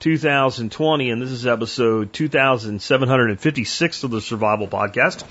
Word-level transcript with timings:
2020, 0.00 1.10
and 1.10 1.22
this 1.22 1.30
is 1.30 1.46
episode 1.46 2.12
2756 2.12 4.04
of 4.04 4.10
the 4.10 4.20
Survival 4.20 4.68
Podcast. 4.68 5.24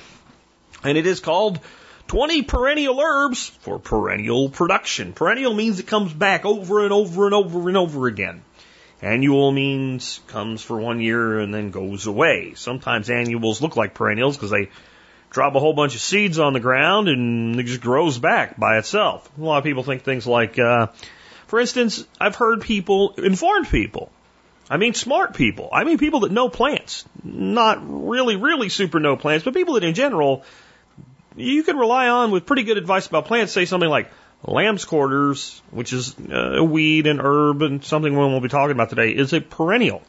And 0.84 0.98
it 0.98 1.06
is 1.06 1.20
called 1.20 1.60
20 2.08 2.42
Perennial 2.44 3.00
Herbs 3.00 3.48
for 3.48 3.78
Perennial 3.78 4.50
Production. 4.50 5.14
Perennial 5.14 5.54
means 5.54 5.80
it 5.80 5.88
comes 5.88 6.12
back 6.14 6.46
over 6.46 6.84
and 6.84 6.92
over 6.92 7.26
and 7.26 7.36
over 7.36 7.68
and 7.68 7.78
over 7.78 8.08
again. 8.08 8.44
Annual 9.02 9.52
means 9.52 10.20
comes 10.28 10.64
for 10.64 10.80
one 10.80 11.00
year 11.00 11.40
and 11.40 11.54
then 11.54 11.70
goes 11.70 12.08
away. 12.08 12.54
Sometimes 12.56 13.10
annuals 13.10 13.62
look 13.62 13.76
like 13.76 13.94
perennials 13.94 14.36
because 14.36 14.50
they 14.50 14.70
drop 15.30 15.54
a 15.54 15.60
whole 15.60 15.74
bunch 15.74 15.94
of 15.94 16.02
seeds 16.02 16.40
on 16.40 16.54
the 16.54 16.60
ground 16.60 17.08
and 17.08 17.60
it 17.60 17.64
just 17.64 17.82
grows 17.82 18.18
back 18.18 18.58
by 18.58 18.80
itself. 18.80 19.30
A 19.38 19.42
lot 19.42 19.60
of 19.60 19.64
people 19.64 19.84
think 19.84 20.02
things 20.02 20.26
like, 20.26 20.58
uh, 20.58 20.88
for 21.46 21.60
instance, 21.60 22.04
I've 22.20 22.36
heard 22.36 22.62
people, 22.62 23.14
informed 23.18 23.68
people, 23.70 24.12
I 24.70 24.78
mean 24.78 24.94
smart 24.94 25.36
people, 25.36 25.70
I 25.72 25.84
mean 25.84 25.98
people 25.98 26.22
that 26.22 26.32
know 26.32 26.50
plants, 26.50 27.06
not 27.24 27.80
really, 27.84 28.36
really 28.36 28.70
super 28.70 29.00
know 29.00 29.16
plants, 29.16 29.46
but 29.46 29.54
people 29.54 29.76
that 29.76 29.84
in 29.84 29.94
general 29.94 30.44
you 31.36 31.64
can 31.64 31.78
rely 31.78 32.08
on 32.08 32.32
with 32.32 32.46
pretty 32.46 32.64
good 32.64 32.78
advice 32.78 33.08
about 33.08 33.26
plants, 33.26 33.52
say 33.52 33.66
something 33.66 33.90
like 33.90 34.10
lamb's 34.44 34.86
quarters, 34.86 35.62
which 35.72 35.94
is 35.94 36.16
uh, 36.32 36.58
a 36.58 36.64
weed 36.64 37.08
and 37.08 37.20
herb 37.22 37.62
and 37.62 37.84
something 37.84 38.12
we 38.12 38.20
won't 38.20 38.42
be 38.42 38.50
talking 38.50 38.72
about 38.72 38.90
today, 38.90 39.12
is 39.12 39.34
a 39.34 39.42
perennial. 39.42 40.02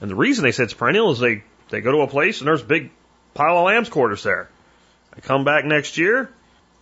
And 0.00 0.10
the 0.10 0.14
reason 0.14 0.44
they 0.44 0.52
say 0.52 0.64
it's 0.64 0.74
perennial 0.74 1.10
is 1.12 1.18
they, 1.18 1.42
they 1.70 1.80
go 1.80 1.92
to 1.92 1.98
a 1.98 2.06
place 2.06 2.40
and 2.40 2.48
there's 2.48 2.62
a 2.62 2.66
big 2.66 2.90
pile 3.32 3.58
of 3.58 3.64
lamb's 3.64 3.88
quarters 3.88 4.22
there. 4.22 4.48
I 5.16 5.20
come 5.20 5.44
back 5.44 5.64
next 5.64 5.98
year, 5.98 6.30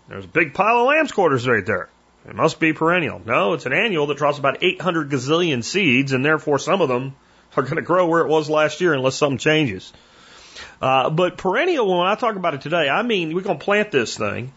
there's 0.08 0.24
a 0.24 0.28
big 0.28 0.54
pile 0.54 0.80
of 0.80 0.88
lamb's 0.88 1.12
quarters 1.12 1.46
right 1.46 1.64
there. 1.64 1.88
It 2.26 2.34
must 2.34 2.60
be 2.60 2.72
perennial. 2.72 3.20
No, 3.24 3.54
it's 3.54 3.66
an 3.66 3.72
annual 3.72 4.06
that 4.06 4.16
drops 4.16 4.38
about 4.38 4.62
800 4.62 5.10
gazillion 5.10 5.64
seeds, 5.64 6.12
and 6.12 6.24
therefore 6.24 6.58
some 6.58 6.80
of 6.80 6.88
them 6.88 7.14
are 7.56 7.62
going 7.62 7.76
to 7.76 7.82
grow 7.82 8.06
where 8.06 8.20
it 8.20 8.28
was 8.28 8.48
last 8.48 8.80
year 8.80 8.94
unless 8.94 9.16
something 9.16 9.38
changes. 9.38 9.92
Uh, 10.80 11.10
but 11.10 11.36
perennial, 11.36 11.88
when 11.88 12.06
I 12.06 12.14
talk 12.14 12.36
about 12.36 12.54
it 12.54 12.60
today, 12.60 12.88
I 12.88 13.02
mean 13.02 13.34
we're 13.34 13.42
going 13.42 13.58
to 13.58 13.64
plant 13.64 13.90
this 13.90 14.16
thing, 14.16 14.52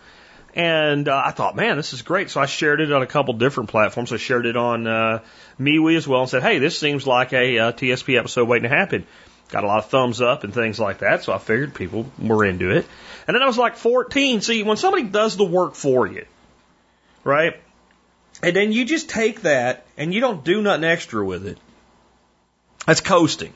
And 0.55 1.09
uh, 1.09 1.22
I 1.25 1.32
thought, 1.32 1.56
man, 1.56 1.77
this 1.77 1.93
is 1.93 2.03
great. 2.03 2.31
So 2.31 2.41
I 2.41 2.47
shared 2.47 2.81
it 2.81 2.93
on 2.93 3.03
a 3.03 3.06
couple 3.06 3.34
different 3.34 3.71
platforms. 3.71 4.12
I 4.12 4.19
shared 4.19 4.47
it 4.47 4.56
on 4.56 4.87
uh, 4.87 5.21
MeWe 5.59 5.97
as 5.97 6.06
well 6.06 6.21
and 6.21 6.31
said, 6.31 6.43
hey, 6.43 6.60
this 6.60 6.78
seems 6.78 7.06
like 7.06 7.33
a 7.33 7.59
uh, 7.59 7.72
TSP 7.72 8.16
episode 8.16 8.47
waiting 8.47 8.71
to 8.71 8.75
happen. 8.75 9.04
Got 9.49 9.65
a 9.65 9.66
lot 9.66 9.78
of 9.78 9.87
thumbs 9.87 10.21
up 10.21 10.44
and 10.44 10.54
things 10.54 10.78
like 10.78 10.99
that. 10.99 11.25
So 11.25 11.33
I 11.33 11.38
figured 11.38 11.75
people 11.75 12.06
were 12.21 12.44
into 12.44 12.71
it. 12.71 12.87
And 13.27 13.34
then 13.34 13.43
I 13.43 13.47
was 13.47 13.59
like 13.59 13.77
14. 13.77 14.43
See, 14.43 14.62
when 14.62 14.77
somebody 14.77 15.03
does 15.03 15.37
the 15.37 15.44
work 15.44 15.75
for 15.75 16.06
you, 16.06 16.25
right? 17.25 17.60
And 18.43 18.54
then 18.54 18.71
you 18.71 18.84
just 18.84 19.09
take 19.09 19.43
that 19.43 19.87
and 19.97 20.15
you 20.15 20.21
don't 20.21 20.44
do 20.44 20.62
nothing 20.62 20.84
extra 20.84 21.25
with 21.25 21.47
it. 21.47 21.59
That's 22.87 23.00
coasting. 23.00 23.53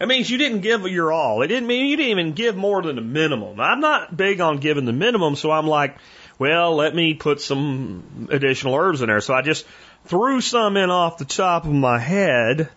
It 0.00 0.08
means 0.08 0.30
you 0.30 0.38
didn't 0.38 0.60
give 0.60 0.86
your 0.88 1.12
all. 1.12 1.42
It 1.42 1.48
didn't 1.48 1.68
mean 1.68 1.86
you 1.86 1.96
didn't 1.96 2.10
even 2.10 2.32
give 2.32 2.56
more 2.56 2.82
than 2.82 2.96
the 2.96 3.02
minimum. 3.02 3.60
I'm 3.60 3.80
not 3.80 4.16
big 4.16 4.40
on 4.40 4.58
giving 4.58 4.84
the 4.84 4.92
minimum, 4.92 5.36
so 5.36 5.50
I'm 5.50 5.66
like, 5.66 5.96
well, 6.38 6.74
let 6.74 6.94
me 6.94 7.14
put 7.14 7.40
some 7.40 8.28
additional 8.30 8.74
herbs 8.74 9.02
in 9.02 9.08
there. 9.08 9.20
So 9.20 9.34
I 9.34 9.42
just 9.42 9.66
threw 10.06 10.40
some 10.40 10.76
in 10.76 10.90
off 10.90 11.18
the 11.18 11.24
top 11.24 11.64
of 11.64 11.72
my 11.72 11.98
head 11.98 12.68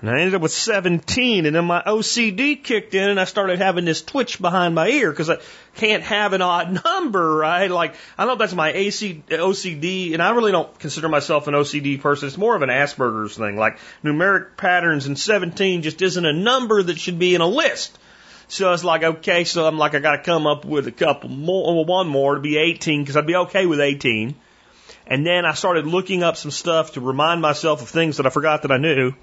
and 0.00 0.08
I 0.08 0.18
ended 0.18 0.34
up 0.34 0.40
with 0.40 0.52
17 0.52 1.44
and 1.44 1.54
then 1.54 1.64
my 1.66 1.82
OCD 1.82 2.62
kicked 2.62 2.94
in 2.94 3.10
and 3.10 3.20
I 3.20 3.24
started 3.24 3.58
having 3.58 3.84
this 3.84 4.00
twitch 4.00 4.40
behind 4.40 4.74
my 4.74 4.88
ear 4.88 5.10
because 5.10 5.28
I 5.28 5.38
can't 5.74 6.02
have 6.02 6.32
an 6.32 6.40
odd 6.40 6.82
number, 6.84 7.36
right? 7.36 7.70
Like, 7.70 7.94
I 8.16 8.22
don't 8.22 8.28
know 8.28 8.32
if 8.32 8.38
that's 8.38 8.54
my 8.54 8.72
AC, 8.72 9.22
OCD 9.28 10.14
and 10.14 10.22
I 10.22 10.30
really 10.30 10.52
don't 10.52 10.78
consider 10.78 11.08
myself 11.10 11.48
an 11.48 11.54
OCD 11.54 12.00
person. 12.00 12.28
It's 12.28 12.38
more 12.38 12.56
of 12.56 12.62
an 12.62 12.70
Asperger's 12.70 13.36
thing. 13.36 13.56
Like 13.56 13.78
numeric 14.02 14.56
patterns 14.56 15.06
and 15.06 15.18
17 15.18 15.82
just 15.82 16.00
isn't 16.00 16.24
a 16.24 16.32
number 16.32 16.82
that 16.82 16.98
should 16.98 17.18
be 17.18 17.34
in 17.34 17.42
a 17.42 17.46
list. 17.46 17.98
So 18.48 18.72
it's 18.72 18.82
like, 18.82 19.02
okay, 19.02 19.44
so 19.44 19.66
I'm 19.66 19.78
like, 19.78 19.94
I 19.94 19.98
got 19.98 20.16
to 20.16 20.22
come 20.22 20.46
up 20.46 20.64
with 20.64 20.86
a 20.86 20.92
couple 20.92 21.28
more, 21.28 21.84
one 21.84 22.08
more 22.08 22.34
to 22.34 22.40
be 22.40 22.56
18 22.56 23.02
because 23.02 23.16
I'd 23.16 23.26
be 23.26 23.36
okay 23.36 23.66
with 23.66 23.80
18. 23.80 24.34
And 25.06 25.26
then 25.26 25.44
I 25.44 25.52
started 25.52 25.86
looking 25.86 26.22
up 26.22 26.36
some 26.36 26.50
stuff 26.50 26.92
to 26.92 27.00
remind 27.00 27.42
myself 27.42 27.82
of 27.82 27.88
things 27.88 28.16
that 28.16 28.26
I 28.26 28.30
forgot 28.30 28.62
that 28.62 28.72
I 28.72 28.78
knew 28.78 29.14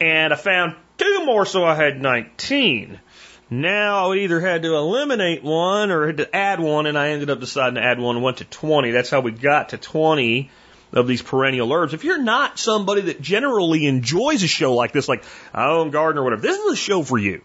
and 0.00 0.32
I 0.32 0.36
found 0.36 0.74
two 0.98 1.24
more, 1.24 1.46
so 1.46 1.64
I 1.64 1.74
had 1.74 2.00
19. 2.00 3.00
Now 3.48 4.12
I 4.12 4.16
either 4.16 4.40
had 4.40 4.62
to 4.62 4.74
eliminate 4.74 5.44
one 5.44 5.90
or 5.90 6.06
had 6.06 6.16
to 6.16 6.34
add 6.34 6.58
one, 6.58 6.86
and 6.86 6.98
I 6.98 7.10
ended 7.10 7.30
up 7.30 7.40
deciding 7.40 7.76
to 7.76 7.82
add 7.82 8.00
one 8.00 8.16
and 8.16 8.24
went 8.24 8.38
to 8.38 8.44
20. 8.44 8.90
That's 8.90 9.10
how 9.10 9.20
we 9.20 9.30
got 9.30 9.70
to 9.70 9.78
20 9.78 10.50
of 10.92 11.06
these 11.06 11.22
perennial 11.22 11.72
herbs. 11.72 11.94
If 11.94 12.04
you're 12.04 12.22
not 12.22 12.58
somebody 12.58 13.02
that 13.02 13.20
generally 13.20 13.86
enjoys 13.86 14.42
a 14.42 14.48
show 14.48 14.74
like 14.74 14.92
this, 14.92 15.08
like 15.08 15.24
oh, 15.54 15.58
I 15.60 15.70
own 15.70 15.90
garden 15.90 16.20
or 16.20 16.24
whatever, 16.24 16.42
this 16.42 16.58
is 16.58 16.72
a 16.72 16.76
show 16.76 17.02
for 17.02 17.18
you. 17.18 17.42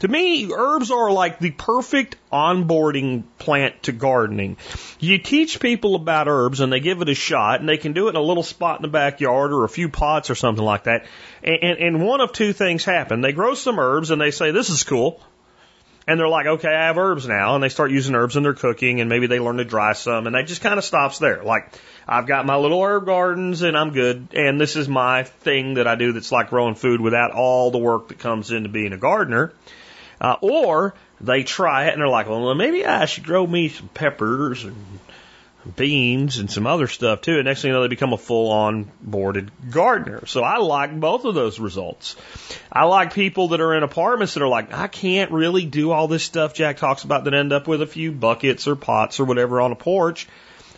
To 0.00 0.08
me, 0.08 0.52
herbs 0.52 0.90
are 0.90 1.10
like 1.12 1.38
the 1.38 1.52
perfect 1.52 2.16
onboarding 2.32 3.22
plant 3.38 3.84
to 3.84 3.92
gardening. 3.92 4.56
You 4.98 5.18
teach 5.18 5.60
people 5.60 5.94
about 5.94 6.26
herbs 6.26 6.60
and 6.60 6.72
they 6.72 6.80
give 6.80 7.00
it 7.00 7.08
a 7.08 7.14
shot 7.14 7.60
and 7.60 7.68
they 7.68 7.76
can 7.78 7.92
do 7.92 8.08
it 8.08 8.10
in 8.10 8.16
a 8.16 8.22
little 8.22 8.42
spot 8.42 8.78
in 8.78 8.82
the 8.82 8.88
backyard 8.88 9.52
or 9.52 9.64
a 9.64 9.68
few 9.68 9.88
pots 9.88 10.30
or 10.30 10.34
something 10.34 10.64
like 10.64 10.84
that. 10.84 11.06
And, 11.42 11.58
and, 11.62 11.78
and 11.78 12.06
one 12.06 12.20
of 12.20 12.32
two 12.32 12.52
things 12.52 12.84
happen. 12.84 13.20
They 13.20 13.32
grow 13.32 13.54
some 13.54 13.78
herbs 13.78 14.10
and 14.10 14.20
they 14.20 14.32
say, 14.32 14.50
this 14.50 14.68
is 14.68 14.82
cool. 14.82 15.20
And 16.06 16.20
they're 16.20 16.28
like, 16.28 16.46
okay, 16.46 16.68
I 16.68 16.86
have 16.88 16.98
herbs 16.98 17.26
now. 17.26 17.54
And 17.54 17.62
they 17.62 17.70
start 17.70 17.90
using 17.92 18.14
herbs 18.14 18.36
in 18.36 18.42
their 18.42 18.52
cooking 18.52 19.00
and 19.00 19.08
maybe 19.08 19.28
they 19.28 19.38
learn 19.38 19.56
to 19.56 19.64
dry 19.64 19.92
some 19.92 20.26
and 20.26 20.34
that 20.34 20.48
just 20.48 20.60
kind 20.60 20.76
of 20.76 20.84
stops 20.84 21.18
there. 21.18 21.44
Like, 21.44 21.72
I've 22.06 22.26
got 22.26 22.44
my 22.44 22.56
little 22.56 22.82
herb 22.82 23.06
gardens 23.06 23.62
and 23.62 23.76
I'm 23.76 23.92
good. 23.92 24.28
And 24.34 24.60
this 24.60 24.74
is 24.74 24.88
my 24.88 25.22
thing 25.22 25.74
that 25.74 25.86
I 25.86 25.94
do 25.94 26.12
that's 26.12 26.32
like 26.32 26.50
growing 26.50 26.74
food 26.74 27.00
without 27.00 27.30
all 27.30 27.70
the 27.70 27.78
work 27.78 28.08
that 28.08 28.18
comes 28.18 28.50
into 28.50 28.68
being 28.68 28.92
a 28.92 28.98
gardener. 28.98 29.52
Uh, 30.20 30.36
or 30.40 30.94
they 31.20 31.42
try 31.42 31.86
it 31.86 31.92
and 31.92 32.00
they're 32.00 32.08
like, 32.08 32.28
well, 32.28 32.54
maybe 32.54 32.84
I 32.84 33.04
should 33.06 33.24
grow 33.24 33.46
me 33.46 33.68
some 33.68 33.88
peppers 33.88 34.64
and 34.64 34.76
beans 35.76 36.38
and 36.38 36.50
some 36.50 36.66
other 36.66 36.86
stuff 36.86 37.22
too. 37.22 37.36
And 37.36 37.44
next 37.44 37.62
thing 37.62 37.70
you 37.70 37.74
know, 37.74 37.82
they 37.82 37.88
become 37.88 38.12
a 38.12 38.18
full 38.18 38.50
on 38.50 38.90
boarded 39.00 39.50
gardener. 39.70 40.26
So 40.26 40.42
I 40.42 40.58
like 40.58 40.98
both 40.98 41.24
of 41.24 41.34
those 41.34 41.58
results. 41.58 42.16
I 42.70 42.84
like 42.84 43.14
people 43.14 43.48
that 43.48 43.60
are 43.60 43.74
in 43.74 43.82
apartments 43.82 44.34
that 44.34 44.42
are 44.42 44.48
like, 44.48 44.72
I 44.72 44.88
can't 44.88 45.30
really 45.30 45.64
do 45.64 45.90
all 45.90 46.08
this 46.08 46.22
stuff 46.22 46.54
Jack 46.54 46.76
talks 46.76 47.04
about 47.04 47.24
that 47.24 47.34
end 47.34 47.52
up 47.52 47.66
with 47.66 47.82
a 47.82 47.86
few 47.86 48.12
buckets 48.12 48.66
or 48.66 48.76
pots 48.76 49.20
or 49.20 49.24
whatever 49.24 49.60
on 49.60 49.72
a 49.72 49.76
porch. 49.76 50.28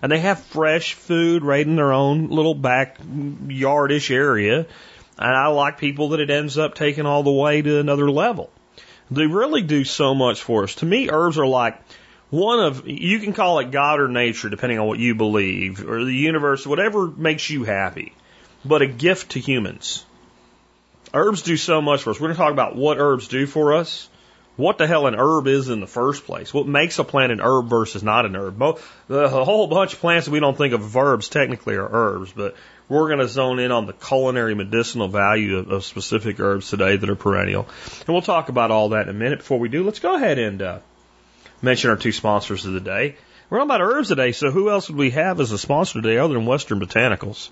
And 0.03 0.13
they 0.13 0.21
have 0.21 0.41
fresh 0.41 0.95
food 0.95 1.43
right 1.43 1.67
in 1.67 1.77
their 1.77 1.93
own 1.93 2.29
little 2.29 2.55
backyardish 2.55 4.11
area. 4.11 4.67
And 5.19 5.35
I 5.35 5.47
like 5.49 5.79
people 5.79 6.11
that 6.11 6.21
it 6.21 6.31
ends 6.31 6.59
up 6.59 6.75
taking 6.75 7.07
all 7.07 7.23
the 7.23 7.33
way 7.33 7.63
to 7.63 7.81
another 7.81 8.11
level. 8.11 8.51
They 9.11 9.27
really 9.27 9.63
do 9.63 9.85
so 9.85 10.15
much 10.15 10.43
for 10.43 10.65
us. 10.65 10.75
To 10.77 10.87
me, 10.87 11.11
herbs 11.11 11.39
are 11.39 11.47
like 11.47 11.81
one 12.31 12.61
of, 12.61 12.89
you 12.89 13.21
can 13.21 13.33
call 13.33 13.61
it 13.61 13.71
God 13.71 14.01
or 14.01 14.09
nature, 14.09 14.49
depending 14.49 14.79
on 14.79 14.87
what 14.87 14.99
you 14.99 15.15
believe, 15.15 15.89
or 15.89 16.05
the 16.05 16.13
universe, 16.13 16.67
whatever 16.67 17.07
makes 17.07 17.49
you 17.49 17.63
happy, 17.65 18.13
but 18.65 18.83
a 18.83 18.87
gift 18.87 19.33
to 19.33 19.41
humans. 19.41 20.05
Herbs 21.15 21.43
do 21.43 21.57
so 21.57 21.81
much 21.81 22.03
for 22.03 22.11
us. 22.11 22.21
We're 22.21 22.29
going 22.29 22.37
to 22.37 22.43
talk 22.43 22.53
about 22.53 22.75
what 22.75 22.99
herbs 22.99 23.29
do 23.29 23.47
for 23.47 23.75
us, 23.75 24.09
what 24.57 24.77
the 24.77 24.89
hell 24.89 25.07
an 25.07 25.15
herb 25.15 25.47
is 25.47 25.69
in 25.69 25.81
the 25.81 25.87
first 25.87 26.25
place, 26.25 26.53
what 26.53 26.67
makes 26.67 26.99
a 26.99 27.05
plant 27.05 27.31
an 27.31 27.41
herb 27.41 27.69
versus 27.69 28.03
not 28.03 28.27
an 28.27 28.35
herb. 28.35 28.59
The 29.07 29.29
whole 29.29 29.69
bunch 29.69 29.93
of 29.93 30.01
plants 30.01 30.27
that 30.27 30.33
we 30.33 30.41
don't 30.41 30.59
think 30.59 30.75
of 30.75 30.97
herbs 30.97 31.29
technically 31.29 31.77
are 31.77 31.89
herbs, 31.89 32.33
but 32.33 32.57
we're 32.89 33.09
going 33.09 33.19
to 33.19 33.29
zone 33.29 33.59
in 33.59 33.73
on 33.73 33.87
the 33.87 33.93
culinary 33.93 34.55
medicinal 34.55 35.09
value 35.09 35.59
of, 35.59 35.71
of, 35.71 35.85
specific 35.85 36.39
herbs 36.39 36.71
today 36.71 36.97
that 36.97 37.11
are 37.11 37.17
perennial. 37.17 37.69
And 38.01 38.09
we'll 38.09 38.23
talk 38.23 38.49
about 38.49 38.71
all 38.71 38.91
that 38.91 39.03
in 39.03 39.09
a 39.09 39.19
minute. 39.19 39.41
Before 39.41 39.59
we 39.59 39.69
do, 39.69 39.85
let's 39.85 39.99
go 39.99 40.15
ahead 40.15 40.39
and 40.39 40.63
uh, 40.63 40.79
mention 41.63 41.91
our 41.91 41.97
two 41.97 42.13
sponsors 42.13 42.65
of 42.65 42.73
the 42.73 42.81
day. 42.81 43.17
We're 43.51 43.59
talking 43.59 43.71
about 43.71 43.81
herbs 43.81 44.09
today, 44.09 44.33
so 44.33 44.51
who 44.51 44.71
else 44.71 44.89
would 44.89 44.99
we 44.99 45.11
have 45.11 45.41
as 45.41 45.53
a 45.53 45.59
sponsor 45.59 46.01
today 46.01 46.19
other 46.19 46.35
than 46.35 46.47
Western 46.47 46.81
Botanicals? 46.81 47.51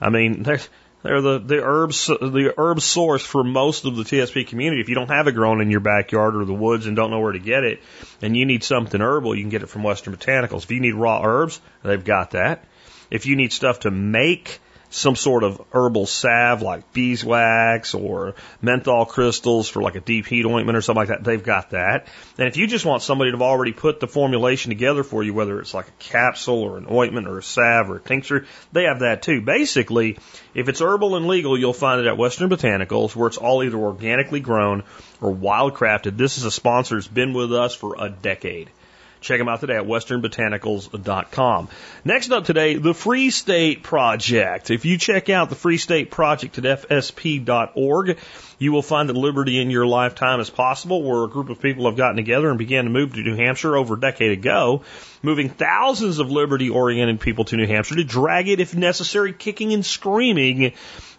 I 0.00 0.10
mean, 0.10 0.42
they're, 0.42 0.60
they're 1.02 1.20
the, 1.20 1.38
the 1.38 1.62
herbs 1.62 2.06
the 2.06 2.52
herb 2.56 2.80
source 2.80 3.24
for 3.24 3.44
most 3.44 3.84
of 3.84 3.96
the 3.96 4.02
TSP 4.02 4.46
community. 4.46 4.80
If 4.80 4.88
you 4.88 4.94
don't 4.94 5.08
have 5.08 5.28
it 5.28 5.32
grown 5.32 5.60
in 5.60 5.70
your 5.70 5.80
backyard 5.80 6.36
or 6.36 6.44
the 6.44 6.54
woods 6.54 6.86
and 6.86 6.96
don't 6.96 7.10
know 7.10 7.20
where 7.20 7.32
to 7.32 7.38
get 7.38 7.64
it, 7.64 7.80
and 8.22 8.36
you 8.36 8.44
need 8.44 8.64
something 8.64 9.00
herbal, 9.00 9.34
you 9.34 9.42
can 9.42 9.50
get 9.50 9.62
it 9.62 9.68
from 9.68 9.82
Western 9.82 10.16
Botanicals. 10.16 10.64
If 10.64 10.70
you 10.70 10.80
need 10.80 10.94
raw 10.94 11.22
herbs, 11.24 11.60
they've 11.82 12.04
got 12.04 12.32
that. 12.32 12.64
If 13.10 13.26
you 13.26 13.36
need 13.36 13.52
stuff 13.52 13.80
to 13.80 13.90
make 13.90 14.60
some 14.90 15.14
sort 15.14 15.44
of 15.44 15.62
herbal 15.72 16.04
salve 16.04 16.62
like 16.62 16.92
beeswax 16.92 17.94
or 17.94 18.34
menthol 18.60 19.06
crystals 19.06 19.68
for 19.68 19.80
like 19.80 19.94
a 19.94 20.00
deep 20.00 20.26
heat 20.26 20.44
ointment 20.44 20.76
or 20.76 20.82
something 20.82 21.00
like 21.00 21.08
that, 21.08 21.22
they've 21.22 21.44
got 21.44 21.70
that. 21.70 22.08
And 22.36 22.48
if 22.48 22.56
you 22.56 22.66
just 22.66 22.84
want 22.84 23.02
somebody 23.02 23.30
to 23.30 23.36
have 23.36 23.42
already 23.42 23.72
put 23.72 24.00
the 24.00 24.08
formulation 24.08 24.70
together 24.70 25.04
for 25.04 25.22
you, 25.22 25.32
whether 25.32 25.60
it's 25.60 25.72
like 25.72 25.88
a 25.88 25.92
capsule 26.00 26.62
or 26.62 26.76
an 26.76 26.86
ointment 26.90 27.28
or 27.28 27.38
a 27.38 27.42
salve 27.42 27.90
or 27.90 27.96
a 27.96 28.00
tincture, 28.00 28.46
they 28.72 28.84
have 28.84 29.00
that 29.00 29.22
too. 29.22 29.40
Basically, 29.40 30.18
if 30.54 30.68
it's 30.68 30.80
herbal 30.80 31.14
and 31.14 31.28
legal, 31.28 31.56
you'll 31.56 31.72
find 31.72 32.00
it 32.00 32.08
at 32.08 32.18
Western 32.18 32.50
Botanicals 32.50 33.14
where 33.14 33.28
it's 33.28 33.38
all 33.38 33.62
either 33.62 33.78
organically 33.78 34.40
grown 34.40 34.82
or 35.20 35.32
wildcrafted. 35.32 36.16
This 36.16 36.36
is 36.36 36.44
a 36.44 36.50
sponsor 36.50 36.96
that's 36.96 37.06
been 37.06 37.32
with 37.32 37.52
us 37.52 37.74
for 37.74 37.94
a 37.96 38.10
decade. 38.10 38.70
Check 39.20 39.38
them 39.38 39.50
out 39.50 39.60
today 39.60 39.76
at 39.76 39.84
westernbotanicals.com. 39.84 41.68
Next 42.06 42.30
up 42.30 42.44
today, 42.44 42.76
the 42.76 42.94
Free 42.94 43.28
State 43.28 43.82
Project. 43.82 44.70
If 44.70 44.86
you 44.86 44.96
check 44.96 45.28
out 45.28 45.50
the 45.50 45.56
Free 45.56 45.76
State 45.76 46.10
Project 46.10 46.56
at 46.56 46.64
fsp.org, 46.88 48.16
you 48.58 48.72
will 48.72 48.82
find 48.82 49.10
that 49.10 49.16
liberty 49.16 49.60
in 49.60 49.68
your 49.68 49.86
lifetime 49.86 50.40
is 50.40 50.48
possible, 50.48 51.02
where 51.02 51.24
a 51.24 51.28
group 51.28 51.50
of 51.50 51.60
people 51.60 51.84
have 51.84 51.98
gotten 51.98 52.16
together 52.16 52.48
and 52.48 52.58
began 52.58 52.84
to 52.84 52.90
move 52.90 53.12
to 53.12 53.20
New 53.20 53.36
Hampshire 53.36 53.76
over 53.76 53.94
a 53.94 54.00
decade 54.00 54.32
ago, 54.32 54.84
moving 55.22 55.50
thousands 55.50 56.18
of 56.18 56.30
liberty 56.30 56.70
oriented 56.70 57.20
people 57.20 57.44
to 57.44 57.56
New 57.58 57.66
Hampshire 57.66 57.96
to 57.96 58.04
drag 58.04 58.48
it, 58.48 58.58
if 58.58 58.74
necessary, 58.74 59.34
kicking 59.34 59.74
and 59.74 59.84
screaming 59.84 60.72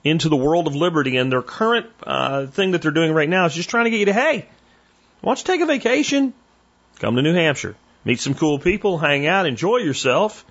into 0.03 0.27
the 0.27 0.35
world 0.35 0.65
of 0.65 0.75
liberty. 0.75 1.17
And 1.17 1.31
their 1.31 1.43
current 1.43 1.85
uh, 2.01 2.47
thing 2.47 2.71
that 2.71 2.81
they're 2.81 2.89
doing 2.89 3.13
right 3.13 3.29
now 3.29 3.45
is 3.45 3.53
just 3.53 3.69
trying 3.69 3.83
to 3.83 3.91
get 3.91 3.99
you 3.99 4.05
to, 4.05 4.13
hey, 4.13 4.47
why 5.21 5.29
don't 5.29 5.39
you 5.39 5.45
take 5.45 5.61
a 5.61 5.67
vacation? 5.67 6.33
Come 6.97 7.15
to 7.15 7.21
New 7.21 7.35
Hampshire 7.35 7.75
meet 8.05 8.19
some 8.19 8.33
cool 8.33 8.59
people, 8.59 8.97
hang 8.97 9.27
out, 9.27 9.45
enjoy 9.45 9.77
yourself, 9.77 10.45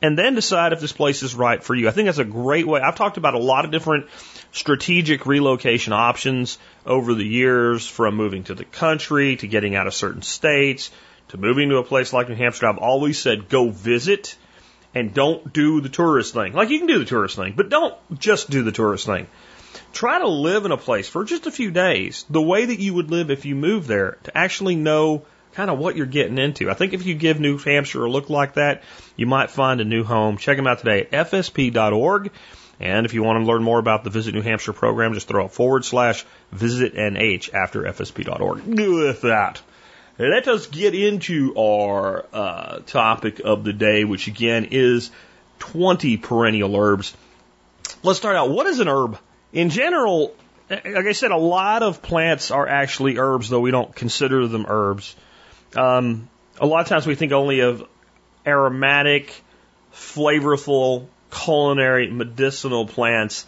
and 0.00 0.16
then 0.16 0.34
decide 0.34 0.72
if 0.72 0.80
this 0.80 0.92
place 0.92 1.22
is 1.22 1.34
right 1.34 1.62
for 1.62 1.74
you. 1.74 1.88
I 1.88 1.90
think 1.90 2.06
that's 2.06 2.18
a 2.18 2.24
great 2.24 2.66
way. 2.66 2.80
I've 2.80 2.96
talked 2.96 3.16
about 3.16 3.34
a 3.34 3.38
lot 3.38 3.64
of 3.64 3.70
different 3.70 4.06
strategic 4.52 5.26
relocation 5.26 5.92
options 5.92 6.58
over 6.86 7.14
the 7.14 7.26
years 7.26 7.86
from 7.86 8.14
moving 8.14 8.44
to 8.44 8.54
the 8.54 8.64
country 8.64 9.36
to 9.36 9.46
getting 9.46 9.74
out 9.74 9.86
of 9.86 9.94
certain 9.94 10.22
states 10.22 10.90
to 11.28 11.36
moving 11.36 11.68
to 11.68 11.76
a 11.76 11.84
place 11.84 12.12
like 12.12 12.28
New 12.28 12.34
Hampshire. 12.34 12.66
I've 12.66 12.78
always 12.78 13.18
said 13.18 13.48
go 13.48 13.70
visit 13.70 14.36
and 14.94 15.12
don't 15.12 15.52
do 15.52 15.80
the 15.80 15.88
tourist 15.88 16.34
thing. 16.34 16.52
Like 16.54 16.70
you 16.70 16.78
can 16.78 16.86
do 16.86 16.98
the 16.98 17.04
tourist 17.04 17.36
thing, 17.36 17.54
but 17.56 17.68
don't 17.68 17.94
just 18.18 18.50
do 18.50 18.62
the 18.62 18.72
tourist 18.72 19.06
thing. 19.06 19.26
Try 19.92 20.18
to 20.18 20.28
live 20.28 20.64
in 20.64 20.72
a 20.72 20.76
place 20.76 21.08
for 21.08 21.24
just 21.24 21.46
a 21.46 21.52
few 21.52 21.70
days 21.70 22.24
the 22.30 22.42
way 22.42 22.64
that 22.64 22.78
you 22.78 22.94
would 22.94 23.10
live 23.10 23.30
if 23.30 23.44
you 23.44 23.54
moved 23.54 23.88
there 23.88 24.18
to 24.24 24.36
actually 24.36 24.76
know 24.76 25.24
kind 25.52 25.70
of 25.70 25.78
what 25.78 25.96
you're 25.96 26.06
getting 26.06 26.38
into. 26.38 26.70
I 26.70 26.74
think 26.74 26.92
if 26.92 27.06
you 27.06 27.14
give 27.14 27.40
New 27.40 27.58
Hampshire 27.58 28.04
a 28.04 28.10
look 28.10 28.30
like 28.30 28.54
that, 28.54 28.82
you 29.16 29.26
might 29.26 29.50
find 29.50 29.80
a 29.80 29.84
new 29.84 30.04
home. 30.04 30.36
Check 30.36 30.56
them 30.56 30.66
out 30.66 30.78
today 30.78 31.08
at 31.12 31.30
fsp.org. 31.30 32.30
And 32.80 33.06
if 33.06 33.14
you 33.14 33.22
want 33.22 33.40
to 33.40 33.44
learn 33.44 33.62
more 33.62 33.78
about 33.78 34.04
the 34.04 34.10
Visit 34.10 34.34
New 34.34 34.42
Hampshire 34.42 34.72
program, 34.72 35.14
just 35.14 35.26
throw 35.26 35.46
a 35.46 35.48
forward 35.48 35.84
slash 35.84 36.24
visit 36.52 36.94
NH 36.94 37.52
after 37.52 37.82
fsp.org. 37.82 38.64
With 38.64 39.22
that, 39.22 39.60
let 40.18 40.46
us 40.46 40.66
get 40.66 40.94
into 40.94 41.56
our 41.58 42.26
uh, 42.32 42.78
topic 42.80 43.40
of 43.40 43.64
the 43.64 43.72
day, 43.72 44.04
which 44.04 44.28
again 44.28 44.68
is 44.70 45.10
20 45.58 46.18
perennial 46.18 46.76
herbs. 46.76 47.16
Let's 48.02 48.18
start 48.18 48.36
out. 48.36 48.50
What 48.50 48.66
is 48.66 48.78
an 48.78 48.88
herb? 48.88 49.18
In 49.52 49.70
general, 49.70 50.34
like 50.70 50.84
I 50.84 51.12
said, 51.12 51.30
a 51.30 51.36
lot 51.36 51.82
of 51.82 52.02
plants 52.02 52.50
are 52.50 52.66
actually 52.66 53.18
herbs, 53.18 53.48
though 53.48 53.60
we 53.60 53.70
don't 53.70 53.94
consider 53.94 54.46
them 54.46 54.66
herbs. 54.68 55.16
Um, 55.76 56.28
a 56.60 56.66
lot 56.66 56.80
of 56.80 56.88
times 56.88 57.06
we 57.06 57.14
think 57.14 57.32
only 57.32 57.60
of 57.60 57.86
aromatic, 58.46 59.42
flavorful, 59.92 61.06
culinary, 61.30 62.10
medicinal 62.10 62.86
plants 62.86 63.46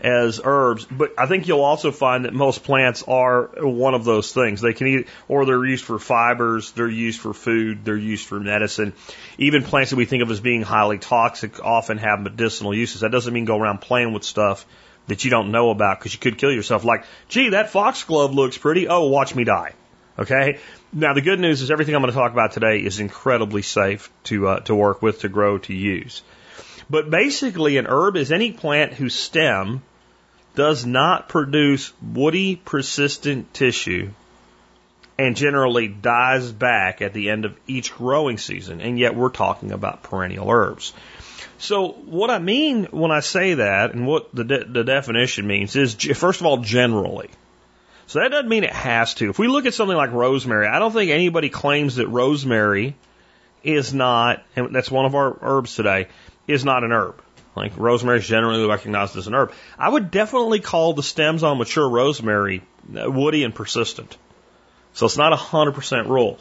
as 0.00 0.40
herbs, 0.42 0.84
but 0.84 1.12
I 1.16 1.26
think 1.26 1.46
you'll 1.46 1.62
also 1.62 1.92
find 1.92 2.24
that 2.24 2.34
most 2.34 2.64
plants 2.64 3.04
are 3.06 3.50
one 3.56 3.94
of 3.94 4.04
those 4.04 4.32
things. 4.32 4.60
They 4.60 4.72
can 4.72 4.88
eat, 4.88 5.08
or 5.28 5.46
they're 5.46 5.64
used 5.64 5.84
for 5.84 5.98
fibers, 6.00 6.72
they're 6.72 6.88
used 6.88 7.20
for 7.20 7.32
food, 7.32 7.84
they're 7.84 7.96
used 7.96 8.26
for 8.26 8.40
medicine. 8.40 8.94
Even 9.38 9.62
plants 9.62 9.90
that 9.90 9.96
we 9.96 10.04
think 10.04 10.24
of 10.24 10.30
as 10.30 10.40
being 10.40 10.62
highly 10.62 10.98
toxic 10.98 11.64
often 11.64 11.98
have 11.98 12.20
medicinal 12.20 12.74
uses. 12.74 13.02
That 13.02 13.12
doesn't 13.12 13.32
mean 13.32 13.44
go 13.44 13.56
around 13.56 13.80
playing 13.80 14.12
with 14.12 14.24
stuff 14.24 14.66
that 15.06 15.24
you 15.24 15.30
don't 15.30 15.52
know 15.52 15.70
about 15.70 16.00
because 16.00 16.12
you 16.12 16.18
could 16.18 16.36
kill 16.36 16.52
yourself. 16.52 16.84
Like, 16.84 17.04
gee, 17.28 17.50
that 17.50 17.70
foxglove 17.70 18.34
looks 18.34 18.58
pretty. 18.58 18.88
Oh, 18.88 19.06
watch 19.06 19.36
me 19.36 19.44
die. 19.44 19.72
Okay. 20.18 20.58
Now 20.92 21.14
the 21.14 21.22
good 21.22 21.40
news 21.40 21.62
is 21.62 21.70
everything 21.70 21.94
I'm 21.94 22.02
going 22.02 22.12
to 22.12 22.18
talk 22.18 22.32
about 22.32 22.52
today 22.52 22.78
is 22.78 23.00
incredibly 23.00 23.62
safe 23.62 24.10
to 24.24 24.48
uh, 24.48 24.60
to 24.60 24.74
work 24.74 25.00
with, 25.00 25.20
to 25.20 25.28
grow, 25.28 25.58
to 25.58 25.72
use. 25.72 26.22
But 26.90 27.08
basically, 27.08 27.78
an 27.78 27.86
herb 27.86 28.16
is 28.16 28.30
any 28.30 28.52
plant 28.52 28.92
whose 28.92 29.14
stem 29.14 29.82
does 30.54 30.84
not 30.84 31.28
produce 31.28 31.92
woody, 32.02 32.56
persistent 32.56 33.54
tissue 33.54 34.10
and 35.18 35.36
generally 35.36 35.88
dies 35.88 36.50
back 36.50 37.00
at 37.00 37.12
the 37.12 37.30
end 37.30 37.44
of 37.44 37.56
each 37.66 37.94
growing 37.94 38.38
season. 38.38 38.80
And 38.80 38.98
yet 38.98 39.14
we're 39.14 39.30
talking 39.30 39.72
about 39.72 40.02
perennial 40.02 40.50
herbs. 40.50 40.92
So 41.58 41.88
what 41.88 42.30
I 42.30 42.38
mean 42.38 42.86
when 42.86 43.12
I 43.12 43.20
say 43.20 43.54
that 43.54 43.94
and 43.94 44.06
what 44.06 44.34
the, 44.34 44.44
de- 44.44 44.64
the 44.64 44.84
definition 44.84 45.46
means 45.46 45.76
is, 45.76 45.94
first 45.94 46.40
of 46.40 46.46
all, 46.46 46.58
generally. 46.58 47.30
So 48.12 48.18
that 48.18 48.30
doesn't 48.30 48.50
mean 48.50 48.62
it 48.62 48.74
has 48.74 49.14
to. 49.14 49.30
If 49.30 49.38
we 49.38 49.48
look 49.48 49.64
at 49.64 49.72
something 49.72 49.96
like 49.96 50.12
rosemary, 50.12 50.66
I 50.66 50.78
don't 50.78 50.92
think 50.92 51.10
anybody 51.10 51.48
claims 51.48 51.96
that 51.96 52.08
rosemary 52.08 52.94
is 53.64 53.94
not, 53.94 54.42
and 54.54 54.74
that's 54.74 54.90
one 54.90 55.06
of 55.06 55.14
our 55.14 55.34
herbs 55.40 55.76
today, 55.76 56.08
is 56.46 56.62
not 56.62 56.84
an 56.84 56.92
herb. 56.92 57.22
Like 57.56 57.72
rosemary 57.78 58.18
is 58.18 58.28
generally 58.28 58.66
recognized 58.66 59.16
as 59.16 59.28
an 59.28 59.34
herb. 59.34 59.54
I 59.78 59.88
would 59.88 60.10
definitely 60.10 60.60
call 60.60 60.92
the 60.92 61.02
stems 61.02 61.42
on 61.42 61.56
mature 61.56 61.88
rosemary 61.88 62.60
uh, 62.94 63.10
woody 63.10 63.44
and 63.44 63.54
persistent. 63.54 64.14
So 64.92 65.06
it's 65.06 65.16
not 65.16 65.32
a 65.32 65.36
100% 65.36 66.06
rule. 66.06 66.38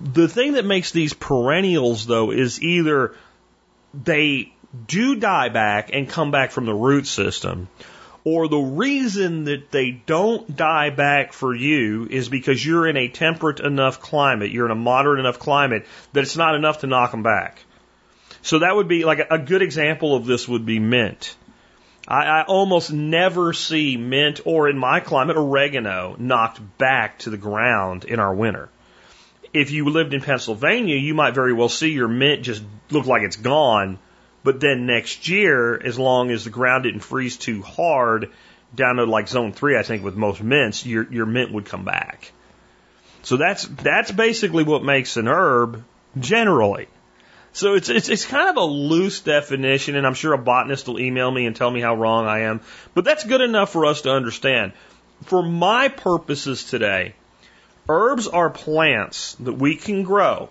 The 0.00 0.28
thing 0.28 0.52
that 0.52 0.64
makes 0.64 0.92
these 0.92 1.14
perennials, 1.14 2.06
though, 2.06 2.30
is 2.30 2.62
either 2.62 3.16
they 3.92 4.52
do 4.86 5.16
die 5.16 5.48
back 5.48 5.90
and 5.92 6.08
come 6.08 6.30
back 6.30 6.52
from 6.52 6.64
the 6.64 6.74
root 6.74 7.08
system, 7.08 7.66
or 8.24 8.46
the 8.48 8.58
reason 8.58 9.44
that 9.44 9.70
they 9.70 9.90
don't 9.90 10.56
die 10.56 10.90
back 10.90 11.32
for 11.32 11.54
you 11.54 12.06
is 12.08 12.28
because 12.28 12.64
you're 12.64 12.86
in 12.86 12.96
a 12.96 13.08
temperate 13.08 13.60
enough 13.60 14.00
climate, 14.00 14.50
you're 14.50 14.66
in 14.66 14.70
a 14.70 14.76
moderate 14.76 15.18
enough 15.18 15.38
climate 15.38 15.86
that 16.12 16.22
it's 16.22 16.36
not 16.36 16.54
enough 16.54 16.80
to 16.80 16.86
knock 16.86 17.10
them 17.10 17.22
back. 17.22 17.58
So 18.42 18.60
that 18.60 18.74
would 18.74 18.88
be 18.88 19.04
like 19.04 19.26
a, 19.30 19.38
good 19.38 19.62
example 19.62 20.14
of 20.14 20.24
this 20.24 20.48
would 20.48 20.64
be 20.64 20.78
mint. 20.78 21.36
I, 22.06 22.24
I 22.24 22.42
almost 22.42 22.92
never 22.92 23.52
see 23.52 23.96
mint 23.96 24.40
or 24.44 24.68
in 24.68 24.78
my 24.78 25.00
climate 25.00 25.36
oregano 25.36 26.16
knocked 26.18 26.60
back 26.78 27.20
to 27.20 27.30
the 27.30 27.36
ground 27.36 28.04
in 28.04 28.20
our 28.20 28.34
winter. 28.34 28.68
If 29.52 29.70
you 29.70 29.88
lived 29.90 30.14
in 30.14 30.22
Pennsylvania, 30.22 30.96
you 30.96 31.14
might 31.14 31.34
very 31.34 31.52
well 31.52 31.68
see 31.68 31.90
your 31.90 32.08
mint 32.08 32.42
just 32.42 32.62
look 32.90 33.06
like 33.06 33.22
it's 33.22 33.36
gone 33.36 33.98
but 34.44 34.60
then 34.60 34.86
next 34.86 35.28
year, 35.28 35.80
as 35.80 35.98
long 35.98 36.30
as 36.30 36.44
the 36.44 36.50
ground 36.50 36.84
didn't 36.84 37.00
freeze 37.00 37.36
too 37.36 37.62
hard, 37.62 38.30
down 38.74 38.96
to 38.96 39.04
like 39.04 39.28
zone 39.28 39.52
three, 39.52 39.76
I 39.76 39.82
think 39.82 40.02
with 40.02 40.16
most 40.16 40.42
mints, 40.42 40.84
your 40.84 41.10
your 41.12 41.26
mint 41.26 41.52
would 41.52 41.66
come 41.66 41.84
back. 41.84 42.32
So 43.22 43.36
that's 43.36 43.64
that's 43.64 44.10
basically 44.10 44.64
what 44.64 44.82
makes 44.82 45.16
an 45.16 45.28
herb 45.28 45.84
generally. 46.18 46.88
So 47.52 47.74
it's 47.74 47.88
it's 47.88 48.08
it's 48.08 48.24
kind 48.24 48.48
of 48.48 48.56
a 48.56 48.64
loose 48.64 49.20
definition, 49.20 49.94
and 49.94 50.06
I'm 50.06 50.14
sure 50.14 50.32
a 50.32 50.38
botanist 50.38 50.88
will 50.88 50.98
email 50.98 51.30
me 51.30 51.46
and 51.46 51.54
tell 51.54 51.70
me 51.70 51.80
how 51.80 51.94
wrong 51.94 52.26
I 52.26 52.40
am. 52.40 52.62
But 52.94 53.04
that's 53.04 53.24
good 53.24 53.42
enough 53.42 53.70
for 53.70 53.86
us 53.86 54.02
to 54.02 54.10
understand. 54.10 54.72
For 55.24 55.42
my 55.42 55.88
purposes 55.88 56.64
today, 56.64 57.14
herbs 57.88 58.26
are 58.26 58.50
plants 58.50 59.34
that 59.36 59.52
we 59.52 59.76
can 59.76 60.02
grow 60.02 60.48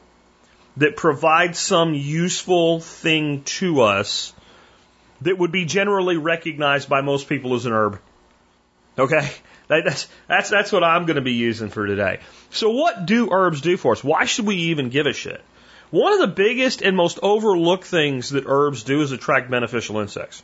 that 0.82 0.96
provides 0.96 1.60
some 1.60 1.94
useful 1.94 2.80
thing 2.80 3.44
to 3.44 3.82
us 3.82 4.34
that 5.22 5.38
would 5.38 5.52
be 5.52 5.66
generally 5.66 6.18
recognized 6.18 6.90
by 6.90 7.02
most 7.02 7.30
people 7.30 7.54
as 7.54 7.68
an 7.68 7.72
herb. 7.72 8.00
Okay? 8.98 9.30
That's, 9.68 10.08
that's, 10.28 10.50
that's 10.50 10.72
what 10.72 10.84
I'm 10.84 11.06
going 11.06 11.18
to 11.18 11.22
be 11.22 11.34
using 11.34 11.70
for 11.70 11.86
today. 11.86 12.20
So 12.50 12.72
what 12.72 13.06
do 13.06 13.30
herbs 13.32 13.62
do 13.62 13.78
for 13.78 13.94
us? 13.94 14.04
Why 14.04 14.26
should 14.26 14.48
we 14.48 14.56
even 14.56 14.90
give 14.90 15.06
a 15.06 15.14
shit? 15.14 15.40
One 15.92 16.14
of 16.14 16.20
the 16.20 16.36
biggest 16.36 16.82
and 16.82 16.98
most 16.98 17.20
overlooked 17.22 17.86
things 17.86 18.32
that 18.32 18.46
herbs 18.48 18.82
do 18.82 19.02
is 19.02 19.12
attract 19.12 19.52
beneficial 19.52 20.00
insects. 20.00 20.42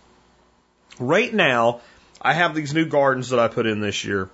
Right 1.00 1.34
now, 1.34 1.82
I 2.22 2.34
have 2.34 2.54
these 2.54 2.76
new 2.76 2.86
gardens 2.86 3.32
that 3.32 3.40
I 3.40 3.48
put 3.48 3.66
in 3.66 3.82
this 3.82 4.06
year. 4.06 4.30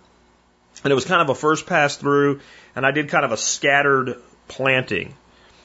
And 0.84 0.92
it 0.92 0.96
was 0.96 1.06
kind 1.06 1.22
of 1.22 1.30
a 1.30 1.36
first 1.36 1.66
pass 1.66 1.96
through, 1.96 2.42
and 2.76 2.86
I 2.86 2.92
did 2.92 3.08
kind 3.08 3.24
of 3.24 3.32
a 3.32 3.38
scattered 3.38 4.18
planting. 4.50 5.16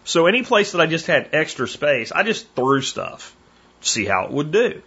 So 0.08 0.24
any 0.24 0.42
place 0.42 0.72
that 0.72 0.80
I 0.80 0.86
just 0.86 1.06
had 1.06 1.28
extra 1.34 1.68
space, 1.68 2.12
I 2.12 2.22
just 2.22 2.50
threw 2.54 2.80
stuff, 2.80 3.36
see 3.82 4.06
how 4.06 4.24
it 4.24 4.30
would 4.30 4.50
do. 4.50 4.80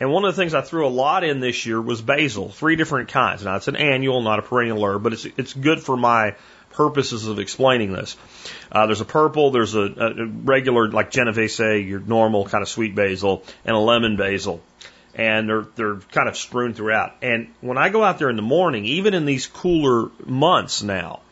And 0.00 0.12
one 0.12 0.24
of 0.24 0.36
the 0.36 0.40
things 0.40 0.54
I 0.54 0.60
threw 0.60 0.86
a 0.86 0.88
lot 0.88 1.24
in 1.24 1.40
this 1.40 1.66
year 1.66 1.82
was 1.82 2.00
basil, 2.00 2.48
three 2.48 2.76
different 2.76 3.08
kinds. 3.08 3.44
Now 3.44 3.56
it's 3.56 3.66
an 3.66 3.74
annual, 3.74 4.22
not 4.22 4.38
a 4.38 4.42
perennial 4.42 4.84
herb, 4.84 5.02
but 5.02 5.14
it's 5.14 5.24
it's 5.36 5.52
good 5.52 5.80
for 5.82 5.96
my 5.96 6.36
purposes 6.70 7.26
of 7.26 7.40
explaining 7.40 7.92
this. 7.92 8.16
Uh, 8.70 8.86
there's 8.86 9.00
a 9.00 9.04
purple, 9.04 9.50
there's 9.50 9.74
a, 9.74 9.82
a 9.82 10.26
regular 10.26 10.88
like 10.88 11.10
Genovese, 11.10 11.58
your 11.58 11.98
normal 11.98 12.44
kind 12.44 12.62
of 12.62 12.68
sweet 12.68 12.94
basil, 12.94 13.42
and 13.64 13.74
a 13.74 13.80
lemon 13.80 14.16
basil, 14.16 14.62
and 15.12 15.48
they're 15.48 15.66
they're 15.74 15.96
kind 16.12 16.28
of 16.28 16.36
strewn 16.36 16.72
throughout. 16.72 17.16
And 17.20 17.52
when 17.62 17.78
I 17.78 17.88
go 17.88 18.04
out 18.04 18.20
there 18.20 18.30
in 18.30 18.36
the 18.36 18.42
morning, 18.42 18.84
even 18.84 19.12
in 19.12 19.24
these 19.26 19.48
cooler 19.48 20.12
months 20.24 20.84
now, 20.84 21.22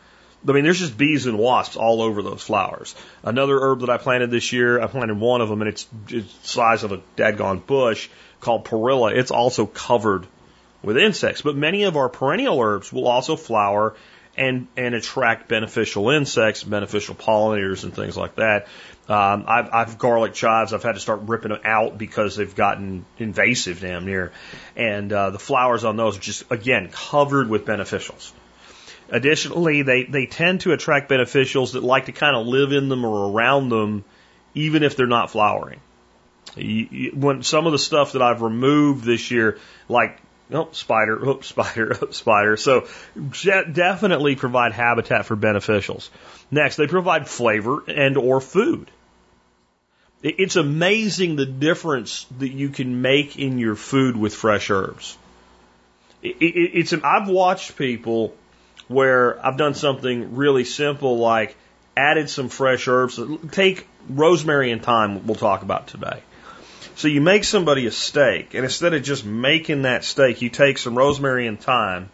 I 0.47 0.53
mean, 0.53 0.63
there's 0.63 0.79
just 0.79 0.97
bees 0.97 1.27
and 1.27 1.37
wasps 1.37 1.75
all 1.75 2.01
over 2.01 2.21
those 2.23 2.41
flowers. 2.41 2.95
Another 3.23 3.59
herb 3.59 3.81
that 3.81 3.89
I 3.89 3.97
planted 3.97 4.31
this 4.31 4.51
year, 4.51 4.81
I 4.81 4.87
planted 4.87 5.19
one 5.19 5.41
of 5.41 5.49
them, 5.49 5.61
and 5.61 5.69
it's, 5.69 5.87
the 6.07 6.23
size 6.41 6.83
of 6.83 6.91
a 6.91 7.01
dadgone 7.15 7.65
bush 7.65 8.09
called 8.39 8.65
perilla. 8.65 9.13
It's 9.13 9.31
also 9.31 9.67
covered 9.67 10.25
with 10.81 10.97
insects. 10.97 11.41
But 11.41 11.55
many 11.55 11.83
of 11.83 11.95
our 11.95 12.09
perennial 12.09 12.59
herbs 12.59 12.91
will 12.91 13.07
also 13.07 13.35
flower 13.35 13.95
and 14.37 14.67
and 14.77 14.95
attract 14.95 15.47
beneficial 15.49 16.09
insects, 16.09 16.63
beneficial 16.63 17.15
pollinators, 17.15 17.83
and 17.83 17.93
things 17.93 18.15
like 18.17 18.35
that. 18.35 18.67
Um, 19.07 19.43
I've, 19.47 19.69
I've 19.73 19.97
garlic 19.97 20.33
chives. 20.33 20.73
I've 20.73 20.83
had 20.83 20.93
to 20.93 21.01
start 21.01 21.21
ripping 21.23 21.49
them 21.49 21.61
out 21.65 21.97
because 21.97 22.37
they've 22.37 22.55
gotten 22.55 23.05
invasive 23.19 23.81
damn 23.81 24.05
near, 24.05 24.31
and 24.75 25.11
uh, 25.11 25.31
the 25.31 25.39
flowers 25.39 25.83
on 25.83 25.97
those 25.97 26.17
are 26.17 26.21
just 26.21 26.49
again 26.49 26.89
covered 26.91 27.49
with 27.49 27.65
beneficials. 27.65 28.31
Additionally, 29.11 29.81
they, 29.81 30.03
they 30.03 30.25
tend 30.25 30.61
to 30.61 30.71
attract 30.71 31.09
beneficials 31.09 31.73
that 31.73 31.83
like 31.83 32.05
to 32.05 32.13
kind 32.13 32.35
of 32.35 32.47
live 32.47 32.71
in 32.71 32.87
them 32.87 33.05
or 33.05 33.29
around 33.29 33.67
them, 33.67 34.05
even 34.55 34.83
if 34.83 34.95
they're 34.95 35.05
not 35.05 35.29
flowering. 35.29 35.81
You, 36.55 36.87
you, 36.89 37.11
when 37.11 37.43
some 37.43 37.65
of 37.65 37.73
the 37.73 37.79
stuff 37.79 38.13
that 38.13 38.21
I've 38.21 38.41
removed 38.41 39.03
this 39.03 39.29
year, 39.29 39.59
like 39.89 40.17
oh, 40.53 40.69
spider, 40.71 41.19
oh, 41.27 41.39
spider, 41.41 41.97
oh, 42.01 42.11
spider. 42.11 42.55
So 42.55 42.87
definitely 43.41 44.37
provide 44.37 44.71
habitat 44.71 45.25
for 45.25 45.35
beneficials. 45.35 46.09
Next, 46.49 46.77
they 46.77 46.87
provide 46.87 47.27
flavor 47.27 47.83
and 47.87 48.17
or 48.17 48.39
food. 48.39 48.89
It's 50.23 50.55
amazing 50.55 51.35
the 51.35 51.47
difference 51.47 52.27
that 52.37 52.51
you 52.51 52.69
can 52.69 53.01
make 53.01 53.39
in 53.39 53.57
your 53.57 53.75
food 53.75 54.15
with 54.15 54.35
fresh 54.35 54.69
herbs. 54.69 55.17
It's 56.21 56.93
an, 56.93 57.01
I've 57.03 57.27
watched 57.27 57.75
people 57.75 58.35
where 58.91 59.43
I've 59.45 59.57
done 59.57 59.73
something 59.73 60.35
really 60.35 60.63
simple 60.63 61.17
like 61.17 61.55
added 61.95 62.29
some 62.29 62.49
fresh 62.49 62.87
herbs. 62.87 63.19
Take 63.51 63.87
rosemary 64.09 64.71
and 64.71 64.81
thyme, 64.81 65.25
we'll 65.27 65.35
talk 65.35 65.61
about 65.61 65.87
today. 65.87 66.21
So 66.95 67.07
you 67.07 67.21
make 67.21 67.43
somebody 67.43 67.87
a 67.87 67.91
steak, 67.91 68.53
and 68.53 68.63
instead 68.63 68.93
of 68.93 69.01
just 69.03 69.25
making 69.25 69.83
that 69.83 70.03
steak, 70.03 70.41
you 70.41 70.49
take 70.49 70.77
some 70.77 70.97
rosemary 70.97 71.47
and 71.47 71.59
thyme 71.59 72.09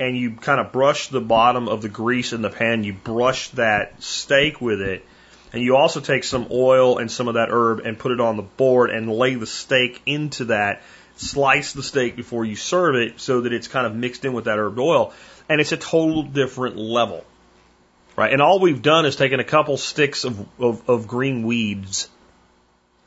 and 0.00 0.16
you 0.16 0.32
kind 0.32 0.60
of 0.60 0.72
brush 0.72 1.08
the 1.08 1.20
bottom 1.20 1.68
of 1.68 1.82
the 1.82 1.88
grease 1.88 2.32
in 2.32 2.42
the 2.42 2.50
pan, 2.50 2.84
you 2.84 2.92
brush 2.92 3.48
that 3.50 4.00
steak 4.02 4.60
with 4.60 4.80
it, 4.80 5.04
and 5.52 5.62
you 5.62 5.76
also 5.76 6.00
take 6.00 6.24
some 6.24 6.46
oil 6.50 6.98
and 6.98 7.10
some 7.10 7.26
of 7.26 7.34
that 7.34 7.48
herb 7.50 7.80
and 7.80 7.98
put 7.98 8.12
it 8.12 8.20
on 8.20 8.36
the 8.36 8.42
board 8.42 8.90
and 8.90 9.10
lay 9.10 9.34
the 9.34 9.46
steak 9.46 10.00
into 10.06 10.46
that. 10.46 10.82
Slice 11.16 11.72
the 11.72 11.82
steak 11.82 12.14
before 12.14 12.44
you 12.44 12.54
serve 12.54 12.94
it 12.94 13.18
so 13.18 13.40
that 13.40 13.52
it's 13.52 13.66
kind 13.66 13.86
of 13.86 13.94
mixed 13.94 14.24
in 14.24 14.34
with 14.34 14.44
that 14.44 14.58
herb 14.58 14.78
oil 14.78 15.12
and 15.48 15.60
it's 15.60 15.72
a 15.72 15.76
total 15.76 16.22
different 16.22 16.76
level. 16.76 17.24
Right? 18.16 18.32
And 18.32 18.42
all 18.42 18.58
we've 18.58 18.82
done 18.82 19.06
is 19.06 19.14
taken 19.14 19.38
a 19.38 19.44
couple 19.44 19.76
sticks 19.76 20.24
of, 20.24 20.44
of, 20.60 20.88
of 20.90 21.06
green 21.06 21.44
weeds 21.44 22.08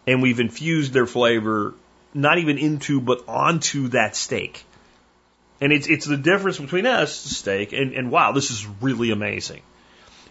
and 0.08 0.22
we've 0.22 0.40
infused 0.40 0.94
their 0.94 1.06
flavor 1.06 1.74
not 2.14 2.38
even 2.38 2.58
into 2.58 3.00
but 3.02 3.24
onto 3.28 3.90
that 3.90 4.16
steak. 4.16 4.64
And 5.60 5.72
it's 5.72 5.88
it's 5.88 6.06
the 6.06 6.18
difference 6.18 6.58
between 6.58 6.86
us, 6.86 7.14
steak, 7.14 7.72
and, 7.72 7.94
and 7.94 8.12
wow, 8.12 8.32
this 8.32 8.52
is 8.52 8.66
really 8.82 9.12
amazing. 9.12 9.62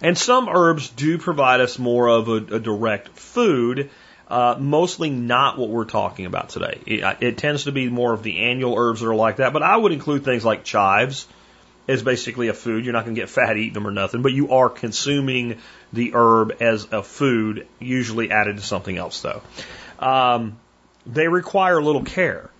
And 0.02 0.18
some 0.18 0.48
herbs 0.48 0.88
do 0.88 1.18
provide 1.18 1.60
us 1.60 1.78
more 1.78 2.08
of 2.08 2.28
a, 2.28 2.56
a 2.56 2.58
direct 2.58 3.16
food, 3.16 3.90
uh, 4.28 4.56
mostly 4.58 5.10
not 5.10 5.58
what 5.58 5.68
we're 5.68 5.84
talking 5.84 6.26
about 6.26 6.48
today. 6.48 6.80
It, 6.86 7.16
it, 7.20 7.38
tends 7.38 7.64
to 7.64 7.72
be 7.72 7.88
more 7.88 8.12
of 8.12 8.22
the 8.22 8.38
annual 8.38 8.76
herbs 8.76 9.00
that 9.00 9.08
are 9.08 9.14
like 9.14 9.36
that, 9.36 9.52
but 9.52 9.62
I 9.62 9.76
would 9.76 9.92
include 9.92 10.24
things 10.24 10.44
like 10.44 10.64
chives, 10.64 11.28
is 11.86 12.02
basically 12.02 12.48
a 12.48 12.54
food. 12.54 12.84
You're 12.84 12.92
not 12.92 13.04
going 13.04 13.14
to 13.14 13.20
get 13.20 13.28
fat 13.28 13.56
eating 13.56 13.74
them 13.74 13.86
or 13.86 13.90
nothing, 13.90 14.22
but 14.22 14.32
you 14.32 14.52
are 14.52 14.68
consuming 14.68 15.58
the 15.92 16.12
herb 16.14 16.56
as 16.60 16.86
a 16.92 17.02
food, 17.02 17.66
usually 17.78 18.30
added 18.30 18.56
to 18.56 18.62
something 18.62 18.96
else, 18.96 19.20
though. 19.22 19.42
Um, 19.98 20.58
they 21.06 21.28
require 21.28 21.82
little 21.82 22.04
care. 22.04 22.50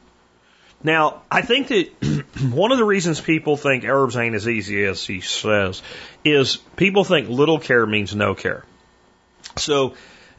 Now, 0.83 1.23
I 1.31 1.43
think 1.43 1.69
that 1.69 2.25
one 2.53 2.73
of 2.73 2.79
the 2.79 2.85
reasons 2.85 3.21
people 3.21 3.57
think 3.57 3.85
herbs 3.85 4.17
ain't 4.17 4.35
as 4.35 4.49
easy 4.49 4.85
as 4.85 5.05
he 5.05 5.21
says 5.21 5.83
is 6.25 6.57
people 6.77 7.05
think 7.05 7.29
little 7.29 7.59
care 7.59 7.87
means 7.87 8.15
no 8.15 8.35
care. 8.35 8.65
So, 9.57 9.95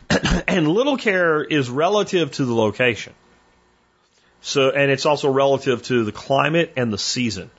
and 0.47 0.67
little 0.67 0.97
care 0.97 1.43
is 1.43 1.69
relative 1.69 2.31
to 2.31 2.45
the 2.45 2.53
location. 2.53 3.13
So, 4.41 4.71
and 4.71 4.89
it's 4.89 5.05
also 5.05 5.29
relative 5.29 5.83
to 5.83 6.03
the 6.03 6.11
climate 6.11 6.73
and 6.75 6.91
the 6.91 6.97
season. 6.97 7.51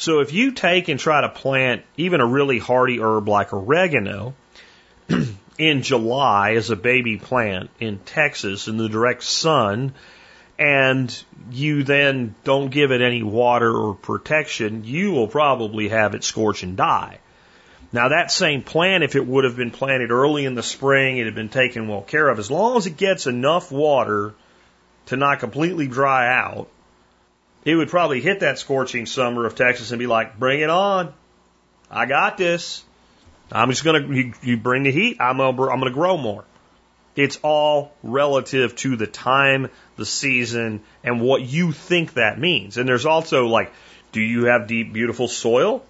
So 0.00 0.20
if 0.20 0.32
you 0.32 0.52
take 0.52 0.88
and 0.88 0.98
try 0.98 1.20
to 1.20 1.28
plant 1.28 1.82
even 1.98 2.22
a 2.22 2.26
really 2.26 2.58
hardy 2.58 3.00
herb 3.00 3.28
like 3.28 3.52
oregano 3.52 4.32
in 5.58 5.82
July 5.82 6.52
as 6.52 6.70
a 6.70 6.76
baby 6.76 7.18
plant 7.18 7.68
in 7.78 7.98
Texas 7.98 8.66
in 8.66 8.78
the 8.78 8.88
direct 8.88 9.22
sun, 9.22 9.92
and 10.58 11.24
you 11.50 11.82
then 11.82 12.34
don't 12.44 12.70
give 12.70 12.92
it 12.92 13.02
any 13.02 13.22
water 13.22 13.70
or 13.70 13.94
protection, 13.94 14.84
you 14.84 15.10
will 15.12 15.28
probably 15.28 15.90
have 15.90 16.14
it 16.14 16.24
scorch 16.24 16.62
and 16.62 16.78
die. 16.78 17.18
Now 17.92 18.08
that 18.08 18.30
same 18.30 18.62
plant, 18.62 19.04
if 19.04 19.16
it 19.16 19.26
would 19.26 19.44
have 19.44 19.56
been 19.56 19.70
planted 19.70 20.10
early 20.10 20.46
in 20.46 20.54
the 20.54 20.62
spring, 20.62 21.18
it 21.18 21.26
had 21.26 21.34
been 21.34 21.50
taken 21.50 21.88
well 21.88 22.00
care 22.00 22.30
of, 22.30 22.38
as 22.38 22.50
long 22.50 22.78
as 22.78 22.86
it 22.86 22.96
gets 22.96 23.26
enough 23.26 23.70
water 23.70 24.32
to 25.06 25.18
not 25.18 25.40
completely 25.40 25.88
dry 25.88 26.26
out, 26.26 26.70
it 27.64 27.74
would 27.74 27.88
probably 27.88 28.20
hit 28.20 28.40
that 28.40 28.58
scorching 28.58 29.06
summer 29.06 29.46
of 29.46 29.54
Texas 29.54 29.90
and 29.90 29.98
be 29.98 30.06
like, 30.06 30.38
bring 30.38 30.60
it 30.60 30.70
on. 30.70 31.12
I 31.90 32.06
got 32.06 32.36
this. 32.36 32.84
I'm 33.52 33.70
just 33.70 33.84
gonna 33.84 34.06
you, 34.06 34.32
you 34.42 34.56
bring 34.56 34.84
the 34.84 34.92
heat. 34.92 35.16
I'm 35.20 35.38
gonna 35.38 35.62
I'm 35.68 35.80
gonna 35.80 35.90
grow 35.90 36.16
more. 36.16 36.44
It's 37.16 37.38
all 37.42 37.92
relative 38.02 38.76
to 38.76 38.96
the 38.96 39.06
time, 39.06 39.68
the 39.96 40.06
season, 40.06 40.82
and 41.02 41.20
what 41.20 41.42
you 41.42 41.72
think 41.72 42.14
that 42.14 42.38
means. 42.38 42.78
And 42.78 42.88
there's 42.88 43.06
also 43.06 43.46
like, 43.46 43.72
do 44.12 44.20
you 44.20 44.44
have 44.44 44.68
deep, 44.68 44.92
beautiful 44.92 45.26
soil? 45.26 45.84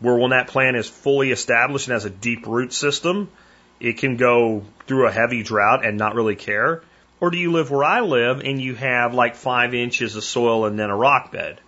Where 0.00 0.16
when 0.16 0.30
that 0.30 0.48
plant 0.48 0.76
is 0.76 0.88
fully 0.88 1.30
established 1.30 1.86
and 1.86 1.92
has 1.92 2.06
a 2.06 2.10
deep 2.10 2.46
root 2.46 2.72
system, 2.72 3.30
it 3.78 3.98
can 3.98 4.16
go 4.16 4.64
through 4.86 5.06
a 5.06 5.12
heavy 5.12 5.42
drought 5.42 5.84
and 5.84 5.98
not 5.98 6.14
really 6.14 6.36
care? 6.36 6.82
Or 7.20 7.30
do 7.30 7.38
you 7.38 7.52
live 7.52 7.70
where 7.70 7.84
I 7.84 8.00
live 8.00 8.40
and 8.40 8.60
you 8.60 8.74
have 8.74 9.14
like 9.14 9.36
five 9.36 9.74
inches 9.74 10.16
of 10.16 10.24
soil 10.24 10.66
and 10.66 10.78
then 10.78 10.90
a 10.90 10.96
rock 10.96 11.32
bed? 11.32 11.60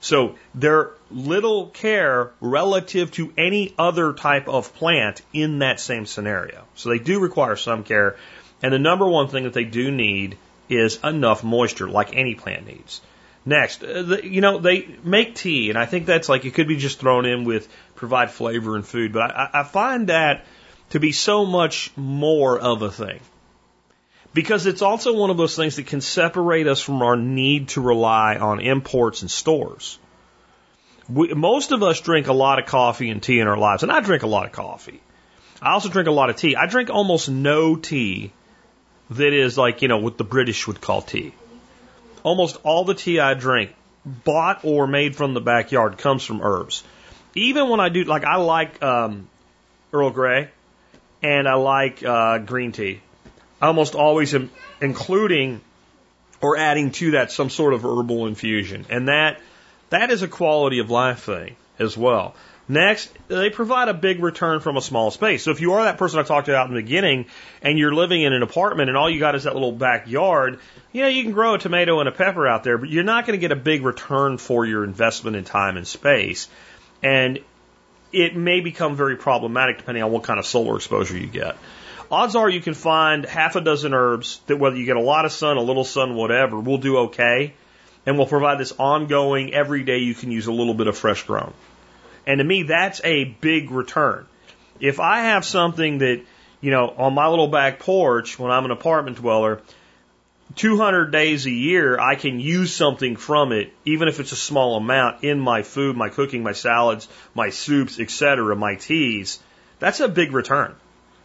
So 0.00 0.36
they're 0.54 0.92
little 1.10 1.66
care 1.66 2.32
relative 2.40 3.10
to 3.12 3.32
any 3.36 3.74
other 3.78 4.12
type 4.12 4.48
of 4.48 4.74
plant 4.74 5.22
in 5.32 5.58
that 5.60 5.80
same 5.80 6.06
scenario. 6.06 6.64
So 6.74 6.90
they 6.90 6.98
do 6.98 7.20
require 7.20 7.56
some 7.56 7.84
care. 7.84 8.16
And 8.62 8.72
the 8.72 8.78
number 8.78 9.06
one 9.06 9.28
thing 9.28 9.44
that 9.44 9.52
they 9.52 9.64
do 9.64 9.90
need 9.90 10.38
is 10.68 11.02
enough 11.02 11.42
moisture, 11.42 11.88
like 11.88 12.14
any 12.14 12.34
plant 12.34 12.66
needs. 12.66 13.00
Next, 13.44 13.82
uh, 13.82 14.18
you 14.22 14.40
know, 14.40 14.58
they 14.58 14.88
make 15.02 15.34
tea, 15.34 15.70
and 15.70 15.78
I 15.78 15.86
think 15.86 16.06
that's 16.06 16.28
like 16.28 16.44
it 16.44 16.52
could 16.52 16.68
be 16.68 16.76
just 16.76 17.00
thrown 17.00 17.24
in 17.24 17.44
with 17.44 17.68
provide 17.94 18.30
flavor 18.30 18.76
and 18.76 18.86
food, 18.86 19.12
but 19.12 19.30
I, 19.30 19.50
I 19.54 19.62
find 19.62 20.08
that 20.08 20.44
to 20.90 21.00
be 21.00 21.12
so 21.12 21.46
much 21.46 21.90
more 21.96 22.58
of 22.58 22.82
a 22.82 22.90
thing. 22.90 23.20
Because 24.34 24.66
it's 24.66 24.82
also 24.82 25.14
one 25.14 25.30
of 25.30 25.36
those 25.36 25.56
things 25.56 25.76
that 25.76 25.86
can 25.86 26.00
separate 26.00 26.66
us 26.66 26.80
from 26.80 27.02
our 27.02 27.16
need 27.16 27.68
to 27.68 27.80
rely 27.80 28.36
on 28.36 28.60
imports 28.60 29.22
and 29.22 29.30
stores. 29.30 29.98
We, 31.08 31.32
most 31.32 31.72
of 31.72 31.82
us 31.82 32.00
drink 32.00 32.26
a 32.28 32.32
lot 32.32 32.58
of 32.58 32.66
coffee 32.66 33.08
and 33.08 33.22
tea 33.22 33.40
in 33.40 33.48
our 33.48 33.56
lives, 33.56 33.82
and 33.82 33.90
I 33.90 34.00
drink 34.00 34.22
a 34.22 34.26
lot 34.26 34.44
of 34.46 34.52
coffee. 34.52 35.00
I 35.62 35.72
also 35.72 35.88
drink 35.88 36.08
a 36.08 36.12
lot 36.12 36.30
of 36.30 36.36
tea. 36.36 36.54
I 36.54 36.66
drink 36.66 36.90
almost 36.90 37.28
no 37.28 37.76
tea 37.76 38.32
that 39.10 39.32
is 39.32 39.56
like, 39.56 39.82
you 39.82 39.88
know, 39.88 39.98
what 39.98 40.18
the 40.18 40.24
British 40.24 40.66
would 40.66 40.80
call 40.80 41.02
tea. 41.02 41.32
Almost 42.22 42.58
all 42.62 42.84
the 42.84 42.94
tea 42.94 43.18
I 43.20 43.34
drink, 43.34 43.74
bought 44.04 44.60
or 44.64 44.86
made 44.86 45.16
from 45.16 45.34
the 45.34 45.40
backyard, 45.40 45.98
comes 45.98 46.22
from 46.22 46.42
herbs. 46.42 46.84
Even 47.34 47.68
when 47.70 47.80
I 47.80 47.88
do, 47.88 48.04
like, 48.04 48.24
I 48.24 48.36
like 48.36 48.82
um, 48.82 49.28
Earl 49.92 50.10
Grey 50.10 50.50
and 51.22 51.48
I 51.48 51.54
like 51.54 52.04
uh, 52.04 52.38
green 52.38 52.72
tea. 52.72 53.00
Almost 53.60 53.94
always 53.94 54.34
including 54.80 55.60
or 56.40 56.56
adding 56.56 56.92
to 56.92 57.12
that 57.12 57.32
some 57.32 57.50
sort 57.50 57.74
of 57.74 57.84
herbal 57.84 58.26
infusion. 58.26 58.86
And 58.90 59.08
that 59.08 59.40
that 59.90 60.10
is 60.10 60.22
a 60.22 60.28
quality 60.28 60.78
of 60.78 60.90
life 60.90 61.24
thing 61.24 61.56
as 61.78 61.96
well. 61.96 62.34
Next, 62.70 63.10
they 63.28 63.48
provide 63.48 63.88
a 63.88 63.94
big 63.94 64.22
return 64.22 64.60
from 64.60 64.76
a 64.76 64.82
small 64.82 65.10
space. 65.10 65.42
So 65.42 65.50
if 65.50 65.62
you 65.62 65.72
are 65.72 65.84
that 65.84 65.96
person 65.96 66.18
I 66.20 66.22
talked 66.22 66.48
about 66.48 66.68
in 66.68 66.74
the 66.74 66.82
beginning 66.82 67.26
and 67.62 67.78
you're 67.78 67.94
living 67.94 68.20
in 68.20 68.34
an 68.34 68.42
apartment 68.42 68.90
and 68.90 68.98
all 68.98 69.08
you 69.08 69.18
got 69.18 69.34
is 69.34 69.44
that 69.44 69.54
little 69.54 69.72
backyard, 69.72 70.60
you 70.92 71.00
know, 71.00 71.08
you 71.08 71.22
can 71.22 71.32
grow 71.32 71.54
a 71.54 71.58
tomato 71.58 72.00
and 72.00 72.08
a 72.10 72.12
pepper 72.12 72.46
out 72.46 72.64
there, 72.64 72.76
but 72.76 72.90
you're 72.90 73.04
not 73.04 73.26
going 73.26 73.38
to 73.38 73.40
get 73.40 73.52
a 73.52 73.60
big 73.60 73.84
return 73.84 74.36
for 74.36 74.66
your 74.66 74.84
investment 74.84 75.34
in 75.34 75.44
time 75.44 75.78
and 75.78 75.86
space. 75.86 76.46
And 77.02 77.38
it 78.12 78.36
may 78.36 78.60
become 78.60 78.96
very 78.96 79.16
problematic 79.16 79.78
depending 79.78 80.02
on 80.02 80.12
what 80.12 80.24
kind 80.24 80.38
of 80.38 80.44
solar 80.44 80.76
exposure 80.76 81.16
you 81.16 81.26
get. 81.26 81.56
Odds 82.10 82.34
are 82.36 82.48
you 82.48 82.60
can 82.62 82.74
find 82.74 83.26
half 83.26 83.54
a 83.56 83.60
dozen 83.60 83.92
herbs 83.92 84.40
that 84.46 84.56
whether 84.56 84.76
you 84.76 84.86
get 84.86 84.96
a 84.96 85.00
lot 85.00 85.26
of 85.26 85.32
sun, 85.32 85.58
a 85.58 85.62
little 85.62 85.84
sun, 85.84 86.14
whatever, 86.14 86.58
will 86.58 86.78
do 86.78 86.96
okay 86.98 87.52
and 88.06 88.16
will 88.16 88.26
provide 88.26 88.58
this 88.58 88.72
ongoing, 88.78 89.52
every 89.52 89.82
day 89.82 89.98
you 89.98 90.14
can 90.14 90.30
use 90.30 90.46
a 90.46 90.52
little 90.52 90.72
bit 90.72 90.86
of 90.86 90.96
fresh 90.96 91.24
grown. 91.24 91.52
And 92.26 92.38
to 92.38 92.44
me, 92.44 92.62
that's 92.62 93.02
a 93.04 93.24
big 93.24 93.70
return. 93.70 94.26
If 94.80 95.00
I 95.00 95.20
have 95.20 95.44
something 95.44 95.98
that, 95.98 96.22
you 96.62 96.70
know, 96.70 96.88
on 96.96 97.12
my 97.12 97.28
little 97.28 97.48
back 97.48 97.80
porch 97.80 98.38
when 98.38 98.50
I'm 98.50 98.64
an 98.64 98.70
apartment 98.70 99.18
dweller, 99.18 99.60
200 100.54 101.10
days 101.10 101.44
a 101.44 101.50
year, 101.50 102.00
I 102.00 102.14
can 102.14 102.40
use 102.40 102.74
something 102.74 103.16
from 103.16 103.52
it, 103.52 103.70
even 103.84 104.08
if 104.08 104.18
it's 104.18 104.32
a 104.32 104.36
small 104.36 104.76
amount, 104.76 105.24
in 105.24 105.38
my 105.38 105.62
food, 105.62 105.94
my 105.94 106.08
cooking, 106.08 106.42
my 106.42 106.52
salads, 106.52 107.06
my 107.34 107.50
soups, 107.50 108.00
etc., 108.00 108.56
my 108.56 108.76
teas. 108.76 109.40
That's 109.78 110.00
a 110.00 110.08
big 110.08 110.32
return. 110.32 110.74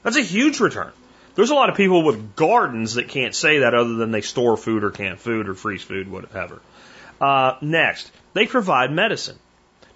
That's 0.03 0.17
a 0.17 0.21
huge 0.21 0.59
return. 0.59 0.91
There's 1.35 1.49
a 1.49 1.55
lot 1.55 1.69
of 1.69 1.75
people 1.75 2.03
with 2.03 2.35
gardens 2.35 2.95
that 2.95 3.07
can't 3.07 3.33
say 3.33 3.59
that 3.59 3.73
other 3.73 3.95
than 3.95 4.11
they 4.11 4.21
store 4.21 4.55
food 4.55 4.83
or 4.83 4.91
can 4.91 5.17
food 5.17 5.49
or 5.49 5.55
freeze 5.55 5.81
food, 5.81 6.11
whatever. 6.11 6.61
Uh, 7.19 7.55
next, 7.61 8.11
they 8.33 8.45
provide 8.45 8.91
medicine. 8.91 9.39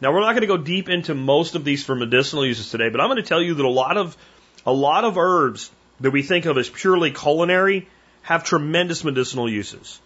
Now 0.02 0.14
we're 0.14 0.22
not 0.22 0.32
going 0.32 0.42
to 0.42 0.48
go 0.48 0.58
deep 0.58 0.90
into 0.90 1.14
most 1.14 1.56
of 1.56 1.64
these 1.64 1.84
for 1.84 1.96
medicinal 1.96 2.46
uses 2.46 2.70
today, 2.70 2.90
but 2.90 3.02
I'm 3.02 3.08
going 3.08 3.22
to 3.22 3.28
tell 3.28 3.42
you 3.42 3.56
that 3.56 3.66
a 3.66 3.70
lot 3.70 3.98
of 3.98 4.18
a 4.66 4.74
lot 4.74 5.04
of 5.04 5.18
herbs 5.18 5.72
that 6.00 6.12
we 6.12 6.22
think 6.22 6.46
of 6.46 6.58
as 6.58 6.70
purely 6.70 7.12
culinary 7.12 7.88
have 8.22 8.44
tremendous 8.44 9.04
medicinal 9.04 9.50
uses. 9.50 10.00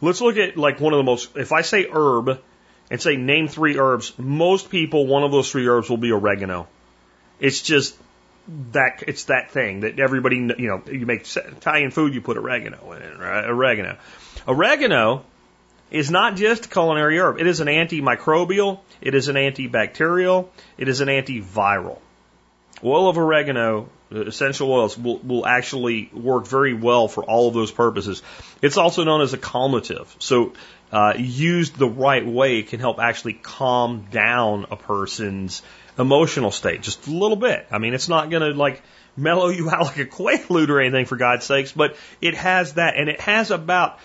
Let's 0.00 0.20
look 0.20 0.36
at 0.36 0.56
like 0.56 0.80
one 0.80 0.92
of 0.92 0.98
the 0.98 1.04
most. 1.04 1.36
If 1.36 1.52
I 1.52 1.62
say 1.62 1.86
herb 1.90 2.40
and 2.90 3.00
say 3.00 3.16
name 3.16 3.48
three 3.48 3.78
herbs, 3.78 4.12
most 4.18 4.70
people 4.70 5.06
one 5.06 5.24
of 5.24 5.30
those 5.30 5.50
three 5.50 5.66
herbs 5.66 5.90
will 5.90 5.98
be 5.98 6.12
oregano. 6.12 6.66
It's 7.38 7.62
just 7.62 7.96
that 8.72 9.02
it's 9.06 9.24
that 9.24 9.50
thing 9.50 9.80
that 9.80 9.98
everybody 9.98 10.36
you 10.36 10.68
know 10.68 10.82
you 10.90 11.06
make 11.06 11.26
Italian 11.36 11.90
food 11.90 12.14
you 12.14 12.20
put 12.20 12.36
oregano 12.36 12.92
in 12.92 13.02
it 13.02 13.18
right? 13.18 13.46
Oregano. 13.46 13.96
Oregano 14.46 15.24
is 15.90 16.10
not 16.10 16.36
just 16.36 16.66
a 16.66 16.68
culinary 16.68 17.18
herb. 17.18 17.38
It 17.38 17.46
is 17.46 17.60
an 17.60 17.68
antimicrobial. 17.68 18.80
It 19.00 19.14
is 19.14 19.28
an 19.28 19.36
antibacterial. 19.36 20.48
It 20.76 20.88
is 20.88 21.00
an 21.00 21.08
antiviral. 21.08 21.98
Oil 22.82 23.08
of 23.08 23.16
oregano 23.16 23.88
essential 24.10 24.70
oils 24.70 24.96
will, 24.96 25.18
will 25.18 25.46
actually 25.46 26.10
work 26.12 26.46
very 26.46 26.74
well 26.74 27.08
for 27.08 27.24
all 27.24 27.48
of 27.48 27.54
those 27.54 27.72
purposes. 27.72 28.22
It's 28.62 28.76
also 28.76 29.04
known 29.04 29.22
as 29.22 29.32
a 29.32 29.38
calmative 29.38 30.06
so 30.18 30.52
uh, 30.92 31.14
used 31.16 31.76
the 31.76 31.88
right 31.88 32.24
way 32.24 32.58
it 32.58 32.68
can 32.68 32.80
help 32.80 32.98
actually 33.00 33.32
calm 33.32 34.06
down 34.10 34.66
a 34.70 34.76
person's 34.76 35.62
emotional 35.98 36.50
state, 36.50 36.82
just 36.82 37.06
a 37.06 37.10
little 37.10 37.36
bit. 37.36 37.66
I 37.70 37.78
mean, 37.78 37.94
it's 37.94 38.08
not 38.08 38.30
going 38.30 38.42
to 38.42 38.58
like 38.58 38.82
mellow 39.16 39.48
you 39.48 39.70
out 39.72 39.82
like 39.82 39.98
a 39.98 40.06
quaalude 40.06 40.68
or 40.68 40.80
anything, 40.80 41.06
for 41.06 41.16
God's 41.16 41.44
sakes, 41.44 41.72
but 41.72 41.96
it 42.20 42.34
has 42.34 42.74
that, 42.74 42.96
and 42.96 43.08
it 43.08 43.20
has 43.20 43.50
about 43.50 43.98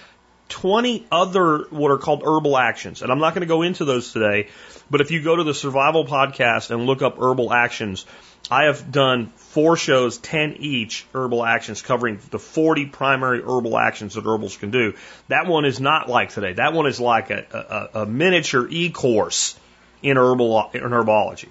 20 0.50 1.06
other 1.12 1.66
what 1.70 1.92
are 1.92 1.98
called 1.98 2.24
herbal 2.24 2.58
actions. 2.58 3.02
And 3.02 3.12
I'm 3.12 3.20
not 3.20 3.34
going 3.34 3.42
to 3.42 3.48
go 3.48 3.62
into 3.62 3.86
those 3.86 4.12
today, 4.12 4.50
but 4.90 5.02
if 5.02 5.12
you 5.12 5.22
go 5.22 5.36
to 5.36 5.44
the 5.44 5.54
Survival 5.54 6.06
Podcast 6.06 6.72
and 6.72 6.86
look 6.86 7.02
up 7.02 7.18
herbal 7.20 7.54
actions, 7.54 8.06
I 8.50 8.64
have 8.64 8.92
done 8.92 9.32
four 9.36 9.78
shows, 9.78 10.18
10 10.18 10.58
each 10.60 11.06
herbal 11.14 11.46
actions 11.46 11.82
covering 11.82 12.20
the 12.32 12.40
40 12.40 12.88
primary 12.88 13.42
herbal 13.42 13.78
actions 13.78 14.16
that 14.16 14.26
herbals 14.26 14.58
can 14.58 14.72
do. 14.72 14.94
That 15.28 15.46
one 15.46 15.66
is 15.66 15.80
not 15.80 16.10
like 16.10 16.30
today. 16.30 16.54
That 16.54 16.74
one 16.74 16.88
is 16.88 17.00
like 17.00 17.30
a, 17.30 17.90
a, 17.94 18.02
a 18.02 18.06
miniature 18.08 18.68
e 18.68 18.90
course 18.90 19.58
in 20.02 20.18
herbal 20.18 20.72
in 20.74 20.82
herbology. 20.82 21.50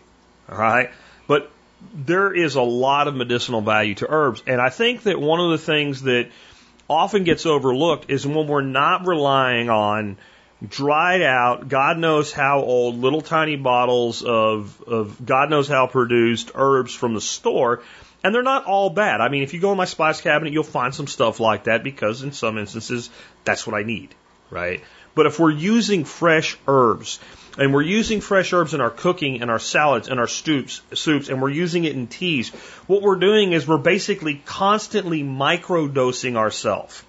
All 0.48 0.58
right. 0.58 0.90
But 1.26 1.50
there 1.94 2.32
is 2.32 2.54
a 2.54 2.62
lot 2.62 3.08
of 3.08 3.14
medicinal 3.14 3.60
value 3.60 3.94
to 3.96 4.06
herbs. 4.08 4.42
And 4.46 4.60
I 4.60 4.70
think 4.70 5.02
that 5.04 5.20
one 5.20 5.40
of 5.40 5.50
the 5.50 5.58
things 5.58 6.02
that 6.02 6.30
often 6.88 7.24
gets 7.24 7.46
overlooked 7.46 8.10
is 8.10 8.26
when 8.26 8.46
we're 8.46 8.62
not 8.62 9.06
relying 9.06 9.68
on 9.68 10.16
dried 10.66 11.22
out, 11.22 11.68
God 11.68 11.98
knows 11.98 12.32
how 12.32 12.60
old, 12.60 12.98
little 12.98 13.20
tiny 13.20 13.56
bottles 13.56 14.22
of, 14.22 14.82
of 14.82 15.24
God 15.24 15.50
knows 15.50 15.68
how 15.68 15.86
produced 15.86 16.50
herbs 16.54 16.94
from 16.94 17.14
the 17.14 17.20
store. 17.20 17.82
And 18.24 18.34
they're 18.34 18.42
not 18.42 18.64
all 18.64 18.90
bad. 18.90 19.20
I 19.20 19.28
mean, 19.28 19.44
if 19.44 19.54
you 19.54 19.60
go 19.60 19.70
in 19.70 19.76
my 19.76 19.84
spice 19.84 20.20
cabinet, 20.20 20.52
you'll 20.52 20.64
find 20.64 20.92
some 20.92 21.06
stuff 21.06 21.38
like 21.38 21.64
that 21.64 21.84
because 21.84 22.22
in 22.22 22.32
some 22.32 22.58
instances, 22.58 23.10
that's 23.44 23.64
what 23.64 23.76
I 23.76 23.84
need, 23.84 24.12
right? 24.50 24.82
But 25.14 25.26
if 25.26 25.38
we're 25.38 25.52
using 25.52 26.04
fresh 26.04 26.56
herbs, 26.66 27.20
and 27.56 27.72
we're 27.72 27.82
using 27.82 28.20
fresh 28.20 28.52
herbs 28.52 28.74
in 28.74 28.80
our 28.80 28.90
cooking 28.90 29.40
and 29.40 29.50
our 29.50 29.58
salads 29.58 30.08
and 30.08 30.20
our 30.20 30.26
soups, 30.26 30.82
soups, 30.94 31.28
and 31.28 31.40
we're 31.40 31.50
using 31.50 31.84
it 31.84 31.94
in 31.94 32.06
teas, 32.06 32.50
what 32.86 33.02
we're 33.02 33.16
doing 33.16 33.52
is 33.52 33.66
we're 33.66 33.78
basically 33.78 34.42
constantly 34.44 35.22
microdosing 35.22 36.36
ourselves 36.36 37.02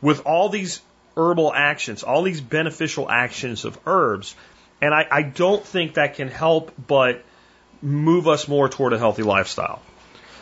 with 0.00 0.24
all 0.24 0.48
these 0.48 0.80
herbal 1.16 1.52
actions, 1.52 2.02
all 2.02 2.22
these 2.22 2.40
beneficial 2.40 3.10
actions 3.10 3.64
of 3.64 3.78
herbs. 3.86 4.34
And 4.80 4.94
I, 4.94 5.06
I 5.10 5.22
don't 5.22 5.64
think 5.64 5.94
that 5.94 6.14
can 6.14 6.28
help 6.28 6.72
but 6.86 7.24
move 7.82 8.28
us 8.28 8.46
more 8.46 8.68
toward 8.68 8.92
a 8.92 8.98
healthy 8.98 9.24
lifestyle. 9.24 9.82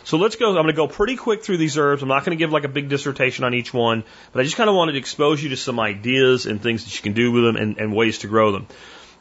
So 0.07 0.19
let's 0.19 0.37
go. 0.37 0.51
I'm 0.51 0.55
going 0.55 0.67
to 0.69 0.73
go 0.73 0.87
pretty 0.87 1.17
quick 1.17 1.43
through 1.43 1.57
these 1.57 1.77
herbs. 1.77 2.01
I'm 2.01 2.09
not 2.09 2.25
going 2.25 2.39
to 2.39 2.41
give 2.41 2.53
like 2.53 2.63
a 2.63 2.69
big 2.69 2.89
dissertation 2.89 3.45
on 3.45 3.55
each 3.55 3.75
one, 3.75 4.05
but 4.31 4.39
I 4.39 4.45
just 4.45 4.55
kind 4.55 4.71
of 4.71 4.77
wanted 4.77 4.93
to 4.93 4.99
expose 4.99 5.43
you 5.43 5.49
to 5.49 5.57
some 5.57 5.81
ideas 5.81 6.47
and 6.47 6.63
things 6.63 6.85
that 6.85 6.97
you 6.97 7.03
can 7.03 7.13
do 7.13 7.33
with 7.33 7.43
them 7.43 7.57
and, 7.57 7.79
and 7.79 7.93
ways 7.93 8.19
to 8.19 8.29
grow 8.29 8.53
them. 8.53 8.69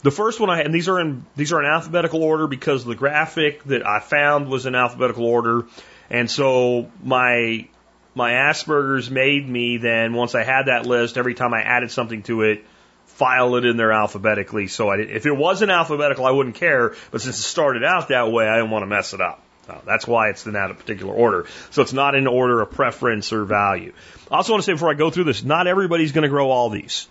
The 0.03 0.11
first 0.11 0.39
one 0.39 0.51
I 0.51 0.61
and 0.61 0.71
these 0.71 0.87
are 0.87 0.99
in 0.99 1.25
these 1.35 1.53
are 1.53 1.59
in 1.59 1.65
alphabetical 1.65 2.21
order 2.21 2.45
because 2.45 2.85
the 2.85 2.93
graphic 2.93 3.63
that 3.63 3.83
I 3.83 3.99
found 3.99 4.47
was 4.47 4.67
in 4.67 4.75
alphabetical 4.75 5.25
order, 5.25 5.65
and 6.11 6.29
so 6.29 6.91
my 7.03 7.67
my 8.13 8.33
Asperger's 8.33 9.09
made 9.09 9.49
me 9.49 9.77
then 9.77 10.13
once 10.13 10.35
I 10.35 10.43
had 10.43 10.67
that 10.67 10.85
list, 10.85 11.17
every 11.17 11.33
time 11.33 11.55
I 11.55 11.63
added 11.63 11.89
something 11.89 12.21
to 12.23 12.43
it, 12.43 12.63
file 13.07 13.55
it 13.55 13.65
in 13.65 13.75
there 13.75 13.91
alphabetically. 13.91 14.67
So 14.67 14.89
I, 14.89 14.97
if 14.97 15.25
it 15.25 15.35
wasn't 15.35 15.71
alphabetical, 15.71 16.27
I 16.27 16.31
wouldn't 16.31 16.57
care. 16.57 16.93
But 17.09 17.21
since 17.21 17.39
it 17.39 17.41
started 17.41 17.83
out 17.83 18.09
that 18.09 18.31
way, 18.31 18.47
I 18.47 18.57
didn't 18.57 18.69
want 18.69 18.83
to 18.83 18.87
mess 18.87 19.15
it 19.15 19.21
up. 19.21 19.41
Uh, 19.67 19.79
that's 19.85 20.05
why 20.05 20.29
it's 20.29 20.45
in 20.45 20.53
that 20.53 20.77
particular 20.77 21.13
order. 21.13 21.47
So 21.71 21.81
it's 21.81 21.93
not 21.93 22.15
in 22.15 22.27
order 22.27 22.61
of 22.61 22.71
preference 22.71 23.33
or 23.33 23.45
value. 23.45 23.93
I 24.29 24.37
also 24.37 24.53
want 24.53 24.63
to 24.63 24.65
say 24.65 24.73
before 24.73 24.91
I 24.91 24.93
go 24.93 25.09
through 25.09 25.23
this, 25.25 25.43
not 25.43 25.67
everybody's 25.67 26.11
going 26.11 26.23
to 26.23 26.29
grow 26.29 26.51
all 26.51 26.69
these. 26.69 27.07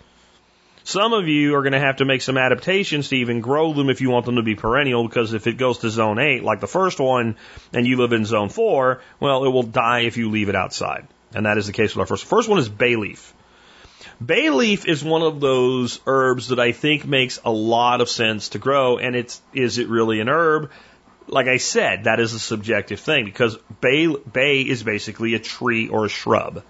Some 0.85 1.13
of 1.13 1.27
you 1.27 1.55
are 1.55 1.63
going 1.63 1.73
to 1.73 1.79
have 1.79 1.97
to 1.97 2.05
make 2.05 2.21
some 2.21 2.37
adaptations 2.37 3.09
to 3.09 3.15
even 3.15 3.41
grow 3.41 3.73
them 3.73 3.89
if 3.89 4.01
you 4.01 4.11
want 4.11 4.27
them 4.27 4.35
to 4.35 4.43
be 4.43 4.53
perennial, 4.53 5.07
because 5.07 5.33
if 5.33 5.47
it 5.47 5.57
goes 5.57 5.79
to 5.79 5.89
zone 5.89 6.19
8, 6.19 6.43
like 6.43 6.59
the 6.59 6.67
first 6.67 6.99
one, 6.99 7.37
and 7.73 7.87
you 7.87 7.97
live 7.97 8.13
in 8.13 8.23
zone 8.23 8.49
4, 8.49 9.01
well, 9.19 9.45
it 9.45 9.49
will 9.49 9.63
die 9.63 10.01
if 10.01 10.17
you 10.17 10.29
leave 10.29 10.47
it 10.47 10.55
outside. 10.55 11.07
And 11.33 11.47
that 11.47 11.57
is 11.57 11.65
the 11.65 11.73
case 11.73 11.95
with 11.95 12.01
our 12.01 12.05
first. 12.05 12.25
First 12.25 12.47
one 12.47 12.59
is 12.59 12.69
bay 12.69 12.95
leaf. 12.97 13.33
Bay 14.23 14.51
leaf 14.51 14.87
is 14.87 15.03
one 15.03 15.23
of 15.23 15.41
those 15.41 15.99
herbs 16.05 16.49
that 16.49 16.59
I 16.59 16.71
think 16.71 17.03
makes 17.03 17.39
a 17.43 17.51
lot 17.51 17.99
of 17.99 18.07
sense 18.07 18.49
to 18.49 18.59
grow, 18.59 18.99
and 18.99 19.15
it's, 19.15 19.41
is 19.53 19.79
it 19.79 19.89
really 19.89 20.19
an 20.19 20.29
herb? 20.29 20.69
Like 21.27 21.47
I 21.47 21.57
said, 21.57 22.05
that 22.05 22.19
is 22.19 22.33
a 22.33 22.39
subjective 22.39 22.99
thing 22.99 23.25
because 23.25 23.57
bay, 23.81 24.07
bay 24.07 24.61
is 24.61 24.83
basically 24.83 25.33
a 25.33 25.39
tree 25.39 25.87
or 25.87 26.05
a 26.05 26.09
shrub. 26.09 26.63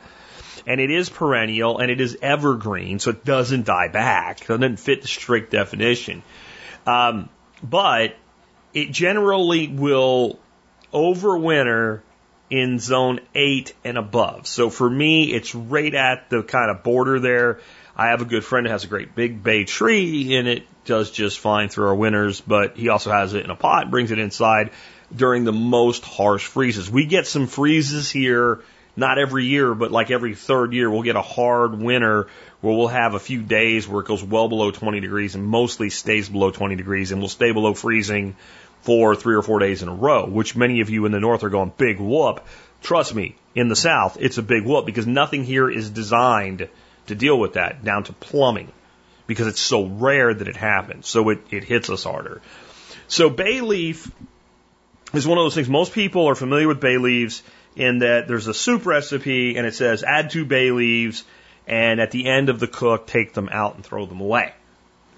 And 0.67 0.81
it 0.81 0.89
is 0.89 1.09
perennial 1.09 1.77
and 1.77 1.91
it 1.91 2.01
is 2.01 2.17
evergreen, 2.21 2.99
so 2.99 3.11
it 3.11 3.23
doesn't 3.23 3.65
die 3.65 3.89
back. 3.89 4.41
It 4.41 4.47
doesn't 4.47 4.77
fit 4.77 5.01
the 5.01 5.07
strict 5.07 5.51
definition. 5.51 6.23
Um, 6.87 7.29
but 7.61 8.15
it 8.73 8.91
generally 8.91 9.67
will 9.67 10.39
overwinter 10.93 12.01
in 12.49 12.79
zone 12.79 13.19
8 13.33 13.73
and 13.83 13.97
above. 13.97 14.47
So 14.47 14.69
for 14.69 14.89
me, 14.89 15.33
it's 15.33 15.53
right 15.53 15.93
at 15.93 16.29
the 16.29 16.43
kind 16.43 16.71
of 16.71 16.83
border 16.83 17.19
there. 17.19 17.59
I 17.95 18.07
have 18.07 18.21
a 18.21 18.25
good 18.25 18.43
friend 18.43 18.65
who 18.65 18.71
has 18.71 18.83
a 18.83 18.87
great 18.87 19.15
big 19.15 19.43
bay 19.43 19.63
tree 19.63 20.35
and 20.35 20.47
it 20.47 20.63
does 20.85 21.11
just 21.11 21.39
fine 21.39 21.69
through 21.69 21.87
our 21.87 21.95
winters, 21.95 22.41
but 22.41 22.77
he 22.77 22.89
also 22.89 23.11
has 23.11 23.33
it 23.33 23.43
in 23.43 23.49
a 23.49 23.55
pot, 23.55 23.91
brings 23.91 24.11
it 24.11 24.19
inside 24.19 24.71
during 25.15 25.43
the 25.43 25.51
most 25.51 26.03
harsh 26.03 26.45
freezes. 26.45 26.89
We 26.89 27.05
get 27.05 27.27
some 27.27 27.47
freezes 27.47 28.09
here, 28.09 28.61
not 28.95 29.17
every 29.17 29.45
year, 29.45 29.73
but 29.73 29.91
like 29.91 30.11
every 30.11 30.35
third 30.35 30.73
year, 30.73 30.89
we'll 30.89 31.03
get 31.03 31.15
a 31.15 31.21
hard 31.21 31.77
winter 31.77 32.27
where 32.61 32.75
we'll 32.75 32.87
have 32.87 33.13
a 33.13 33.19
few 33.19 33.41
days 33.41 33.87
where 33.87 34.01
it 34.01 34.07
goes 34.07 34.23
well 34.23 34.47
below 34.47 34.71
20 34.71 34.99
degrees 34.99 35.35
and 35.35 35.45
mostly 35.45 35.89
stays 35.89 36.29
below 36.29 36.51
20 36.51 36.75
degrees 36.75 37.11
and 37.11 37.21
will 37.21 37.29
stay 37.29 37.51
below 37.51 37.73
freezing 37.73 38.35
for 38.81 39.15
three 39.15 39.35
or 39.35 39.41
four 39.41 39.59
days 39.59 39.81
in 39.81 39.89
a 39.89 39.93
row, 39.93 40.25
which 40.25 40.55
many 40.55 40.81
of 40.81 40.89
you 40.89 41.05
in 41.05 41.11
the 41.11 41.19
north 41.19 41.43
are 41.43 41.49
going, 41.49 41.73
big 41.77 41.99
whoop. 41.99 42.45
Trust 42.81 43.15
me, 43.15 43.35
in 43.55 43.67
the 43.67 43.75
south, 43.75 44.17
it's 44.19 44.37
a 44.37 44.43
big 44.43 44.63
whoop 44.63 44.85
because 44.85 45.07
nothing 45.07 45.43
here 45.43 45.69
is 45.69 45.89
designed 45.89 46.69
to 47.07 47.15
deal 47.15 47.39
with 47.39 47.53
that 47.53 47.83
down 47.83 48.03
to 48.03 48.13
plumbing 48.13 48.71
because 49.27 49.47
it's 49.47 49.59
so 49.59 49.85
rare 49.85 50.33
that 50.33 50.47
it 50.47 50.55
happens. 50.55 51.07
So 51.07 51.29
it, 51.29 51.39
it 51.51 51.63
hits 51.63 51.89
us 51.89 52.03
harder. 52.03 52.41
So 53.07 53.29
bay 53.29 53.61
leaf 53.61 54.11
is 55.13 55.27
one 55.27 55.37
of 55.37 55.43
those 55.43 55.55
things. 55.55 55.69
Most 55.69 55.93
people 55.93 56.27
are 56.27 56.35
familiar 56.35 56.67
with 56.67 56.79
bay 56.79 56.97
leaves 56.97 57.43
in 57.75 57.99
that 57.99 58.27
there's 58.27 58.47
a 58.47 58.53
soup 58.53 58.85
recipe 58.85 59.57
and 59.57 59.67
it 59.67 59.75
says 59.75 60.03
add 60.03 60.29
two 60.29 60.45
bay 60.45 60.71
leaves 60.71 61.23
and 61.67 61.99
at 61.99 62.11
the 62.11 62.27
end 62.27 62.49
of 62.49 62.59
the 62.59 62.67
cook 62.67 63.07
take 63.07 63.33
them 63.33 63.49
out 63.51 63.75
and 63.75 63.85
throw 63.85 64.05
them 64.05 64.21
away. 64.21 64.53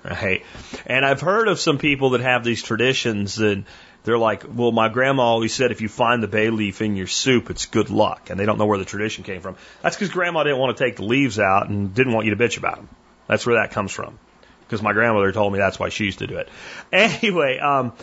Right? 0.04 0.44
And 0.86 1.06
I've 1.06 1.22
heard 1.22 1.48
of 1.50 1.60
some 1.60 1.78
people 1.78 2.12
that 2.12 2.22
have 2.22 2.44
these 2.44 2.64
traditions 2.64 3.40
and 3.40 3.66
they're 4.04 4.18
like, 4.18 4.46
well, 4.48 4.72
my 4.72 4.88
grandma 4.88 5.24
always 5.24 5.54
said 5.54 5.72
if 5.72 5.82
you 5.82 5.90
find 5.90 6.24
the 6.24 6.30
bay 6.30 6.50
leaf 6.50 6.82
in 6.82 6.96
your 6.96 7.08
soup, 7.08 7.50
it's 7.50 7.66
good 7.66 7.90
luck. 7.90 8.30
And 8.30 8.40
they 8.40 8.46
don't 8.46 8.58
know 8.58 8.66
where 8.66 8.78
the 8.78 8.86
tradition 8.86 9.26
came 9.26 9.42
from. 9.42 9.58
That's 9.82 9.98
because 9.98 10.10
grandma 10.10 10.44
didn't 10.44 10.60
want 10.60 10.78
to 10.78 10.82
take 10.82 10.96
the 10.96 11.04
leaves 11.04 11.40
out 11.40 11.68
and 11.68 11.94
didn't 11.94 12.14
want 12.14 12.26
you 12.26 12.34
to 12.34 12.42
bitch 12.42 12.58
about 12.58 12.78
them. 12.78 12.90
That's 13.28 13.46
where 13.46 13.56
that 13.56 13.72
comes 13.72 13.92
from. 13.92 14.20
Because 14.66 14.82
my 14.82 14.94
grandmother 14.94 15.32
told 15.32 15.54
me 15.54 15.60
that's 15.60 15.80
why 15.80 15.90
she 15.90 16.06
used 16.06 16.20
to 16.20 16.28
do 16.28 16.38
it. 16.38 16.50
Anyway, 16.92 17.58
um, 17.60 17.94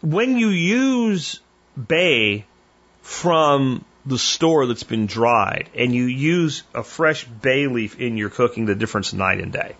when 0.00 0.36
you 0.38 0.48
use 0.48 1.40
bay 1.86 2.44
from 3.02 3.84
the 4.08 4.18
store 4.18 4.66
that's 4.66 4.82
been 4.82 5.06
dried 5.06 5.68
and 5.74 5.94
you 5.94 6.04
use 6.04 6.62
a 6.74 6.82
fresh 6.82 7.24
bay 7.24 7.66
leaf 7.66 8.00
in 8.00 8.16
your 8.16 8.30
cooking, 8.30 8.66
the 8.66 8.74
difference 8.74 9.12
night 9.12 9.40
and 9.40 9.52
day. 9.52 9.76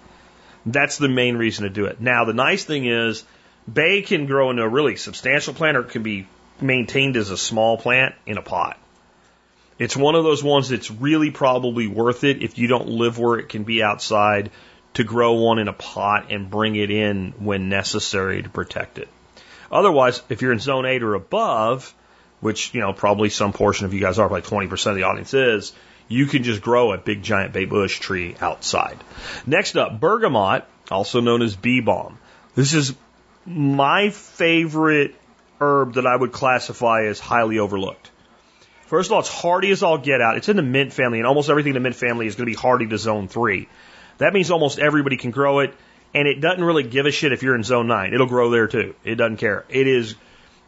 That's 0.67 0.99
the 0.99 1.09
main 1.09 1.37
reason 1.37 1.65
to 1.65 1.71
do 1.71 1.87
it. 1.87 2.01
Now, 2.01 2.25
the 2.25 2.35
nice 2.35 2.65
thing 2.65 2.85
is 2.85 3.25
bay 3.73 4.03
can 4.03 4.27
grow 4.27 4.51
into 4.51 4.63
a 4.63 4.69
really 4.69 4.97
substantial 4.97 5.55
plant 5.55 5.77
or 5.77 5.81
it 5.81 5.91
can 5.91 6.03
be 6.03 6.27
maintained 6.61 7.17
as 7.17 7.31
a 7.31 7.39
small 7.39 7.79
plant 7.79 8.15
in 8.27 8.37
a 8.37 8.43
pot. 8.43 8.79
It's 9.79 9.97
one 9.97 10.15
of 10.15 10.25
those 10.25 10.43
ones 10.43 10.69
that's 10.69 10.91
really 10.91 11.31
probably 11.31 11.87
worth 11.87 12.25
it 12.25 12.43
if 12.43 12.59
you 12.59 12.67
don't 12.67 12.89
live 12.89 13.19
where 13.19 13.39
it 13.39 13.49
can 13.49 13.63
be 13.65 13.83
outside 13.83 14.51
to 14.95 15.05
grow 15.05 15.35
one 15.35 15.59
in 15.59 15.69
a 15.69 15.73
pot 15.73 16.27
and 16.31 16.51
bring 16.51 16.75
it 16.75 16.91
in 16.91 17.33
when 17.39 17.69
necessary 17.69 18.43
to 18.43 18.49
protect 18.49 18.99
it. 18.99 19.09
Otherwise, 19.71 20.23
if 20.29 20.43
you're 20.43 20.53
in 20.53 20.59
zone 20.59 20.87
8 20.87 21.03
or 21.03 21.15
above, 21.15 21.95
which, 22.41 22.75
you 22.75 22.81
know, 22.81 22.93
probably 22.93 23.29
some 23.29 23.53
portion 23.53 23.87
of 23.87 23.95
you 23.95 24.01
guys 24.01 24.19
are, 24.19 24.29
like 24.29 24.45
20% 24.45 24.87
of 24.87 24.97
the 24.97 25.03
audience 25.05 25.35
is, 25.35 25.73
you 26.09 26.27
can 26.27 26.43
just 26.43 26.63
grow 26.63 26.93
a 26.93 26.99
big 26.99 27.23
giant 27.23 27.53
bay 27.53 27.67
bush 27.67 28.01
tree 28.01 28.35
outside. 28.41 28.99
Next 29.47 29.77
up, 29.77 30.01
bergamot, 30.01 30.65
also 30.91 31.21
known 31.21 31.43
as 31.43 31.55
bee 31.55 31.81
balm. 31.81 32.19
This 32.55 32.75
is 32.75 32.95
my 33.45 34.11
favorite 34.11 35.15
herb 35.61 35.95
that 35.95 36.07
I 36.07 36.17
would 36.17 36.33
classify 36.33 37.05
as 37.05 37.21
highly 37.21 37.59
overlooked. 37.59 38.11
First 38.89 39.11
of 39.11 39.13
all, 39.13 39.21
it's 39.21 39.29
hardy 39.29 39.71
as 39.71 39.83
all 39.83 39.99
get 39.99 40.23
out. 40.23 40.39
It's 40.39 40.49
in 40.49 40.57
the 40.57 40.63
mint 40.63 40.95
family, 40.95 41.19
and 41.19 41.27
almost 41.27 41.51
everything 41.51 41.71
in 41.71 41.75
the 41.75 41.81
mint 41.81 41.95
family 41.95 42.27
is 42.27 42.37
going 42.37 42.47
to 42.47 42.51
be 42.51 42.59
hardy 42.59 42.87
to 42.87 42.97
zone 42.97 43.29
three. 43.29 43.69
That 44.17 44.33
means 44.33 44.51
almost 44.51 44.79
everybody 44.79 45.19
can 45.19 45.31
grow 45.31 45.59
it, 45.59 45.75
and 46.15 46.27
it 46.27 46.41
doesn't 46.41 46.65
really 46.65 46.85
give 46.85 47.05
a 47.05 47.11
shit 47.11 47.33
if 47.33 47.43
you're 47.43 47.55
in 47.55 47.63
zone 47.65 47.87
nine. 47.87 48.15
It'll 48.15 48.27
grow 48.27 48.49
there 48.49 48.67
too. 48.67 48.95
It 49.05 49.17
doesn't 49.17 49.37
care. 49.37 49.67
It 49.69 49.87
is, 49.87 50.15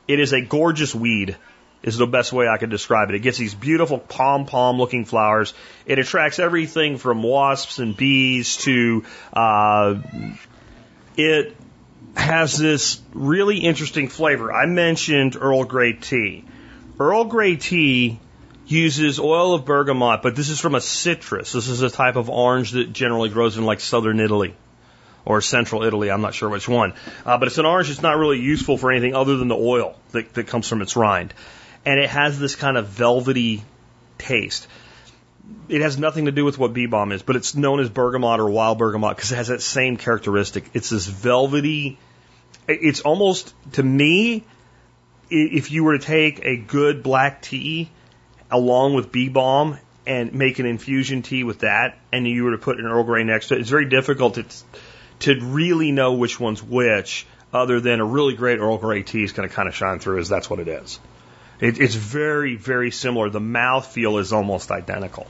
it 0.07 0.21
is 0.21 0.35
a 0.35 0.43
gorgeous 0.43 0.95
weed. 0.95 1.37
Is 1.83 1.97
the 1.97 2.07
best 2.07 2.31
way 2.31 2.47
I 2.47 2.59
could 2.59 2.69
describe 2.69 3.09
it. 3.09 3.15
It 3.15 3.21
gets 3.21 3.39
these 3.39 3.55
beautiful 3.55 3.97
pom 3.99 4.45
pom 4.45 4.77
looking 4.77 5.07
flowers. 5.07 5.55
It 5.87 5.99
attracts 5.99 6.39
everything 6.39 6.99
from 6.99 7.23
wasps 7.23 7.79
and 7.79 7.97
bees 7.97 8.59
to, 8.59 9.03
uh, 9.33 9.95
it 11.17 11.57
has 12.17 12.59
this 12.59 13.01
really 13.15 13.61
interesting 13.61 14.09
flavor. 14.09 14.53
I 14.53 14.67
mentioned 14.67 15.39
Earl 15.41 15.65
Grey 15.65 15.95
tea. 15.95 16.45
Earl 17.01 17.25
Grey 17.25 17.57
tea 17.57 18.21
uses 18.67 19.19
oil 19.19 19.55
of 19.55 19.65
bergamot, 19.65 20.21
but 20.23 20.37
this 20.37 20.51
is 20.51 20.61
from 20.61 20.75
a 20.75 20.83
citrus. 20.83 21.53
This 21.53 21.67
is 21.67 21.81
a 21.81 21.89
type 21.89 22.17
of 22.17 22.29
orange 22.29 22.73
that 22.73 22.93
generally 22.93 23.31
grows 23.31 23.57
in 23.57 23.65
like 23.65 23.81
southern 23.81 24.21
Italy 24.21 24.55
or 25.25 25.41
central 25.41 25.83
Italy. 25.83 26.11
I'm 26.11 26.21
not 26.21 26.35
sure 26.35 26.51
which 26.51 26.69
one. 26.69 26.93
Uh, 27.25 27.39
but 27.39 27.49
it's 27.49 27.57
an 27.57 27.65
orange 27.65 27.89
that's 27.89 28.03
not 28.03 28.19
really 28.19 28.39
useful 28.39 28.77
for 28.77 28.93
anything 28.93 29.15
other 29.15 29.39
than 29.39 29.49
the 29.49 29.57
oil 29.57 29.97
that, 30.13 30.35
that 30.35 30.47
comes 30.47 30.69
from 30.69 30.83
its 30.83 30.95
rind. 30.95 31.33
And 31.87 31.99
it 31.99 32.11
has 32.11 32.39
this 32.39 32.55
kind 32.55 32.77
of 32.77 32.89
velvety 32.89 33.65
taste. 34.19 34.69
It 35.71 35.81
has 35.81 35.99
nothing 35.99 36.27
to 36.27 36.33
do 36.33 36.45
with 36.45 36.59
what 36.59 36.75
bee 36.75 36.85
balm 36.85 37.13
is, 37.13 37.23
but 37.23 37.35
it's 37.35 37.55
known 37.55 37.81
as 37.81 37.89
bergamot 37.89 38.41
or 38.41 38.51
wild 38.51 38.77
bergamot 38.77 39.17
because 39.17 39.33
it 39.33 39.37
has 39.37 39.49
that 39.49 39.63
same 39.63 39.97
characteristic. 39.97 40.71
It's 40.75 40.91
this 40.91 41.07
velvety, 41.07 41.99
it's 42.69 43.01
almost, 43.01 43.55
to 43.73 43.83
me, 43.83 44.45
if 45.31 45.71
you 45.71 45.85
were 45.85 45.97
to 45.97 46.05
take 46.05 46.45
a 46.45 46.57
good 46.57 47.03
black 47.03 47.43
tea 47.43 47.91
along 48.51 48.95
with 48.95 49.13
bee 49.13 49.29
balm 49.29 49.79
and 50.07 50.35
make 50.35 50.59
an 50.59 50.67
infusion 50.67 51.23
tea 51.23 51.45
with 51.45 51.61
that, 51.61 51.99
and 52.13 52.27
you 52.27 52.45
were 52.45 52.53
to 52.53 52.59
put 52.59 52.79
an 52.79 52.87
Earl 52.87 53.05
Grey 53.05 53.25
next 53.25 53.49
to 53.49 53.55
it, 53.55 53.61
it's 53.61 53.71
very 53.71 53.89
difficult 53.89 54.35
to, 54.35 54.45
to 55.21 55.41
really 55.41 55.93
know 55.93 56.15
which 56.15 56.41
one's 56.41 56.63
which, 56.63 57.27
other 57.53 57.81
than 57.81 58.01
a 58.01 58.05
really 58.05 58.35
great 58.35 58.59
Earl 58.59 58.79
Grey 58.79 59.03
tea 59.03 59.23
is 59.23 59.33
going 59.33 59.49
to 59.49 59.55
kind 59.55 59.69
of 59.69 59.75
shine 59.75 59.99
through, 59.99 60.19
as 60.19 60.29
that's 60.29 60.51
what 60.51 60.59
it 60.59 60.69
is. 60.69 60.99
It, 61.61 61.79
it's 61.79 61.95
very, 61.95 62.57
very 62.57 62.91
similar. 62.91 63.31
The 63.31 63.41
mouth 63.41 63.87
feel 63.87 64.19
is 64.19 64.33
almost 64.33 64.71
identical. 64.71 65.27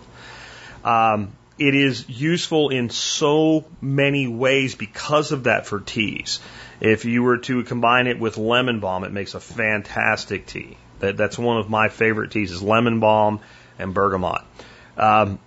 Um, 0.84 1.32
it 1.58 1.74
is 1.74 2.08
useful 2.08 2.70
in 2.70 2.88
so 2.88 3.66
many 3.82 4.26
ways 4.28 4.74
because 4.74 5.32
of 5.32 5.44
that 5.44 5.66
for 5.66 5.80
teas. 5.80 6.40
If 6.80 7.04
you 7.04 7.22
were 7.22 7.38
to 7.38 7.62
combine 7.64 8.06
it 8.06 8.18
with 8.18 8.38
lemon 8.38 8.80
balm, 8.80 9.04
it 9.04 9.12
makes 9.12 9.34
a 9.34 9.40
fantastic 9.40 10.46
tea. 10.46 10.76
That, 11.00 11.16
that's 11.16 11.38
one 11.38 11.58
of 11.58 11.68
my 11.68 11.88
favorite 11.88 12.30
teas 12.30 12.50
is 12.52 12.62
lemon 12.62 13.00
balm 13.00 13.40
and 13.78 13.92
bergamot. 13.92 14.42
Um, 14.96 15.38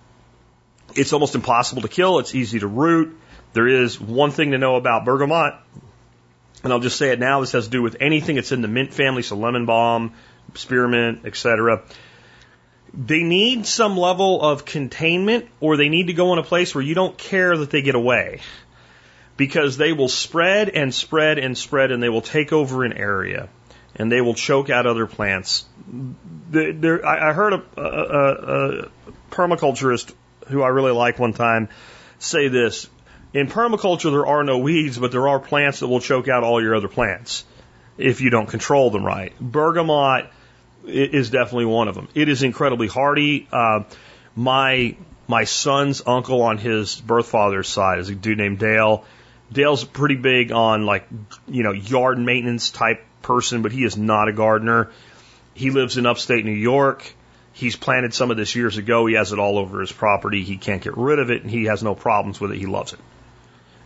it's 0.94 1.12
almost 1.12 1.34
impossible 1.34 1.82
to 1.82 1.88
kill. 1.88 2.18
It's 2.18 2.34
easy 2.34 2.60
to 2.60 2.66
root. 2.66 3.18
There 3.52 3.66
is 3.66 4.00
one 4.00 4.30
thing 4.30 4.52
to 4.52 4.58
know 4.58 4.76
about 4.76 5.04
bergamot, 5.04 5.54
and 6.62 6.72
I'll 6.72 6.80
just 6.80 6.96
say 6.96 7.10
it 7.10 7.20
now. 7.20 7.40
This 7.40 7.52
has 7.52 7.64
to 7.64 7.70
do 7.70 7.82
with 7.82 7.96
anything 8.00 8.36
that's 8.36 8.52
in 8.52 8.62
the 8.62 8.68
mint 8.68 8.92
family, 8.92 9.22
so 9.22 9.36
lemon 9.36 9.66
balm, 9.66 10.14
spearmint, 10.54 11.24
etc. 11.24 11.82
They 12.92 13.22
need 13.22 13.66
some 13.66 13.96
level 13.96 14.40
of 14.40 14.64
containment, 14.64 15.46
or 15.60 15.76
they 15.76 15.88
need 15.88 16.08
to 16.08 16.12
go 16.12 16.32
in 16.32 16.38
a 16.38 16.42
place 16.42 16.74
where 16.74 16.82
you 16.82 16.94
don't 16.94 17.16
care 17.16 17.56
that 17.56 17.70
they 17.70 17.82
get 17.82 17.94
away, 17.94 18.40
because 19.36 19.76
they 19.76 19.92
will 19.92 20.08
spread 20.08 20.68
and 20.68 20.94
spread 20.94 21.38
and 21.38 21.56
spread, 21.56 21.90
and 21.90 22.02
they 22.02 22.08
will 22.08 22.22
take 22.22 22.52
over 22.52 22.84
an 22.84 22.92
area 22.92 23.48
and 23.96 24.10
they 24.10 24.20
will 24.20 24.34
choke 24.34 24.70
out 24.70 24.86
other 24.86 25.06
plants. 25.06 25.64
There, 26.50 27.04
I 27.06 27.32
heard 27.32 27.52
a, 27.52 27.62
a, 27.76 28.82
a 28.84 28.88
permaculturist 29.30 30.12
who 30.48 30.62
I 30.62 30.68
really 30.68 30.92
like 30.92 31.18
one 31.18 31.32
time 31.32 31.68
say 32.18 32.48
this 32.48 32.88
In 33.32 33.48
permaculture, 33.48 34.10
there 34.10 34.26
are 34.26 34.44
no 34.44 34.58
weeds, 34.58 34.98
but 34.98 35.12
there 35.12 35.28
are 35.28 35.38
plants 35.38 35.80
that 35.80 35.88
will 35.88 36.00
choke 36.00 36.28
out 36.28 36.44
all 36.44 36.62
your 36.62 36.74
other 36.74 36.88
plants 36.88 37.44
if 37.96 38.20
you 38.20 38.30
don't 38.30 38.48
control 38.48 38.90
them 38.90 39.04
right. 39.04 39.32
Bergamot 39.40 40.26
is 40.84 41.30
definitely 41.30 41.66
one 41.66 41.88
of 41.88 41.94
them. 41.94 42.08
It 42.14 42.28
is 42.28 42.42
incredibly 42.42 42.88
hardy. 42.88 43.48
Uh, 43.50 43.84
my 44.34 44.96
my 45.26 45.44
son's 45.44 46.02
uncle 46.06 46.42
on 46.42 46.58
his 46.58 47.00
birth 47.00 47.28
father's 47.28 47.68
side 47.68 47.98
is 47.98 48.08
a 48.08 48.14
dude 48.14 48.38
named 48.38 48.58
Dale. 48.58 49.04
Dale's 49.52 49.84
pretty 49.84 50.16
big 50.16 50.52
on 50.52 50.86
like 50.86 51.06
you 51.46 51.62
know 51.62 51.72
yard 51.72 52.18
maintenance 52.18 52.70
type 52.70 53.04
person, 53.22 53.62
but 53.62 53.72
he 53.72 53.84
is 53.84 53.96
not 53.96 54.28
a 54.28 54.32
gardener. 54.32 54.90
He 55.54 55.70
lives 55.70 55.96
in 55.96 56.06
upstate 56.06 56.44
New 56.44 56.52
York. 56.52 57.04
He's 57.52 57.76
planted 57.76 58.12
some 58.12 58.32
of 58.32 58.36
this 58.36 58.56
years 58.56 58.78
ago. 58.78 59.06
He 59.06 59.14
has 59.14 59.32
it 59.32 59.38
all 59.38 59.58
over 59.58 59.80
his 59.80 59.92
property. 59.92 60.42
He 60.42 60.56
can't 60.56 60.82
get 60.82 60.96
rid 60.96 61.20
of 61.20 61.30
it, 61.30 61.42
and 61.42 61.50
he 61.50 61.66
has 61.66 61.82
no 61.82 61.94
problems 61.94 62.40
with 62.40 62.50
it. 62.50 62.58
He 62.58 62.66
loves 62.66 62.92
it 62.92 62.98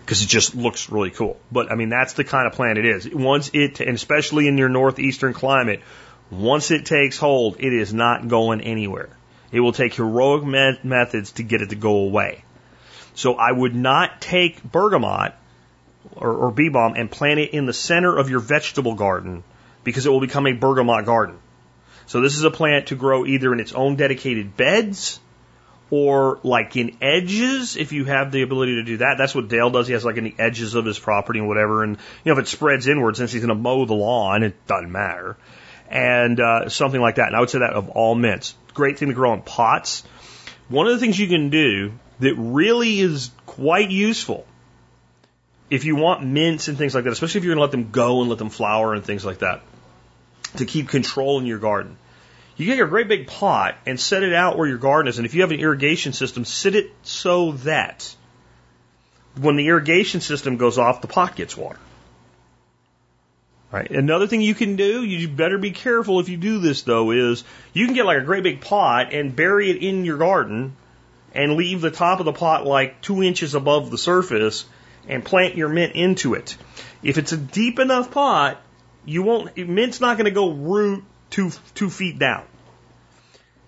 because 0.09 0.23
it 0.23 0.29
just 0.29 0.55
looks 0.55 0.89
really 0.89 1.11
cool. 1.11 1.39
But 1.53 1.71
I 1.71 1.75
mean, 1.75 1.91
that's 1.91 2.15
the 2.15 2.25
kind 2.25 2.47
of 2.47 2.55
plant 2.55 2.79
it 2.79 2.87
is. 2.87 3.07
Once 3.13 3.51
it, 3.53 3.81
and 3.81 3.95
especially 3.95 4.49
in 4.49 4.57
your 4.57 4.71
northeastern 4.71 5.35
climate, 5.35 5.83
once 6.31 6.71
it 6.71 6.87
takes 6.87 7.19
hold, 7.19 7.57
it 7.61 7.75
is 7.75 7.93
not 7.93 8.27
going 8.27 8.63
anywhere. 8.63 9.11
It 9.53 9.61
will 9.61 9.73
take 9.73 9.95
heroic 9.95 10.45
me- 10.45 10.79
methods 10.83 11.33
to 11.33 11.43
get 11.43 11.61
it 11.61 11.71
to 11.71 11.77
go 11.77 11.97
away. 11.97 12.43
So 13.15 13.35
I 13.35 13.53
would 13.53 13.75
not 13.75 14.23
take 14.23 14.63
bergamot 14.63 15.35
or, 16.17 16.33
or 16.33 16.51
bee 16.51 16.69
balm 16.69 16.95
and 16.97 17.11
plant 17.11 17.41
it 17.41 17.53
in 17.53 17.67
the 17.67 17.73
center 17.73 18.17
of 18.17 18.31
your 18.31 18.41
vegetable 18.41 18.95
garden 18.95 19.43
because 19.85 20.07
it 20.07 20.11
will 20.11 20.21
become 20.21 20.47
a 20.47 20.53
bergamot 20.53 21.05
garden. 21.05 21.39
So 22.07 22.21
this 22.21 22.37
is 22.37 22.45
a 22.45 22.51
plant 22.51 22.89
to 22.89 22.97
grow 22.97 23.27
either 23.27 23.53
in 23.53 23.61
its 23.61 23.73
own 23.73 23.97
dedicated 23.97 24.57
beds 24.57 25.21
or 25.91 26.39
like 26.43 26.77
in 26.77 26.97
edges 27.01 27.77
if 27.77 27.93
you 27.93 28.05
have 28.05 28.33
the 28.33 28.43
ability 28.43 28.77
to 28.77 28.83
do 28.83 28.97
that. 28.99 29.17
That's 29.19 29.35
what 29.35 29.49
Dale 29.49 29.71
does. 29.71 29.87
He 29.87 29.93
has 29.93 30.05
like 30.05 30.17
in 30.17 30.25
the 30.25 30.35
edges 30.39 30.75
of 30.75 30.85
his 30.85 30.99
property 30.99 31.39
and 31.39 31.49
whatever. 31.49 31.83
And 31.83 31.97
you 32.25 32.33
know, 32.33 32.39
if 32.39 32.45
it 32.45 32.49
spreads 32.49 32.87
inward, 32.89 33.17
since 33.17 33.33
he's 33.33 33.43
going 33.43 33.57
to 33.57 33.63
mow 33.63 33.85
the 33.85 33.95
lawn, 33.95 34.43
it 34.43 34.67
doesn't 34.67 34.91
matter. 34.91 35.37
And 35.91 36.39
uh, 36.41 36.69
something 36.69 37.01
like 37.01 37.17
that. 37.17 37.29
And 37.29 37.37
I 37.37 37.41
would 37.41 37.51
say 37.51 37.61
that 37.61 37.73
of 37.73 37.91
all 37.91 38.15
mints, 38.15 38.55
great 38.75 38.99
thing 38.99 39.09
to 39.09 39.15
grow 39.15 39.33
in 39.35 39.43
pots. 39.43 40.03
One 40.69 40.87
of 40.87 40.93
the 40.93 40.99
things 40.99 41.19
you 41.19 41.29
can 41.29 41.49
do 41.49 41.93
that 42.21 42.35
really 42.37 43.01
is 43.01 43.31
quite 43.47 43.91
useful 43.91 44.47
if 45.71 45.85
you 45.85 45.97
want 45.97 46.25
mints 46.25 46.69
and 46.69 46.79
things 46.79 46.95
like 46.95 47.05
that, 47.05 47.13
especially 47.13 47.39
if 47.39 47.45
you're 47.45 47.55
going 47.55 47.69
to 47.69 47.79
let 47.79 47.85
them 47.85 47.91
go 47.91 48.21
and 48.21 48.31
let 48.31 48.39
them 48.39 48.51
flower 48.51 48.95
and 48.95 49.05
things 49.05 49.25
like 49.25 49.39
that, 49.39 49.63
to 50.57 50.65
keep 50.65 50.89
control 50.89 51.39
in 51.39 51.47
your 51.47 51.59
garden 51.59 51.97
you 52.59 52.67
get 52.67 52.77
your 52.77 52.89
great 52.89 53.07
big 53.07 53.29
pot 53.29 53.77
and 53.87 53.99
set 53.99 54.25
it 54.25 54.35
out 54.35 54.59
where 54.59 54.69
your 54.69 54.79
garden 54.79 55.09
is. 55.09 55.19
And 55.19 55.25
if 55.25 55.35
you 55.35 55.43
have 55.43 55.53
an 55.53 55.61
irrigation 55.61 56.13
system, 56.13 56.45
sit 56.45 56.75
it 56.75 56.93
so 57.03 57.53
that 57.53 58.15
when 59.41 59.55
the 59.55 59.69
irrigation 59.69 60.21
system 60.21 60.57
goes 60.57 60.77
off, 60.77 61.01
the 61.01 61.07
pot 61.07 61.37
gets 61.37 61.57
water. 61.57 61.79
Right. 63.71 63.89
Another 63.89 64.27
thing 64.27 64.41
you 64.41 64.55
can 64.55 64.75
do, 64.75 65.05
you 65.05 65.29
better 65.29 65.57
be 65.57 65.71
careful 65.71 66.19
if 66.19 66.29
you 66.29 66.37
do 66.37 66.59
this 66.59 66.83
though, 66.83 67.13
is 67.13 67.45
you 67.73 67.87
can 67.87 67.95
get 67.95 68.07
like 68.07 68.19
a 68.19 68.25
great 68.25 68.43
big 68.43 68.61
pot 68.61 69.13
and 69.13 69.37
bury 69.37 69.71
it 69.71 69.77
in 69.77 70.05
your 70.05 70.19
garden 70.19 70.75
and 71.35 71.53
leave 71.53 71.81
the 71.81 71.93
top 71.93 72.19
of 72.19 72.25
the 72.25 72.33
pot 72.33 72.67
like 72.67 73.01
two 73.03 73.23
inches 73.23 73.55
above 73.55 73.91
the 73.93 73.99
surface 73.99 74.65
and 75.09 75.25
plant 75.25 75.57
your 75.57 75.69
mint 75.69 75.95
into 75.95 76.35
it. 76.35 76.57
If 77.03 77.19
it's 77.19 77.33
a 77.33 77.37
deep 77.37 77.79
enough 77.79 78.11
pot, 78.11 78.61
you 79.05 79.23
won't, 79.23 79.57
mint's 79.57 80.01
not 80.01 80.17
going 80.17 80.27
to 80.27 80.31
go 80.31 80.53
root 80.53 81.05
two 81.31 81.51
two 81.75 81.91
feet 81.91 82.19
down. 82.19 82.45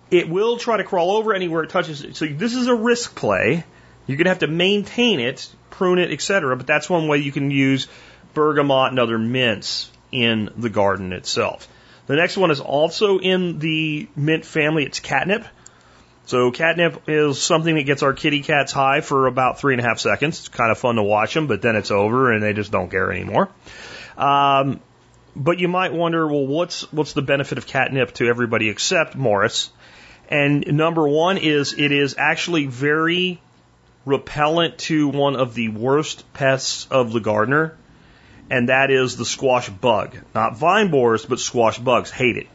It 0.09 0.29
will 0.29 0.57
try 0.57 0.77
to 0.77 0.83
crawl 0.83 1.11
over 1.11 1.33
anywhere 1.33 1.63
it 1.63 1.69
touches. 1.69 2.03
it. 2.03 2.15
So 2.15 2.25
this 2.25 2.53
is 2.53 2.67
a 2.67 2.75
risk 2.75 3.15
play. 3.15 3.63
You're 4.07 4.17
gonna 4.17 4.29
have 4.29 4.39
to 4.39 4.47
maintain 4.47 5.19
it, 5.19 5.47
prune 5.69 5.99
it, 5.99 6.11
etc. 6.11 6.57
But 6.57 6.67
that's 6.67 6.89
one 6.89 7.07
way 7.07 7.19
you 7.19 7.31
can 7.31 7.49
use 7.49 7.87
bergamot 8.33 8.89
and 8.89 8.99
other 8.99 9.17
mints 9.17 9.89
in 10.11 10.49
the 10.57 10.69
garden 10.69 11.13
itself. 11.13 11.67
The 12.07 12.15
next 12.15 12.35
one 12.35 12.51
is 12.51 12.59
also 12.59 13.19
in 13.19 13.59
the 13.59 14.09
mint 14.15 14.43
family. 14.43 14.83
It's 14.83 14.99
catnip. 14.99 15.45
So 16.25 16.51
catnip 16.51 17.09
is 17.09 17.41
something 17.41 17.75
that 17.75 17.83
gets 17.83 18.03
our 18.03 18.13
kitty 18.13 18.41
cats 18.41 18.71
high 18.71 19.01
for 19.01 19.27
about 19.27 19.59
three 19.59 19.73
and 19.73 19.81
a 19.81 19.83
half 19.83 19.99
seconds. 19.99 20.39
It's 20.39 20.49
kind 20.49 20.71
of 20.71 20.77
fun 20.77 20.95
to 20.95 21.03
watch 21.03 21.33
them, 21.33 21.47
but 21.47 21.61
then 21.61 21.75
it's 21.75 21.91
over 21.91 22.31
and 22.31 22.41
they 22.41 22.53
just 22.53 22.71
don't 22.71 22.89
care 22.89 23.11
anymore. 23.11 23.49
Um, 24.17 24.79
but 25.35 25.59
you 25.59 25.67
might 25.67 25.93
wonder, 25.93 26.27
well, 26.27 26.45
what's 26.45 26.91
what's 26.91 27.13
the 27.13 27.21
benefit 27.21 27.57
of 27.57 27.65
catnip 27.65 28.13
to 28.15 28.27
everybody 28.27 28.69
except 28.69 29.15
Morris? 29.15 29.71
And 30.29 30.65
number 30.67 31.07
one 31.07 31.37
is 31.37 31.73
it 31.73 31.91
is 31.91 32.15
actually 32.17 32.65
very 32.67 33.41
repellent 34.05 34.77
to 34.77 35.09
one 35.09 35.35
of 35.35 35.53
the 35.53 35.69
worst 35.69 36.31
pests 36.33 36.87
of 36.89 37.11
the 37.11 37.19
gardener, 37.19 37.77
and 38.49 38.69
that 38.69 38.91
is 38.91 39.17
the 39.17 39.25
squash 39.25 39.69
bug. 39.69 40.17
Not 40.33 40.57
vine 40.57 40.89
borers, 40.89 41.25
but 41.25 41.39
squash 41.39 41.77
bugs 41.77 42.11
hate 42.11 42.37
it. 42.37 42.47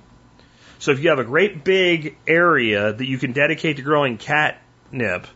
So 0.78 0.92
if 0.92 1.00
you 1.00 1.10
have 1.10 1.18
a 1.18 1.24
great 1.24 1.64
big 1.64 2.16
area 2.26 2.92
that 2.92 3.06
you 3.06 3.18
can 3.18 3.32
dedicate 3.32 3.76
to 3.76 3.82
growing 3.82 4.18
catnip, 4.18 5.26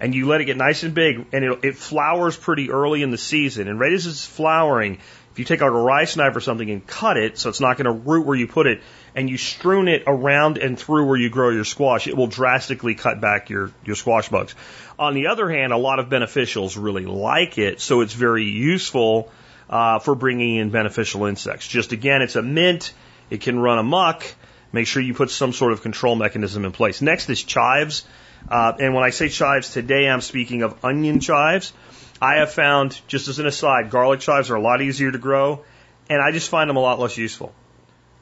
and 0.00 0.14
you 0.14 0.26
let 0.26 0.40
it 0.40 0.46
get 0.46 0.56
nice 0.56 0.82
and 0.82 0.94
big, 0.94 1.26
and 1.32 1.44
it, 1.44 1.58
it 1.62 1.76
flowers 1.76 2.36
pretty 2.36 2.70
early 2.70 3.02
in 3.02 3.10
the 3.10 3.18
season, 3.18 3.68
and 3.68 3.78
right 3.78 3.92
as 3.92 4.06
it's 4.06 4.26
flowering, 4.26 4.98
if 5.30 5.38
you 5.38 5.44
take 5.44 5.62
out 5.62 5.68
a 5.68 5.70
rice 5.70 6.16
knife 6.16 6.34
or 6.34 6.40
something 6.40 6.68
and 6.70 6.86
cut 6.86 7.16
it 7.16 7.38
so 7.38 7.48
it's 7.48 7.60
not 7.60 7.78
going 7.78 7.86
to 7.86 7.92
root 7.92 8.26
where 8.26 8.36
you 8.36 8.46
put 8.46 8.66
it, 8.66 8.82
and 9.14 9.30
you 9.30 9.38
strewn 9.38 9.88
it 9.88 10.02
around 10.06 10.58
and 10.58 10.78
through 10.78 11.06
where 11.06 11.16
you 11.16 11.30
grow 11.30 11.50
your 11.50 11.64
squash, 11.64 12.06
it 12.06 12.16
will 12.16 12.26
drastically 12.26 12.94
cut 12.94 13.20
back 13.20 13.48
your, 13.48 13.70
your 13.84 13.94
squash 13.94 14.28
bugs. 14.28 14.54
On 14.98 15.14
the 15.14 15.28
other 15.28 15.48
hand, 15.48 15.72
a 15.72 15.78
lot 15.78 15.98
of 15.98 16.08
beneficials 16.08 16.82
really 16.82 17.06
like 17.06 17.58
it, 17.58 17.80
so 17.80 18.00
it's 18.00 18.14
very 18.14 18.44
useful 18.44 19.30
uh, 19.70 20.00
for 20.00 20.14
bringing 20.14 20.56
in 20.56 20.70
beneficial 20.70 21.26
insects. 21.26 21.68
Just 21.68 21.92
again, 21.92 22.22
it's 22.22 22.36
a 22.36 22.42
mint, 22.42 22.92
it 23.30 23.40
can 23.40 23.58
run 23.58 23.78
amok. 23.78 24.24
Make 24.72 24.86
sure 24.86 25.02
you 25.02 25.14
put 25.14 25.30
some 25.30 25.52
sort 25.52 25.72
of 25.72 25.82
control 25.82 26.16
mechanism 26.16 26.64
in 26.64 26.72
place. 26.72 27.02
Next 27.02 27.28
is 27.28 27.42
chives. 27.42 28.04
Uh, 28.48 28.72
and 28.80 28.94
when 28.94 29.04
I 29.04 29.10
say 29.10 29.28
chives 29.28 29.72
today, 29.72 30.08
I'm 30.08 30.20
speaking 30.20 30.62
of 30.62 30.84
onion 30.84 31.20
chives. 31.20 31.72
I 32.20 32.36
have 32.36 32.52
found, 32.52 33.00
just 33.06 33.28
as 33.28 33.38
an 33.38 33.46
aside, 33.46 33.90
garlic 33.90 34.20
chives 34.20 34.50
are 34.50 34.54
a 34.54 34.60
lot 34.60 34.80
easier 34.80 35.10
to 35.10 35.18
grow, 35.18 35.64
and 36.08 36.22
I 36.22 36.30
just 36.30 36.48
find 36.48 36.70
them 36.70 36.76
a 36.76 36.80
lot 36.80 37.00
less 37.00 37.18
useful. 37.18 37.52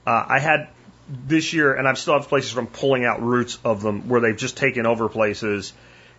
Uh, 0.07 0.25
I 0.27 0.39
had 0.39 0.69
this 1.09 1.53
year, 1.53 1.75
and 1.75 1.87
I've 1.87 1.99
still 1.99 2.15
have 2.15 2.29
places 2.29 2.51
from 2.51 2.67
pulling 2.67 3.05
out 3.05 3.23
roots 3.23 3.59
of 3.65 3.83
them 3.83 4.09
where 4.09 4.21
they've 4.21 4.37
just 4.37 4.57
taken 4.57 4.87
over 4.87 5.09
places, 5.09 5.73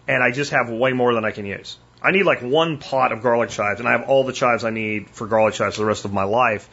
and 0.07 0.23
I 0.23 0.31
just 0.31 0.51
have 0.51 0.69
way 0.69 0.93
more 0.93 1.13
than 1.13 1.25
I 1.25 1.31
can 1.31 1.45
use. 1.45 1.77
I 2.03 2.11
need 2.11 2.23
like 2.23 2.41
one 2.41 2.77
pot 2.77 3.11
of 3.11 3.21
garlic 3.21 3.49
chives, 3.49 3.79
and 3.79 3.87
I 3.87 3.93
have 3.93 4.09
all 4.09 4.23
the 4.23 4.33
chives 4.33 4.63
I 4.63 4.71
need 4.71 5.09
for 5.09 5.27
garlic 5.27 5.55
chives 5.55 5.75
for 5.75 5.81
the 5.81 5.87
rest 5.87 6.05
of 6.05 6.13
my 6.13 6.23
life. 6.23 6.69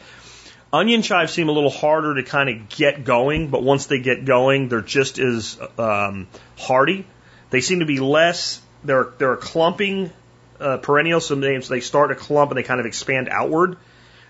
Onion 0.71 1.01
chives 1.01 1.33
seem 1.33 1.49
a 1.49 1.51
little 1.51 1.71
harder 1.71 2.15
to 2.15 2.23
kind 2.23 2.49
of 2.49 2.69
get 2.69 3.03
going, 3.03 3.47
but 3.49 3.63
once 3.63 3.87
they 3.87 3.99
get 3.99 4.23
going, 4.25 4.69
they're 4.69 4.81
just 4.81 5.17
as 5.17 5.59
um, 5.79 6.27
hardy. 6.57 7.07
They 7.49 7.61
seem 7.61 7.79
to 7.79 7.85
be 7.85 7.99
less. 7.99 8.61
They're 8.83 9.11
they're 9.17 9.33
a 9.33 9.37
clumping 9.37 10.11
uh, 10.59 10.77
perennial, 10.77 11.21
so 11.21 11.35
they, 11.35 11.79
start 11.79 12.11
a 12.11 12.15
clump 12.15 12.51
and 12.51 12.57
they 12.57 12.63
kind 12.63 12.79
of 12.79 12.85
expand 12.85 13.29
outward, 13.29 13.77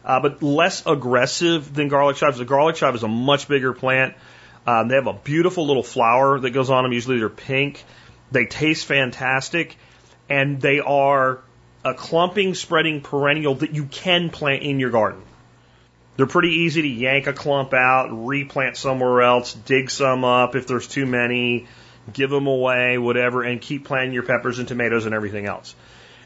uh, 0.06 0.22
but 0.22 0.42
less 0.42 0.86
aggressive 0.86 1.74
than 1.74 1.90
garlic 1.90 2.16
chives. 2.16 2.38
The 2.38 2.46
garlic 2.46 2.78
chive 2.78 2.96
is 2.96 3.04
a 3.04 3.08
much 3.08 3.48
bigger 3.48 3.74
plant. 3.74 4.16
Um, 4.66 4.88
they 4.88 4.96
have 4.96 5.08
a 5.08 5.14
beautiful 5.14 5.68
little 5.68 5.84
flower 5.84 6.40
that 6.40 6.52
goes 6.52 6.70
on 6.70 6.84
them. 6.84 6.94
Usually 6.94 7.20
they're 7.20 7.30
pink. 7.30 7.84
They 8.32 8.46
taste 8.46 8.86
fantastic, 8.86 9.76
and 10.30 10.62
they 10.62 10.80
are 10.80 11.42
a 11.84 11.94
clumping, 11.94 12.54
spreading 12.54 13.02
perennial 13.02 13.56
that 13.56 13.72
you 13.72 13.86
can 13.86 14.30
plant 14.30 14.64
in 14.64 14.80
your 14.80 14.92
garden. 14.92 15.22
They're 16.20 16.28
pretty 16.28 16.50
easy 16.50 16.82
to 16.82 16.88
yank 16.90 17.28
a 17.28 17.32
clump 17.32 17.74
out, 17.74 18.10
replant 18.12 18.76
somewhere 18.76 19.22
else, 19.22 19.54
dig 19.54 19.90
some 19.90 20.26
up 20.26 20.54
if 20.54 20.68
there's 20.68 20.86
too 20.86 21.06
many, 21.06 21.68
give 22.12 22.30
them 22.30 22.46
away, 22.46 22.98
whatever, 22.98 23.42
and 23.42 23.62
keep 23.62 23.86
planting 23.86 24.12
your 24.12 24.24
peppers 24.24 24.60
and 24.60 24.68
tomatoes 24.68 25.06
and 25.06 25.16
everything 25.16 25.46
else. 25.46 25.76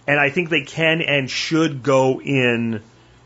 And 0.08 0.20
I 0.20 0.32
think 0.32 0.50
they 0.50 0.64
can 0.64 1.04
and 1.04 1.30
should 1.30 1.84
go 1.84 2.20
in 2.20 2.82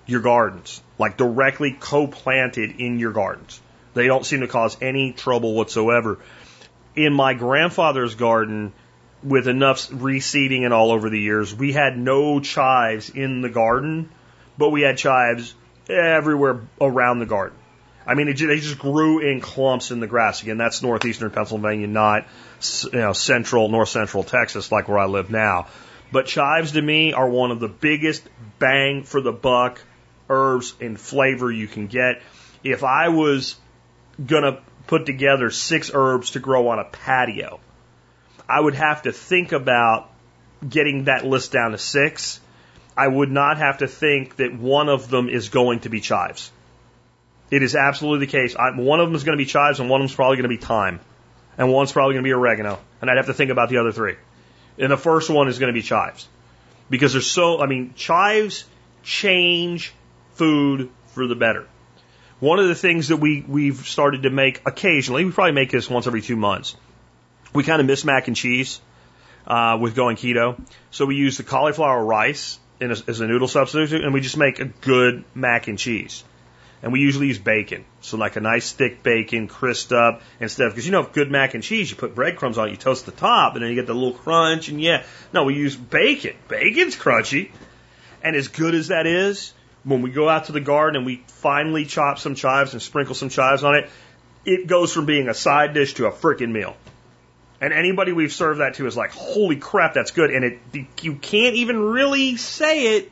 your 0.08 0.20
gardens, 0.20 0.82
like 1.00 1.16
directly 1.16 1.72
co-planted 1.72 2.82
in 2.82 3.00
your 3.00 3.14
gardens. 3.14 3.62
They 3.94 4.08
don't 4.08 4.26
seem 4.26 4.42
to 4.42 4.48
cause 4.50 4.76
any 4.82 5.14
trouble 5.14 5.56
whatsoever. 5.56 6.20
In 6.98 7.14
my 7.14 7.34
grandfather's 7.34 8.16
garden, 8.16 8.74
with 9.24 9.48
enough 9.48 9.88
reseeding 9.88 10.66
and 10.66 10.74
all 10.74 10.92
over 10.92 11.10
the 11.10 11.18
years, 11.18 11.56
we 11.56 11.72
had 11.72 11.98
no 11.98 12.42
chives 12.42 13.10
in 13.10 13.40
the 13.40 13.48
garden, 13.48 14.10
but 14.58 14.72
we 14.72 14.82
had 14.82 14.98
chives 14.98 15.56
everywhere 15.90 16.62
around 16.80 17.20
the 17.20 17.26
garden. 17.26 17.58
I 18.06 18.14
mean, 18.14 18.30
it, 18.30 18.38
they 18.38 18.60
just 18.60 18.80
grew 18.80 19.20
in 19.20 19.42
clumps 19.42 19.92
in 19.92 20.00
the 20.00 20.08
grass. 20.08 20.42
Again, 20.42 20.58
that's 20.58 20.82
northeastern 20.82 21.30
Pennsylvania, 21.30 21.88
not 21.88 22.26
you 22.84 23.00
know 23.00 23.14
central, 23.14 23.68
north 23.68 23.90
central 23.90 24.24
Texas, 24.24 24.72
like 24.72 24.88
where 24.88 24.98
I 24.98 25.06
live 25.06 25.30
now. 25.30 25.68
But 26.12 26.26
chives 26.26 26.72
to 26.72 26.82
me 26.82 27.12
are 27.12 27.30
one 27.30 27.52
of 27.52 27.60
the 27.60 27.68
biggest 27.68 28.24
bang 28.60 29.04
for 29.04 29.20
the 29.20 29.34
buck 29.34 29.82
herbs 30.30 30.74
and 30.80 31.00
flavor 31.00 31.52
you 31.52 31.68
can 31.68 31.88
get. 31.88 32.22
If 32.64 32.86
I 32.86 33.10
was 33.10 33.56
gonna 34.26 34.62
put 34.88 35.06
together 35.06 35.52
six 35.52 35.92
herbs 35.94 36.32
to 36.32 36.40
grow 36.40 36.70
on 36.70 36.80
a 36.80 36.86
patio, 36.86 37.60
I 38.48 38.60
would 38.60 38.76
have 38.76 39.02
to 39.02 39.12
think 39.12 39.52
about 39.52 40.10
getting 40.68 41.06
that 41.06 41.26
list 41.26 41.52
down 41.52 41.72
to 41.72 41.78
six, 41.78 42.40
I 42.98 43.08
would 43.08 43.32
not 43.32 43.60
have 43.60 43.78
to 43.78 43.88
think 43.88 44.38
that 44.38 44.58
one 44.58 44.90
of 44.90 45.08
them 45.10 45.30
is 45.30 45.50
going 45.50 45.82
to 45.82 45.90
be 45.90 46.02
chives. 46.02 46.52
It 47.52 47.62
is 47.62 47.76
absolutely 47.76 48.26
the 48.26 48.32
case. 48.32 48.56
I, 48.56 48.72
one 48.72 49.00
of 49.00 49.08
them 49.08 49.16
is 49.16 49.24
going 49.24 49.38
to 49.38 49.42
be 49.42 49.46
chives, 49.46 49.80
and 49.80 49.90
one 49.90 50.02
of 50.02 50.06
them 50.06 50.12
is 50.12 50.16
probably 50.16 50.38
going 50.38 50.50
to 50.50 50.58
be 50.58 50.58
thyme, 50.58 51.00
and 51.58 51.72
one's 51.72 51.92
probably 51.92 52.16
going 52.16 52.24
to 52.24 52.28
be 52.28 52.34
oregano, 52.34 52.80
and 53.00 53.10
I'd 53.10 53.18
have 53.18 53.28
to 53.28 53.36
think 53.36 53.52
about 53.52 53.70
the 53.70 53.78
other 53.78 53.92
three. 53.92 54.16
And 54.80 54.92
the 54.92 54.98
first 54.98 55.30
one 55.30 55.48
is 55.48 55.60
going 55.60 55.74
to 55.74 55.80
be 55.80 55.84
chives, 55.84 56.28
because 56.90 57.14
there's 57.14 57.30
so. 57.30 57.62
I 57.62 57.68
mean, 57.68 57.94
chives 57.96 58.66
change 59.04 59.94
food 60.34 60.90
for 61.08 61.28
the 61.28 61.36
better. 61.36 61.68
One 62.40 62.60
of 62.60 62.68
the 62.68 62.76
things 62.76 63.08
that 63.10 63.18
we 63.18 63.42
we've 63.48 63.88
started 63.88 64.24
to 64.24 64.30
make 64.32 64.62
occasionally, 64.66 65.24
we 65.24 65.32
probably 65.32 65.54
make 65.54 65.72
this 65.72 65.90
once 65.90 66.08
every 66.08 66.22
two 66.22 66.36
months. 66.36 66.76
We 67.54 67.64
kind 67.64 67.80
of 67.80 67.88
miss 67.88 68.04
mac 68.04 68.28
and 68.28 68.36
cheese 68.36 68.82
uh, 69.46 69.78
with 69.80 69.96
going 69.96 70.18
keto, 70.18 70.60
so 70.92 71.06
we 71.06 71.16
use 71.16 71.38
the 71.38 71.44
cauliflower 71.44 72.04
rice 72.04 72.60
in 72.80 72.92
a, 72.92 72.96
as 73.08 73.20
a 73.20 73.28
noodle 73.28 73.48
substitute, 73.48 74.04
and 74.04 74.14
we 74.14 74.22
just 74.22 74.38
make 74.38 74.60
a 74.60 74.66
good 74.66 75.24
mac 75.34 75.68
and 75.68 75.78
cheese. 75.78 76.24
And 76.84 76.94
we 76.94 77.00
usually 77.00 77.28
use 77.28 77.40
bacon, 77.40 77.86
so 78.02 78.18
like 78.18 78.36
a 78.36 78.40
nice 78.40 78.72
thick 78.72 79.02
bacon, 79.02 79.48
crisped 79.48 79.92
up 79.92 80.22
instead 80.40 80.68
of 80.68 80.74
because 80.74 80.86
you 80.86 80.92
know 80.92 81.04
good 81.04 81.32
mac 81.32 81.56
and 81.56 81.64
cheese, 81.64 81.90
you 81.90 81.98
put 81.98 82.14
breadcrumbs 82.14 82.60
on 82.60 82.68
it, 82.68 82.72
you 82.72 82.78
toast 82.78 83.08
the 83.08 83.12
top, 83.12 83.56
and 83.56 83.64
then 83.64 83.72
you 83.72 83.76
get 83.76 83.88
the 83.88 83.96
little 83.96 84.14
crunch. 84.14 84.70
And 84.70 84.80
yeah, 84.80 85.04
no, 85.34 85.46
we 85.46 85.56
use 85.56 85.76
bacon. 85.76 86.36
Bacon's 86.48 86.96
crunchy, 86.96 87.50
and 88.22 88.36
as 88.36 88.48
good 88.50 88.76
as 88.76 88.90
that 88.90 89.08
is, 89.08 89.54
when 89.84 90.04
we 90.04 90.12
go 90.12 90.30
out 90.30 90.46
to 90.46 90.52
the 90.52 90.62
garden 90.62 90.98
and 90.98 91.06
we 91.06 91.24
finally 91.28 91.86
chop 91.86 92.20
some 92.20 92.36
chives 92.36 92.74
and 92.74 92.82
sprinkle 92.82 93.16
some 93.16 93.30
chives 93.30 93.64
on 93.64 93.76
it, 93.76 93.90
it 94.46 94.68
goes 94.68 94.94
from 94.94 95.06
being 95.06 95.30
a 95.30 95.34
side 95.34 95.74
dish 95.74 95.96
to 95.96 96.06
a 96.06 96.12
freaking 96.12 96.52
meal. 96.52 96.76
And 97.60 97.74
anybody 97.74 98.12
we've 98.12 98.32
served 98.32 98.60
that 98.60 98.76
to 98.76 98.86
is 98.86 98.96
like, 98.96 99.12
holy 99.12 99.56
crap, 99.56 99.94
that's 99.94 100.12
good. 100.12 100.30
And 100.30 100.46
it, 100.46 100.60
you 101.02 101.16
can't 101.16 101.56
even 101.56 101.80
really 101.80 102.38
say 102.38 102.98
it, 102.98 103.12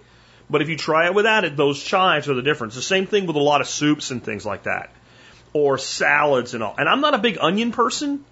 but 0.50 0.62
if 0.62 0.70
you 0.70 0.78
try 0.78 1.08
it 1.08 1.16
without 1.16 1.46
it, 1.46 1.58
those 1.58 1.82
chives 1.82 2.30
are 2.30 2.36
the 2.36 2.44
difference. 2.44 2.76
The 2.76 2.82
same 2.82 3.08
thing 3.08 3.26
with 3.26 3.36
a 3.36 3.42
lot 3.42 3.62
of 3.62 3.68
soups 3.68 4.12
and 4.12 4.24
things 4.24 4.46
like 4.46 4.64
that, 4.64 4.92
or 5.54 5.78
salads 5.80 6.54
and 6.54 6.62
all. 6.62 6.76
And 6.78 6.88
I'm 6.88 7.02
not 7.02 7.16
a 7.16 7.18
big 7.18 7.40
onion 7.42 7.72
person, 7.72 8.24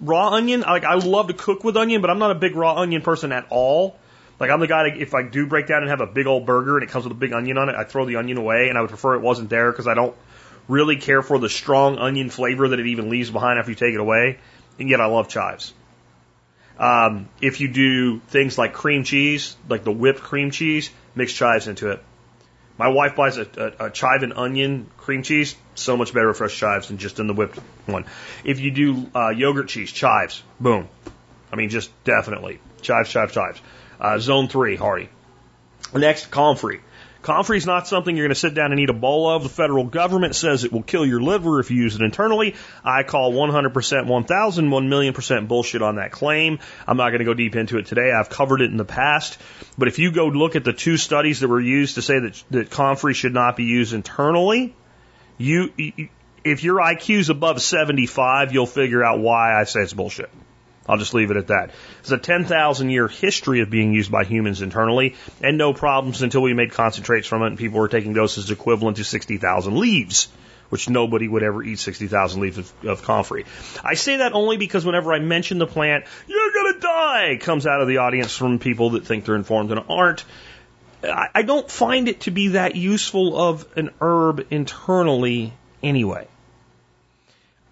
raw 0.00 0.30
onion. 0.30 0.62
Like 0.62 0.84
I 0.84 0.94
love 0.94 1.28
to 1.28 1.34
cook 1.34 1.62
with 1.62 1.76
onion, 1.76 2.00
but 2.00 2.10
I'm 2.10 2.18
not 2.18 2.32
a 2.32 2.36
big 2.36 2.56
raw 2.56 2.74
onion 2.74 3.02
person 3.02 3.30
at 3.30 3.46
all. 3.50 3.96
Like 4.40 4.50
I'm 4.50 4.58
the 4.58 4.66
guy 4.66 4.90
that 4.90 4.96
if 4.96 5.14
I 5.14 5.22
do 5.22 5.46
break 5.46 5.68
down 5.68 5.82
and 5.82 5.90
have 5.90 6.00
a 6.00 6.06
big 6.06 6.26
old 6.26 6.46
burger 6.46 6.78
and 6.78 6.82
it 6.82 6.90
comes 6.90 7.04
with 7.04 7.12
a 7.12 7.18
big 7.18 7.32
onion 7.32 7.58
on 7.58 7.68
it, 7.68 7.76
I 7.76 7.84
throw 7.84 8.06
the 8.06 8.16
onion 8.16 8.38
away, 8.38 8.68
and 8.70 8.76
I 8.76 8.80
would 8.80 8.90
prefer 8.90 9.14
it 9.14 9.20
wasn't 9.20 9.50
there 9.50 9.70
because 9.70 9.86
I 9.86 9.94
don't 9.94 10.16
really 10.66 10.96
care 10.96 11.22
for 11.22 11.38
the 11.38 11.48
strong 11.48 11.98
onion 11.98 12.30
flavor 12.30 12.68
that 12.68 12.80
it 12.80 12.86
even 12.86 13.10
leaves 13.10 13.30
behind 13.30 13.58
after 13.58 13.70
you 13.70 13.76
take 13.76 13.94
it 13.94 14.00
away. 14.00 14.38
And 14.80 14.88
yet 14.88 15.00
I 15.00 15.06
love 15.06 15.28
chives. 15.28 15.72
Um, 16.78 17.28
if 17.42 17.60
you 17.60 17.68
do 17.68 18.20
things 18.28 18.56
like 18.56 18.72
cream 18.72 19.04
cheese, 19.04 19.54
like 19.68 19.84
the 19.84 19.92
whipped 19.92 20.20
cream 20.20 20.50
cheese, 20.50 20.90
mix 21.14 21.32
chives 21.34 21.68
into 21.68 21.90
it. 21.90 22.02
My 22.78 22.88
wife 22.88 23.14
buys 23.14 23.36
a, 23.36 23.46
a, 23.58 23.86
a 23.86 23.90
chive 23.90 24.22
and 24.22 24.32
onion 24.32 24.86
cream 24.96 25.22
cheese, 25.22 25.54
so 25.74 25.98
much 25.98 26.14
better 26.14 26.28
with 26.28 26.38
fresh 26.38 26.56
chives 26.56 26.88
than 26.88 26.96
just 26.96 27.20
in 27.20 27.26
the 27.26 27.34
whipped 27.34 27.58
one. 27.84 28.06
If 28.42 28.58
you 28.60 28.70
do 28.70 29.10
uh, 29.14 29.28
yogurt 29.28 29.68
cheese, 29.68 29.92
chives, 29.92 30.42
boom. 30.58 30.88
I 31.52 31.56
mean, 31.56 31.68
just 31.68 31.90
definitely 32.04 32.58
chives, 32.80 33.10
chives, 33.10 33.34
chives. 33.34 33.60
Uh, 34.00 34.18
zone 34.18 34.48
three, 34.48 34.76
Hardy. 34.76 35.10
Next, 35.94 36.30
comfrey. 36.30 36.80
Comfrey 37.22 37.58
is 37.58 37.66
not 37.66 37.86
something 37.86 38.16
you're 38.16 38.26
going 38.26 38.34
to 38.34 38.40
sit 38.40 38.54
down 38.54 38.72
and 38.72 38.80
eat 38.80 38.88
a 38.88 38.94
bowl 38.94 39.28
of. 39.28 39.42
The 39.42 39.50
federal 39.50 39.84
government 39.84 40.34
says 40.34 40.64
it 40.64 40.72
will 40.72 40.82
kill 40.82 41.04
your 41.04 41.20
liver 41.20 41.60
if 41.60 41.70
you 41.70 41.76
use 41.76 41.94
it 41.94 42.02
internally. 42.02 42.54
I 42.82 43.02
call 43.02 43.32
100%, 43.32 44.06
1000, 44.06 44.70
1 44.70 44.88
million 44.88 45.12
percent 45.12 45.46
bullshit 45.46 45.82
on 45.82 45.96
that 45.96 46.12
claim. 46.12 46.58
I'm 46.86 46.96
not 46.96 47.10
going 47.10 47.18
to 47.18 47.26
go 47.26 47.34
deep 47.34 47.56
into 47.56 47.76
it 47.76 47.86
today. 47.86 48.10
I've 48.10 48.30
covered 48.30 48.62
it 48.62 48.70
in 48.70 48.78
the 48.78 48.86
past. 48.86 49.38
But 49.76 49.88
if 49.88 49.98
you 49.98 50.12
go 50.12 50.28
look 50.28 50.56
at 50.56 50.64
the 50.64 50.72
two 50.72 50.96
studies 50.96 51.40
that 51.40 51.48
were 51.48 51.60
used 51.60 51.96
to 51.96 52.02
say 52.02 52.18
that, 52.20 52.42
that 52.50 52.70
comfrey 52.70 53.12
should 53.12 53.34
not 53.34 53.54
be 53.54 53.64
used 53.64 53.92
internally, 53.92 54.74
you, 55.36 55.72
if 56.42 56.64
your 56.64 56.76
IQ 56.76 57.18
is 57.18 57.28
above 57.28 57.60
75, 57.60 58.54
you'll 58.54 58.66
figure 58.66 59.04
out 59.04 59.20
why 59.20 59.58
I 59.58 59.64
say 59.64 59.80
it's 59.80 59.92
bullshit. 59.92 60.30
I'll 60.90 60.98
just 60.98 61.14
leave 61.14 61.30
it 61.30 61.36
at 61.36 61.46
that. 61.46 61.70
It's 62.00 62.10
a 62.10 62.18
10,000 62.18 62.90
year 62.90 63.06
history 63.06 63.60
of 63.60 63.70
being 63.70 63.94
used 63.94 64.10
by 64.10 64.24
humans 64.24 64.60
internally 64.60 65.14
and 65.40 65.56
no 65.56 65.72
problems 65.72 66.22
until 66.22 66.42
we 66.42 66.52
made 66.52 66.72
concentrates 66.72 67.28
from 67.28 67.42
it 67.42 67.46
and 67.46 67.58
people 67.58 67.78
were 67.78 67.88
taking 67.88 68.12
doses 68.12 68.50
equivalent 68.50 68.96
to 68.96 69.04
60,000 69.04 69.78
leaves, 69.78 70.28
which 70.68 70.90
nobody 70.90 71.28
would 71.28 71.44
ever 71.44 71.62
eat 71.62 71.78
60,000 71.78 72.40
leaves 72.40 72.58
of, 72.58 72.72
of 72.84 73.02
comfrey. 73.02 73.46
I 73.84 73.94
say 73.94 74.16
that 74.16 74.32
only 74.32 74.56
because 74.56 74.84
whenever 74.84 75.12
I 75.12 75.20
mention 75.20 75.58
the 75.58 75.66
plant, 75.66 76.06
you're 76.26 76.52
gonna 76.52 76.80
die, 76.80 77.38
comes 77.40 77.68
out 77.68 77.80
of 77.80 77.86
the 77.86 77.98
audience 77.98 78.36
from 78.36 78.58
people 78.58 78.90
that 78.90 79.06
think 79.06 79.24
they're 79.24 79.36
informed 79.36 79.70
and 79.70 79.80
aren't. 79.88 80.24
I, 81.04 81.28
I 81.36 81.42
don't 81.42 81.70
find 81.70 82.08
it 82.08 82.22
to 82.22 82.32
be 82.32 82.48
that 82.48 82.74
useful 82.74 83.40
of 83.40 83.64
an 83.76 83.90
herb 84.00 84.48
internally 84.50 85.52
anyway. 85.84 86.26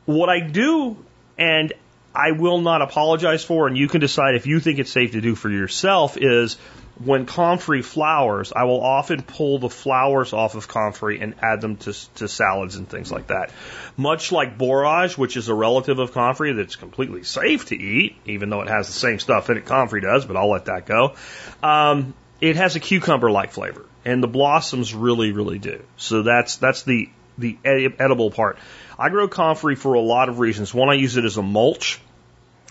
What 0.05 0.29
I 0.29 0.39
do, 0.39 0.97
and 1.37 1.73
I 2.19 2.33
will 2.33 2.61
not 2.61 2.83
apologize 2.83 3.45
for, 3.45 3.69
and 3.69 3.79
you 3.79 3.87
can 3.87 4.01
decide 4.01 4.35
if 4.35 4.47
you 4.49 4.59
think 4.59 4.81
it's 4.81 4.91
safe 4.91 5.13
to 5.13 5.21
do 5.21 5.37
for 5.37 5.49
yourself, 5.49 6.17
is 6.17 6.57
when 7.05 7.27
comfrey 7.27 7.81
flowers, 7.81 8.53
I 8.53 8.65
will 8.65 8.81
often 8.83 9.23
pull 9.23 9.61
the 9.61 9.69
flowers 9.69 10.33
off 10.33 10.57
of 10.57 10.67
comfrey 10.67 11.21
and 11.21 11.37
add 11.41 11.61
them 11.61 11.77
to, 11.77 12.15
to 12.17 12.27
salads 12.27 12.75
and 12.75 12.89
things 12.89 13.13
like 13.13 13.29
that. 13.29 13.53
Much 13.97 14.33
like 14.33 14.59
borage, 14.59 15.17
which 15.17 15.37
is 15.37 15.49
a 15.49 15.55
relative 15.55 16.01
of 16.01 16.13
comfrey 16.13 16.55
that's 16.55 16.75
completely 16.75 17.23
safe 17.23 17.67
to 17.67 17.77
eat, 17.77 18.17
even 18.25 18.51
though 18.51 18.63
it 18.63 18.69
has 18.69 18.89
the 18.89 18.95
same 18.95 19.21
stuff 19.21 19.49
in 19.49 19.57
it 19.57 19.65
comfrey 19.65 20.01
does, 20.01 20.27
but 20.27 20.37
I'll 20.37 20.51
let 20.51 20.65
that 20.65 20.87
go. 20.87 21.15
Um, 21.63 22.15
it 22.41 22.57
has 22.57 22.75
a 22.75 22.81
cucumber-like 22.81 23.53
flavor, 23.53 23.85
and 24.05 24.21
the 24.21 24.29
blossoms 24.29 24.93
really, 24.93 25.31
really 25.31 25.61
do. 25.61 25.85
So 25.97 26.23
that's 26.23 26.57
that's 26.57 26.83
the 26.83 27.11
the 27.37 27.57
edible 27.65 28.33
part. 28.33 28.59
I 28.99 29.11
grow 29.11 29.29
comfrey 29.29 29.77
for 29.77 29.95
a 29.95 30.01
lot 30.01 30.29
of 30.29 30.41
reasons. 30.41 30.75
One, 30.75 30.89
I 30.89 30.95
use 30.95 31.17
it 31.17 31.25
as 31.25 31.37
a 31.37 31.43
mulch 31.43 32.01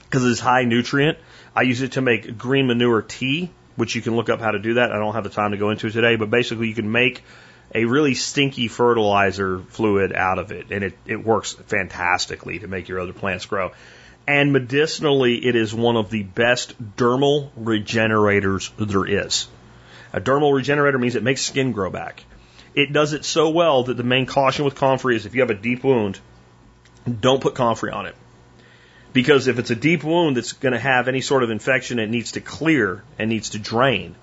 because 0.10 0.26
it's 0.26 0.40
high 0.40 0.64
nutrient. 0.64 1.18
I 1.56 1.64
use 1.64 1.82
it 1.82 1.94
to 1.94 2.02
make 2.02 2.38
green 2.38 2.68
manure 2.68 3.02
tea, 3.02 3.52
which 3.76 3.96
you 3.96 4.02
can 4.02 4.16
look 4.16 4.30
up 4.30 4.40
how 4.40 4.52
to 4.52 4.60
do 4.60 4.76
that. 4.76 4.92
I 4.92 4.98
don't 4.98 5.14
have 5.14 5.24
the 5.24 5.30
time 5.30 5.52
to 5.52 5.58
go 5.58 5.70
into 5.70 5.88
it 5.88 5.92
today, 5.92 6.16
but 6.16 6.30
basically 6.30 6.68
you 6.68 6.76
can 6.76 6.92
make 6.92 7.24
a 7.74 7.86
really 7.86 8.14
stinky 8.14 8.68
fertilizer 8.68 9.60
fluid 9.60 10.14
out 10.14 10.40
of 10.40 10.52
it, 10.52 10.72
and 10.72 10.84
it, 10.84 10.98
it 11.06 11.24
works 11.24 11.54
fantastically 11.54 12.60
to 12.60 12.68
make 12.68 12.88
your 12.88 13.00
other 13.00 13.14
plants 13.14 13.46
grow. 13.46 13.72
And 14.28 14.52
medicinally, 14.52 15.46
it 15.46 15.56
is 15.56 15.74
one 15.74 15.96
of 15.96 16.10
the 16.10 16.24
best 16.24 16.76
dermal 16.98 17.50
regenerators 17.56 18.72
there 18.78 19.06
is. 19.06 19.48
A 20.14 20.22
dermal 20.22 20.54
regenerator 20.54 20.98
means 20.98 21.16
it 21.16 21.24
makes 21.24 21.42
skin 21.42 21.72
grow 21.72 21.90
back. 21.90 22.24
It 22.74 22.94
does 22.94 23.14
it 23.14 23.26
so 23.26 23.50
well 23.50 23.84
that 23.84 23.98
the 23.98 24.04
main 24.04 24.26
caution 24.26 24.66
with 24.66 24.76
comfrey 24.76 25.16
is 25.16 25.26
if 25.26 25.34
you 25.34 25.42
have 25.42 25.50
a 25.50 25.56
deep 25.56 25.84
wound, 25.84 26.20
don't 27.20 27.42
put 27.42 27.56
comfrey 27.56 27.92
on 27.92 28.06
it. 28.06 28.16
Because 29.14 29.48
if 29.48 29.58
it's 29.60 29.72
a 29.72 29.76
deep 29.76 30.04
wound 30.04 30.38
that's 30.38 30.54
going 30.54 30.74
to 30.74 30.80
have 30.80 31.08
any 31.08 31.22
sort 31.22 31.44
of 31.44 31.50
infection, 31.50 32.00
it 32.00 32.10
needs 32.10 32.34
to 32.34 32.42
clear 32.42 33.04
and 33.18 33.30
needs 33.30 33.52
to 33.52 33.60
drain. 33.60 34.16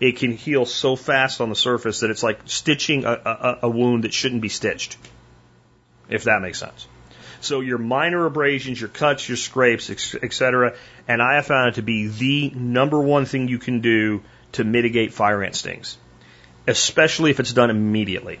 It 0.00 0.16
can 0.16 0.32
heal 0.32 0.66
so 0.66 0.96
fast 0.96 1.40
on 1.40 1.50
the 1.50 1.56
surface 1.56 2.00
that 2.00 2.10
it's 2.10 2.22
like 2.22 2.40
stitching 2.46 3.04
a, 3.04 3.12
a, 3.12 3.58
a 3.62 3.70
wound 3.70 4.04
that 4.04 4.12
shouldn't 4.12 4.42
be 4.42 4.48
stitched, 4.48 4.96
if 6.08 6.24
that 6.24 6.40
makes 6.42 6.58
sense. 6.58 6.88
So 7.40 7.60
your 7.60 7.78
minor 7.78 8.24
abrasions, 8.24 8.80
your 8.80 8.88
cuts, 8.88 9.28
your 9.28 9.36
scrapes, 9.36 9.90
etc. 9.90 10.74
And 11.06 11.22
I 11.22 11.34
have 11.34 11.46
found 11.46 11.68
it 11.70 11.74
to 11.74 11.82
be 11.82 12.08
the 12.08 12.50
number 12.50 13.00
one 13.00 13.26
thing 13.26 13.48
you 13.48 13.58
can 13.58 13.80
do 13.80 14.22
to 14.52 14.64
mitigate 14.64 15.12
fire 15.12 15.42
ant 15.42 15.54
stings, 15.54 15.98
especially 16.66 17.30
if 17.30 17.40
it's 17.40 17.52
done 17.52 17.70
immediately. 17.70 18.40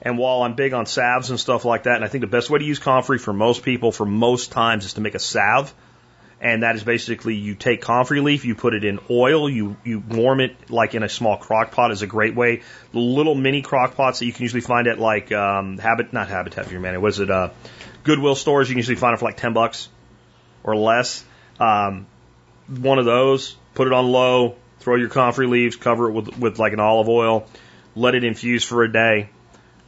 And 0.00 0.16
while 0.16 0.42
I'm 0.42 0.54
big 0.54 0.74
on 0.74 0.86
salves 0.86 1.30
and 1.30 1.40
stuff 1.40 1.64
like 1.64 1.84
that, 1.84 1.96
and 1.96 2.04
I 2.04 2.08
think 2.08 2.22
the 2.22 2.28
best 2.28 2.50
way 2.50 2.58
to 2.58 2.64
use 2.64 2.78
comfrey 2.78 3.18
for 3.18 3.32
most 3.32 3.62
people, 3.62 3.90
for 3.90 4.06
most 4.06 4.52
times, 4.52 4.84
is 4.84 4.94
to 4.94 5.00
make 5.00 5.14
a 5.14 5.18
salve. 5.18 5.74
And 6.40 6.62
that 6.62 6.76
is 6.76 6.84
basically 6.84 7.34
you 7.34 7.56
take 7.56 7.82
comfrey 7.82 8.20
leaf, 8.20 8.44
you 8.44 8.54
put 8.54 8.72
it 8.72 8.84
in 8.84 9.00
oil, 9.10 9.50
you, 9.50 9.76
you 9.82 9.98
warm 9.98 10.38
it 10.38 10.70
like 10.70 10.94
in 10.94 11.02
a 11.02 11.08
small 11.08 11.36
crock 11.36 11.72
pot 11.72 11.90
is 11.90 12.02
a 12.02 12.06
great 12.06 12.36
way. 12.36 12.62
The 12.92 13.00
little 13.00 13.34
mini 13.34 13.60
crock 13.60 13.96
pots 13.96 14.20
that 14.20 14.26
you 14.26 14.32
can 14.32 14.42
usually 14.42 14.60
find 14.60 14.86
at 14.86 15.00
like 15.00 15.32
um, 15.32 15.78
Habit, 15.78 16.12
not 16.12 16.28
Habitat 16.28 16.66
for 16.66 16.70
Humanity, 16.70 17.02
was 17.02 17.18
it 17.18 17.28
uh, 17.28 17.50
Goodwill 18.04 18.36
stores? 18.36 18.68
You 18.68 18.74
can 18.74 18.78
usually 18.78 18.96
find 18.96 19.14
it 19.14 19.18
for 19.18 19.24
like 19.24 19.36
10 19.36 19.52
bucks 19.52 19.88
or 20.62 20.76
less. 20.76 21.24
Um, 21.58 22.06
one 22.68 23.00
of 23.00 23.04
those, 23.04 23.56
put 23.74 23.88
it 23.88 23.92
on 23.92 24.06
low, 24.06 24.54
throw 24.78 24.94
your 24.94 25.08
comfrey 25.08 25.48
leaves, 25.48 25.74
cover 25.74 26.08
it 26.08 26.12
with, 26.12 26.38
with 26.38 26.58
like 26.60 26.72
an 26.72 26.78
olive 26.78 27.08
oil, 27.08 27.48
let 27.96 28.14
it 28.14 28.22
infuse 28.22 28.62
for 28.62 28.84
a 28.84 28.92
day 28.92 29.30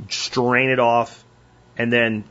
strain 0.09 0.70
it 0.70 0.78
off, 0.78 1.24
and 1.76 1.92
then 1.92 2.24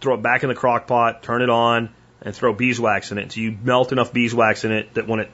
throw 0.00 0.14
it 0.14 0.22
back 0.22 0.42
in 0.42 0.48
the 0.48 0.54
crock 0.54 0.86
pot, 0.86 1.22
turn 1.22 1.42
it 1.42 1.50
on, 1.50 1.90
and 2.22 2.34
throw 2.34 2.52
beeswax 2.52 3.12
in 3.12 3.18
it. 3.18 3.32
So 3.32 3.40
you 3.40 3.56
melt 3.62 3.92
enough 3.92 4.12
beeswax 4.12 4.64
in 4.64 4.72
it 4.72 4.94
that 4.94 5.06
when 5.06 5.20
it 5.20 5.30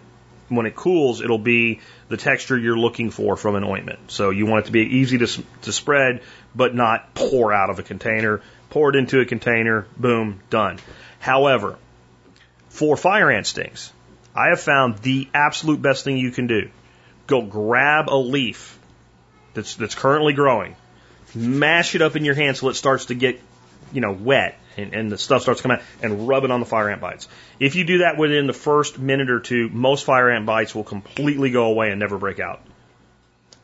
when 0.48 0.66
it 0.66 0.74
cools, 0.74 1.20
it'll 1.20 1.38
be 1.38 1.80
the 2.08 2.16
texture 2.16 2.58
you're 2.58 2.76
looking 2.76 3.11
for 3.11 3.36
from 3.36 3.54
an 3.54 3.64
ointment. 3.64 4.00
So 4.11 4.30
you 4.30 4.46
want 4.46 4.64
it 4.64 4.66
to 4.66 4.72
be 4.72 4.80
easy 4.80 5.18
to, 5.18 5.42
to 5.62 5.72
spread, 5.72 6.22
but 6.54 6.74
not 6.74 7.14
pour 7.14 7.52
out 7.52 7.70
of 7.70 7.78
a 7.78 7.84
container. 7.84 8.42
Pour 8.68 8.90
it 8.90 8.96
into 8.96 9.20
a 9.20 9.24
container, 9.24 9.86
boom, 9.96 10.40
done. 10.50 10.78
However, 11.20 11.78
for 12.68 12.96
fire 12.96 13.30
ant 13.30 13.46
stings, 13.46 13.92
I 14.34 14.48
have 14.48 14.61
found 14.61 14.98
the 14.98 15.28
absolute 15.34 15.80
best 15.80 16.04
thing 16.04 16.16
you 16.16 16.30
can 16.30 16.46
do. 16.46 16.70
Go 17.26 17.42
grab 17.42 18.08
a 18.08 18.16
leaf 18.16 18.78
that's, 19.54 19.76
that's 19.76 19.94
currently 19.94 20.32
growing, 20.32 20.74
mash 21.35 21.95
it 21.95 22.03
up 22.03 22.16
in 22.16 22.24
your 22.24 22.35
hand 22.35 22.57
so 22.57 22.68
it 22.68 22.74
starts 22.74 23.07
to 23.07 23.14
get, 23.14 23.41
you 23.93 24.01
know, 24.01 24.12
wet 24.12 24.59
and, 24.76 24.95
and 24.95 25.12
the 25.12 25.18
stuff 25.18 25.43
starts 25.43 25.61
to 25.61 25.62
come 25.62 25.72
out 25.72 25.83
and 26.03 26.28
rub 26.28 26.45
it 26.45 26.51
on 26.51 26.61
the 26.61 26.66
fire 26.66 26.89
ant 26.89 27.01
bites. 27.01 27.28
If 27.59 27.74
you 27.74 27.85
do 27.85 27.99
that 27.99 28.16
within 28.16 28.47
the 28.47 28.53
first 28.53 28.99
minute 28.99 29.31
or 29.31 29.41
two, 29.41 29.68
most 29.68 30.05
fire 30.05 30.31
ant 30.31 30.47
bites 30.47 30.74
will 30.74 30.85
completely 30.85 31.51
go 31.51 31.66
away 31.66 31.91
and 31.91 32.01
never 32.01 32.18
break 32.18 32.41
out. 32.41 32.61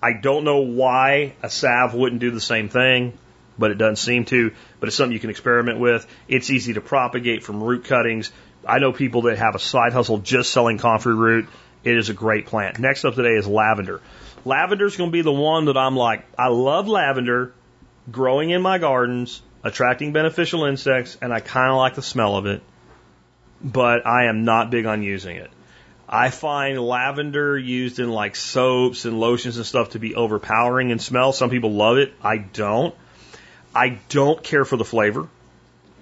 I 0.03 0.13
don't 0.13 0.45
know 0.45 0.61
why 0.61 1.35
a 1.43 1.51
salve 1.51 1.95
wouldn't 1.95 2.21
do 2.21 2.31
the 2.31 2.41
same 2.41 2.69
thing, 2.69 3.19
but 3.59 3.71
it 3.71 3.79
doesn't 3.79 3.97
seem 3.97 4.25
to. 4.27 4.53
But 4.79 4.89
it's 4.89 4.97
something 4.97 5.13
you 5.13 5.21
can 5.21 5.31
experiment 5.31 5.79
with. 5.79 6.07
It's 6.29 6.51
easy 6.51 6.75
to 6.75 6.81
propagate 6.81 7.43
from 7.43 7.63
root 7.63 7.85
cuttings. 7.85 8.31
I 8.67 8.79
know 8.79 8.93
people 8.93 9.23
that 9.23 9.39
have 9.39 9.55
a 9.55 9.59
side 9.59 9.93
hustle 9.93 10.19
just 10.19 10.53
selling 10.53 10.79
comfrey 10.79 11.15
root. 11.15 11.49
It 11.83 11.97
is 11.97 12.09
a 12.09 12.15
great 12.15 12.47
plant. 12.47 12.79
Next 12.79 13.05
up 13.05 13.15
today 13.15 13.35
is 13.35 13.47
lavender. 13.47 14.01
Lavender 14.45 14.87
is 14.87 14.97
going 14.97 15.11
to 15.11 15.13
be 15.13 15.23
the 15.23 15.33
one 15.33 15.67
that 15.67 15.77
I'm 15.77 15.97
like, 15.97 16.25
I 16.39 16.49
love 16.49 16.89
lavender 16.89 17.53
growing 18.11 18.51
in 18.51 18.63
my 18.63 18.79
gardens, 18.79 19.43
attracting 19.63 20.13
beneficial 20.13 20.65
insects, 20.65 21.17
and 21.21 21.33
I 21.33 21.41
kind 21.41 21.71
of 21.71 21.77
like 21.77 21.95
the 21.95 22.03
smell 22.03 22.37
of 22.37 22.47
it, 22.47 22.63
but 23.63 24.07
I 24.07 24.27
am 24.27 24.45
not 24.45 24.71
big 24.71 24.87
on 24.87 25.03
using 25.03 25.37
it. 25.37 25.51
I 26.09 26.31
find 26.31 26.81
lavender 26.81 27.59
used 27.59 27.99
in 27.99 28.11
like 28.11 28.37
soaps 28.37 29.05
and 29.07 29.19
lotions 29.19 29.57
and 29.57 29.67
stuff 29.67 29.91
to 29.91 29.99
be 29.99 30.15
overpowering 30.15 30.91
in 30.91 31.01
smell. 31.01 31.33
Some 31.33 31.51
people 31.51 31.73
love 31.73 31.99
it. 31.99 32.15
I 32.23 32.39
don't. 32.39 32.95
I 33.75 33.99
don't 34.09 34.43
care 34.43 34.65
for 34.65 34.77
the 34.77 34.85
flavor. 34.85 35.29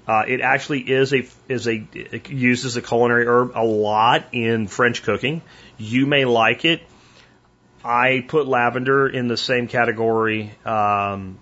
Uh, 0.06 0.24
it 0.28 0.42
actually 0.42 0.80
is 0.80 1.14
a 1.14 1.26
is 1.48 1.66
a 1.66 1.86
used 2.28 2.66
as 2.66 2.76
a 2.76 2.82
culinary 2.82 3.26
herb 3.26 3.52
a 3.54 3.64
lot 3.64 4.26
in 4.32 4.66
French 4.66 5.02
cooking. 5.02 5.40
You 5.78 6.04
may 6.04 6.26
like 6.26 6.66
it. 6.66 6.82
I 7.82 8.24
put 8.28 8.46
lavender 8.46 9.08
in 9.08 9.28
the 9.28 9.38
same 9.38 9.66
category 9.66 10.52
um, 10.66 11.38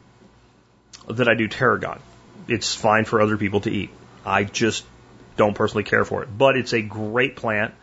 that 1.08 1.28
I 1.28 1.34
do 1.34 1.48
tarragon. 1.48 2.00
It's 2.48 2.74
fine 2.74 3.04
for 3.04 3.20
other 3.20 3.36
people 3.36 3.60
to 3.62 3.70
eat. 3.70 3.90
I 4.24 4.44
just 4.44 4.84
don't 5.36 5.54
personally 5.54 5.84
care 5.84 6.04
for 6.04 6.22
it, 6.22 6.28
but 6.36 6.56
it's 6.56 6.72
a 6.72 6.82
great 6.82 7.36
plant. 7.36 7.74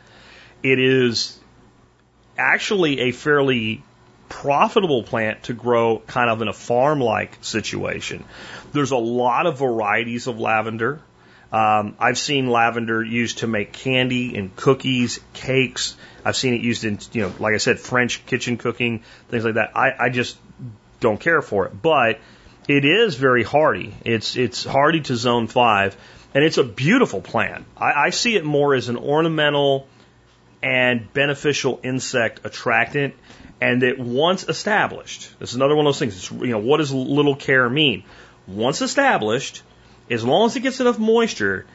It 0.64 0.80
is 0.80 1.38
actually 2.38 3.00
a 3.02 3.12
fairly 3.12 3.84
profitable 4.30 5.04
plant 5.04 5.44
to 5.44 5.54
grow 5.54 6.00
kind 6.06 6.30
of 6.30 6.42
in 6.42 6.48
a 6.48 6.54
farm 6.54 7.00
like 7.02 7.38
situation. 7.42 8.24
There's 8.72 8.92
a 8.92 8.98
lot 8.98 9.48
of 9.48 9.58
varieties 9.58 10.28
of 10.28 10.40
lavender. 10.40 11.02
Um, 11.52 11.96
I've 12.00 12.20
seen 12.20 12.48
lavender 12.48 13.04
used 13.04 13.40
to 13.40 13.48
make 13.48 13.74
candy 13.74 14.38
and 14.38 14.56
cookies, 14.56 15.20
cakes. 15.34 15.96
I've 16.24 16.36
seen 16.36 16.54
it 16.54 16.62
used 16.62 16.84
in, 16.84 17.00
you 17.12 17.24
know, 17.24 17.34
like 17.40 17.56
I 17.56 17.58
said, 17.58 17.80
French 17.80 18.24
kitchen 18.28 18.58
cooking, 18.58 19.04
things 19.30 19.44
like 19.44 19.56
that. 19.56 19.76
I, 19.76 19.94
I 20.00 20.10
just 20.10 20.38
don't 21.00 21.20
care 21.20 21.42
for 21.42 21.66
it, 21.66 21.82
but 21.82 22.20
it 22.70 22.86
is 22.86 23.16
very 23.16 23.44
hardy. 23.44 23.96
It's 24.06 24.36
it's 24.36 24.64
hardy 24.64 25.02
to 25.02 25.16
zone 25.16 25.48
five, 25.48 25.98
and 26.36 26.44
it's 26.44 26.60
a 26.60 26.64
beautiful 26.64 27.20
plant. 27.20 27.66
I, 27.76 27.92
I 27.94 28.10
see 28.12 28.36
it 28.36 28.46
more 28.46 28.76
as 28.76 28.90
an 28.90 28.98
ornamental 28.98 29.88
and 30.62 31.12
beneficial 31.12 31.80
insect 31.84 32.42
attractant, 32.46 33.16
and 33.60 33.82
that 33.82 33.98
once 33.98 34.48
established, 34.48 35.38
this 35.40 35.50
is 35.50 35.56
another 35.56 35.76
one 35.76 35.88
of 35.88 35.94
those 35.94 36.00
things. 36.00 36.16
It's, 36.16 36.32
you 36.32 36.52
know, 36.52 36.60
what 36.60 36.78
does 36.78 36.94
little 36.94 37.36
care 37.36 37.68
mean? 37.70 38.04
Once 38.46 38.82
established, 38.84 39.64
as 40.10 40.24
long 40.24 40.46
as 40.46 40.56
it 40.56 40.60
gets 40.60 40.80
enough 40.80 41.00
moisture 41.00 41.66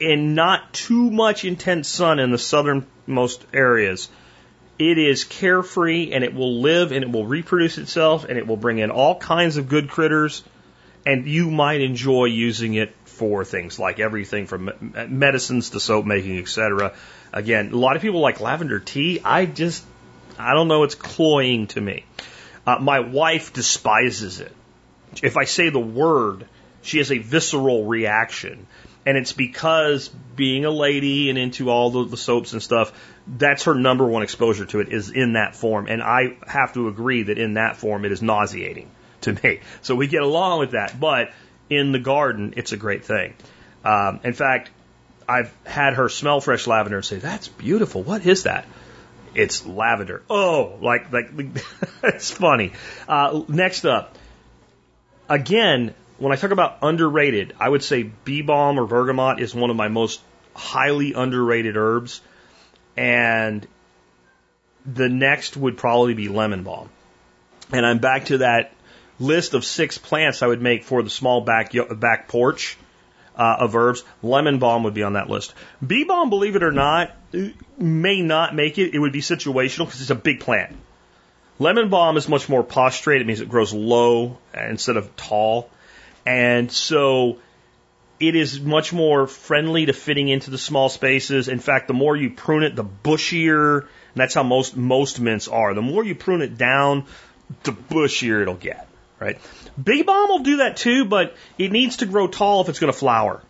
and 0.00 0.34
not 0.34 0.72
too 0.72 1.10
much 1.10 1.44
intense 1.44 1.86
sun 1.86 2.18
in 2.18 2.30
the 2.30 2.38
southernmost 2.38 3.44
areas, 3.52 4.08
it 4.78 4.98
is 4.98 5.24
carefree 5.24 6.12
and 6.12 6.22
it 6.22 6.34
will 6.34 6.60
live 6.60 6.92
and 6.92 7.02
it 7.02 7.10
will 7.10 7.26
reproduce 7.26 7.78
itself 7.78 8.24
and 8.24 8.38
it 8.38 8.46
will 8.46 8.56
bring 8.56 8.78
in 8.78 8.90
all 8.90 9.18
kinds 9.18 9.56
of 9.56 9.68
good 9.68 9.88
critters 9.90 10.42
and 11.04 11.26
you 11.26 11.50
might 11.50 11.80
enjoy 11.80 12.26
using 12.26 12.74
it 12.74 12.94
for 13.04 13.44
things 13.44 13.78
like 13.78 13.98
everything 13.98 14.46
from 14.46 14.70
medicines 15.08 15.70
to 15.70 15.80
soap 15.80 16.04
making, 16.04 16.38
etc. 16.38 16.92
Again, 17.32 17.72
a 17.72 17.76
lot 17.76 17.96
of 17.96 18.02
people 18.02 18.20
like 18.20 18.40
lavender 18.40 18.78
tea. 18.78 19.20
I 19.24 19.46
just, 19.46 19.84
I 20.38 20.54
don't 20.54 20.68
know, 20.68 20.84
it's 20.84 20.94
cloying 20.94 21.66
to 21.68 21.80
me. 21.80 22.04
Uh, 22.66 22.78
my 22.78 23.00
wife 23.00 23.52
despises 23.52 24.40
it. 24.40 24.52
If 25.22 25.36
I 25.36 25.44
say 25.44 25.70
the 25.70 25.80
word, 25.80 26.46
she 26.82 26.98
has 26.98 27.10
a 27.10 27.18
visceral 27.18 27.86
reaction. 27.86 28.66
And 29.06 29.16
it's 29.16 29.32
because 29.32 30.08
being 30.36 30.66
a 30.66 30.70
lady 30.70 31.30
and 31.30 31.38
into 31.38 31.70
all 31.70 31.90
the, 31.90 32.04
the 32.04 32.16
soaps 32.16 32.52
and 32.52 32.62
stuff, 32.62 32.92
that's 33.36 33.64
her 33.64 33.74
number 33.74 34.06
one 34.06 34.22
exposure 34.22 34.64
to 34.66 34.80
it 34.80 34.88
is 34.88 35.10
in 35.10 35.34
that 35.34 35.54
form. 35.54 35.86
And 35.88 36.02
I 36.02 36.36
have 36.46 36.74
to 36.74 36.88
agree 36.88 37.24
that 37.24 37.38
in 37.38 37.54
that 37.54 37.76
form 37.76 38.04
it 38.04 38.12
is 38.12 38.22
nauseating 38.22 38.90
to 39.22 39.32
me. 39.32 39.60
So 39.82 39.94
we 39.94 40.06
get 40.06 40.22
along 40.22 40.60
with 40.60 40.70
that. 40.72 40.98
But 40.98 41.32
in 41.68 41.92
the 41.92 41.98
garden, 41.98 42.54
it's 42.56 42.72
a 42.72 42.76
great 42.76 43.04
thing. 43.04 43.34
Um, 43.84 44.20
in 44.24 44.32
fact, 44.32 44.70
I've 45.28 45.52
had 45.64 45.94
her 45.94 46.08
smell 46.08 46.40
fresh 46.40 46.66
lavender 46.66 46.96
and 46.96 47.04
say, 47.04 47.16
"That's 47.16 47.48
beautiful. 47.48 48.02
What 48.02 48.24
is 48.24 48.44
that?" 48.44 48.64
It's 49.34 49.66
lavender. 49.66 50.22
Oh, 50.30 50.78
like 50.80 51.12
like 51.12 51.30
it's 52.02 52.30
funny. 52.30 52.72
Uh, 53.06 53.42
next 53.46 53.84
up, 53.84 54.16
again, 55.28 55.94
when 56.16 56.32
I 56.32 56.36
talk 56.36 56.50
about 56.50 56.78
underrated, 56.82 57.54
I 57.60 57.68
would 57.68 57.82
say 57.82 58.02
bee 58.02 58.42
balm 58.42 58.80
or 58.80 58.86
bergamot 58.86 59.40
is 59.40 59.54
one 59.54 59.70
of 59.70 59.76
my 59.76 59.88
most 59.88 60.20
highly 60.54 61.12
underrated 61.12 61.76
herbs, 61.76 62.20
and 62.98 63.64
the 64.84 65.08
next 65.08 65.56
would 65.56 65.76
probably 65.76 66.14
be 66.14 66.28
lemon 66.28 66.64
balm. 66.64 66.90
And 67.72 67.86
I'm 67.86 67.98
back 67.98 68.26
to 68.26 68.38
that 68.38 68.72
list 69.20 69.54
of 69.54 69.64
six 69.64 69.98
plants 69.98 70.42
I 70.42 70.48
would 70.48 70.60
make 70.60 70.82
for 70.82 71.02
the 71.02 71.10
small 71.10 71.42
back 71.42 71.72
back 71.96 72.26
porch 72.26 72.76
uh, 73.36 73.58
of 73.60 73.76
herbs. 73.76 74.02
Lemon 74.20 74.58
balm 74.58 74.82
would 74.82 74.94
be 74.94 75.04
on 75.04 75.12
that 75.12 75.30
list. 75.30 75.54
Bee 75.86 76.04
balm, 76.04 76.28
believe 76.28 76.56
it 76.56 76.64
or 76.64 76.72
not, 76.72 77.12
may 77.78 78.20
not 78.20 78.56
make 78.56 78.78
it. 78.78 78.94
It 78.94 78.98
would 78.98 79.12
be 79.12 79.20
situational 79.20 79.86
because 79.86 80.00
it's 80.00 80.10
a 80.10 80.16
big 80.16 80.40
plant. 80.40 80.74
Lemon 81.60 81.90
balm 81.90 82.16
is 82.16 82.28
much 82.28 82.48
more 82.48 82.64
prostrate. 82.64 83.20
It 83.20 83.26
means 83.26 83.40
it 83.40 83.48
grows 83.48 83.72
low 83.72 84.38
instead 84.54 84.96
of 84.96 85.14
tall. 85.14 85.70
And 86.26 86.70
so 86.70 87.38
it 88.20 88.34
is 88.34 88.60
much 88.60 88.92
more 88.92 89.26
friendly 89.26 89.86
to 89.86 89.92
fitting 89.92 90.28
into 90.28 90.50
the 90.50 90.58
small 90.58 90.88
spaces. 90.88 91.48
In 91.48 91.60
fact, 91.60 91.88
the 91.88 91.94
more 91.94 92.16
you 92.16 92.30
prune 92.30 92.62
it, 92.62 92.74
the 92.74 92.84
bushier, 92.84 93.80
and 93.80 93.88
that's 94.16 94.34
how 94.34 94.42
most, 94.42 94.76
most 94.76 95.20
mints 95.20 95.48
are. 95.48 95.74
The 95.74 95.82
more 95.82 96.04
you 96.04 96.14
prune 96.14 96.42
it 96.42 96.58
down, 96.58 97.04
the 97.62 97.72
bushier 97.72 98.42
it'll 98.42 98.54
get 98.54 98.88
right? 99.20 99.38
Bee 99.82 100.02
balm 100.02 100.28
will 100.28 100.38
do 100.40 100.58
that 100.58 100.76
too, 100.76 101.04
but 101.04 101.36
it 101.56 101.72
needs 101.72 101.98
to 101.98 102.06
grow 102.06 102.26
tall 102.26 102.60
if 102.60 102.68
it's 102.68 102.78
going 102.78 102.92
to 102.92 102.98
flower. 102.98 103.42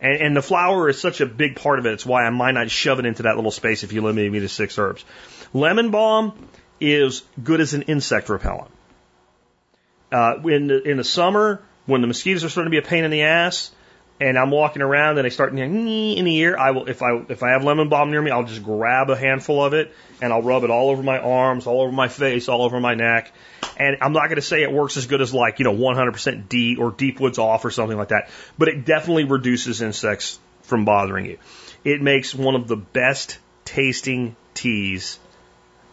And, 0.00 0.22
and 0.22 0.36
the 0.36 0.42
flower 0.42 0.88
is 0.88 1.00
such 1.00 1.20
a 1.20 1.26
big 1.26 1.56
part 1.56 1.78
of 1.78 1.86
it. 1.86 1.92
It's 1.92 2.06
why 2.06 2.24
I 2.24 2.30
might 2.30 2.52
not 2.52 2.70
shove 2.70 2.98
it 2.98 3.06
into 3.06 3.24
that 3.24 3.36
little 3.36 3.50
space 3.50 3.82
if 3.82 3.92
you 3.92 4.02
limit 4.02 4.30
me 4.30 4.40
to 4.40 4.48
six 4.48 4.78
herbs. 4.78 5.04
Lemon 5.52 5.90
balm 5.90 6.48
is 6.80 7.22
good 7.42 7.60
as 7.60 7.74
an 7.74 7.82
insect 7.82 8.28
repellent. 8.28 8.70
Uh, 10.12 10.36
in 10.44 10.66
the, 10.66 10.82
in 10.82 10.96
the 10.96 11.04
summer, 11.04 11.62
when 11.90 12.00
the 12.00 12.06
mosquitoes 12.06 12.44
are 12.44 12.48
starting 12.48 12.70
to 12.72 12.80
be 12.80 12.84
a 12.84 12.88
pain 12.88 13.04
in 13.04 13.10
the 13.10 13.22
ass, 13.22 13.72
and 14.20 14.38
I'm 14.38 14.50
walking 14.50 14.82
around 14.82 15.16
and 15.16 15.24
they 15.24 15.30
start 15.30 15.52
in 15.52 15.84
the 15.84 16.36
ear, 16.36 16.56
I 16.56 16.72
will 16.72 16.88
if 16.88 17.02
I 17.02 17.24
if 17.28 17.42
I 17.42 17.50
have 17.50 17.64
lemon 17.64 17.88
balm 17.88 18.10
near 18.10 18.20
me, 18.20 18.30
I'll 18.30 18.44
just 18.44 18.62
grab 18.62 19.08
a 19.08 19.16
handful 19.16 19.64
of 19.64 19.72
it 19.72 19.92
and 20.20 20.32
I'll 20.32 20.42
rub 20.42 20.62
it 20.62 20.70
all 20.70 20.90
over 20.90 21.02
my 21.02 21.18
arms, 21.18 21.66
all 21.66 21.80
over 21.80 21.92
my 21.92 22.08
face, 22.08 22.48
all 22.48 22.62
over 22.62 22.78
my 22.80 22.94
neck. 22.94 23.32
And 23.78 23.96
I'm 24.02 24.12
not 24.12 24.26
going 24.26 24.36
to 24.36 24.42
say 24.42 24.62
it 24.62 24.70
works 24.70 24.98
as 24.98 25.06
good 25.06 25.22
as 25.22 25.32
like 25.32 25.58
you 25.58 25.64
know 25.64 25.74
100% 25.74 26.48
DEET 26.48 26.78
or 26.78 26.90
Deep 26.90 27.18
Woods 27.18 27.38
Off 27.38 27.64
or 27.64 27.70
something 27.70 27.96
like 27.96 28.08
that, 28.08 28.30
but 28.58 28.68
it 28.68 28.84
definitely 28.84 29.24
reduces 29.24 29.80
insects 29.80 30.38
from 30.62 30.84
bothering 30.84 31.24
you. 31.24 31.38
It 31.82 32.02
makes 32.02 32.34
one 32.34 32.54
of 32.54 32.68
the 32.68 32.76
best 32.76 33.38
tasting 33.64 34.36
teas 34.52 35.18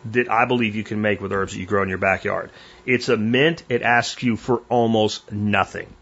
that 0.05 0.31
I 0.31 0.45
believe 0.45 0.75
you 0.75 0.83
can 0.83 1.01
make 1.01 1.21
with 1.21 1.31
herbs 1.31 1.53
that 1.53 1.59
you 1.59 1.65
grow 1.65 1.83
in 1.83 1.89
your 1.89 1.97
backyard. 1.97 2.51
It's 2.85 3.09
a 3.09 3.17
mint. 3.17 3.63
It 3.69 3.81
asks 3.81 4.23
you 4.23 4.37
for 4.37 4.61
almost 4.69 5.31
nothing. 5.31 5.93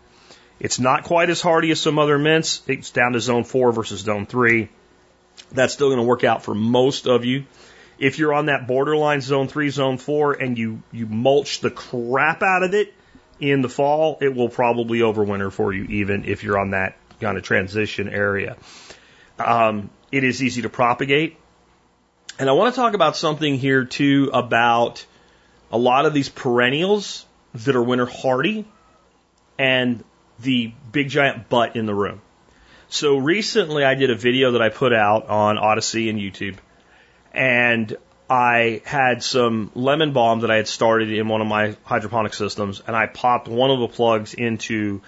It's 0.60 0.80
not 0.80 1.04
quite 1.04 1.30
as 1.30 1.42
hardy 1.42 1.72
as 1.72 1.82
some 1.82 2.00
other 2.00 2.18
mints. 2.18 2.62
It's 2.68 2.92
down 2.92 3.14
to 3.14 3.20
zone 3.20 3.44
four 3.44 3.72
versus 3.72 4.02
zone 4.02 4.26
three. 4.26 4.70
That's 5.52 5.74
still 5.74 5.90
going 5.90 6.00
to 6.00 6.06
work 6.06 6.24
out 6.24 6.44
for 6.44 6.56
most 6.56 7.08
of 7.08 7.26
you. 7.26 7.46
If 7.98 8.20
you're 8.20 8.34
on 8.34 8.48
that 8.48 8.68
borderline 8.68 9.22
zone 9.22 9.48
three, 9.48 9.70
zone 9.70 9.98
four, 9.98 10.34
and 10.34 10.58
you, 10.58 10.82
you 10.92 11.06
mulch 11.06 11.62
the 11.62 11.72
crap 11.72 12.44
out 12.44 12.64
of 12.64 12.74
it 12.74 12.94
in 13.40 13.62
the 13.62 13.70
fall, 13.70 14.18
it 14.22 14.34
will 14.34 14.50
probably 14.50 15.00
overwinter 15.00 15.52
for 15.52 15.74
you, 15.74 15.84
even 15.86 16.26
if 16.26 16.44
you're 16.44 16.58
on 16.58 16.72
that 16.72 16.98
kind 17.20 17.38
of 17.38 17.44
transition 17.44 18.10
area. 18.10 18.58
Um, 19.40 19.90
it 20.12 20.24
is 20.24 20.42
easy 20.44 20.62
to 20.62 20.70
propagate. 20.70 21.38
And 22.38 22.50
I 22.50 22.54
want 22.54 22.74
to 22.76 22.82
talk 22.82 22.94
about 22.94 23.16
something 23.16 23.58
here 23.58 23.86
too 23.86 24.30
about 24.34 25.06
a 25.72 25.78
lot 25.78 26.06
of 26.06 26.14
these 26.14 26.28
perennials 26.28 27.26
that 27.54 27.76
are 27.76 27.82
winter 27.82 28.06
hardy 28.06 28.66
and 29.58 30.04
the 30.40 30.74
big 30.92 31.08
giant 31.08 31.48
butt 31.48 31.78
in 31.78 31.86
the 31.86 31.96
room. 31.96 32.22
So 32.90 33.18
recently 33.18 33.86
I 33.86 33.96
did 33.96 34.10
a 34.10 34.16
video 34.16 34.52
that 34.52 34.62
I 34.62 34.68
put 34.68 34.92
out 34.92 35.28
on 35.30 35.58
Odysee 35.58 36.10
and 36.10 36.20
YouTube 36.20 36.58
and 37.34 37.96
I 38.30 38.82
had 38.84 39.24
some 39.24 39.72
lemon 39.74 40.12
balm 40.12 40.42
that 40.42 40.52
I 40.52 40.58
had 40.58 40.68
started 40.68 41.14
in 41.14 41.30
one 41.30 41.40
of 41.40 41.48
my 41.48 41.78
hydroponic 41.86 42.34
systems 42.34 42.82
and 42.86 42.98
I 42.98 43.06
popped 43.06 43.48
one 43.48 43.72
of 43.72 43.80
the 43.80 43.88
plugs 43.88 44.34
into 44.34 45.02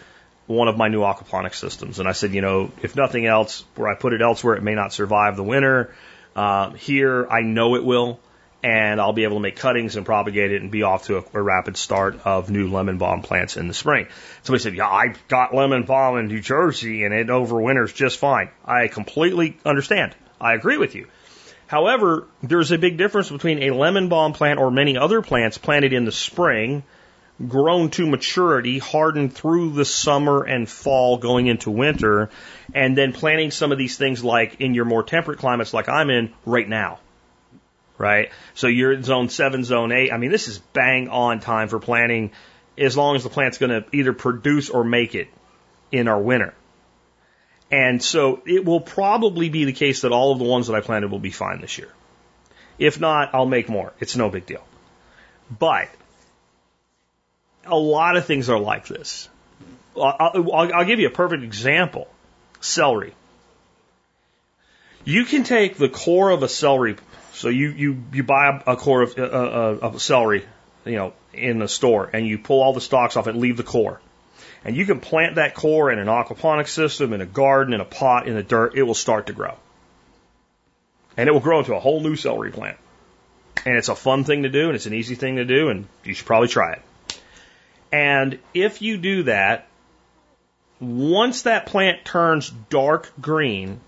one 0.46 0.70
of 0.70 0.78
my 0.78 0.88
new 0.88 1.02
aquaponics 1.02 1.56
systems. 1.56 2.00
And 2.00 2.08
I 2.08 2.14
said, 2.14 2.34
you 2.34 2.42
know, 2.42 2.72
if 2.82 2.96
nothing 2.96 3.26
else, 3.26 3.66
where 3.76 3.90
I 3.90 3.96
put 3.96 4.14
it 4.14 4.22
elsewhere, 4.22 4.56
it 4.56 4.64
may 4.64 4.76
not 4.76 4.94
survive 4.94 5.36
the 5.36 5.44
winter. 5.44 5.94
Uh, 6.38 6.72
here, 6.74 7.28
I 7.28 7.42
know 7.42 7.76
it 7.76 7.84
will, 7.84 8.20
and 8.62 9.02
I'll 9.02 9.12
be 9.12 9.24
able 9.24 9.38
to 9.38 9.42
make 9.42 9.56
cuttings 9.56 9.96
and 9.96 10.06
propagate 10.06 10.52
it 10.52 10.62
and 10.62 10.70
be 10.70 10.84
off 10.84 11.08
to 11.08 11.18
a, 11.18 11.24
a 11.34 11.42
rapid 11.42 11.78
start 11.78 12.20
of 12.26 12.52
new 12.52 12.70
lemon 12.70 13.00
balm 13.00 13.24
plants 13.24 13.58
in 13.58 13.68
the 13.68 13.74
spring. 13.74 14.08
Somebody 14.44 14.62
said, 14.62 14.76
yeah, 14.76 14.88
I 14.88 15.16
got 15.30 15.56
lemon 15.56 15.84
balm 15.84 16.20
in 16.20 16.28
New 16.28 16.40
Jersey 16.40 17.06
and 17.06 17.14
it 17.14 17.28
overwinters 17.28 17.94
just 17.94 18.20
fine. 18.20 18.52
I 18.64 18.88
completely 18.88 19.58
understand. 19.66 20.16
I 20.40 20.54
agree 20.54 20.78
with 20.78 20.94
you. 20.94 21.08
However, 21.66 22.28
there's 22.44 22.72
a 22.72 22.78
big 22.78 22.98
difference 22.98 23.32
between 23.32 23.64
a 23.64 23.72
lemon 23.72 24.08
balm 24.08 24.34
plant 24.34 24.60
or 24.60 24.70
many 24.70 24.96
other 24.96 25.24
plants 25.24 25.58
planted 25.58 25.92
in 25.92 26.06
the 26.06 26.12
spring 26.12 26.84
grown 27.46 27.90
to 27.92 28.08
maturity, 28.08 28.80
hardened 28.80 29.34
through 29.34 29.72
the 29.72 29.86
summer 29.86 30.44
and 30.44 30.68
fall 30.68 31.18
going 31.18 31.48
into 31.48 31.70
winter, 31.70 32.30
and 32.74 32.98
then 32.98 33.14
planting 33.14 33.52
some 33.52 33.72
of 33.72 33.78
these 33.78 33.98
things 33.98 34.24
like 34.24 34.60
in 34.60 34.74
your 34.74 34.86
more 34.86 35.04
temperate 35.04 35.40
climates 35.40 35.74
like 35.74 35.90
I'm 35.90 36.10
in 36.10 36.34
right 36.46 36.68
now. 36.68 37.00
Right? 37.98 38.32
So 38.54 38.68
you're 38.68 38.94
in 38.94 39.04
zone 39.04 39.30
seven, 39.30 39.64
zone 39.64 39.92
eight. 39.92 40.12
I 40.12 40.18
mean, 40.18 40.32
this 40.32 40.48
is 40.48 40.60
bang 40.60 41.10
on 41.10 41.40
time 41.40 41.68
for 41.68 41.80
planting 41.80 42.32
as 42.78 42.96
long 42.96 43.16
as 43.16 43.24
the 43.24 43.30
plant's 43.30 43.58
going 43.58 43.72
to 43.72 43.86
either 43.92 44.14
produce 44.14 44.70
or 44.70 44.84
make 44.84 45.16
it 45.16 45.28
in 45.92 46.08
our 46.08 46.20
winter. 46.20 46.54
And 47.72 48.02
so 48.02 48.42
it 48.46 48.64
will 48.64 48.80
probably 48.80 49.50
be 49.50 49.66
the 49.66 49.74
case 49.74 50.02
that 50.02 50.12
all 50.12 50.32
of 50.32 50.40
the 50.40 50.46
ones 50.46 50.68
that 50.68 50.76
I 50.76 50.82
planted 50.82 51.12
will 51.12 51.20
be 51.20 51.32
fine 51.32 51.60
this 51.60 51.78
year. 51.78 51.90
If 52.80 53.00
not, 53.00 53.34
I'll 53.34 53.48
make 53.48 53.68
more. 53.68 53.94
It's 54.00 54.16
no 54.16 54.30
big 54.30 54.46
deal. 54.46 54.64
But 55.50 55.90
a 57.68 57.76
lot 57.76 58.18
of 58.18 58.26
things 58.26 58.50
are 58.50 58.60
like 58.60 58.88
this. 58.88 59.30
I'll, 59.96 60.16
I'll, 60.20 60.74
I'll 60.74 60.86
give 60.86 61.00
you 61.00 61.08
a 61.08 61.12
perfect 61.12 61.44
example 61.44 62.08
celery. 62.60 63.14
You 65.04 65.26
can 65.26 65.44
take 65.44 65.78
the 65.78 65.90
core 65.90 66.32
of 66.32 66.44
a 66.44 66.50
celery, 66.50 66.98
so 67.32 67.48
you, 67.50 67.70
you, 67.70 68.04
you 68.12 68.24
buy 68.24 68.62
a 68.68 68.76
core 68.76 69.04
of, 69.04 69.18
uh, 69.18 69.22
uh, 69.22 69.98
celery, 69.98 70.46
you 70.86 70.96
know, 70.96 71.14
in 71.34 71.60
the 71.60 71.68
store, 71.68 72.10
and 72.12 72.28
you 72.28 72.38
pull 72.38 72.62
all 72.62 72.74
the 72.74 72.82
stalks 72.82 73.16
off 73.16 73.28
and 73.28 73.40
leave 73.40 73.58
the 73.58 73.64
core. 73.64 74.02
And 74.66 74.76
you 74.76 74.86
can 74.86 75.00
plant 75.00 75.36
that 75.36 75.56
core 75.56 75.92
in 75.92 76.00
an 76.00 76.08
aquaponic 76.08 76.68
system, 76.68 77.14
in 77.14 77.22
a 77.22 77.26
garden, 77.26 77.74
in 77.74 77.80
a 77.80 77.86
pot, 77.86 78.28
in 78.28 78.36
the 78.36 78.44
dirt. 78.44 78.76
It 78.76 78.84
will 78.84 78.96
start 78.96 79.28
to 79.28 79.34
grow. 79.34 79.56
And 81.16 81.30
it 81.30 81.32
will 81.32 81.40
grow 81.40 81.60
into 81.60 81.74
a 81.74 81.80
whole 81.80 82.02
new 82.02 82.16
celery 82.18 82.52
plant. 82.52 82.78
And 83.66 83.78
it's 83.78 83.90
a 83.90 83.96
fun 83.96 84.24
thing 84.24 84.44
to 84.44 84.50
do, 84.50 84.68
and 84.68 84.76
it's 84.76 84.86
an 84.86 84.94
easy 84.94 85.16
thing 85.16 85.38
to 85.38 85.46
do, 85.46 85.70
and 85.70 85.88
you 86.04 86.14
should 86.14 86.26
probably 86.26 86.50
try 86.50 86.74
it. 86.74 86.82
And 87.92 88.40
if 88.54 88.82
you 88.82 88.98
do 88.98 89.24
that, 89.24 89.68
once 90.80 91.44
that 91.44 91.66
plant 91.66 92.06
turns 92.06 92.50
dark 92.70 93.12
green, 93.20 93.80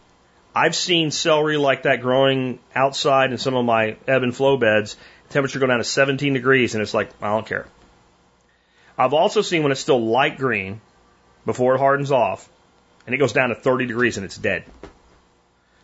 I've 0.56 0.76
seen 0.76 1.12
celery 1.12 1.58
like 1.58 1.84
that 1.84 2.02
growing 2.02 2.60
outside 2.74 3.32
in 3.32 3.38
some 3.38 3.56
of 3.56 3.66
my 3.66 3.98
ebb 4.08 4.24
and 4.24 4.36
flow 4.36 4.58
beds, 4.58 4.98
temperature 5.30 5.60
go 5.60 5.68
down 5.68 5.78
to 5.78 5.84
17 5.84 6.34
degrees, 6.34 6.74
and 6.74 6.82
it's 6.82 6.94
like, 6.94 7.10
I 7.22 7.28
don't 7.28 7.46
care. 7.46 7.68
I've 8.98 9.14
also 9.14 9.42
seen 9.42 9.64
when 9.64 9.72
it's 9.72 9.82
still 9.82 10.04
light 10.04 10.38
green 10.38 10.82
before 11.46 11.76
it 11.76 11.78
hardens 11.78 12.12
off, 12.12 12.50
and 13.06 13.16
it 13.16 13.18
goes 13.18 13.34
down 13.34 13.50
to 13.50 13.56
30 13.56 13.86
degrees 13.86 14.18
and 14.18 14.26
it's 14.26 14.38
dead. 14.38 14.66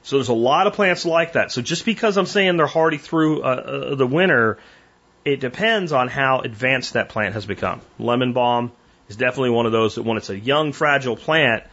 So 0.04 0.18
there's 0.18 0.30
a 0.30 0.34
lot 0.34 0.68
of 0.68 0.74
plants 0.74 1.06
like 1.06 1.34
that. 1.34 1.52
So 1.52 1.62
just 1.62 1.86
because 1.86 2.18
I'm 2.18 2.28
saying 2.28 2.58
they're 2.58 2.68
hardy 2.68 2.98
through 2.98 3.42
uh, 3.42 3.46
uh, 3.46 3.96
the 3.96 4.06
winter 4.06 4.60
it 5.26 5.40
depends 5.40 5.92
on 5.92 6.08
how 6.08 6.40
advanced 6.42 6.94
that 6.94 7.10
plant 7.10 7.34
has 7.34 7.46
become. 7.48 7.82
Lemon 7.98 8.34
balm 8.34 8.72
is 9.10 9.16
definitely 9.16 9.50
one 9.50 9.66
of 9.66 9.72
those 9.72 9.96
that 9.96 10.04
when 10.04 10.18
it's 10.18 10.30
a 10.30 10.40
young, 10.40 10.72
fragile 10.72 11.18
plant, 11.18 11.64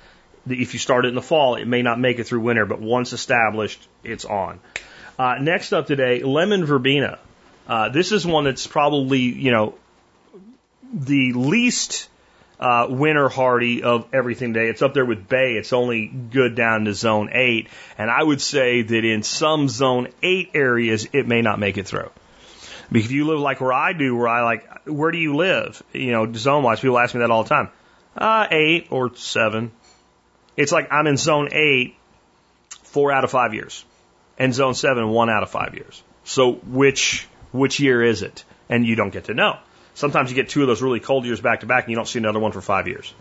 if 0.49 0.73
you 0.73 0.81
start 0.81 1.05
it 1.05 1.09
in 1.09 1.15
the 1.15 1.23
fall, 1.23 1.57
it 1.57 1.67
may 1.67 1.83
not 1.83 2.01
make 2.01 2.19
it 2.19 2.25
through 2.25 2.41
winter, 2.41 2.65
but 2.65 2.81
once 2.81 3.13
established, 3.13 3.87
it's 4.03 4.25
on. 4.25 4.59
Uh, 5.19 5.37
next 5.41 5.73
up 5.73 5.87
today, 5.87 6.23
lemon 6.23 6.65
verbena. 6.65 7.19
Uh, 7.69 7.91
this 7.91 8.11
is 8.11 8.27
one 8.27 8.45
that's 8.45 8.67
probably, 8.67 9.21
you 9.21 9.53
know, 9.53 9.75
the 10.93 11.33
least 11.35 12.09
uh, 12.59 12.87
winter 12.89 13.29
hardy 13.29 13.83
of 13.83 14.07
everything 14.13 14.55
today. 14.55 14.69
It's 14.69 14.83
up 14.83 14.95
there 14.95 15.05
with 15.05 15.29
bay. 15.29 15.55
It's 15.55 15.73
only 15.73 16.07
good 16.07 16.55
down 16.55 16.87
to 16.87 16.95
zone 16.95 17.31
eight. 17.33 17.69
And 17.99 18.11
I 18.11 18.23
would 18.23 18.41
say 18.41 18.83
that 18.83 19.05
in 19.05 19.23
some 19.23 19.69
zone 19.69 20.09
eight 20.23 20.51
areas, 20.55 21.09
it 21.13 21.27
may 21.29 21.43
not 21.43 21.59
make 21.59 21.77
it 21.77 21.87
through. 21.87 22.11
Because 22.93 23.07
if 23.07 23.13
you 23.13 23.27
live 23.27 23.41
like 23.41 23.61
where 23.61 23.73
I 23.73 23.95
do, 23.95 24.15
where 24.15 24.29
I 24.29 24.43
like, 24.43 24.87
where 24.87 25.11
do 25.11 25.19
you 25.19 25.35
live? 25.35 25.83
You 25.93 26.13
know, 26.13 26.33
zone 26.35 26.63
wise, 26.63 26.81
people 26.81 26.99
ask 26.99 27.15
me 27.15 27.21
that 27.21 27.31
all 27.31 27.43
the 27.43 27.49
time. 27.49 27.71
Uh, 28.17 28.47
eight 28.51 28.89
or 28.91 29.17
seven. 29.17 29.73
It's 30.57 30.73
like 30.73 30.93
I'm 30.93 31.07
in 31.07 31.17
zone 31.17 31.49
eight 31.53 31.97
four 32.83 33.11
out 33.11 33.25
of 33.25 33.31
five 33.31 33.55
years, 33.55 33.85
and 34.39 34.53
zone 34.53 34.75
seven 34.75 35.09
one 35.09 35.31
out 35.31 35.43
of 35.43 35.51
five 35.51 35.75
years. 35.75 36.03
So 36.25 36.53
which 36.53 37.27
which 37.53 37.81
year 37.81 38.03
is 38.03 38.23
it? 38.23 38.45
And 38.69 38.87
you 38.87 38.95
don't 38.95 39.11
get 39.11 39.25
to 39.25 39.35
know. 39.35 39.59
Sometimes 39.95 40.31
you 40.31 40.37
get 40.37 40.51
two 40.51 40.63
of 40.63 40.69
those 40.69 40.83
really 40.83 41.01
cold 41.01 41.25
years 41.25 41.41
back 41.41 41.61
to 41.61 41.67
back, 41.67 41.85
and 41.85 41.91
you 41.91 41.97
don't 41.97 42.09
see 42.09 42.19
another 42.19 42.39
one 42.39 42.53
for 42.53 42.61
five 42.61 42.89
years. 42.89 43.13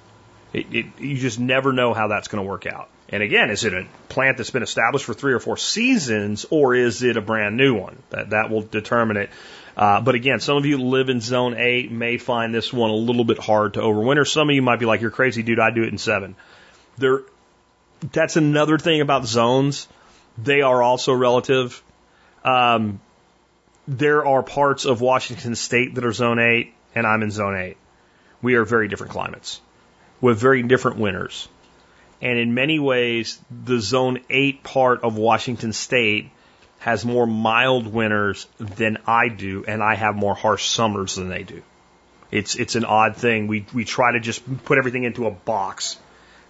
It, 0.53 0.73
it, 0.73 0.85
you 0.99 1.17
just 1.17 1.39
never 1.39 1.71
know 1.71 1.93
how 1.93 2.09
that's 2.09 2.27
going 2.27 2.43
to 2.43 2.49
work 2.49 2.65
out. 2.65 2.89
And 3.07 3.23
again, 3.23 3.49
is 3.49 3.63
it 3.63 3.73
a 3.73 3.87
plant 4.09 4.37
that's 4.37 4.51
been 4.51 4.63
established 4.63 5.05
for 5.05 5.13
three 5.13 5.33
or 5.33 5.39
four 5.39 5.57
seasons, 5.57 6.45
or 6.49 6.75
is 6.75 7.03
it 7.03 7.17
a 7.17 7.21
brand 7.21 7.57
new 7.57 7.73
one? 7.73 7.97
That 8.09 8.29
that 8.31 8.49
will 8.49 8.61
determine 8.61 9.17
it. 9.17 9.29
Uh, 9.75 10.01
but 10.01 10.15
again, 10.15 10.39
some 10.39 10.57
of 10.57 10.65
you 10.65 10.77
live 10.77 11.09
in 11.09 11.21
zone 11.21 11.55
eight 11.57 11.91
may 11.91 12.17
find 12.17 12.53
this 12.53 12.71
one 12.73 12.89
a 12.89 12.95
little 12.95 13.23
bit 13.23 13.37
hard 13.37 13.75
to 13.75 13.79
overwinter. 13.79 14.27
Some 14.27 14.49
of 14.49 14.55
you 14.55 14.61
might 14.61 14.79
be 14.79 14.85
like, 14.85 15.01
"You're 15.01 15.11
crazy, 15.11 15.43
dude. 15.43 15.59
I 15.59 15.71
do 15.71 15.83
it 15.83 15.89
in 15.89 15.97
seven. 15.97 16.35
There, 16.97 17.21
that's 18.11 18.35
another 18.35 18.77
thing 18.77 19.01
about 19.01 19.25
zones. 19.25 19.87
They 20.37 20.61
are 20.61 20.81
also 20.81 21.13
relative. 21.13 21.81
Um, 22.43 22.99
there 23.87 24.25
are 24.25 24.43
parts 24.43 24.85
of 24.85 25.01
Washington 25.01 25.55
State 25.55 25.95
that 25.95 26.05
are 26.05 26.13
zone 26.13 26.39
eight, 26.39 26.73
and 26.95 27.07
I'm 27.07 27.23
in 27.23 27.31
zone 27.31 27.55
eight. 27.55 27.77
We 28.41 28.55
are 28.55 28.65
very 28.65 28.87
different 28.87 29.11
climates 29.11 29.61
with 30.19 30.39
very 30.39 30.63
different 30.63 30.97
winters. 30.97 31.47
And 32.21 32.37
in 32.37 32.53
many 32.53 32.77
ways, 32.77 33.39
the 33.49 33.79
zone 33.79 34.19
eight 34.29 34.63
part 34.63 35.03
of 35.03 35.17
Washington 35.17 35.73
State 35.73 36.29
has 36.81 37.05
more 37.05 37.27
mild 37.27 37.85
winters 37.85 38.47
than 38.57 38.97
I 39.05 39.27
do, 39.27 39.63
and 39.67 39.83
I 39.83 39.93
have 39.93 40.15
more 40.15 40.33
harsh 40.33 40.67
summers 40.67 41.13
than 41.13 41.29
they 41.29 41.43
do. 41.43 41.61
It's 42.31 42.55
it's 42.55 42.75
an 42.75 42.85
odd 42.85 43.15
thing. 43.15 43.45
We 43.45 43.67
we 43.71 43.85
try 43.85 44.13
to 44.13 44.19
just 44.19 44.41
put 44.63 44.79
everything 44.79 45.03
into 45.03 45.27
a 45.27 45.31
box, 45.31 45.97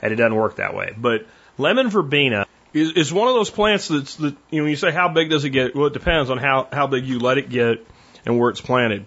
and 0.01 0.13
it 0.13 0.15
doesn't 0.15 0.35
work 0.35 0.55
that 0.55 0.73
way. 0.73 0.93
But 0.97 1.27
lemon 1.57 1.89
verbena 1.89 2.45
is, 2.73 2.93
is 2.93 3.11
one 3.11 3.27
of 3.27 3.33
those 3.33 3.49
plants 3.49 3.89
that's 3.89 4.15
that 4.15 4.37
you 4.49 4.59
know 4.59 4.63
when 4.63 4.69
you 4.69 4.77
say 4.77 4.91
how 4.91 5.09
big 5.09 5.29
does 5.29 5.43
it 5.43 5.49
get? 5.49 5.75
Well, 5.75 5.87
it 5.87 5.93
depends 5.93 6.29
on 6.29 6.37
how 6.37 6.69
how 6.71 6.87
big 6.87 7.05
you 7.05 7.19
let 7.19 7.37
it 7.37 7.49
get 7.49 7.85
and 8.25 8.39
where 8.39 8.49
it's 8.49 8.61
planted. 8.61 9.05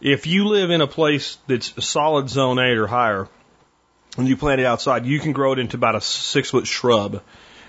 If 0.00 0.26
you 0.26 0.46
live 0.46 0.70
in 0.70 0.80
a 0.80 0.88
place 0.88 1.38
that's 1.46 1.72
a 1.76 1.82
solid 1.82 2.28
zone 2.28 2.58
eight 2.58 2.78
or 2.78 2.88
higher, 2.88 3.28
and 4.16 4.26
you 4.26 4.36
plant 4.36 4.60
it 4.60 4.66
outside, 4.66 5.06
you 5.06 5.20
can 5.20 5.32
grow 5.32 5.52
it 5.52 5.60
into 5.60 5.76
about 5.76 5.94
a 5.94 6.00
six 6.00 6.50
foot 6.50 6.66
shrub 6.66 7.22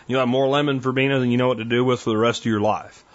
You'll 0.09 0.21
have 0.21 0.27
more 0.27 0.47
lemon 0.47 0.81
verbena 0.81 1.19
than 1.19 1.29
you 1.29 1.37
know 1.37 1.47
what 1.47 1.59
to 1.59 1.65
do 1.65 1.85
with 1.85 2.01
for 2.01 2.09
the 2.09 2.17
rest 2.17 2.41
of 2.41 2.45
your 2.47 2.59
life. 2.59 3.05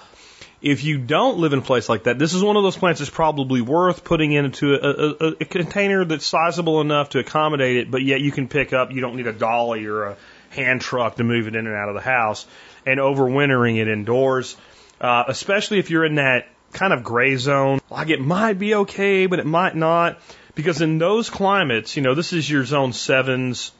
If 0.62 0.84
you 0.84 0.96
don't 0.96 1.38
live 1.38 1.52
in 1.52 1.58
a 1.58 1.62
place 1.62 1.88
like 1.88 2.04
that, 2.04 2.20
this 2.20 2.34
is 2.34 2.42
one 2.42 2.56
of 2.56 2.62
those 2.62 2.76
plants 2.76 3.00
that's 3.00 3.10
probably 3.10 3.60
worth 3.60 4.04
putting 4.04 4.30
into 4.30 4.74
a, 4.74 5.26
a, 5.26 5.28
a 5.40 5.44
container 5.44 6.04
that's 6.04 6.24
sizable 6.24 6.80
enough 6.80 7.10
to 7.10 7.18
accommodate 7.18 7.78
it, 7.78 7.90
but 7.90 8.02
yet 8.02 8.20
you 8.20 8.30
can 8.30 8.46
pick 8.46 8.72
up, 8.72 8.92
you 8.92 9.00
don't 9.00 9.16
need 9.16 9.26
a 9.26 9.32
dolly 9.32 9.86
or 9.86 10.04
a 10.04 10.16
hand 10.50 10.80
truck 10.80 11.16
to 11.16 11.24
move 11.24 11.48
it 11.48 11.56
in 11.56 11.66
and 11.66 11.74
out 11.74 11.88
of 11.88 11.96
the 11.96 12.00
house, 12.00 12.46
and 12.86 13.00
overwintering 13.00 13.76
it 13.76 13.88
indoors, 13.88 14.56
uh, 15.00 15.24
especially 15.26 15.80
if 15.80 15.90
you're 15.90 16.04
in 16.04 16.14
that 16.14 16.46
kind 16.72 16.92
of 16.92 17.02
gray 17.02 17.34
zone. 17.34 17.80
Like 17.90 18.10
it 18.10 18.20
might 18.20 18.58
be 18.60 18.76
okay, 18.76 19.26
but 19.26 19.40
it 19.40 19.46
might 19.46 19.74
not. 19.74 20.20
Because 20.54 20.80
in 20.80 20.98
those 20.98 21.28
climates, 21.28 21.96
you 21.96 22.02
know, 22.02 22.14
this 22.14 22.32
is 22.32 22.48
your 22.48 22.64
zone 22.64 22.92
sevens, 22.92 23.72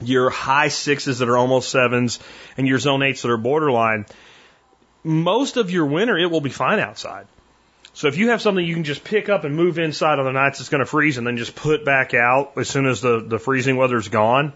your 0.00 0.30
high 0.30 0.68
sixes 0.68 1.18
that 1.18 1.28
are 1.28 1.36
almost 1.36 1.70
sevens, 1.70 2.18
and 2.56 2.66
your 2.66 2.78
zone 2.78 3.02
eights 3.02 3.22
that 3.22 3.30
are 3.30 3.36
borderline, 3.36 4.06
most 5.04 5.56
of 5.56 5.70
your 5.70 5.86
winter 5.86 6.18
it 6.18 6.30
will 6.30 6.40
be 6.40 6.50
fine 6.50 6.80
outside. 6.80 7.26
So 7.94 8.08
if 8.08 8.18
you 8.18 8.30
have 8.30 8.42
something 8.42 8.64
you 8.64 8.74
can 8.74 8.84
just 8.84 9.04
pick 9.04 9.30
up 9.30 9.44
and 9.44 9.56
move 9.56 9.78
inside 9.78 10.18
on 10.18 10.26
the 10.26 10.32
nights 10.32 10.60
it's 10.60 10.68
going 10.68 10.80
to 10.80 10.86
freeze 10.86 11.16
and 11.16 11.26
then 11.26 11.38
just 11.38 11.54
put 11.54 11.84
back 11.84 12.12
out 12.12 12.52
as 12.58 12.68
soon 12.68 12.86
as 12.86 13.00
the, 13.00 13.20
the 13.20 13.38
freezing 13.38 13.78
weather's 13.78 14.08
gone, 14.08 14.52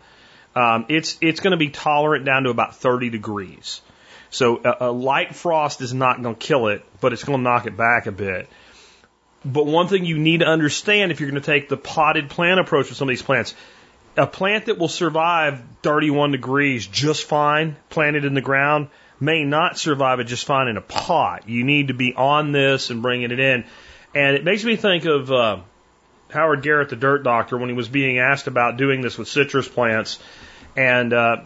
um, 0.54 0.86
it's 0.88 1.16
it's 1.20 1.40
going 1.40 1.52
to 1.52 1.56
be 1.56 1.70
tolerant 1.70 2.24
down 2.24 2.42
to 2.42 2.50
about 2.50 2.76
30 2.76 3.08
degrees. 3.08 3.80
So 4.30 4.60
a, 4.62 4.88
a 4.88 4.90
light 4.90 5.34
frost 5.34 5.80
is 5.80 5.94
not 5.94 6.22
going 6.22 6.34
to 6.34 6.38
kill 6.38 6.68
it, 6.68 6.84
but 7.00 7.12
it's 7.12 7.24
going 7.24 7.38
to 7.38 7.42
knock 7.42 7.66
it 7.66 7.76
back 7.76 8.06
a 8.06 8.12
bit. 8.12 8.48
But 9.44 9.66
one 9.66 9.88
thing 9.88 10.04
you 10.04 10.18
need 10.18 10.40
to 10.40 10.46
understand 10.46 11.10
if 11.10 11.20
you're 11.20 11.30
going 11.30 11.40
to 11.40 11.46
take 11.46 11.68
the 11.68 11.76
potted 11.76 12.28
plant 12.28 12.60
approach 12.60 12.88
with 12.88 12.98
some 12.98 13.08
of 13.08 13.10
these 13.10 13.22
plants, 13.22 13.54
a 14.16 14.26
plant 14.26 14.66
that 14.66 14.78
will 14.78 14.88
survive 14.88 15.62
31 15.82 16.32
degrees 16.32 16.86
just 16.86 17.24
fine, 17.24 17.76
planted 17.88 18.24
in 18.24 18.34
the 18.34 18.40
ground, 18.40 18.88
may 19.20 19.44
not 19.44 19.78
survive 19.78 20.20
it 20.20 20.24
just 20.24 20.46
fine 20.46 20.68
in 20.68 20.76
a 20.76 20.80
pot. 20.80 21.48
You 21.48 21.64
need 21.64 21.88
to 21.88 21.94
be 21.94 22.14
on 22.14 22.52
this 22.52 22.90
and 22.90 23.02
bringing 23.02 23.30
it 23.30 23.38
in. 23.38 23.64
And 24.14 24.36
it 24.36 24.44
makes 24.44 24.64
me 24.64 24.76
think 24.76 25.04
of 25.04 25.30
uh, 25.30 25.60
Howard 26.30 26.62
Garrett, 26.62 26.88
the 26.88 26.96
dirt 26.96 27.22
doctor, 27.22 27.56
when 27.56 27.68
he 27.68 27.74
was 27.74 27.88
being 27.88 28.18
asked 28.18 28.46
about 28.46 28.76
doing 28.76 29.02
this 29.02 29.18
with 29.18 29.28
citrus 29.28 29.68
plants. 29.68 30.18
And 30.76 31.12
uh, 31.12 31.36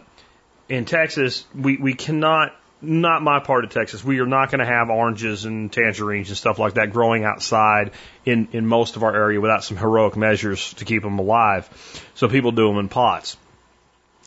in 0.69 0.85
Texas, 0.85 1.45
we, 1.53 1.77
we 1.77 1.93
cannot, 1.93 2.55
not 2.85 3.21
my 3.21 3.39
part 3.39 3.63
of 3.63 3.71
Texas, 3.71 4.03
we 4.03 4.19
are 4.19 4.25
not 4.25 4.51
going 4.51 4.59
to 4.59 4.65
have 4.65 4.89
oranges 4.89 5.45
and 5.45 5.71
tangerines 5.71 6.29
and 6.29 6.37
stuff 6.37 6.59
like 6.59 6.75
that 6.75 6.91
growing 6.91 7.23
outside 7.23 7.91
in, 8.25 8.47
in 8.51 8.65
most 8.65 8.95
of 8.95 9.03
our 9.03 9.15
area 9.15 9.41
without 9.41 9.63
some 9.63 9.77
heroic 9.77 10.15
measures 10.15 10.73
to 10.75 10.85
keep 10.85 11.03
them 11.03 11.19
alive. 11.19 11.69
So 12.15 12.27
people 12.27 12.51
do 12.51 12.67
them 12.67 12.77
in 12.77 12.89
pots. 12.89 13.37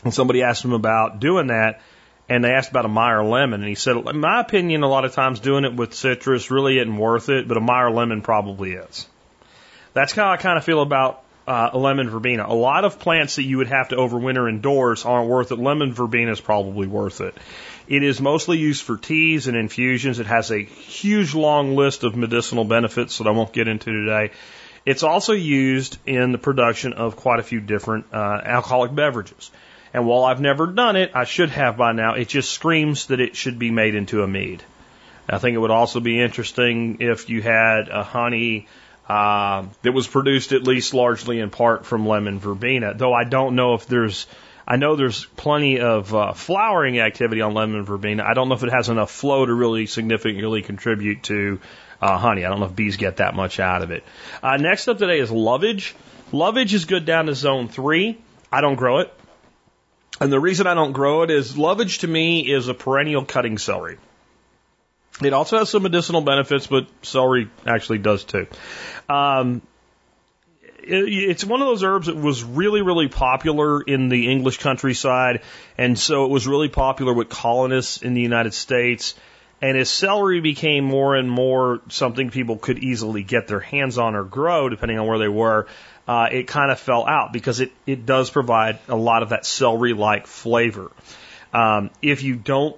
And 0.05 0.15
somebody 0.15 0.43
asked 0.43 0.65
him 0.65 0.73
about 0.73 1.21
doing 1.21 1.49
that, 1.49 1.81
and 2.29 2.45
they 2.45 2.51
asked 2.51 2.71
about 2.71 2.85
a 2.85 2.89
Meyer 2.89 3.25
lemon, 3.25 3.61
and 3.61 3.69
he 3.69 3.75
said, 3.75 3.97
in 3.97 4.21
my 4.21 4.41
opinion, 4.41 4.83
a 4.83 4.89
lot 4.89 5.05
of 5.05 5.13
times 5.13 5.41
doing 5.41 5.65
it 5.65 5.75
with 5.75 5.95
citrus 5.95 6.51
really 6.51 6.79
isn't 6.79 6.97
worth 6.97 7.29
it, 7.29 7.49
but 7.49 7.57
a 7.57 7.61
Meyer 7.61 7.91
lemon 7.91 8.23
probably 8.23 8.73
is. 8.73 9.07
That's 9.95 10.13
how 10.13 10.31
I 10.31 10.37
kind 10.37 10.59
of 10.59 10.65
feel 10.65 10.83
about 10.83 11.25
uh, 11.49 11.71
a 11.73 11.79
lemon 11.79 12.11
verbena. 12.11 12.45
A 12.47 12.55
lot 12.55 12.85
of 12.85 12.99
plants 12.99 13.37
that 13.37 13.45
you 13.45 13.57
would 13.57 13.69
have 13.69 13.89
to 13.89 13.97
overwinter 13.97 14.49
indoors 14.49 15.07
aren't 15.07 15.29
worth 15.29 15.51
it. 15.51 15.59
Lemon 15.59 15.95
verbena 15.95 16.31
is 16.31 16.41
probably 16.41 16.87
worth 16.87 17.23
it. 17.23 17.35
It 17.89 18.03
is 18.03 18.21
mostly 18.21 18.59
used 18.59 18.83
for 18.83 18.99
teas 18.99 19.49
and 19.49 19.57
infusions. 19.57 20.19
It 20.19 20.27
has 20.27 20.51
a 20.51 20.63
huge 20.63 21.35
long 21.35 21.75
list 21.75 22.05
of 22.05 22.15
medicinal 22.15 22.65
benefits 22.65 23.19
that 23.19 23.27
I 23.27 23.31
won't 23.31 23.53
get 23.53 23.67
into 23.67 23.91
today. 23.91 24.31
It's 24.85 25.03
also 25.03 25.33
used 25.33 25.99
in 26.07 26.33
the 26.33 26.39
production 26.39 26.93
of 26.93 27.17
quite 27.17 27.41
a 27.41 27.43
few 27.43 27.61
different 27.61 28.07
uh, 28.13 28.41
alcoholic 28.45 28.95
beverages. 28.95 29.51
And 29.95 30.07
while 30.07 30.25
I've 30.25 30.41
never 30.41 30.67
done 30.67 30.97
it, 30.97 31.13
I 31.15 31.25
should 31.25 31.49
have 31.51 31.79
by 31.79 31.93
now. 31.93 32.15
It 32.15 32.29
just 32.29 32.51
screams 32.51 33.07
that 33.07 33.21
it 33.21 33.37
should 33.37 33.59
be 33.59 33.71
made 33.71 33.95
into 33.95 34.23
a 34.23 34.29
mead. 34.29 34.63
I 35.29 35.39
think 35.39 35.55
it 35.55 35.59
would 35.59 35.71
also 35.71 36.01
be 36.01 36.21
interesting 36.21 36.99
if 37.01 37.29
you 37.31 37.43
had 37.43 37.89
a 37.89 38.03
honey 38.03 38.67
uh, 39.09 39.67
that 39.83 39.93
was 39.93 40.07
produced 40.07 40.53
at 40.53 40.63
least 40.63 40.93
largely 40.93 41.41
in 41.41 41.49
part 41.49 41.87
from 41.87 42.07
lemon 42.07 42.39
verbena. 42.39 42.93
Though 42.95 43.15
I 43.15 43.25
don't 43.25 43.57
know 43.57 43.75
if 43.75 43.87
there's, 43.87 44.27
I 44.71 44.77
know 44.77 44.97
there's 44.97 45.25
plenty 45.25 45.81
of 45.81 46.15
uh, 46.15 46.35
flowering 46.35 47.01
activity 47.01 47.41
on 47.41 47.55
lemon 47.55 47.87
verbena. 47.87 48.23
I 48.23 48.35
don't 48.35 48.51
know 48.51 48.55
if 48.55 48.63
it 48.63 48.71
has 48.71 48.91
enough 48.91 49.11
flow 49.11 49.47
to 49.47 49.55
really 49.55 49.87
significantly 49.87 50.61
contribute 50.61 51.23
to 51.25 51.59
uh, 52.03 52.19
honey. 52.19 52.45
I 52.45 52.51
don't 52.51 52.61
know 52.61 52.67
if 52.67 52.77
bees 52.77 52.99
get 52.99 53.17
that 53.17 53.35
much 53.35 53.61
out 53.61 53.81
of 53.81 53.93
it. 53.93 54.05
Uh, 54.43 54.59
next 54.59 54.87
up 54.87 54.99
today 54.99 55.21
is 55.21 55.31
lovage. 55.31 55.95
Lovage 56.33 56.75
is 56.75 56.85
good 56.85 57.07
down 57.07 57.27
to 57.27 57.35
zone 57.35 57.69
three. 57.69 58.19
I 58.53 58.61
don't 58.61 58.75
grow 58.75 58.99
it. 58.99 59.15
And 60.21 60.31
the 60.31 60.39
reason 60.39 60.67
I 60.67 60.75
don't 60.75 60.93
grow 60.93 61.23
it 61.23 61.31
is 61.31 61.57
lovage 61.57 62.01
to 62.01 62.07
me 62.07 62.41
is 62.41 62.69
a 62.69 62.75
perennial 62.75 63.25
cutting 63.25 63.57
celery. 63.57 63.97
It 65.23 65.33
also 65.33 65.59
has 65.59 65.71
some 65.71 65.83
medicinal 65.83 66.21
benefits, 66.21 66.67
but 66.67 66.87
celery 67.01 67.51
actually 67.67 67.99
does 67.99 68.25
too. 68.25 68.47
Um, 69.09 69.63
it's 70.89 71.45
one 71.45 71.61
of 71.61 71.69
those 71.69 71.85
herbs 71.85 72.07
that 72.07 72.17
was 72.17 72.43
really, 72.43 72.83
really 72.83 73.09
popular 73.09 73.81
in 73.81 74.09
the 74.09 74.31
English 74.31 74.59
countryside, 74.59 75.43
and 75.77 75.99
so 75.99 76.25
it 76.25 76.31
was 76.31 76.47
really 76.47 76.69
popular 76.69 77.13
with 77.13 77.29
colonists 77.29 78.03
in 78.03 78.15
the 78.15 78.23
United 78.23 78.55
States. 78.55 79.15
And 79.61 79.77
as 79.77 79.91
celery 79.91 80.41
became 80.41 80.85
more 80.85 81.17
and 81.17 81.29
more 81.29 81.81
something 81.89 82.31
people 82.31 82.57
could 82.57 82.79
easily 82.79 83.25
get 83.25 83.49
their 83.49 83.61
hands 83.61 83.99
on 83.99 84.15
or 84.15 84.23
grow, 84.23 84.69
depending 84.69 84.99
on 84.99 85.07
where 85.07 85.19
they 85.19 85.29
were, 85.29 85.67
uh, 86.07 86.29
it 86.31 86.47
kind 86.47 86.71
of 86.71 86.79
fell 86.79 87.07
out 87.07 87.33
because 87.33 87.61
it, 87.61 87.73
it 87.85 88.07
does 88.07 88.31
provide 88.31 88.79
a 88.89 88.97
lot 88.97 89.23
of 89.23 89.31
that 89.31 89.45
celery 89.45 89.95
like 89.95 90.27
flavor. 90.27 90.93
Um, 91.53 91.91
if 92.03 92.23
you 92.23 92.37
don't 92.37 92.77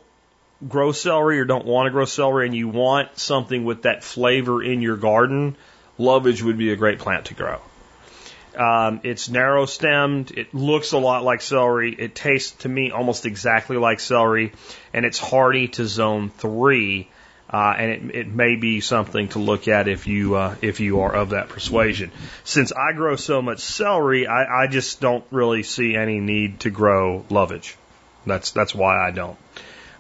grow 0.67 0.93
celery 0.93 1.39
or 1.39 1.45
don't 1.45 1.67
want 1.67 1.87
to 1.87 1.91
grow 1.91 2.07
celery 2.07 2.47
and 2.47 2.55
you 2.55 2.69
want 2.69 3.19
something 3.19 3.65
with 3.65 3.83
that 3.83 4.03
flavor 4.03 4.63
in 4.63 4.81
your 4.81 4.97
garden, 4.97 5.57
lovage 5.99 6.43
would 6.43 6.59
be 6.59 6.73
a 6.73 6.77
great 6.77 6.99
plant 6.99 7.27
to 7.27 7.35
grow. 7.35 7.61
Um, 8.57 9.01
it's 9.05 9.29
narrow 9.29 9.67
stemmed. 9.67 10.33
It 10.33 10.55
looks 10.55 10.93
a 10.93 10.99
lot 10.99 11.25
like 11.25 11.41
celery. 11.41 11.95
It 11.95 12.15
tastes 12.15 12.53
to 12.63 12.69
me 12.69 12.91
almost 12.91 13.27
exactly 13.27 13.77
like 13.77 14.01
celery, 14.01 14.53
and 14.93 15.05
it's 15.05 15.19
hardy 15.19 15.69
to 15.69 15.87
zone 15.87 16.31
three. 16.31 17.09
Uh, 17.53 17.75
and 17.77 17.91
it, 17.91 18.15
it 18.15 18.27
may 18.29 18.55
be 18.55 18.81
something 18.81 19.27
to 19.29 19.41
look 19.41 19.67
at 19.67 19.89
if 19.89 20.07
you 20.07 20.37
uh, 20.37 20.55
if 20.63 20.79
you 20.79 21.01
are 21.01 21.13
of 21.13 21.31
that 21.31 21.49
persuasion. 21.49 22.13
Since 22.45 22.73
I 22.73 22.93
grow 22.93 23.17
so 23.17 23.43
much 23.43 23.59
celery, 23.59 24.27
I, 24.29 24.63
I 24.63 24.67
just 24.69 25.01
don't 25.01 25.25
really 25.33 25.65
see 25.65 25.97
any 25.97 26.21
need 26.21 26.61
to 26.61 26.71
grow 26.71 27.25
lovage. 27.29 27.77
That's 28.25 28.53
that's 28.53 28.73
why 28.73 29.05
I 29.05 29.11
don't. 29.11 29.37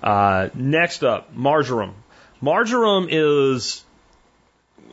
Uh, 0.02 0.48
next 0.54 1.02
up, 1.02 1.34
marjoram. 1.34 1.94
Marjoram 2.40 3.08
is 3.10 3.84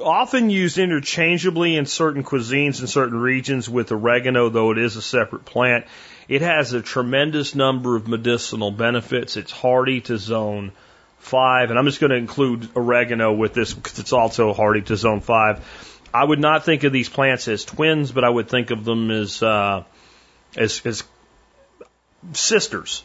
often 0.02 0.50
used 0.50 0.78
interchangeably 0.78 1.76
in 1.76 1.86
certain 1.86 2.24
cuisines 2.24 2.82
in 2.82 2.88
certain 2.88 3.20
regions 3.20 3.70
with 3.70 3.92
oregano, 3.92 4.50
though 4.50 4.72
it 4.72 4.78
is 4.78 4.96
a 4.96 5.02
separate 5.02 5.46
plant. 5.46 5.86
It 6.28 6.42
has 6.42 6.74
a 6.74 6.82
tremendous 6.82 7.56
number 7.56 7.96
of 7.96 8.08
medicinal 8.08 8.72
benefits. 8.72 9.38
It's 9.38 9.52
hardy 9.52 10.02
to 10.02 10.18
zone 10.18 10.72
five, 11.20 11.70
and 11.70 11.80
I'm 11.80 11.86
just 11.86 12.00
going 12.00 12.12
to 12.12 12.18
include 12.18 12.70
oregano 12.76 13.34
with 13.34 13.54
this 13.54 13.74
because 13.74 14.00
it's 14.00 14.14
also 14.14 14.54
hardy 14.54 14.82
to 14.84 14.96
zone 14.96 15.22
five. 15.22 15.64
I 16.14 16.24
would 16.24 16.40
not 16.40 16.64
think 16.64 16.84
of 16.84 16.94
these 16.94 17.10
plants 17.10 17.48
as 17.48 17.66
twins, 17.66 18.12
but 18.12 18.24
I 18.24 18.30
would 18.30 18.50
think 18.50 18.72
of 18.72 18.86
them 18.86 19.12
as 19.12 19.42
uh, 19.44 19.84
as, 20.56 20.82
as 20.86 21.04
sisters. 22.34 23.04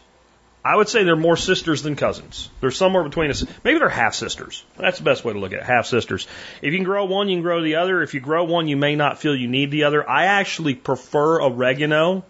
I 0.65 0.77
would 0.77 0.89
say 0.89 1.03
they're 1.03 1.17
more 1.17 1.37
sisters 1.37 1.83
than 1.83 1.97
cousins. 1.97 2.49
They're 2.61 2.71
somewhere 2.71 3.03
between 3.03 3.31
us. 3.31 3.45
Maybe 3.65 3.81
they're 3.81 3.89
half 3.89 4.15
sisters. 4.15 4.65
That's 4.77 4.99
the 4.99 5.05
best 5.05 5.25
way 5.25 5.33
to 5.33 5.39
look 5.39 5.53
at 5.53 5.61
it. 5.61 5.65
Half 5.65 5.87
sisters. 5.87 6.29
If 6.61 6.73
you 6.73 6.79
can 6.79 6.85
grow 6.85 7.05
one, 7.05 7.29
you 7.29 7.37
can 7.37 7.43
grow 7.43 7.63
the 7.63 7.77
other. 7.77 8.03
If 8.03 8.15
you 8.15 8.21
grow 8.21 8.45
one, 8.45 8.69
you 8.69 8.77
may 8.77 8.95
not 8.95 9.19
feel 9.19 9.35
you 9.35 9.49
need 9.49 9.73
the 9.73 9.85
other. 9.85 10.09
I 10.09 10.27
actually 10.27 10.75
prefer 10.77 11.43
oregano 11.43 12.25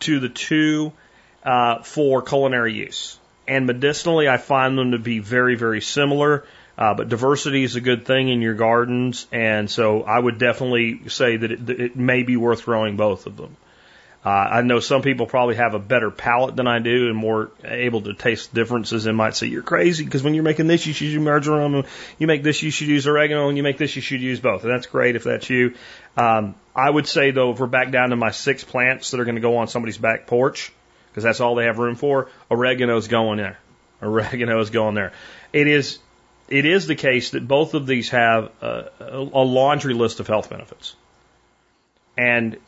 to 0.00 0.20
the 0.20 0.28
two 0.28 0.92
uh, 1.42 1.82
for 1.82 2.20
culinary 2.20 2.74
use. 2.74 3.18
And 3.48 3.66
medicinally, 3.66 4.28
I 4.28 4.36
find 4.36 4.76
them 4.76 4.92
to 4.92 4.98
be 4.98 5.18
very, 5.18 5.56
very 5.56 5.80
similar. 5.80 6.44
Uh, 6.76 6.94
but 6.94 7.08
diversity 7.08 7.64
is 7.64 7.76
a 7.76 7.80
good 7.80 8.06
thing 8.06 8.28
in 8.28 8.40
your 8.40 8.54
gardens, 8.54 9.26
and 9.30 9.70
so 9.70 10.02
I 10.02 10.18
would 10.18 10.38
definitely 10.38 11.08
say 11.08 11.36
that 11.36 11.52
it, 11.52 11.68
it 11.68 11.96
may 11.96 12.22
be 12.22 12.36
worth 12.36 12.64
growing 12.64 12.96
both 12.96 13.26
of 13.26 13.36
them. 13.36 13.56
Uh, 14.24 14.28
I 14.28 14.62
know 14.62 14.78
some 14.78 15.02
people 15.02 15.26
probably 15.26 15.56
have 15.56 15.74
a 15.74 15.80
better 15.80 16.12
palate 16.12 16.54
than 16.54 16.68
I 16.68 16.78
do 16.78 17.08
and 17.08 17.16
more 17.16 17.50
able 17.64 18.02
to 18.02 18.14
taste 18.14 18.54
differences 18.54 19.06
and 19.06 19.16
might 19.16 19.34
say, 19.34 19.48
you're 19.48 19.62
crazy 19.62 20.04
because 20.04 20.22
when 20.22 20.34
you're 20.34 20.44
making 20.44 20.68
this, 20.68 20.86
you 20.86 20.92
should 20.92 21.08
use 21.08 21.20
marjoram. 21.20 21.84
You 22.18 22.26
make 22.28 22.44
this, 22.44 22.62
you 22.62 22.70
should 22.70 22.86
use 22.86 23.08
oregano. 23.08 23.48
And 23.48 23.56
you 23.56 23.64
make 23.64 23.78
this, 23.78 23.96
you 23.96 24.02
should 24.02 24.20
use 24.20 24.38
both. 24.38 24.62
And 24.62 24.72
that's 24.72 24.86
great 24.86 25.16
if 25.16 25.24
that's 25.24 25.50
you. 25.50 25.74
Um, 26.16 26.54
I 26.74 26.88
would 26.88 27.08
say 27.08 27.32
though, 27.32 27.50
if 27.50 27.58
we're 27.58 27.66
back 27.66 27.90
down 27.90 28.10
to 28.10 28.16
my 28.16 28.30
six 28.30 28.62
plants 28.62 29.10
that 29.10 29.18
are 29.18 29.24
going 29.24 29.34
to 29.34 29.40
go 29.40 29.56
on 29.56 29.66
somebody's 29.66 29.98
back 29.98 30.28
porch, 30.28 30.72
because 31.10 31.24
that's 31.24 31.40
all 31.40 31.56
they 31.56 31.64
have 31.64 31.78
room 31.78 31.96
for, 31.96 32.28
oregano's 32.48 33.08
going 33.08 33.38
there. 33.38 33.58
Oregano 34.02 34.60
is 34.60 34.70
going 34.70 34.94
there. 34.94 35.12
It 35.52 35.66
is, 35.66 35.98
it 36.48 36.64
is 36.64 36.86
the 36.86 36.96
case 36.96 37.30
that 37.30 37.46
both 37.46 37.74
of 37.74 37.86
these 37.86 38.10
have 38.10 38.50
a, 38.60 38.88
a 39.00 39.44
laundry 39.44 39.94
list 39.94 40.18
of 40.20 40.26
health 40.26 40.50
benefits. 40.50 40.96
And 42.16 42.58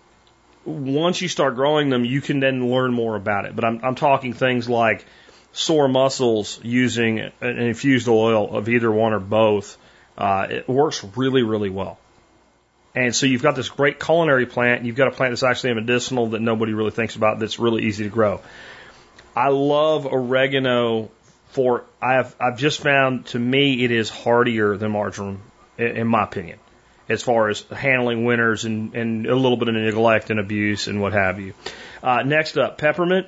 once 0.64 1.20
you 1.20 1.28
start 1.28 1.54
growing 1.54 1.90
them, 1.90 2.04
you 2.04 2.20
can 2.20 2.40
then 2.40 2.70
learn 2.70 2.92
more 2.92 3.16
about 3.16 3.44
it. 3.44 3.54
But 3.54 3.64
I'm, 3.64 3.80
I'm 3.82 3.94
talking 3.94 4.32
things 4.32 4.68
like 4.68 5.04
sore 5.52 5.88
muscles 5.88 6.58
using 6.62 7.20
an 7.20 7.32
infused 7.58 8.08
oil 8.08 8.56
of 8.56 8.68
either 8.68 8.90
one 8.90 9.12
or 9.12 9.20
both. 9.20 9.76
Uh, 10.16 10.46
it 10.50 10.68
works 10.68 11.04
really, 11.16 11.42
really 11.42 11.70
well. 11.70 11.98
And 12.94 13.14
so 13.14 13.26
you've 13.26 13.42
got 13.42 13.56
this 13.56 13.68
great 13.68 13.98
culinary 13.98 14.46
plant. 14.46 14.84
You've 14.84 14.96
got 14.96 15.08
a 15.08 15.10
plant 15.10 15.32
that's 15.32 15.42
actually 15.42 15.74
medicinal 15.74 16.28
that 16.28 16.40
nobody 16.40 16.72
really 16.74 16.92
thinks 16.92 17.16
about 17.16 17.40
that's 17.40 17.58
really 17.58 17.84
easy 17.84 18.04
to 18.04 18.10
grow. 18.10 18.40
I 19.34 19.48
love 19.48 20.06
oregano 20.06 21.10
for, 21.48 21.84
I've, 22.00 22.34
I've 22.40 22.56
just 22.56 22.80
found 22.80 23.26
to 23.26 23.38
me 23.38 23.84
it 23.84 23.90
is 23.90 24.10
hardier 24.10 24.76
than 24.76 24.92
marjoram, 24.92 25.40
in 25.76 26.06
my 26.06 26.22
opinion 26.22 26.58
as 27.08 27.22
far 27.22 27.48
as 27.48 27.62
handling 27.62 28.24
winters 28.24 28.64
and, 28.64 28.94
and 28.94 29.26
a 29.26 29.34
little 29.34 29.56
bit 29.56 29.68
of 29.68 29.74
neglect 29.74 30.30
and 30.30 30.40
abuse 30.40 30.86
and 30.86 31.00
what 31.00 31.12
have 31.12 31.40
you. 31.40 31.54
Uh, 32.02 32.22
next 32.22 32.56
up, 32.56 32.78
peppermint. 32.78 33.26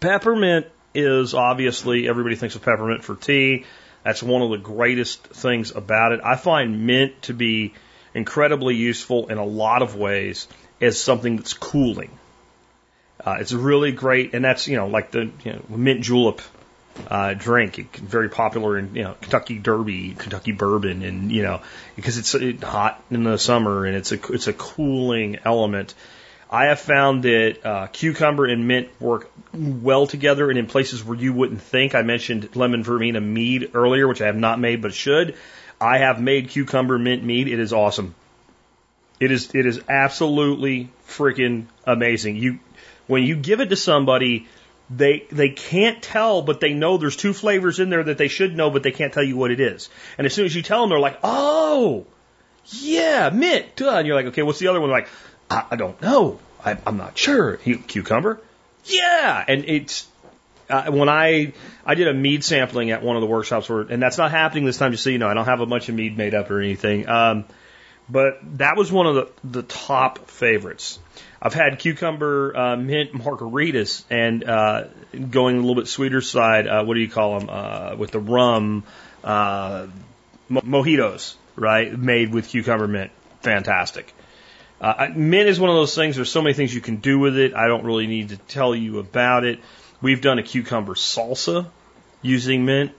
Peppermint 0.00 0.66
is 0.94 1.34
obviously, 1.34 2.08
everybody 2.08 2.36
thinks 2.36 2.54
of 2.54 2.62
peppermint 2.62 3.04
for 3.04 3.14
tea. 3.14 3.64
That's 4.02 4.22
one 4.22 4.42
of 4.42 4.50
the 4.50 4.58
greatest 4.58 5.24
things 5.24 5.70
about 5.72 6.12
it. 6.12 6.20
I 6.24 6.36
find 6.36 6.86
mint 6.86 7.22
to 7.22 7.34
be 7.34 7.74
incredibly 8.14 8.74
useful 8.74 9.28
in 9.28 9.38
a 9.38 9.44
lot 9.44 9.82
of 9.82 9.96
ways 9.96 10.48
as 10.80 11.00
something 11.00 11.36
that's 11.36 11.54
cooling. 11.54 12.10
Uh, 13.24 13.38
it's 13.40 13.52
really 13.52 13.92
great, 13.92 14.34
and 14.34 14.44
that's, 14.44 14.68
you 14.68 14.76
know, 14.76 14.86
like 14.86 15.10
the 15.10 15.30
you 15.44 15.52
know, 15.52 15.62
mint 15.68 16.02
julep 16.02 16.40
uh, 17.08 17.34
drink. 17.34 17.76
Very 17.96 18.28
popular 18.28 18.78
in 18.78 18.94
you 18.94 19.04
know 19.04 19.14
Kentucky 19.20 19.58
Derby, 19.58 20.14
Kentucky 20.14 20.52
bourbon, 20.52 21.02
and 21.02 21.30
you 21.30 21.42
know 21.42 21.62
because 21.94 22.18
it's 22.18 22.62
hot 22.62 23.02
in 23.10 23.24
the 23.24 23.38
summer 23.38 23.84
and 23.84 23.96
it's 23.96 24.12
a 24.12 24.32
it's 24.32 24.46
a 24.46 24.52
cooling 24.52 25.38
element. 25.44 25.94
I 26.48 26.66
have 26.66 26.78
found 26.78 27.24
that 27.24 27.66
uh, 27.66 27.86
cucumber 27.88 28.46
and 28.46 28.68
mint 28.68 28.88
work 29.00 29.30
well 29.52 30.06
together 30.06 30.48
and 30.48 30.58
in 30.58 30.66
places 30.66 31.04
where 31.04 31.18
you 31.18 31.32
wouldn't 31.32 31.60
think. 31.60 31.94
I 31.94 32.02
mentioned 32.02 32.54
lemon 32.54 32.84
verbena 32.84 33.20
mead 33.20 33.70
earlier, 33.74 34.06
which 34.06 34.22
I 34.22 34.26
have 34.26 34.36
not 34.36 34.60
made 34.60 34.80
but 34.80 34.94
should. 34.94 35.36
I 35.80 35.98
have 35.98 36.20
made 36.20 36.50
cucumber 36.50 36.98
mint 36.98 37.24
mead. 37.24 37.48
It 37.48 37.58
is 37.58 37.72
awesome. 37.72 38.14
It 39.18 39.30
is 39.30 39.54
it 39.54 39.66
is 39.66 39.80
absolutely 39.88 40.90
freaking 41.08 41.66
amazing. 41.84 42.36
You 42.36 42.60
when 43.06 43.24
you 43.24 43.36
give 43.36 43.60
it 43.60 43.70
to 43.70 43.76
somebody, 43.76 44.46
they 44.88 45.26
they 45.30 45.48
can't 45.50 46.02
tell, 46.02 46.42
but 46.42 46.60
they 46.60 46.72
know 46.72 46.96
there's 46.96 47.16
two 47.16 47.32
flavors 47.32 47.80
in 47.80 47.90
there 47.90 48.04
that 48.04 48.18
they 48.18 48.28
should 48.28 48.56
know, 48.56 48.70
but 48.70 48.82
they 48.82 48.92
can't 48.92 49.12
tell 49.12 49.24
you 49.24 49.36
what 49.36 49.50
it 49.50 49.60
is. 49.60 49.88
And 50.16 50.26
as 50.26 50.34
soon 50.34 50.46
as 50.46 50.54
you 50.54 50.62
tell 50.62 50.80
them, 50.80 50.90
they're 50.90 51.00
like, 51.00 51.18
"Oh, 51.24 52.06
yeah, 52.66 53.30
mint." 53.30 53.76
Duh. 53.76 53.96
And 53.96 54.06
you're 54.06 54.16
like, 54.16 54.26
"Okay, 54.26 54.42
what's 54.42 54.58
the 54.58 54.68
other 54.68 54.80
one?" 54.80 54.90
They're 54.90 54.98
like, 54.98 55.08
I, 55.50 55.64
I 55.72 55.76
don't 55.76 56.00
know. 56.00 56.38
I, 56.64 56.76
I'm 56.86 56.96
not 56.96 57.16
sure. 57.16 57.56
Cucumber? 57.56 58.40
Yeah. 58.84 59.44
And 59.46 59.64
it's 59.66 60.06
uh, 60.68 60.90
when 60.90 61.08
I 61.08 61.52
I 61.84 61.94
did 61.94 62.08
a 62.08 62.14
mead 62.14 62.44
sampling 62.44 62.90
at 62.90 63.02
one 63.02 63.16
of 63.16 63.20
the 63.20 63.28
workshops 63.28 63.68
where, 63.68 63.82
and 63.82 64.02
that's 64.02 64.18
not 64.18 64.30
happening 64.30 64.64
this 64.64 64.78
time. 64.78 64.92
Just 64.92 65.04
so 65.04 65.10
you 65.10 65.18
know, 65.18 65.28
I 65.28 65.34
don't 65.34 65.44
have 65.44 65.60
a 65.60 65.66
bunch 65.66 65.88
of 65.88 65.94
mead 65.94 66.16
made 66.16 66.34
up 66.34 66.50
or 66.50 66.60
anything. 66.60 67.08
Um, 67.08 67.44
but 68.08 68.38
that 68.58 68.76
was 68.76 68.90
one 68.90 69.06
of 69.06 69.14
the 69.14 69.28
the 69.44 69.62
top 69.62 70.28
favorites. 70.28 70.98
I've 71.40 71.54
had 71.54 71.78
cucumber 71.78 72.56
uh, 72.56 72.76
mint 72.76 73.12
margaritas 73.12 74.04
and 74.10 74.44
uh, 74.44 74.84
going 75.30 75.56
a 75.56 75.60
little 75.60 75.74
bit 75.74 75.88
sweeter 75.88 76.20
side. 76.20 76.66
Uh, 76.66 76.84
what 76.84 76.94
do 76.94 77.00
you 77.00 77.08
call 77.08 77.38
them? 77.38 77.50
Uh, 77.50 77.96
with 77.96 78.10
the 78.10 78.20
rum 78.20 78.84
uh, 79.22 79.86
mo- 80.48 80.62
mojitos, 80.62 81.34
right? 81.54 81.92
Made 81.96 82.32
with 82.32 82.48
cucumber 82.48 82.88
mint, 82.88 83.10
fantastic. 83.42 84.12
Uh, 84.80 85.08
mint 85.14 85.48
is 85.48 85.58
one 85.58 85.70
of 85.70 85.76
those 85.76 85.94
things. 85.94 86.16
There's 86.16 86.30
so 86.30 86.42
many 86.42 86.54
things 86.54 86.74
you 86.74 86.80
can 86.80 86.96
do 86.96 87.18
with 87.18 87.36
it. 87.36 87.54
I 87.54 87.66
don't 87.66 87.84
really 87.84 88.06
need 88.06 88.30
to 88.30 88.36
tell 88.36 88.74
you 88.74 88.98
about 88.98 89.44
it. 89.44 89.60
We've 90.02 90.20
done 90.20 90.38
a 90.38 90.42
cucumber 90.42 90.94
salsa 90.94 91.66
using 92.20 92.64
mint. 92.66 92.92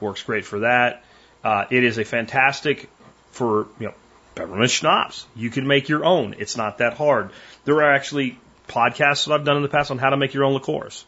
Works 0.00 0.22
great 0.22 0.44
for 0.44 0.60
that. 0.60 1.04
Uh, 1.44 1.64
it 1.70 1.84
is 1.84 1.98
a 1.98 2.04
fantastic 2.04 2.88
for 3.30 3.68
you 3.78 3.86
know 3.88 3.94
peppermint 4.38 4.70
schnapps. 4.70 5.26
You 5.36 5.50
can 5.50 5.66
make 5.66 5.88
your 5.88 6.04
own. 6.04 6.36
It's 6.38 6.56
not 6.56 6.78
that 6.78 6.94
hard. 6.94 7.30
There 7.64 7.76
are 7.76 7.92
actually 7.92 8.38
podcasts 8.68 9.26
that 9.26 9.34
I've 9.34 9.44
done 9.44 9.56
in 9.56 9.62
the 9.62 9.68
past 9.68 9.90
on 9.90 9.98
how 9.98 10.10
to 10.10 10.16
make 10.16 10.32
your 10.32 10.44
own 10.44 10.54
liqueurs, 10.54 11.04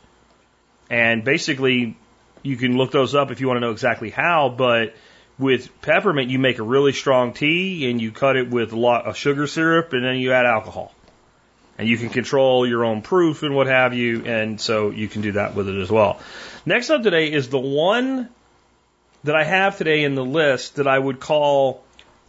and 0.91 1.24
basically 1.24 1.97
you 2.43 2.57
can 2.57 2.76
look 2.76 2.91
those 2.91 3.14
up 3.14 3.31
if 3.31 3.41
you 3.41 3.47
want 3.47 3.59
to 3.59 3.61
know 3.61 3.70
exactly 3.70 4.11
how. 4.11 4.49
But 4.49 4.95
with 5.39 5.81
peppermint, 5.81 6.31
you 6.31 6.39
make 6.39 6.59
a 6.59 6.62
really 6.62 6.93
strong 6.93 7.33
tea 7.33 7.91
and 7.91 8.01
you 8.01 8.12
cut 8.12 8.37
it 8.37 8.51
with 8.51 8.72
a 8.72 8.78
lot 8.78 9.07
of 9.07 9.16
sugar 9.16 9.47
syrup 9.47 9.93
and 9.93 10.05
then 10.05 10.16
you 10.16 10.33
add 10.33 10.47
alcohol. 10.47 10.95
And 11.78 11.89
you 11.89 11.97
can 11.97 12.11
control 12.11 12.66
your 12.66 12.85
own 12.85 13.01
proof 13.01 13.43
and 13.43 13.55
what 13.55 13.66
have 13.66 13.95
you, 13.95 14.24
and 14.26 14.61
so 14.61 14.91
you 14.91 15.09
can 15.09 15.22
do 15.22 15.33
that 15.33 15.55
with 15.55 15.66
it 15.68 15.81
as 15.81 15.91
well. 15.91 16.20
Next 16.66 16.91
up 16.91 17.03
today 17.03 17.33
is 17.33 17.49
the 17.49 17.59
one 17.59 18.28
that 19.24 19.35
I 19.35 19.45
have 19.45 19.78
today 19.78 20.05
in 20.05 20.14
the 20.14 20.24
list 20.24 20.76
that 20.76 20.87
I 20.87 20.99
would 20.99 21.20
call 21.20 21.83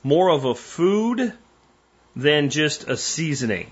more 0.04 0.30
of 0.30 0.46
a 0.46 0.56
food 0.56 1.34
than 2.16 2.50
just 2.50 2.88
a 2.88 2.98
seasoning. 2.98 3.72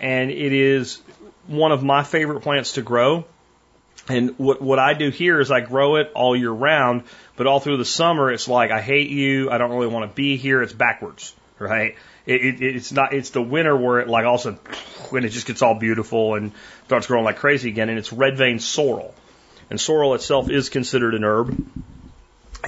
And 0.00 0.30
it 0.30 0.52
is 0.52 1.00
one 1.46 1.72
of 1.72 1.82
my 1.82 2.02
favorite 2.02 2.40
plants 2.40 2.72
to 2.72 2.82
grow. 2.82 3.24
And 4.08 4.38
what, 4.38 4.60
what 4.62 4.78
I 4.78 4.94
do 4.94 5.10
here 5.10 5.40
is 5.40 5.50
I 5.50 5.60
grow 5.60 5.96
it 5.96 6.12
all 6.14 6.36
year 6.36 6.50
round, 6.50 7.04
but 7.36 7.46
all 7.46 7.60
through 7.60 7.78
the 7.78 7.84
summer, 7.84 8.30
it's 8.30 8.46
like, 8.46 8.70
I 8.70 8.80
hate 8.80 9.10
you. 9.10 9.50
I 9.50 9.58
don't 9.58 9.70
really 9.70 9.88
want 9.88 10.08
to 10.08 10.14
be 10.14 10.36
here. 10.36 10.62
It's 10.62 10.72
backwards, 10.72 11.34
right? 11.58 11.96
It, 12.24 12.44
it, 12.44 12.62
it's 12.62 12.92
not, 12.92 13.12
it's 13.12 13.30
the 13.30 13.42
winter 13.42 13.76
where 13.76 14.00
it 14.00 14.08
like 14.08 14.24
all 14.24 14.34
of 14.34 14.40
a 14.40 14.42
sudden, 14.42 14.58
when 15.10 15.24
it 15.24 15.30
just 15.30 15.46
gets 15.46 15.62
all 15.62 15.74
beautiful 15.74 16.34
and 16.34 16.52
starts 16.86 17.06
growing 17.06 17.24
like 17.24 17.36
crazy 17.36 17.68
again. 17.68 17.88
And 17.88 17.98
it's 17.98 18.12
red 18.12 18.36
vein 18.36 18.58
sorrel. 18.58 19.14
And 19.70 19.80
sorrel 19.80 20.14
itself 20.14 20.50
is 20.50 20.68
considered 20.68 21.14
an 21.14 21.24
herb. 21.24 21.66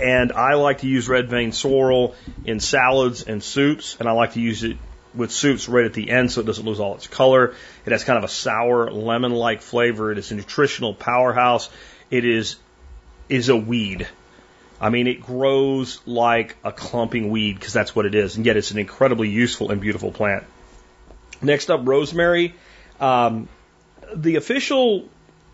And 0.02 0.32
I 0.32 0.54
like 0.54 0.78
to 0.78 0.88
use 0.88 1.08
red 1.08 1.28
vein 1.28 1.52
sorrel 1.52 2.14
in 2.44 2.60
salads 2.60 3.22
and 3.22 3.42
soups, 3.42 3.96
and 3.98 4.08
I 4.08 4.12
like 4.12 4.34
to 4.34 4.40
use 4.40 4.64
it 4.64 4.78
with 5.14 5.32
soups 5.32 5.68
right 5.68 5.84
at 5.84 5.94
the 5.94 6.10
end 6.10 6.30
so 6.30 6.40
it 6.40 6.44
doesn't 6.44 6.64
lose 6.64 6.80
all 6.80 6.94
its 6.94 7.06
color. 7.06 7.54
It 7.84 7.92
has 7.92 8.04
kind 8.04 8.18
of 8.18 8.24
a 8.24 8.28
sour 8.28 8.90
lemon 8.90 9.32
like 9.32 9.62
flavor. 9.62 10.12
It 10.12 10.18
is 10.18 10.30
a 10.30 10.34
nutritional 10.34 10.94
powerhouse. 10.94 11.70
It 12.10 12.24
is 12.24 12.56
is 13.28 13.48
a 13.48 13.56
weed. 13.56 14.08
I 14.80 14.90
mean, 14.90 15.06
it 15.06 15.20
grows 15.20 16.00
like 16.06 16.56
a 16.64 16.70
clumping 16.70 17.30
weed 17.30 17.54
because 17.54 17.72
that's 17.72 17.96
what 17.96 18.06
it 18.06 18.14
is, 18.14 18.36
and 18.36 18.46
yet 18.46 18.56
it's 18.56 18.70
an 18.70 18.78
incredibly 18.78 19.28
useful 19.28 19.70
and 19.70 19.80
beautiful 19.80 20.12
plant. 20.12 20.44
Next 21.42 21.70
up, 21.70 21.80
rosemary. 21.86 22.54
Um, 23.00 23.48
the 24.14 24.36
official 24.36 25.08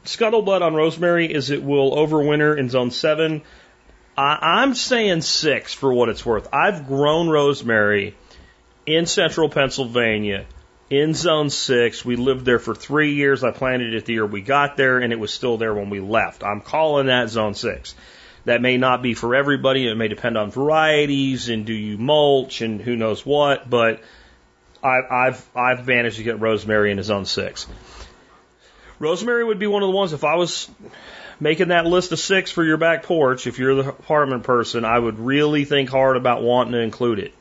scuttlebutt 0.05 0.63
on 0.63 0.75
rosemary 0.75 1.33
is 1.33 1.51
it 1.51 1.63
will 1.63 1.97
overwinter 1.97 2.57
in 2.57 2.69
zone 2.69 2.91
seven. 2.91 3.43
I, 4.17 4.63
I'm 4.63 4.75
saying 4.75 5.23
six 5.23 5.75
for 5.75 5.93
what 5.93 6.09
it's 6.09 6.25
worth. 6.25 6.49
I've 6.53 6.87
grown 6.87 7.29
rosemary 7.29 8.15
in 8.87 9.07
central 9.07 9.49
Pennsylvania 9.49 10.47
in 10.91 11.15
zone 11.15 11.51
six. 11.51 12.05
We 12.05 12.17
lived 12.17 12.45
there 12.45 12.59
for 12.59 12.75
three 12.75 13.15
years. 13.15 13.43
I 13.43 13.51
planted 13.51 13.95
it 13.95 14.05
the 14.05 14.15
year 14.15 14.27
we 14.27 14.43
got 14.43 14.77
there, 14.77 14.99
and 14.99 15.13
it 15.13 15.19
was 15.19 15.33
still 15.33 15.57
there 15.57 15.75
when 15.75 15.91
we 15.91 16.01
left. 16.01 16.45
I'm 16.45 16.61
calling 16.61 17.07
that 17.07 17.29
zone 17.29 17.55
six. 17.55 17.95
That 18.45 18.61
may 18.61 18.77
not 18.77 19.03
be 19.03 19.15
for 19.15 19.35
everybody. 19.35 19.89
It 19.89 19.95
may 19.95 20.09
depend 20.09 20.37
on 20.37 20.51
varieties 20.51 21.49
and 21.49 21.65
do 21.65 21.73
you 21.73 21.97
mulch 21.97 22.61
and 22.61 22.81
who 22.81 22.95
knows 22.95 23.25
what, 23.25 23.69
but 23.69 24.03
I, 24.83 25.01
I've, 25.11 25.49
I've 25.57 25.87
managed 25.87 26.19
to 26.19 26.23
get 26.23 26.41
rosemary 26.41 26.91
into 26.91 27.03
zone 27.03 27.25
six. 27.25 27.67
Rosemary 28.99 29.45
would 29.45 29.59
be 29.59 29.67
one 29.67 29.83
of 29.83 29.89
the 29.89 29.97
ones, 29.97 30.13
if 30.13 30.25
I 30.25 30.37
was 30.37 30.71
making 31.45 31.69
that 31.69 31.85
list 31.85 32.11
of 32.11 32.19
six 32.19 32.51
for 32.51 32.65
your 32.65 32.79
back 32.79 33.03
porch, 33.03 33.47
if 33.47 33.59
you're 33.59 33.75
the 33.75 33.91
apartment 33.91 34.45
person, 34.45 34.83
I 34.87 34.99
would 34.99 35.19
really 35.19 35.67
think 35.67 35.91
hard 35.91 36.17
about 36.17 36.43
wanting 36.43 36.73
to 36.73 36.81
include 36.81 37.19
it. 37.19 37.35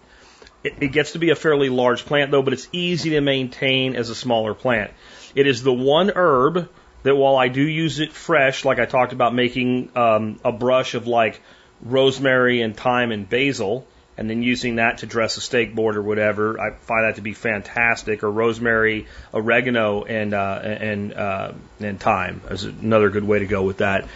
It, 0.61 0.73
it 0.81 0.87
gets 0.89 1.13
to 1.13 1.19
be 1.19 1.29
a 1.29 1.37
fairly 1.37 1.69
large 1.69 2.03
plant 2.03 2.29
though, 2.29 2.41
but 2.41 2.51
it's 2.51 2.67
easy 2.73 3.11
to 3.11 3.21
maintain 3.21 3.95
as 3.95 4.09
a 4.09 4.15
smaller 4.15 4.53
plant. 4.53 4.91
It 5.35 5.47
is 5.47 5.63
the 5.63 5.71
one 5.71 6.11
herb 6.13 6.69
that 7.03 7.15
while 7.15 7.37
I 7.37 7.47
do 7.47 7.61
use 7.61 8.01
it 8.01 8.11
fresh, 8.11 8.65
like 8.65 8.77
I 8.77 8.85
talked 8.85 9.13
about 9.13 9.33
making 9.33 9.89
um, 9.95 10.37
a 10.43 10.51
brush 10.51 10.95
of 10.95 11.07
like 11.07 11.39
rosemary 11.81 12.61
and 12.61 12.75
thyme 12.75 13.13
and 13.13 13.29
basil, 13.29 13.87
and 14.17 14.29
then 14.29 14.43
using 14.43 14.75
that 14.75 14.99
to 14.99 15.05
dress 15.05 15.37
a 15.37 15.41
steak 15.41 15.73
board 15.73 15.97
or 15.97 16.01
whatever, 16.01 16.59
I 16.59 16.71
find 16.71 17.05
that 17.05 17.15
to 17.15 17.21
be 17.21 17.33
fantastic. 17.33 18.23
Or 18.23 18.31
rosemary, 18.31 19.07
oregano, 19.33 20.03
and 20.03 20.33
uh, 20.33 20.59
and 20.63 21.13
uh, 21.13 21.53
and 21.79 21.99
thyme 21.99 22.41
is 22.49 22.63
another 22.63 23.09
good 23.09 23.23
way 23.23 23.39
to 23.39 23.45
go 23.45 23.63
with 23.63 23.77
that. 23.77 24.07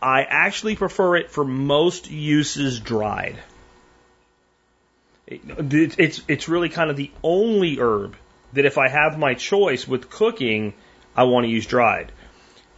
I 0.00 0.22
actually 0.22 0.76
prefer 0.76 1.16
it 1.16 1.30
for 1.30 1.44
most 1.44 2.10
uses 2.10 2.78
dried. 2.78 3.38
It, 5.26 5.98
it's 5.98 6.22
it's 6.28 6.48
really 6.48 6.68
kind 6.68 6.90
of 6.90 6.96
the 6.96 7.10
only 7.22 7.78
herb 7.80 8.16
that 8.52 8.64
if 8.64 8.78
I 8.78 8.88
have 8.88 9.18
my 9.18 9.34
choice 9.34 9.86
with 9.86 10.08
cooking, 10.08 10.74
I 11.16 11.24
want 11.24 11.44
to 11.44 11.50
use 11.50 11.66
dried. 11.66 12.12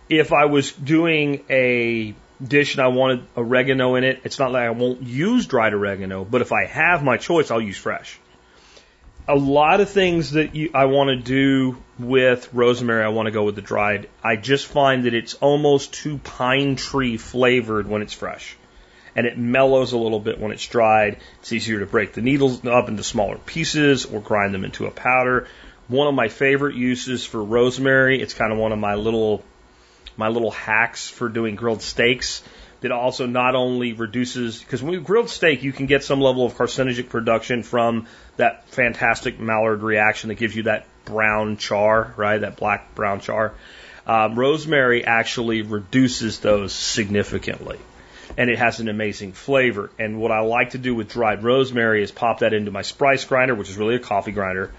If 0.09 0.33
I 0.33 0.47
was 0.47 0.73
doing 0.73 1.45
a 1.49 2.15
dish 2.47 2.75
and 2.75 2.83
I 2.83 2.89
wanted 2.89 3.25
oregano 3.37 3.95
in 3.97 4.05
it, 4.05 4.21
it's 4.25 4.39
not 4.39 4.53
like 4.53 4.63
I 4.63 4.71
won't 4.71 5.03
use 5.03 5.47
dried 5.47 5.75
oregano, 5.75 6.25
but 6.25 6.41
if 6.41 6.53
I 6.53 6.67
have 6.67 7.03
my 7.03 7.17
choice, 7.17 7.51
I'll 7.51 7.61
use 7.61 7.77
fresh. 7.77 8.19
A 9.29 9.37
lot 9.37 9.81
of 9.81 9.91
things 9.91 10.33
that 10.33 10.55
you, 10.55 10.71
I 10.75 10.87
want 10.87 11.09
to 11.09 11.17
do 11.17 11.77
with 11.99 12.53
rosemary, 12.53 13.05
I 13.05 13.09
want 13.09 13.27
to 13.27 13.33
go 13.33 13.45
with 13.45 13.55
the 13.55 13.63
dried. 13.63 14.09
I 14.25 14.37
just 14.37 14.67
find 14.67 15.05
that 15.05 15.15
it's 15.15 15.35
almost 15.35 15.93
too 15.93 16.19
pine 16.19 16.77
tree 16.77 17.17
flavored 17.17 17.87
when 17.87 18.03
it's 18.03 18.15
fresh. 18.15 18.57
And 19.15 19.27
it 19.27 19.37
mellows 19.37 19.93
a 19.93 19.99
little 19.99 20.21
bit 20.21 20.39
when 20.39 20.53
it's 20.53 20.67
dried. 20.67 21.19
It's 21.41 21.53
easier 21.53 21.81
to 21.81 21.87
break 21.87 22.13
the 22.13 22.23
needles 22.23 22.65
up 22.65 22.89
into 22.89 23.05
smaller 23.05 23.39
pieces 23.39 24.07
or 24.07 24.21
grind 24.21 24.55
them 24.55 24.65
into 24.65 24.87
a 24.87 24.91
powder. 24.91 25.47
One 25.89 26.07
of 26.07 26.15
my 26.15 26.29
favorite 26.29 26.77
uses 26.77 27.25
for 27.25 27.43
rosemary, 27.43 28.23
it's 28.23 28.35
kind 28.35 28.53
of 28.53 28.59
one 28.59 28.73
of 28.73 28.79
my 28.79 28.95
little 28.95 29.45
my 30.21 30.29
little 30.29 30.53
hacks 30.53 31.09
for 31.09 31.29
doing 31.29 31.57
grilled 31.57 31.83
steaks 31.83 32.43
that 32.83 32.93
also 32.93 33.27
not 33.27 33.55
only 33.55 33.95
reduces 33.95 34.61
because 34.61 34.83
when 34.83 34.93
you 34.93 35.01
grilled 35.01 35.31
steak 35.31 35.63
you 35.63 35.73
can 35.73 35.87
get 35.87 36.05
some 36.05 36.21
level 36.21 36.47
of 36.47 36.55
carcinogenic 36.55 37.09
production 37.09 37.63
from 37.63 38.07
that 38.37 38.69
fantastic 38.69 39.41
Maillard 39.41 39.83
reaction 39.83 40.29
that 40.29 40.37
gives 40.37 40.55
you 40.55 40.65
that 40.65 40.87
brown 41.07 41.57
char, 41.57 42.15
right? 42.17 42.39
That 42.39 42.57
black 42.57 42.95
brown 42.95 43.21
char. 43.21 43.55
Um, 44.07 44.39
rosemary 44.39 45.05
actually 45.05 45.63
reduces 45.63 46.41
those 46.41 46.73
significantly 46.73 47.79
and 48.37 48.51
it 48.51 48.59
has 48.59 48.81
an 48.81 48.89
amazing 48.89 49.33
flavor. 49.33 49.91
And 49.99 50.19
what 50.21 50.31
I 50.31 50.41
like 50.41 50.71
to 50.71 50.79
do 50.79 50.95
with 50.95 51.09
dried 51.09 51.43
rosemary 51.43 52.03
is 52.03 52.11
pop 52.11 52.41
that 52.41 52.53
into 52.53 52.71
my 52.71 52.83
spice 52.83 53.25
grinder, 53.25 53.55
which 53.55 53.69
is 53.69 53.77
really 53.77 53.97
a 53.97 54.01
coffee 54.01 54.33
grinder, 54.33 54.73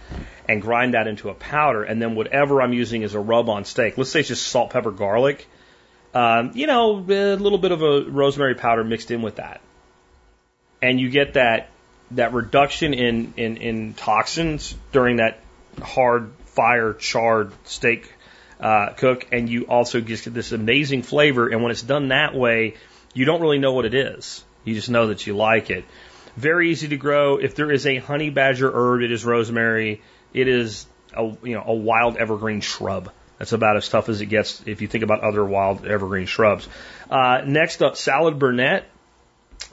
and 0.48 0.62
grind 0.62 0.94
that 0.94 1.08
into 1.08 1.30
a 1.30 1.34
powder. 1.34 1.84
And 1.84 2.02
then 2.02 2.16
whatever 2.16 2.62
I'm 2.62 2.74
using 2.74 3.04
as 3.04 3.14
a 3.14 3.20
rub 3.20 3.50
on 3.50 3.66
steak, 3.66 3.98
let's 3.98 4.12
say 4.12 4.22
it's 4.22 4.30
just 4.30 4.48
salt, 4.48 4.72
pepper, 4.72 4.92
garlic, 4.92 5.48
um, 6.14 6.52
you 6.56 6.68
know, 6.68 6.98
a 6.98 7.36
little 7.36 7.58
bit 7.58 7.72
of 7.72 7.82
a 7.82 8.04
rosemary 8.04 8.56
powder 8.56 8.84
mixed 8.84 9.12
in 9.12 9.22
with 9.22 9.38
that. 9.38 9.62
And 10.82 11.00
you 11.00 11.10
get 11.10 11.34
that, 11.34 11.70
that 12.12 12.34
reduction 12.34 12.94
in, 12.94 13.34
in, 13.38 13.58
in 13.58 13.94
toxins 13.94 14.76
during 14.92 15.18
that 15.18 15.40
hard 15.82 16.32
fire 16.48 16.94
charred 16.94 17.54
steak 17.64 18.12
uh, 18.60 18.90
cook, 18.90 19.28
and 19.32 19.50
you 19.50 19.64
also 19.68 20.02
get 20.02 20.24
this 20.26 20.52
amazing 20.52 21.04
flavor. 21.04 21.48
And 21.48 21.64
when 21.64 21.72
it's 21.72 21.82
done 21.82 22.10
that 22.10 22.36
way, 22.36 22.76
you 23.14 23.26
don't 23.26 23.42
really 23.42 23.60
know 23.60 23.74
what 23.74 23.86
it 23.86 23.94
is. 23.94 24.44
You 24.64 24.76
just 24.76 24.90
know 24.90 25.08
that 25.08 25.26
you 25.26 25.36
like 25.36 25.70
it. 25.70 25.86
Very 26.38 26.72
easy 26.72 26.88
to 26.90 26.98
grow. 26.98 27.38
If 27.38 27.56
there 27.56 27.72
is 27.72 27.86
a 27.86 27.98
honey 27.98 28.30
badger 28.30 28.72
herb, 28.74 29.02
it 29.02 29.12
is 29.12 29.26
rosemary. 29.26 30.02
It 30.34 30.48
is 30.48 30.86
a 31.14 31.24
you 31.44 31.56
know 31.56 31.64
a 31.66 31.74
wild 31.74 32.18
evergreen 32.18 32.62
shrub. 32.62 33.12
That's 33.38 33.54
about 33.54 33.76
as 33.76 33.90
tough 33.90 34.08
as 34.08 34.22
it 34.22 34.28
gets 34.28 34.62
if 34.66 34.82
you 34.82 34.88
think 34.88 35.04
about 35.04 35.22
other 35.22 35.44
wild 35.44 35.86
evergreen 35.86 36.28
shrubs. 36.28 36.68
Uh, 37.10 37.42
next 37.46 37.82
up, 37.82 37.98
salad 37.98 38.40
burnet. 38.40 38.86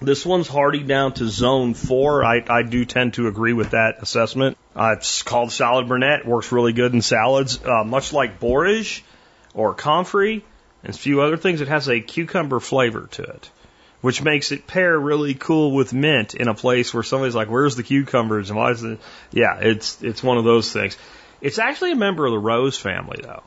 This 0.00 0.24
one's 0.24 0.48
hardy 0.48 0.82
down 0.82 1.12
to 1.14 1.28
zone 1.28 1.74
four. 1.74 2.24
I, 2.24 2.44
I 2.48 2.62
do 2.62 2.84
tend 2.84 3.14
to 3.14 3.26
agree 3.26 3.52
with 3.52 3.70
that 3.70 3.96
assessment. 4.00 4.56
Uh, 4.76 4.94
it's 4.96 5.22
called 5.22 5.50
salad 5.50 5.88
burnet. 5.88 6.26
Works 6.26 6.52
really 6.52 6.72
good 6.72 6.94
in 6.94 7.02
salads, 7.02 7.62
uh, 7.64 7.84
much 7.84 8.12
like 8.12 8.38
borage 8.38 9.02
or 9.54 9.74
comfrey 9.74 10.44
and 10.82 10.94
a 10.94 10.98
few 10.98 11.20
other 11.20 11.36
things. 11.36 11.60
It 11.60 11.68
has 11.68 11.88
a 11.88 12.00
cucumber 12.00 12.60
flavor 12.60 13.08
to 13.12 13.22
it 13.22 13.50
which 14.00 14.22
makes 14.22 14.52
it 14.52 14.66
pair 14.66 14.98
really 14.98 15.34
cool 15.34 15.72
with 15.72 15.92
mint 15.92 16.34
in 16.34 16.48
a 16.48 16.54
place 16.54 16.94
where 16.94 17.02
somebody's 17.02 17.34
like, 17.34 17.50
"Where's 17.50 17.76
the 17.76 17.82
cucumbers?" 17.82 18.50
and 18.50 18.58
why 18.58 18.70
is 18.70 18.82
it? 18.82 18.98
Yeah, 19.32 19.58
it's 19.58 20.02
it's 20.02 20.22
one 20.22 20.38
of 20.38 20.44
those 20.44 20.72
things. 20.72 20.96
It's 21.40 21.58
actually 21.58 21.92
a 21.92 21.96
member 21.96 22.26
of 22.26 22.32
the 22.32 22.38
rose 22.38 22.78
family, 22.78 23.20
though. 23.22 23.42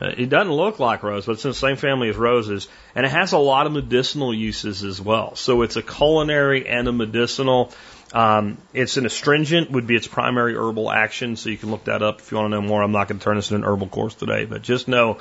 Uh, 0.00 0.12
it 0.16 0.28
doesn't 0.28 0.52
look 0.52 0.78
like 0.78 1.02
rose, 1.02 1.26
but 1.26 1.32
it's 1.32 1.44
in 1.44 1.50
the 1.50 1.56
same 1.56 1.76
family 1.76 2.08
as 2.08 2.16
roses, 2.16 2.68
and 2.94 3.04
it 3.04 3.10
has 3.10 3.32
a 3.32 3.38
lot 3.38 3.66
of 3.66 3.72
medicinal 3.72 4.32
uses 4.32 4.84
as 4.84 5.00
well. 5.00 5.34
So 5.34 5.62
it's 5.62 5.74
a 5.74 5.82
culinary 5.82 6.68
and 6.68 6.86
a 6.86 6.92
medicinal. 6.92 7.72
Um, 8.12 8.58
it's 8.72 8.96
an 8.96 9.06
astringent, 9.06 9.72
would 9.72 9.88
be 9.88 9.96
its 9.96 10.06
primary 10.06 10.54
herbal 10.54 10.90
action. 10.90 11.34
So 11.34 11.50
you 11.50 11.58
can 11.58 11.72
look 11.72 11.84
that 11.84 12.02
up 12.02 12.20
if 12.20 12.30
you 12.30 12.38
want 12.38 12.52
to 12.52 12.60
know 12.60 12.66
more. 12.66 12.82
I'm 12.82 12.92
not 12.92 13.08
going 13.08 13.18
to 13.18 13.24
turn 13.24 13.36
this 13.36 13.50
into 13.50 13.66
an 13.66 13.70
herbal 13.70 13.88
course 13.88 14.14
today, 14.14 14.44
but 14.44 14.62
just 14.62 14.86
know 14.86 15.18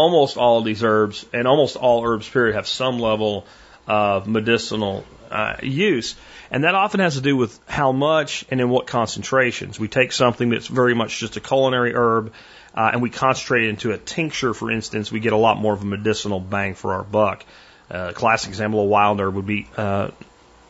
almost 0.00 0.38
all 0.38 0.58
of 0.58 0.64
these 0.64 0.82
herbs 0.82 1.26
and 1.34 1.46
almost 1.46 1.76
all 1.76 2.02
herbs, 2.04 2.26
period, 2.26 2.54
have 2.54 2.66
some 2.66 2.98
level 2.98 3.44
of 3.86 4.26
medicinal 4.26 5.04
uh, 5.30 5.56
use. 5.62 6.16
And 6.50 6.64
that 6.64 6.74
often 6.74 7.00
has 7.00 7.14
to 7.16 7.20
do 7.20 7.36
with 7.36 7.58
how 7.68 7.92
much 7.92 8.46
and 8.50 8.60
in 8.60 8.70
what 8.70 8.86
concentrations. 8.86 9.78
We 9.78 9.88
take 9.88 10.12
something 10.12 10.48
that's 10.48 10.66
very 10.66 10.94
much 10.94 11.18
just 11.18 11.36
a 11.36 11.40
culinary 11.40 11.94
herb 11.94 12.32
uh, 12.74 12.90
and 12.92 13.02
we 13.02 13.10
concentrate 13.10 13.64
it 13.64 13.68
into 13.68 13.92
a 13.92 13.98
tincture, 13.98 14.54
for 14.54 14.70
instance, 14.70 15.12
we 15.12 15.20
get 15.20 15.32
a 15.32 15.36
lot 15.36 15.58
more 15.58 15.74
of 15.74 15.82
a 15.82 15.84
medicinal 15.84 16.40
bang 16.40 16.74
for 16.74 16.94
our 16.94 17.02
buck. 17.02 17.44
Uh, 17.90 18.08
a 18.10 18.12
classic 18.12 18.48
example 18.48 18.80
of 18.80 18.86
a 18.86 18.88
wild 18.88 19.20
herb 19.20 19.34
would 19.34 19.46
be 19.46 19.66
uh, 19.76 20.10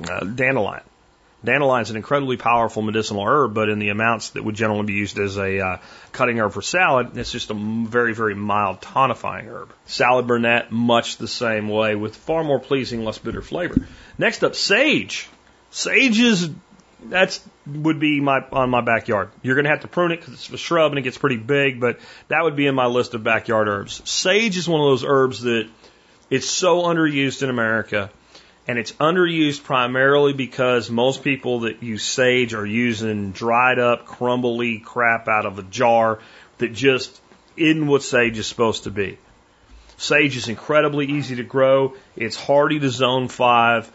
uh, 0.09 0.25
dandelion. 0.25 0.83
Dandelion 1.45 1.83
is 1.83 1.91
an 1.91 1.97
incredibly 1.97 2.37
powerful 2.37 2.83
medicinal 2.83 3.25
herb, 3.27 3.55
but 3.55 3.69
in 3.69 3.79
the 3.79 3.89
amounts 3.89 4.31
that 4.31 4.45
would 4.45 4.55
generally 4.55 4.85
be 4.85 4.93
used 4.93 5.19
as 5.19 5.39
a 5.39 5.59
uh, 5.59 5.77
cutting 6.13 6.39
herb 6.39 6.53
for 6.53 6.61
salad, 6.61 7.17
it's 7.17 7.33
just 7.33 7.51
a 7.51 7.55
very, 7.55 8.15
very 8.15 8.35
mild 8.35 8.81
tonifying 8.81 9.47
herb. 9.47 9.73
Salad 9.87 10.27
burnet, 10.27 10.71
much 10.71 11.17
the 11.17 11.29
same 11.29 11.69
way, 11.69 11.95
with 11.95 12.15
far 12.15 12.45
more 12.45 12.59
pleasing, 12.59 13.05
less 13.05 13.19
bitter 13.19 13.41
flavor. 13.41 13.87
Next 14.19 14.45
up, 14.45 14.55
sage. 14.55 15.29
Sage 15.71 16.19
is 16.21 16.51
that's 17.03 17.41
would 17.67 17.99
be 17.99 18.21
my 18.21 18.45
on 18.53 18.69
my 18.69 18.83
backyard. 18.83 19.31
You're 19.43 19.55
going 19.55 19.65
to 19.65 19.71
have 19.71 19.81
to 19.81 19.89
prune 19.89 20.13
it 20.13 20.17
because 20.17 20.35
it's 20.35 20.51
a 20.51 20.59
shrub 20.59 20.93
and 20.93 20.99
it 20.99 21.03
gets 21.03 21.17
pretty 21.17 21.37
big, 21.37 21.81
but 21.81 21.99
that 22.29 22.43
would 22.43 22.57
be 22.57 22.67
in 22.67 22.75
my 22.75 22.87
list 22.87 23.15
of 23.15 23.23
backyard 23.23 23.69
herbs. 23.69 24.03
Sage 24.09 24.57
is 24.59 24.69
one 24.69 24.81
of 24.81 24.87
those 24.87 25.05
herbs 25.05 25.43
that 25.43 25.69
it's 26.29 26.49
so 26.49 26.83
underused 26.83 27.43
in 27.43 27.51
America 27.51 28.11
and 28.71 28.79
it's 28.79 28.93
underused 28.93 29.65
primarily 29.65 30.33
because 30.33 30.91
most 30.91 31.25
people 31.25 31.61
that 31.61 31.83
use 31.83 32.05
sage 32.05 32.55
are 32.55 32.65
using 32.65 33.33
dried 33.33 33.81
up, 33.81 34.07
crumbly 34.07 34.79
crap 34.79 35.27
out 35.27 35.45
of 35.45 35.59
a 35.59 35.65
jar 35.65 36.21
that 36.59 36.73
just 36.73 37.21
isn't 37.57 37.85
what 37.85 38.05
sage 38.05 38.39
is 38.39 38.47
supposed 38.47 38.85
to 38.85 38.93
be. 38.93 39.19
Sage 39.97 40.37
is 40.37 40.49
incredibly 40.49 41.07
easy 41.07 41.35
to 41.35 41.43
grow. 41.43 41.97
It's 42.15 42.37
hardy 42.37 42.79
to 42.79 42.91
zone 42.91 43.27
five. 43.27 43.91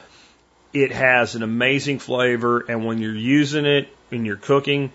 It 0.74 0.92
has 0.92 1.36
an 1.36 1.44
amazing 1.44 2.00
flavor, 2.00 2.66
and 2.68 2.86
when 2.86 2.98
you're 2.98 3.16
using 3.16 3.66
it 3.66 3.88
in 4.12 4.26
your 4.26 4.36
cooking, 4.36 4.92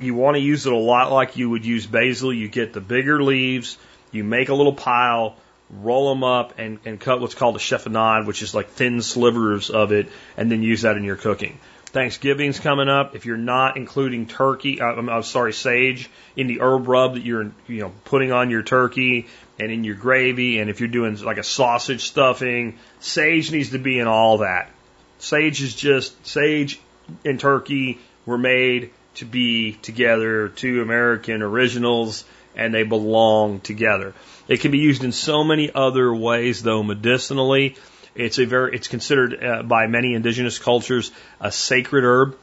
you 0.00 0.14
want 0.14 0.36
to 0.36 0.40
use 0.40 0.64
it 0.64 0.72
a 0.72 0.76
lot 0.76 1.12
like 1.12 1.36
you 1.36 1.50
would 1.50 1.66
use 1.66 1.86
basil. 1.86 2.32
You 2.32 2.48
get 2.48 2.72
the 2.72 2.80
bigger 2.80 3.22
leaves, 3.22 3.76
you 4.10 4.24
make 4.24 4.48
a 4.48 4.54
little 4.54 4.72
pile, 4.72 5.36
roll 5.70 6.08
them 6.14 6.24
up 6.24 6.58
and, 6.58 6.78
and 6.84 6.98
cut 6.98 7.20
what's 7.20 7.34
called 7.34 7.56
a 7.56 7.58
chiffonade, 7.58 8.26
which 8.26 8.42
is 8.42 8.54
like 8.54 8.70
thin 8.70 9.02
slivers 9.02 9.70
of 9.70 9.92
it, 9.92 10.08
and 10.36 10.50
then 10.50 10.62
use 10.62 10.82
that 10.82 10.96
in 10.96 11.04
your 11.04 11.16
cooking. 11.16 11.58
Thanksgiving's 11.86 12.60
coming 12.60 12.88
up. 12.88 13.16
If 13.16 13.24
you're 13.24 13.38
not 13.38 13.76
including 13.76 14.26
turkey, 14.26 14.80
uh, 14.80 14.86
I'm, 14.86 15.08
I'm 15.08 15.22
sorry, 15.22 15.52
sage 15.52 16.10
in 16.36 16.46
the 16.46 16.60
herb 16.60 16.86
rub 16.86 17.14
that 17.14 17.24
you're 17.24 17.50
you 17.66 17.80
know 17.80 17.92
putting 18.04 18.30
on 18.30 18.50
your 18.50 18.62
turkey 18.62 19.26
and 19.58 19.72
in 19.72 19.84
your 19.84 19.94
gravy, 19.94 20.58
and 20.58 20.68
if 20.68 20.80
you're 20.80 20.88
doing 20.88 21.16
like 21.22 21.38
a 21.38 21.42
sausage 21.42 22.04
stuffing, 22.04 22.78
sage 23.00 23.50
needs 23.50 23.70
to 23.70 23.78
be 23.78 23.98
in 23.98 24.06
all 24.06 24.38
that. 24.38 24.70
Sage 25.18 25.62
is 25.62 25.74
just 25.74 26.26
sage 26.26 26.80
and 27.24 27.40
turkey 27.40 27.98
were 28.26 28.38
made 28.38 28.90
to 29.14 29.24
be 29.24 29.72
together, 29.72 30.48
two 30.48 30.82
American 30.82 31.42
originals, 31.42 32.24
and 32.54 32.72
they 32.72 32.82
belong 32.82 33.60
together. 33.60 34.14
It 34.48 34.60
can 34.60 34.70
be 34.70 34.78
used 34.78 35.04
in 35.04 35.12
so 35.12 35.44
many 35.44 35.70
other 35.72 36.12
ways, 36.12 36.62
though, 36.62 36.82
medicinally. 36.82 37.76
It's 38.14 38.38
a 38.38 38.46
very, 38.46 38.74
it's 38.74 38.88
considered 38.88 39.44
uh, 39.44 39.62
by 39.62 39.86
many 39.86 40.14
indigenous 40.14 40.58
cultures 40.58 41.12
a 41.40 41.52
sacred 41.52 42.04
herb. 42.04 42.36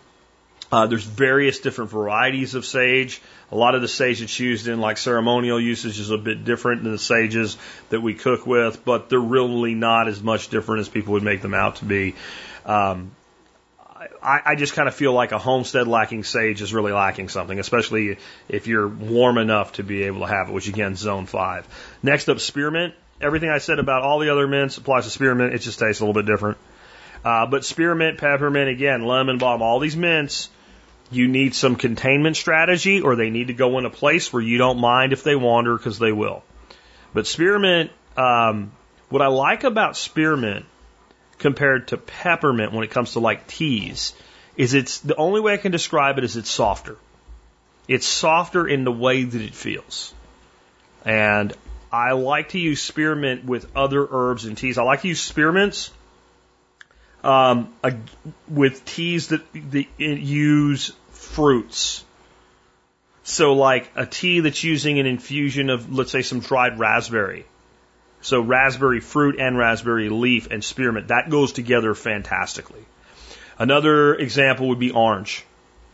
Uh, 0.71 0.87
there's 0.87 1.03
various 1.03 1.59
different 1.59 1.91
varieties 1.91 2.55
of 2.55 2.65
sage. 2.65 3.21
A 3.51 3.55
lot 3.55 3.75
of 3.75 3.81
the 3.81 3.87
sage 3.87 4.19
that's 4.19 4.39
used 4.39 4.67
in 4.67 4.79
like 4.79 4.97
ceremonial 4.97 5.59
usage 5.59 5.99
is 5.99 6.09
a 6.09 6.17
bit 6.17 6.43
different 6.43 6.83
than 6.83 6.91
the 6.91 6.97
sages 6.97 7.57
that 7.89 8.01
we 8.01 8.13
cook 8.13 8.47
with, 8.47 8.83
but 8.83 9.09
they're 9.09 9.19
really 9.19 9.75
not 9.75 10.07
as 10.07 10.21
much 10.21 10.49
different 10.49 10.81
as 10.81 10.89
people 10.89 11.13
would 11.13 11.23
make 11.23 11.41
them 11.41 11.53
out 11.53 11.77
to 11.77 11.85
be. 11.85 12.15
Um, 12.65 13.11
I, 14.25 14.41
I 14.43 14.55
just 14.55 14.73
kind 14.73 14.87
of 14.87 14.95
feel 14.95 15.13
like 15.13 15.31
a 15.31 15.37
homestead 15.37 15.87
lacking 15.87 16.23
sage 16.23 16.61
is 16.61 16.73
really 16.73 16.91
lacking 16.91 17.29
something, 17.29 17.59
especially 17.59 18.17
if 18.49 18.65
you're 18.65 18.87
warm 18.87 19.37
enough 19.37 19.73
to 19.73 19.83
be 19.83 20.03
able 20.03 20.21
to 20.21 20.27
have 20.27 20.49
it, 20.49 20.53
which 20.53 20.67
again, 20.67 20.95
zone 20.95 21.27
five. 21.27 21.67
Next 22.01 22.27
up, 22.27 22.39
spearmint. 22.39 22.95
Everything 23.21 23.49
I 23.49 23.59
said 23.59 23.79
about 23.79 24.01
all 24.01 24.19
the 24.19 24.31
other 24.31 24.47
mints 24.47 24.77
applies 24.77 25.05
to 25.05 25.11
spearmint. 25.11 25.53
It 25.53 25.59
just 25.59 25.79
tastes 25.79 26.01
a 26.01 26.05
little 26.05 26.21
bit 26.21 26.29
different. 26.29 26.57
Uh, 27.23 27.45
but 27.45 27.63
spearmint, 27.63 28.17
peppermint, 28.17 28.69
again, 28.69 29.05
lemon 29.05 29.37
balm, 29.37 29.61
all 29.61 29.79
these 29.79 29.95
mints, 29.95 30.49
you 31.11 31.27
need 31.27 31.55
some 31.55 31.75
containment 31.75 32.35
strategy 32.35 33.01
or 33.01 33.15
they 33.15 33.29
need 33.29 33.47
to 33.47 33.53
go 33.53 33.77
in 33.77 33.85
a 33.85 33.89
place 33.89 34.33
where 34.33 34.41
you 34.41 34.57
don't 34.57 34.79
mind 34.79 35.13
if 35.13 35.23
they 35.23 35.35
wander 35.35 35.77
because 35.77 35.99
they 35.99 36.11
will. 36.11 36.43
But 37.13 37.27
spearmint, 37.27 37.91
um, 38.17 38.71
what 39.09 39.21
I 39.21 39.27
like 39.27 39.63
about 39.63 39.95
spearmint 39.95 40.65
compared 41.39 41.89
to 41.89 41.97
peppermint 41.97 42.71
when 42.73 42.83
it 42.83 42.91
comes 42.91 43.13
to 43.13 43.19
like 43.19 43.47
teas 43.47 44.13
is 44.57 44.73
it's 44.73 44.99
the 44.99 45.15
only 45.15 45.41
way 45.41 45.53
I 45.53 45.57
can 45.57 45.71
describe 45.71 46.17
it 46.17 46.23
is 46.23 46.37
it's 46.37 46.49
softer. 46.49 46.97
It's 47.87 48.05
softer 48.05 48.67
in 48.67 48.83
the 48.83 48.91
way 48.91 49.23
that 49.23 49.41
it 49.41 49.53
feels. 49.53 50.13
And 51.03 51.53
I 51.91 52.13
like 52.13 52.49
to 52.49 52.59
use 52.59 52.81
spearmint 52.81 53.45
with 53.45 53.75
other 53.75 54.07
herbs 54.09 54.45
and 54.45 54.57
teas. 54.57 54.77
I 54.77 54.83
like 54.83 55.01
to 55.01 55.07
use 55.07 55.31
spearmints 55.31 55.91
um, 57.23 57.73
with 58.47 58.85
teas 58.85 59.27
that, 59.27 59.41
that 59.71 59.87
use 59.99 60.93
fruits. 61.11 62.03
So, 63.23 63.53
like 63.53 63.91
a 63.95 64.05
tea 64.05 64.41
that's 64.41 64.63
using 64.63 64.99
an 64.99 65.05
infusion 65.07 65.69
of, 65.69 65.91
let's 65.91 66.11
say, 66.11 66.21
some 66.21 66.39
dried 66.39 66.79
raspberry 66.79 67.45
so 68.25 68.41
raspberry 68.41 69.01
fruit 69.01 69.39
and 69.39 69.55
raspberry 69.55 70.09
leaf 70.09 70.47
and 70.49 70.63
spearmint, 70.63 71.09
that 71.09 71.29
goes 71.29 71.51
together 71.51 71.93
fantastically. 71.93 72.83
Another 73.59 74.15
example 74.15 74.69
would 74.69 74.79
be 74.79 74.89
orange. 74.89 75.45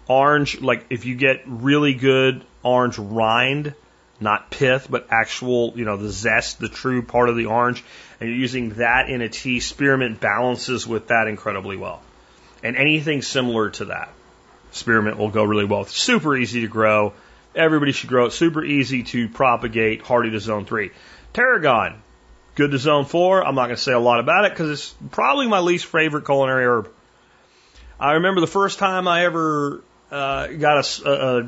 Orange, 0.08 0.62
like 0.62 0.86
if 0.90 1.06
you 1.06 1.16
get 1.16 1.42
really 1.46 1.94
good 1.94 2.46
orange 2.64 2.98
rind, 2.98 3.74
not 4.22 4.50
pith, 4.50 4.88
but 4.90 5.08
actual, 5.10 5.74
you 5.76 5.84
know, 5.84 5.98
the 5.98 6.10
zest, 6.10 6.60
the 6.60 6.70
true 6.70 7.02
part 7.02 7.28
of 7.28 7.36
the 7.36 7.48
orange, 7.48 7.84
and 8.22 8.30
you're 8.30 8.40
using 8.40 8.70
that 8.76 9.10
in 9.10 9.22
a 9.22 9.28
tea, 9.28 9.60
spearmint 9.60 10.22
balances 10.22 10.88
with 10.88 11.08
that 11.08 11.28
incredibly 11.28 11.76
well. 11.76 12.02
And 12.64 12.78
anything 12.78 13.24
similar 13.24 13.72
to 13.72 13.86
that, 13.86 14.08
spearmint 14.72 15.18
will 15.18 15.32
go 15.32 15.44
really 15.44 15.66
well. 15.66 15.82
It's 15.82 15.98
super 15.98 16.38
easy 16.38 16.62
to 16.62 16.68
grow. 16.68 17.12
Everybody 17.54 17.92
should 17.92 18.10
grow 18.10 18.28
it. 18.28 18.32
Super 18.32 18.64
easy 18.64 19.04
to 19.04 19.28
propagate, 19.28 20.02
hardy 20.02 20.32
to 20.32 20.40
zone 20.40 20.64
three. 20.64 20.92
Tarragon, 21.34 21.96
Good 22.62 22.70
to 22.70 22.78
zone 22.78 23.06
four. 23.06 23.44
I'm 23.44 23.56
not 23.56 23.66
going 23.66 23.76
to 23.76 23.82
say 23.82 23.92
a 23.92 23.98
lot 23.98 24.20
about 24.20 24.46
it 24.46 24.52
because 24.52 24.70
it's 24.70 24.96
probably 25.10 25.48
my 25.48 25.62
least 25.62 25.88
favorite 25.88 26.26
culinary 26.26 26.64
herb. 26.64 26.92
I 28.00 28.12
remember 28.12 28.40
the 28.40 28.46
first 28.46 28.78
time 28.78 29.08
I 29.08 29.26
ever 29.26 29.82
uh, 30.12 30.46
got 30.46 30.86
a, 30.86 31.10
a, 31.10 31.48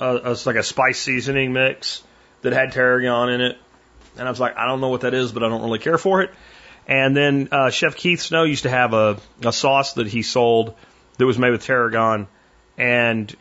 a, 0.00 0.32
a, 0.32 0.36
like 0.44 0.56
a 0.56 0.64
spice 0.64 0.98
seasoning 0.98 1.52
mix 1.52 2.02
that 2.42 2.52
had 2.52 2.72
tarragon 2.72 3.28
in 3.28 3.40
it, 3.42 3.58
and 4.18 4.26
I 4.26 4.28
was 4.28 4.40
like, 4.40 4.56
I 4.56 4.66
don't 4.66 4.80
know 4.80 4.88
what 4.88 5.02
that 5.02 5.14
is, 5.14 5.30
but 5.30 5.44
I 5.44 5.48
don't 5.48 5.62
really 5.62 5.78
care 5.78 5.98
for 5.98 6.20
it. 6.22 6.32
And 6.88 7.16
then 7.16 7.50
uh, 7.52 7.70
Chef 7.70 7.94
Keith 7.94 8.20
Snow 8.20 8.42
used 8.42 8.64
to 8.64 8.70
have 8.70 8.92
a, 8.92 9.18
a 9.44 9.52
sauce 9.52 9.92
that 9.92 10.08
he 10.08 10.22
sold 10.22 10.74
that 11.18 11.26
was 11.26 11.38
made 11.38 11.52
with 11.52 11.62
tarragon, 11.62 12.26
and 12.76 13.32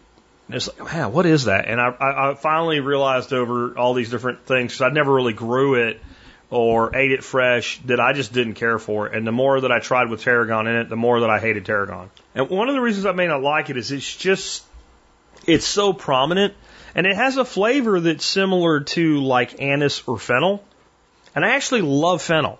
it's 0.49 0.67
like, 0.67 0.93
man, 0.93 1.11
what 1.11 1.25
is 1.25 1.45
that? 1.45 1.67
And 1.67 1.81
I, 1.81 1.87
I, 1.87 2.29
I 2.29 2.35
finally 2.35 2.81
realized 2.81 3.33
over 3.33 3.75
all 3.79 3.95
these 3.95 4.11
different 4.11 4.45
things, 4.45 4.73
because 4.73 4.81
I 4.81 4.89
never 4.89 5.11
really 5.11 5.33
grew 5.33 5.73
it 5.73 6.01
or 6.49 6.95
ate 6.95 7.11
it 7.11 7.23
fresh, 7.23 7.79
that 7.85 7.99
I 7.99 8.13
just 8.13 8.33
didn't 8.33 8.55
care 8.55 8.79
for. 8.79 9.07
And 9.07 9.25
the 9.25 9.31
more 9.31 9.61
that 9.61 9.71
I 9.71 9.79
tried 9.79 10.09
with 10.09 10.23
tarragon 10.23 10.67
in 10.67 10.75
it, 10.77 10.89
the 10.89 10.95
more 10.95 11.19
that 11.21 11.29
I 11.29 11.39
hated 11.39 11.65
tarragon. 11.65 12.09
And 12.33 12.49
one 12.49 12.69
of 12.69 12.75
the 12.75 12.81
reasons 12.81 13.05
I 13.05 13.11
may 13.11 13.27
not 13.27 13.43
like 13.43 13.69
it 13.69 13.77
is 13.77 13.91
it's 13.91 14.15
just, 14.15 14.63
it's 15.45 15.65
so 15.65 15.93
prominent 15.93 16.55
and 16.95 17.05
it 17.05 17.15
has 17.15 17.37
a 17.37 17.45
flavor 17.45 17.99
that's 17.99 18.25
similar 18.25 18.81
to 18.81 19.19
like 19.19 19.61
anise 19.61 20.07
or 20.07 20.17
fennel. 20.17 20.63
And 21.35 21.45
I 21.45 21.49
actually 21.49 21.81
love 21.81 22.21
fennel. 22.21 22.59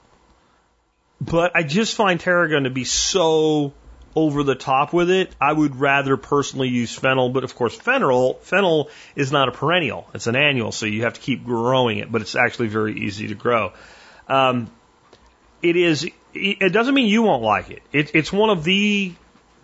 But 1.20 1.56
I 1.56 1.64
just 1.64 1.96
find 1.96 2.20
tarragon 2.20 2.64
to 2.64 2.70
be 2.70 2.86
so 2.86 3.74
over 4.16 4.44
the 4.44 4.56
top 4.56 4.94
with 4.94 5.10
it. 5.10 5.34
I 5.40 5.52
would 5.52 5.76
rather 5.76 6.18
personally 6.18 6.68
use 6.68 6.94
fennel, 6.94 7.30
but 7.30 7.44
of 7.44 7.56
course 7.56 7.76
fennel 7.76 8.36
fennel 8.42 8.90
is 9.16 9.32
not 9.32 9.50
a 9.50 9.52
perennial; 9.52 10.08
it's 10.14 10.28
an 10.28 10.36
annual, 10.36 10.72
so 10.72 10.86
you 10.86 11.04
have 11.04 11.14
to 11.14 11.22
keep 11.22 11.46
growing 11.46 12.00
it. 12.00 12.12
But 12.12 12.22
it's 12.22 12.36
actually 12.36 12.68
very 12.68 13.00
easy 13.00 13.28
to 13.28 13.36
grow. 13.36 13.74
Um, 14.28 14.70
it 15.62 15.76
is. 15.76 16.08
It 16.34 16.72
doesn't 16.72 16.94
mean 16.94 17.08
you 17.08 17.24
won't 17.24 17.42
like 17.42 17.72
it. 17.72 17.82
it 17.92 18.12
it's 18.14 18.32
one 18.32 18.50
of 18.50 18.64
the. 18.64 19.14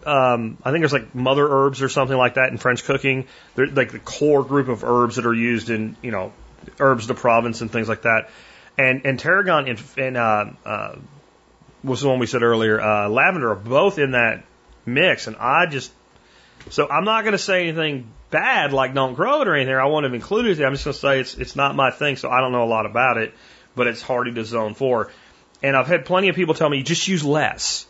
Um, 0.06 0.58
I 0.64 0.72
think 0.72 0.82
there's 0.82 0.94
like 0.94 1.16
mother 1.16 1.48
herbs 1.48 1.82
or 1.82 1.90
something 1.90 2.16
like 2.16 2.36
that 2.36 2.50
in 2.50 2.58
French 2.58 2.84
cooking. 2.84 3.28
They're 3.56 3.68
like 3.68 3.92
the 3.92 4.00
core 4.00 4.44
group 4.44 4.68
of 4.68 4.84
herbs 4.84 5.16
that 5.16 5.26
are 5.26 5.34
used 5.34 5.70
in 5.70 5.96
you 6.02 6.12
know 6.12 6.32
herbes 6.80 7.08
de 7.08 7.14
Provence 7.14 7.62
and 7.62 7.72
things 7.72 7.90
like 7.90 8.04
that. 8.04 8.30
And 8.78 9.06
and 9.06 9.20
tarragon 9.20 9.68
and, 9.68 9.84
and 9.98 10.18
uh, 10.18 10.46
uh, 10.66 10.96
was 11.86 12.02
the 12.02 12.10
one 12.10 12.20
we 12.20 12.26
said 12.26 12.44
earlier, 12.44 12.82
uh, 12.82 13.10
lavender 13.10 13.52
are 13.52 13.56
both 13.56 14.00
in 14.00 14.12
that 14.12 14.44
mix. 14.86 15.28
And 15.28 15.36
I 15.38 15.66
just, 15.68 15.92
so 16.70 16.90
I'm 16.90 17.06
not 17.06 17.22
going 17.22 17.34
to 17.34 17.38
say 17.38 17.68
anything 17.68 18.12
bad 18.32 18.74
like 18.74 18.94
don't 18.94 19.14
grow 19.14 19.42
it 19.42 19.48
or 19.48 19.56
anything. 19.56 19.76
I 19.76 19.86
won't 19.86 20.04
have 20.04 20.14
included 20.14 20.60
it. 20.60 20.66
I'm 20.66 20.74
just 20.74 20.86
going 20.86 20.94
to 20.94 21.00
say 21.00 21.20
it's, 21.20 21.36
it's 21.36 21.56
not 21.56 21.76
my 21.76 21.92
thing. 21.92 22.18
So 22.18 22.30
I 22.30 22.42
don't 22.42 22.52
know 22.52 22.64
a 22.64 22.66
lot 22.66 22.86
about 22.86 23.18
it, 23.18 23.34
but 23.76 23.88
it's 23.88 24.02
hardy 24.02 24.34
to 24.34 24.44
zone 24.44 24.74
four. 24.74 25.12
And 25.64 25.76
I've 25.76 25.88
had 25.88 26.06
plenty 26.06 26.30
of 26.30 26.36
people 26.36 26.54
tell 26.54 26.70
me 26.70 26.84
just 26.84 27.08
use 27.08 27.24
less. 27.24 27.86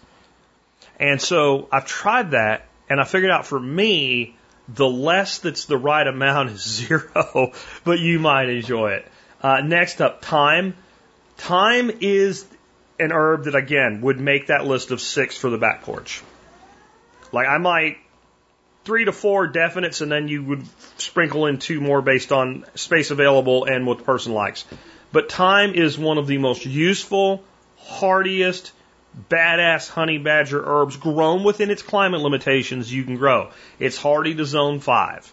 And 0.99 1.21
so 1.21 1.67
I've 1.71 1.85
tried 1.85 2.31
that 2.31 2.67
and 2.89 2.99
I 3.01 3.03
figured 3.03 3.31
out 3.31 3.45
for 3.45 3.59
me, 3.59 4.35
the 4.67 4.87
less 4.87 5.39
that's 5.39 5.65
the 5.65 5.77
right 5.77 6.05
amount 6.05 6.51
is 6.51 6.61
zero, 6.87 7.53
but 7.83 7.99
you 7.99 8.19
might 8.19 8.49
enjoy 8.49 8.91
it. 8.93 9.07
Uh, 9.41 9.61
next 9.61 10.01
up, 10.01 10.23
thyme. 10.23 10.75
Thyme 11.37 11.91
is 12.01 12.45
an 12.99 13.11
herb 13.11 13.45
that 13.45 13.55
again 13.55 14.01
would 14.01 14.19
make 14.19 14.47
that 14.47 14.65
list 14.65 14.91
of 14.91 15.01
six 15.01 15.37
for 15.37 15.49
the 15.49 15.57
back 15.57 15.83
porch. 15.83 16.21
Like 17.31 17.47
I 17.47 17.57
might 17.57 17.97
three 18.85 19.05
to 19.05 19.11
four 19.11 19.47
definites, 19.47 20.01
and 20.01 20.11
then 20.11 20.27
you 20.27 20.43
would 20.43 20.65
sprinkle 20.97 21.47
in 21.47 21.57
two 21.57 21.81
more 21.81 22.01
based 22.01 22.31
on 22.31 22.65
space 22.75 23.11
available 23.11 23.65
and 23.65 23.85
what 23.85 23.97
the 23.97 24.03
person 24.03 24.33
likes. 24.33 24.63
But 25.11 25.31
thyme 25.31 25.73
is 25.73 25.97
one 25.97 26.17
of 26.17 26.27
the 26.27 26.37
most 26.37 26.65
useful, 26.65 27.43
hardiest, 27.77 28.71
badass 29.29 29.89
honey 29.89 30.17
badger 30.17 30.61
herbs 30.63 30.97
grown 30.97 31.43
within 31.43 31.71
its 31.71 31.81
climate 31.81 32.21
limitations 32.21 32.93
you 32.93 33.03
can 33.03 33.17
grow. 33.17 33.51
It's 33.79 33.97
hardy 33.97 34.35
to 34.35 34.45
zone 34.45 34.79
five. 34.79 35.31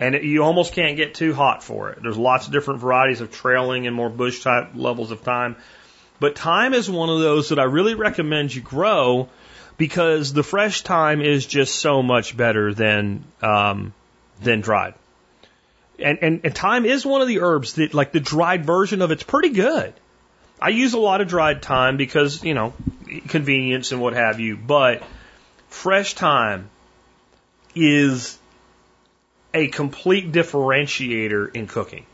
And 0.00 0.14
it, 0.14 0.24
you 0.24 0.42
almost 0.42 0.74
can't 0.74 0.96
get 0.96 1.14
too 1.14 1.32
hot 1.32 1.62
for 1.62 1.90
it. 1.90 2.02
There's 2.02 2.16
lots 2.16 2.46
of 2.46 2.52
different 2.52 2.80
varieties 2.80 3.20
of 3.20 3.30
trailing 3.30 3.86
and 3.86 3.94
more 3.94 4.10
bush 4.10 4.42
type 4.42 4.70
levels 4.74 5.10
of 5.10 5.20
thyme. 5.20 5.56
But 6.22 6.38
thyme 6.38 6.72
is 6.72 6.88
one 6.88 7.08
of 7.08 7.18
those 7.18 7.48
that 7.48 7.58
I 7.58 7.64
really 7.64 7.94
recommend 7.94 8.54
you 8.54 8.62
grow 8.62 9.28
because 9.76 10.32
the 10.32 10.44
fresh 10.44 10.82
thyme 10.82 11.20
is 11.20 11.44
just 11.44 11.74
so 11.74 12.00
much 12.00 12.36
better 12.36 12.72
than 12.72 13.24
um, 13.42 13.92
than 14.40 14.60
dried. 14.60 14.94
And, 15.98 16.20
and 16.22 16.40
and 16.44 16.54
thyme 16.54 16.86
is 16.86 17.04
one 17.04 17.22
of 17.22 17.26
the 17.26 17.40
herbs 17.40 17.72
that 17.72 17.92
like 17.92 18.12
the 18.12 18.20
dried 18.20 18.64
version 18.64 19.02
of 19.02 19.10
it's 19.10 19.24
pretty 19.24 19.48
good. 19.48 19.94
I 20.60 20.68
use 20.68 20.92
a 20.92 21.00
lot 21.00 21.22
of 21.22 21.26
dried 21.26 21.60
thyme 21.60 21.96
because 21.96 22.44
you 22.44 22.54
know 22.54 22.72
convenience 23.26 23.90
and 23.90 24.00
what 24.00 24.12
have 24.12 24.38
you, 24.38 24.56
but 24.56 25.02
fresh 25.70 26.14
thyme 26.14 26.70
is 27.74 28.38
a 29.52 29.66
complete 29.66 30.30
differentiator 30.30 31.52
in 31.56 31.66
cooking. 31.66 32.06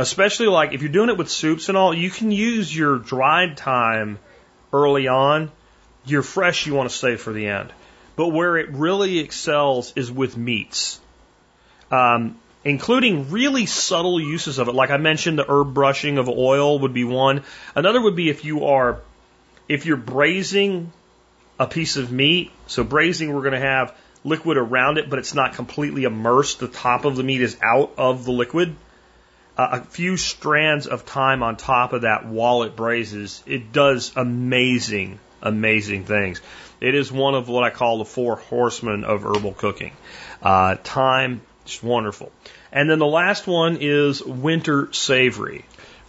Especially 0.00 0.46
like 0.46 0.72
if 0.72 0.80
you're 0.80 0.90
doing 0.90 1.10
it 1.10 1.18
with 1.18 1.28
soups 1.28 1.68
and 1.68 1.76
all, 1.76 1.92
you 1.92 2.08
can 2.08 2.30
use 2.30 2.74
your 2.74 2.98
dried 2.98 3.58
thyme 3.58 4.18
early 4.72 5.08
on. 5.08 5.50
Your 6.06 6.22
fresh 6.22 6.66
you 6.66 6.72
want 6.72 6.88
to 6.88 6.96
save 6.96 7.20
for 7.20 7.34
the 7.34 7.46
end. 7.46 7.70
But 8.16 8.28
where 8.28 8.56
it 8.56 8.70
really 8.70 9.18
excels 9.18 9.92
is 9.96 10.10
with 10.10 10.38
meats. 10.38 10.98
Um, 11.90 12.38
including 12.64 13.30
really 13.30 13.66
subtle 13.66 14.18
uses 14.18 14.58
of 14.58 14.68
it. 14.68 14.74
Like 14.74 14.88
I 14.88 14.96
mentioned, 14.96 15.38
the 15.38 15.44
herb 15.46 15.74
brushing 15.74 16.16
of 16.16 16.30
oil 16.30 16.78
would 16.78 16.94
be 16.94 17.04
one. 17.04 17.42
Another 17.74 18.00
would 18.00 18.16
be 18.16 18.30
if 18.30 18.42
you 18.42 18.64
are, 18.64 19.00
if 19.68 19.84
you're 19.84 19.98
braising 19.98 20.92
a 21.58 21.66
piece 21.66 21.98
of 21.98 22.10
meat. 22.10 22.52
So 22.68 22.84
braising, 22.84 23.34
we're 23.34 23.42
going 23.42 23.52
to 23.52 23.60
have 23.60 23.94
liquid 24.24 24.56
around 24.56 24.96
it, 24.96 25.10
but 25.10 25.18
it's 25.18 25.34
not 25.34 25.54
completely 25.54 26.04
immersed. 26.04 26.58
The 26.58 26.68
top 26.68 27.04
of 27.04 27.16
the 27.16 27.22
meat 27.22 27.42
is 27.42 27.58
out 27.62 27.92
of 27.98 28.24
the 28.24 28.32
liquid 28.32 28.76
a 29.72 29.80
few 29.82 30.16
strands 30.16 30.86
of 30.86 31.02
thyme 31.02 31.42
on 31.42 31.56
top 31.56 31.92
of 31.92 32.02
that 32.02 32.26
while 32.26 32.62
it 32.62 32.76
braises, 32.76 33.42
it 33.46 33.72
does 33.72 34.12
amazing, 34.16 35.18
amazing 35.42 36.04
things. 36.04 36.40
It 36.80 36.94
is 36.94 37.12
one 37.12 37.34
of 37.34 37.48
what 37.48 37.64
I 37.64 37.70
call 37.70 37.98
the 37.98 38.04
four 38.04 38.36
horsemen 38.36 39.04
of 39.04 39.22
herbal 39.22 39.52
cooking. 39.52 39.92
Uh, 40.42 40.76
thyme, 40.76 41.42
just 41.64 41.82
wonderful. 41.82 42.32
And 42.72 42.88
then 42.88 42.98
the 42.98 43.06
last 43.06 43.46
one 43.46 43.78
is 43.80 44.22
winter 44.22 44.92
savory. 44.92 45.64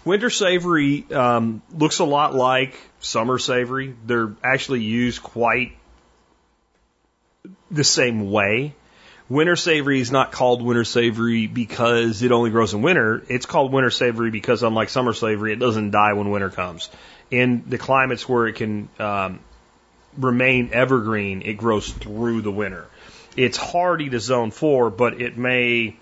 Winter 0.05 0.29
savory 0.29 1.05
um, 1.11 1.61
looks 1.71 1.99
a 1.99 2.05
lot 2.05 2.33
like 2.33 2.77
summer 3.01 3.37
savory. 3.37 3.95
They're 4.05 4.33
actually 4.43 4.81
used 4.81 5.21
quite 5.21 5.73
the 7.69 7.83
same 7.83 8.31
way. 8.31 8.75
Winter 9.31 9.55
savory 9.55 10.01
is 10.01 10.11
not 10.11 10.33
called 10.33 10.61
winter 10.61 10.83
savory 10.83 11.47
because 11.47 12.21
it 12.21 12.33
only 12.33 12.49
grows 12.49 12.73
in 12.73 12.81
winter. 12.81 13.23
It's 13.29 13.45
called 13.45 13.71
winter 13.71 13.89
savory 13.89 14.29
because, 14.29 14.61
unlike 14.61 14.89
summer 14.89 15.13
savory, 15.13 15.53
it 15.53 15.59
doesn't 15.59 15.91
die 15.91 16.11
when 16.11 16.31
winter 16.31 16.49
comes. 16.49 16.89
In 17.29 17.63
the 17.65 17.77
climates 17.77 18.27
where 18.27 18.47
it 18.47 18.57
can 18.57 18.89
um, 18.99 19.39
remain 20.17 20.71
evergreen, 20.73 21.43
it 21.43 21.53
grows 21.53 21.89
through 21.89 22.41
the 22.41 22.51
winter. 22.51 22.87
It's 23.37 23.55
hardy 23.55 24.09
to 24.09 24.19
zone 24.19 24.51
four, 24.51 24.89
but 24.89 25.21
it 25.21 25.37
may 25.37 25.95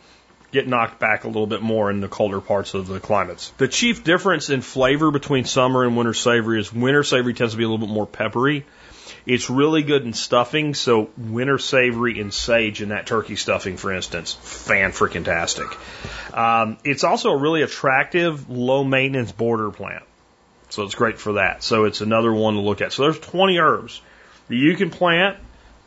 get 0.52 0.68
knocked 0.68 1.00
back 1.00 1.24
a 1.24 1.28
little 1.28 1.46
bit 1.46 1.62
more 1.62 1.92
in 1.92 2.00
the 2.00 2.08
colder 2.08 2.42
parts 2.42 2.74
of 2.74 2.88
the 2.88 3.00
climates. 3.00 3.52
The 3.60 3.68
chief 3.68 4.04
difference 4.04 4.50
in 4.50 4.62
flavor 4.62 5.12
between 5.12 5.46
summer 5.46 5.84
and 5.84 5.96
winter 5.96 6.16
savory 6.16 6.60
is 6.60 6.74
winter 6.74 7.04
savory 7.04 7.36
tends 7.36 7.54
to 7.54 7.60
be 7.60 7.64
a 7.64 7.70
little 7.70 7.86
bit 7.86 7.94
more 7.94 8.08
peppery 8.08 8.66
it's 9.26 9.50
really 9.50 9.84
good 9.84 10.04
in 10.04 10.14
stuffing, 10.14 10.74
so 10.74 11.10
winter 11.18 11.58
savory 11.58 12.20
and 12.20 12.34
sage 12.34 12.82
in 12.82 12.90
that 12.90 13.06
turkey 13.06 13.36
stuffing, 13.36 13.78
for 13.78 13.92
instance, 13.92 14.34
fan 14.34 14.92
freaking 14.92 15.26
tastic. 15.26 15.68
Um, 16.34 16.78
it's 16.84 17.04
also 17.04 17.32
a 17.32 17.38
really 17.38 17.62
attractive, 17.62 18.50
low 18.50 18.84
maintenance 18.84 19.32
border 19.32 19.72
plant, 19.72 20.04
so 20.70 20.84
it's 20.84 20.96
great 20.96 21.20
for 21.20 21.34
that. 21.34 21.64
So 21.64 21.86
it's 21.86 22.02
another 22.02 22.34
one 22.34 22.56
to 22.56 22.62
look 22.62 22.82
at. 22.82 22.94
So 22.94 23.04
there's 23.04 23.20
20 23.20 23.60
herbs 23.60 24.02
that 24.48 24.56
you 24.56 24.76
can 24.76 24.90
plant. 24.90 25.38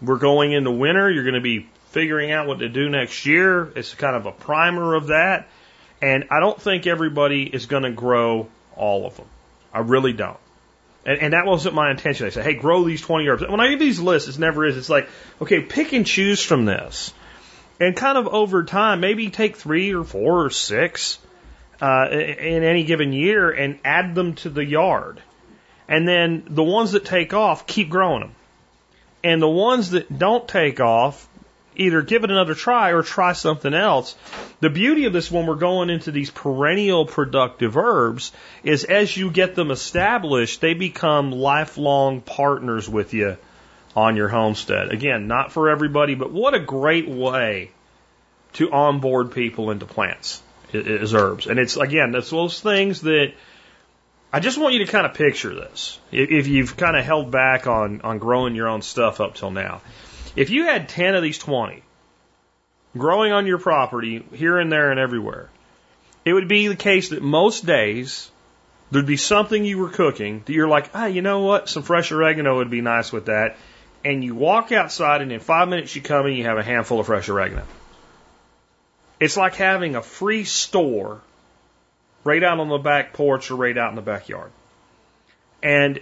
We're 0.00 0.18
going 0.18 0.52
into 0.52 0.70
winter. 0.70 1.10
You're 1.10 1.24
going 1.24 1.34
to 1.34 1.40
be 1.40 1.68
figuring 1.90 2.32
out 2.32 2.46
what 2.46 2.58
to 2.60 2.68
do 2.68 2.88
next 2.88 3.26
year. 3.26 3.72
It's 3.76 3.94
kind 3.94 4.16
of 4.16 4.26
a 4.26 4.32
primer 4.32 4.94
of 4.94 5.08
that. 5.08 5.48
And 6.00 6.24
I 6.30 6.40
don't 6.40 6.60
think 6.60 6.86
everybody 6.86 7.44
is 7.44 7.66
going 7.66 7.84
to 7.84 7.92
grow 7.92 8.48
all 8.74 9.06
of 9.06 9.16
them. 9.16 9.26
I 9.72 9.80
really 9.80 10.12
don't. 10.12 10.38
And, 11.04 11.18
and 11.18 11.32
that 11.32 11.46
wasn't 11.46 11.74
my 11.74 11.90
intention. 11.90 12.26
I 12.26 12.30
said, 12.30 12.44
hey, 12.44 12.54
grow 12.54 12.84
these 12.84 13.00
20 13.00 13.28
herbs. 13.28 13.42
When 13.46 13.60
I 13.60 13.68
give 13.68 13.78
these 13.78 14.00
lists, 14.00 14.28
it 14.28 14.38
never 14.38 14.64
is. 14.64 14.76
It's 14.76 14.90
like, 14.90 15.08
okay, 15.40 15.60
pick 15.60 15.92
and 15.92 16.06
choose 16.06 16.42
from 16.42 16.64
this. 16.64 17.12
And 17.80 17.96
kind 17.96 18.16
of 18.16 18.28
over 18.28 18.64
time, 18.64 19.00
maybe 19.00 19.30
take 19.30 19.56
three 19.56 19.94
or 19.94 20.04
four 20.04 20.44
or 20.44 20.50
six 20.50 21.18
uh, 21.80 22.06
in 22.10 22.62
any 22.62 22.84
given 22.84 23.12
year 23.12 23.50
and 23.50 23.80
add 23.84 24.14
them 24.14 24.34
to 24.36 24.50
the 24.50 24.64
yard. 24.64 25.20
And 25.88 26.06
then 26.06 26.44
the 26.48 26.62
ones 26.62 26.92
that 26.92 27.04
take 27.04 27.34
off, 27.34 27.66
keep 27.66 27.90
growing 27.90 28.20
them. 28.20 28.34
And 29.24 29.42
the 29.42 29.48
ones 29.48 29.90
that 29.90 30.16
don't 30.16 30.46
take 30.46 30.80
off, 30.80 31.28
either 31.76 32.02
give 32.02 32.24
it 32.24 32.30
another 32.30 32.54
try 32.54 32.90
or 32.90 33.02
try 33.02 33.32
something 33.32 33.74
else. 33.74 34.16
The 34.60 34.70
beauty 34.70 35.06
of 35.06 35.12
this 35.12 35.30
when 35.30 35.46
we're 35.46 35.54
going 35.56 35.90
into 35.90 36.10
these 36.10 36.30
perennial 36.30 37.06
productive 37.06 37.76
herbs 37.76 38.32
is 38.62 38.84
as 38.84 39.16
you 39.16 39.30
get 39.30 39.54
them 39.54 39.70
established, 39.70 40.60
they 40.60 40.74
become 40.74 41.32
lifelong 41.32 42.20
partners 42.20 42.88
with 42.88 43.14
you 43.14 43.36
on 43.94 44.16
your 44.16 44.28
homestead. 44.28 44.92
Again, 44.92 45.26
not 45.26 45.52
for 45.52 45.70
everybody, 45.70 46.14
but 46.14 46.32
what 46.32 46.54
a 46.54 46.60
great 46.60 47.08
way 47.08 47.70
to 48.54 48.70
onboard 48.70 49.32
people 49.32 49.70
into 49.70 49.86
plants 49.86 50.42
is 50.72 51.14
herbs. 51.14 51.46
And 51.46 51.58
it's 51.58 51.76
again, 51.76 52.12
that's 52.12 52.30
those 52.30 52.60
things 52.60 53.02
that 53.02 53.32
I 54.32 54.40
just 54.40 54.58
want 54.58 54.74
you 54.74 54.84
to 54.84 54.90
kind 54.90 55.04
of 55.04 55.14
picture 55.14 55.54
this. 55.54 55.98
If 56.10 56.46
you've 56.46 56.76
kind 56.76 56.96
of 56.96 57.04
held 57.04 57.30
back 57.30 57.66
on, 57.66 58.00
on 58.00 58.18
growing 58.18 58.54
your 58.54 58.68
own 58.68 58.80
stuff 58.80 59.20
up 59.20 59.34
till 59.34 59.50
now. 59.50 59.82
If 60.34 60.50
you 60.50 60.64
had 60.64 60.88
10 60.88 61.14
of 61.14 61.22
these 61.22 61.38
20 61.38 61.82
growing 62.96 63.32
on 63.32 63.46
your 63.46 63.58
property 63.58 64.24
here 64.32 64.58
and 64.58 64.70
there 64.70 64.90
and 64.90 65.00
everywhere, 65.00 65.50
it 66.24 66.32
would 66.32 66.48
be 66.48 66.68
the 66.68 66.76
case 66.76 67.10
that 67.10 67.22
most 67.22 67.66
days 67.66 68.30
there'd 68.90 69.06
be 69.06 69.16
something 69.16 69.64
you 69.64 69.78
were 69.78 69.88
cooking 69.88 70.42
that 70.44 70.52
you're 70.52 70.68
like, 70.68 70.90
ah, 70.94 71.06
you 71.06 71.22
know 71.22 71.40
what? 71.40 71.68
Some 71.68 71.82
fresh 71.82 72.12
oregano 72.12 72.56
would 72.56 72.70
be 72.70 72.80
nice 72.80 73.12
with 73.12 73.26
that. 73.26 73.56
And 74.04 74.22
you 74.22 74.34
walk 74.34 74.72
outside 74.72 75.22
and 75.22 75.32
in 75.32 75.40
five 75.40 75.68
minutes 75.68 75.94
you 75.94 76.02
come 76.02 76.26
and 76.26 76.36
you 76.36 76.44
have 76.44 76.58
a 76.58 76.62
handful 76.62 77.00
of 77.00 77.06
fresh 77.06 77.28
oregano. 77.28 77.64
It's 79.20 79.36
like 79.36 79.54
having 79.54 79.96
a 79.96 80.02
free 80.02 80.44
store 80.44 81.20
right 82.24 82.42
out 82.42 82.58
on 82.58 82.68
the 82.68 82.78
back 82.78 83.12
porch 83.12 83.50
or 83.50 83.56
right 83.56 83.76
out 83.76 83.90
in 83.90 83.96
the 83.96 84.02
backyard. 84.02 84.50
And 85.62 86.00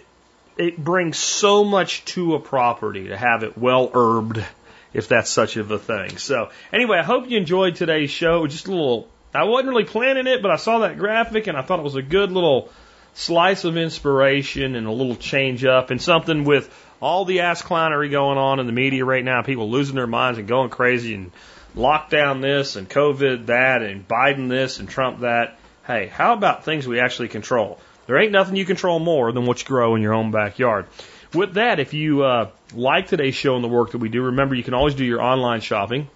it 0.61 0.77
brings 0.77 1.17
so 1.17 1.65
much 1.65 2.05
to 2.05 2.35
a 2.35 2.39
property 2.39 3.09
to 3.09 3.17
have 3.17 3.43
it 3.45 3.57
well 3.57 3.89
herbed, 3.89 4.45
if 4.93 5.09
that's 5.09 5.31
such 5.31 5.57
of 5.57 5.71
a 5.71 5.79
thing. 5.79 6.19
So 6.19 6.51
anyway, 6.71 6.99
I 6.99 7.03
hope 7.03 7.31
you 7.31 7.39
enjoyed 7.39 7.77
today's 7.77 8.11
show. 8.11 8.47
Just 8.47 8.67
a 8.67 8.71
little, 8.71 9.09
I 9.33 9.45
wasn't 9.45 9.71
really 9.71 9.85
planning 9.85 10.27
it, 10.27 10.43
but 10.43 10.51
I 10.51 10.57
saw 10.57 10.81
that 10.81 10.99
graphic 10.99 11.47
and 11.47 11.57
I 11.57 11.63
thought 11.63 11.79
it 11.79 11.83
was 11.83 11.95
a 11.95 12.03
good 12.03 12.31
little 12.31 12.71
slice 13.15 13.65
of 13.65 13.79
inspiration 13.79 14.77
and 14.77 14.87
a 14.87 14.93
little 14.93 15.17
change 15.17 15.65
up 15.65 15.91
and 15.91 16.01
something 16.01 16.45
with 16.45 16.69
all 17.01 17.25
the 17.25 17.41
ass 17.41 17.63
clownery 17.63 18.11
going 18.11 18.37
on 18.37 18.61
in 18.61 18.67
the 18.67 18.73
media 18.73 19.03
right 19.03 19.25
now, 19.25 19.41
people 19.41 19.71
losing 19.71 19.95
their 19.95 20.07
minds 20.07 20.39
and 20.39 20.47
going 20.47 20.69
crazy 20.69 21.15
and 21.15 21.33
lockdown 21.75 22.43
this 22.43 22.77
and 22.77 22.87
COVID 22.87 23.47
that 23.47 23.81
and 23.81 24.07
Biden 24.07 24.51
this 24.51 24.79
and 24.79 24.91
Trump 24.91 25.21
that. 25.21 25.59
Hey, 25.87 26.09
how 26.09 26.35
about 26.35 26.67
things 26.67 26.87
we 26.87 27.01
actually 27.01 27.29
control? 27.29 27.81
There 28.11 28.19
ain't 28.19 28.33
nothing 28.33 28.57
you 28.57 28.65
control 28.65 28.99
more 28.99 29.31
than 29.31 29.47
what 29.47 29.61
you 29.61 29.67
grow 29.69 29.95
in 29.95 30.03
your 30.03 30.15
own 30.15 30.33
backyard. 30.33 30.87
With 31.33 31.55
that, 31.55 31.79
if 31.79 31.95
you 31.95 32.25
uh, 32.25 32.51
like 32.75 33.07
today's 33.07 33.37
show 33.37 33.55
and 33.55 33.63
the 33.63 33.69
work 33.69 33.93
that 33.93 33.99
we 33.99 34.09
do, 34.09 34.23
remember 34.23 34.57
you 34.57 34.65
can 34.65 34.75
always 34.75 34.97
do 34.97 35.05
your 35.05 35.23
online 35.23 35.61
shopping 35.61 36.11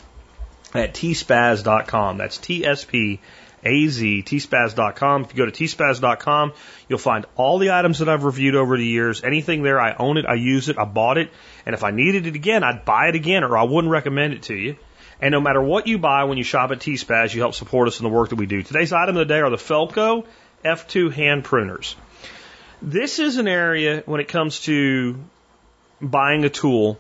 at 0.75 0.95
tspaz.com. 0.95 2.17
That's 2.17 2.37
T 2.39 2.67
S 2.67 2.85
P 2.85 3.21
A 3.63 3.87
Z, 3.87 4.25
tspaz.com. 4.27 5.23
If 5.23 5.35
you 5.35 5.37
go 5.37 5.49
to 5.49 5.53
tspaz.com, 5.53 6.55
you'll 6.89 6.99
find 6.99 7.27
all 7.37 7.59
the 7.59 7.71
items 7.71 8.01
that 8.01 8.09
I've 8.09 8.25
reviewed 8.25 8.57
over 8.57 8.77
the 8.77 8.85
years. 8.85 9.23
Anything 9.23 9.63
there, 9.63 9.81
I 9.81 9.95
own 9.95 10.17
it, 10.17 10.27
I 10.27 10.35
use 10.35 10.69
it, 10.69 10.77
I 10.81 10.87
bought 10.87 11.17
it, 11.17 11.31
and 11.65 11.77
if 11.77 11.85
I 11.85 11.93
needed 11.93 12.27
it 12.27 12.35
again, 12.35 12.65
I'd 12.65 12.85
buy 12.85 13.07
it 13.07 13.15
again 13.15 13.45
or 13.45 13.57
I 13.57 13.63
wouldn't 13.63 13.93
recommend 13.93 14.35
it 14.35 14.43
to 14.43 14.57
you. 14.57 14.75
And 15.21 15.31
no 15.31 15.41
matter 15.41 15.63
what 15.63 15.87
you 15.87 15.99
buy 15.99 16.25
when 16.25 16.39
you 16.39 16.45
shop 16.45 16.73
at 16.73 16.81
T-Spaz, 16.81 17.33
you 17.33 17.41
help 17.41 17.55
support 17.55 17.87
us 17.87 18.01
in 18.01 18.05
the 18.05 18.11
work 18.11 18.31
that 18.31 18.35
we 18.35 18.47
do. 18.47 18.65
Today's 18.65 18.93
item 18.93 19.17
of 19.17 19.29
the 19.29 19.33
day 19.33 19.39
are 19.39 19.49
the 19.49 19.57
Felco 19.57 20.27
F2 20.65 21.13
hand 21.13 21.45
pruners. 21.45 21.95
This 22.81 23.19
is 23.19 23.39
an 23.39 23.49
area 23.49 24.03
when 24.07 24.21
it 24.21 24.29
comes 24.29 24.61
to 24.61 25.19
buying 26.01 26.45
a 26.45 26.51
tool 26.51 26.99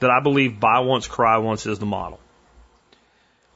that 0.00 0.10
I 0.10 0.20
believe 0.20 0.60
buy 0.60 0.80
once, 0.80 1.06
cry 1.06 1.38
once 1.38 1.66
is 1.66 1.78
the 1.78 1.86
model. 1.86 2.20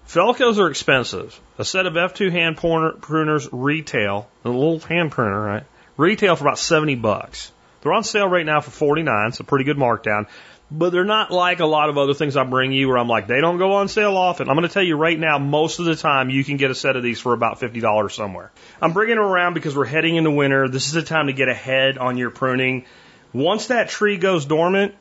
Felcos 0.08 0.58
are 0.58 0.68
expensive. 0.68 1.40
A 1.58 1.64
set 1.64 1.86
of 1.86 1.94
F2 1.94 2.30
hand 2.30 2.56
pruners 2.56 3.48
retail, 3.52 4.28
a 4.44 4.48
little 4.48 4.80
hand 4.80 5.12
pruner, 5.12 5.40
right? 5.40 5.64
Retail 5.96 6.36
for 6.36 6.44
about 6.44 6.58
70 6.58 6.96
bucks. 6.96 7.52
They're 7.80 7.92
on 7.92 8.04
sale 8.04 8.28
right 8.28 8.46
now 8.46 8.60
for 8.60 8.70
49, 8.70 9.32
so 9.32 9.44
pretty 9.44 9.64
good 9.64 9.76
markdown 9.76 10.26
but 10.72 10.90
they're 10.90 11.04
not 11.04 11.30
like 11.30 11.60
a 11.60 11.66
lot 11.66 11.90
of 11.90 11.98
other 11.98 12.14
things 12.14 12.34
I 12.34 12.44
bring 12.44 12.72
you 12.72 12.88
where 12.88 12.96
I'm 12.96 13.08
like, 13.08 13.26
they 13.26 13.42
don't 13.42 13.58
go 13.58 13.74
on 13.74 13.88
sale 13.88 14.16
often. 14.16 14.48
I'm 14.48 14.56
going 14.56 14.66
to 14.66 14.72
tell 14.72 14.82
you 14.82 14.96
right 14.96 15.18
now, 15.18 15.38
most 15.38 15.80
of 15.80 15.84
the 15.84 15.96
time 15.96 16.30
you 16.30 16.42
can 16.44 16.56
get 16.56 16.70
a 16.70 16.74
set 16.74 16.96
of 16.96 17.02
these 17.02 17.20
for 17.20 17.34
about 17.34 17.60
$50 17.60 18.10
somewhere. 18.10 18.50
I'm 18.80 18.94
bringing 18.94 19.16
them 19.16 19.24
around 19.24 19.52
because 19.52 19.76
we're 19.76 19.84
heading 19.84 20.16
into 20.16 20.30
winter. 20.30 20.68
This 20.68 20.86
is 20.86 20.92
the 20.92 21.02
time 21.02 21.26
to 21.26 21.34
get 21.34 21.48
ahead 21.48 21.98
on 21.98 22.16
your 22.16 22.30
pruning. 22.30 22.86
Once 23.34 23.66
that 23.66 23.90
tree 23.90 24.16
goes 24.16 24.46
dormant, 24.46 24.94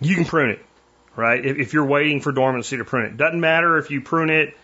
you 0.00 0.16
can 0.16 0.24
prune 0.24 0.50
it, 0.50 0.64
right? 1.14 1.44
If, 1.44 1.56
if 1.56 1.72
you're 1.72 1.86
waiting 1.86 2.20
for 2.20 2.32
dormancy 2.32 2.78
to 2.78 2.84
prune 2.84 3.06
it. 3.06 3.16
Doesn't 3.16 3.40
matter 3.40 3.78
if 3.78 3.92
you 3.92 4.00
prune 4.00 4.30
it 4.30 4.56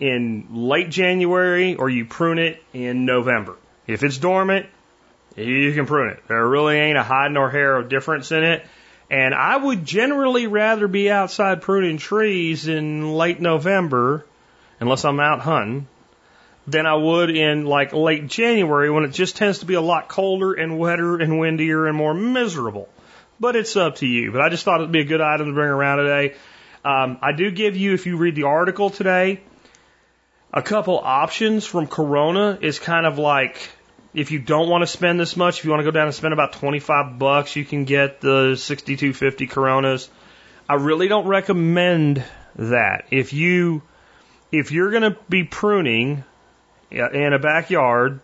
in 0.00 0.46
late 0.50 0.88
January 0.88 1.74
or 1.74 1.90
you 1.90 2.06
prune 2.06 2.38
it 2.38 2.62
in 2.72 3.04
November. 3.04 3.56
If 3.86 4.02
it's 4.02 4.16
dormant, 4.16 4.66
you 5.36 5.74
can 5.74 5.84
prune 5.84 6.10
it. 6.10 6.22
There 6.28 6.48
really 6.48 6.76
ain't 6.76 6.96
a 6.96 7.02
hide 7.02 7.32
nor 7.32 7.50
hair 7.50 7.76
of 7.76 7.90
difference 7.90 8.32
in 8.32 8.42
it. 8.42 8.66
And 9.12 9.34
I 9.34 9.54
would 9.54 9.84
generally 9.84 10.46
rather 10.46 10.88
be 10.88 11.10
outside 11.10 11.60
pruning 11.60 11.98
trees 11.98 12.66
in 12.66 13.12
late 13.12 13.42
November, 13.42 14.24
unless 14.80 15.04
I'm 15.04 15.20
out 15.20 15.40
hunting, 15.40 15.86
than 16.66 16.86
I 16.86 16.94
would 16.94 17.28
in 17.28 17.66
like 17.66 17.92
late 17.92 18.26
January 18.26 18.90
when 18.90 19.04
it 19.04 19.10
just 19.10 19.36
tends 19.36 19.58
to 19.58 19.66
be 19.66 19.74
a 19.74 19.82
lot 19.82 20.08
colder 20.08 20.54
and 20.54 20.78
wetter 20.78 21.18
and 21.18 21.38
windier 21.38 21.86
and 21.86 21.94
more 21.94 22.14
miserable. 22.14 22.88
But 23.38 23.54
it's 23.54 23.76
up 23.76 23.96
to 23.96 24.06
you. 24.06 24.32
But 24.32 24.40
I 24.40 24.48
just 24.48 24.64
thought 24.64 24.80
it'd 24.80 24.92
be 24.92 25.00
a 25.00 25.04
good 25.04 25.20
item 25.20 25.48
to 25.48 25.52
bring 25.52 25.68
around 25.68 25.98
today. 25.98 26.34
Um, 26.82 27.18
I 27.20 27.32
do 27.32 27.50
give 27.50 27.76
you, 27.76 27.92
if 27.92 28.06
you 28.06 28.16
read 28.16 28.34
the 28.34 28.44
article 28.44 28.88
today, 28.88 29.42
a 30.54 30.62
couple 30.62 30.98
options 30.98 31.66
from 31.66 31.86
Corona 31.86 32.56
is 32.62 32.78
kind 32.78 33.04
of 33.04 33.18
like 33.18 33.72
if 34.14 34.30
you 34.30 34.38
don't 34.38 34.68
want 34.68 34.82
to 34.82 34.86
spend 34.86 35.18
this 35.18 35.36
much, 35.36 35.58
if 35.58 35.64
you 35.64 35.70
want 35.70 35.80
to 35.80 35.84
go 35.84 35.90
down 35.90 36.06
and 36.06 36.14
spend 36.14 36.32
about 36.32 36.52
25 36.54 37.18
bucks, 37.18 37.56
you 37.56 37.64
can 37.64 37.84
get 37.84 38.20
the 38.20 38.56
6250 38.56 39.46
Coronas. 39.46 40.08
I 40.68 40.74
really 40.74 41.08
don't 41.08 41.26
recommend 41.26 42.24
that. 42.56 43.06
If 43.10 43.32
you 43.32 43.82
if 44.50 44.70
you're 44.70 44.90
going 44.90 45.02
to 45.02 45.16
be 45.28 45.44
pruning 45.44 46.24
in 46.90 47.32
a 47.32 47.38
backyard 47.38 48.20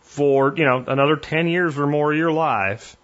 for, 0.00 0.54
you 0.56 0.64
know, 0.64 0.82
another 0.86 1.16
10 1.16 1.48
years 1.48 1.78
or 1.78 1.86
more 1.86 2.12
of 2.12 2.18
your 2.18 2.32
life, 2.32 2.96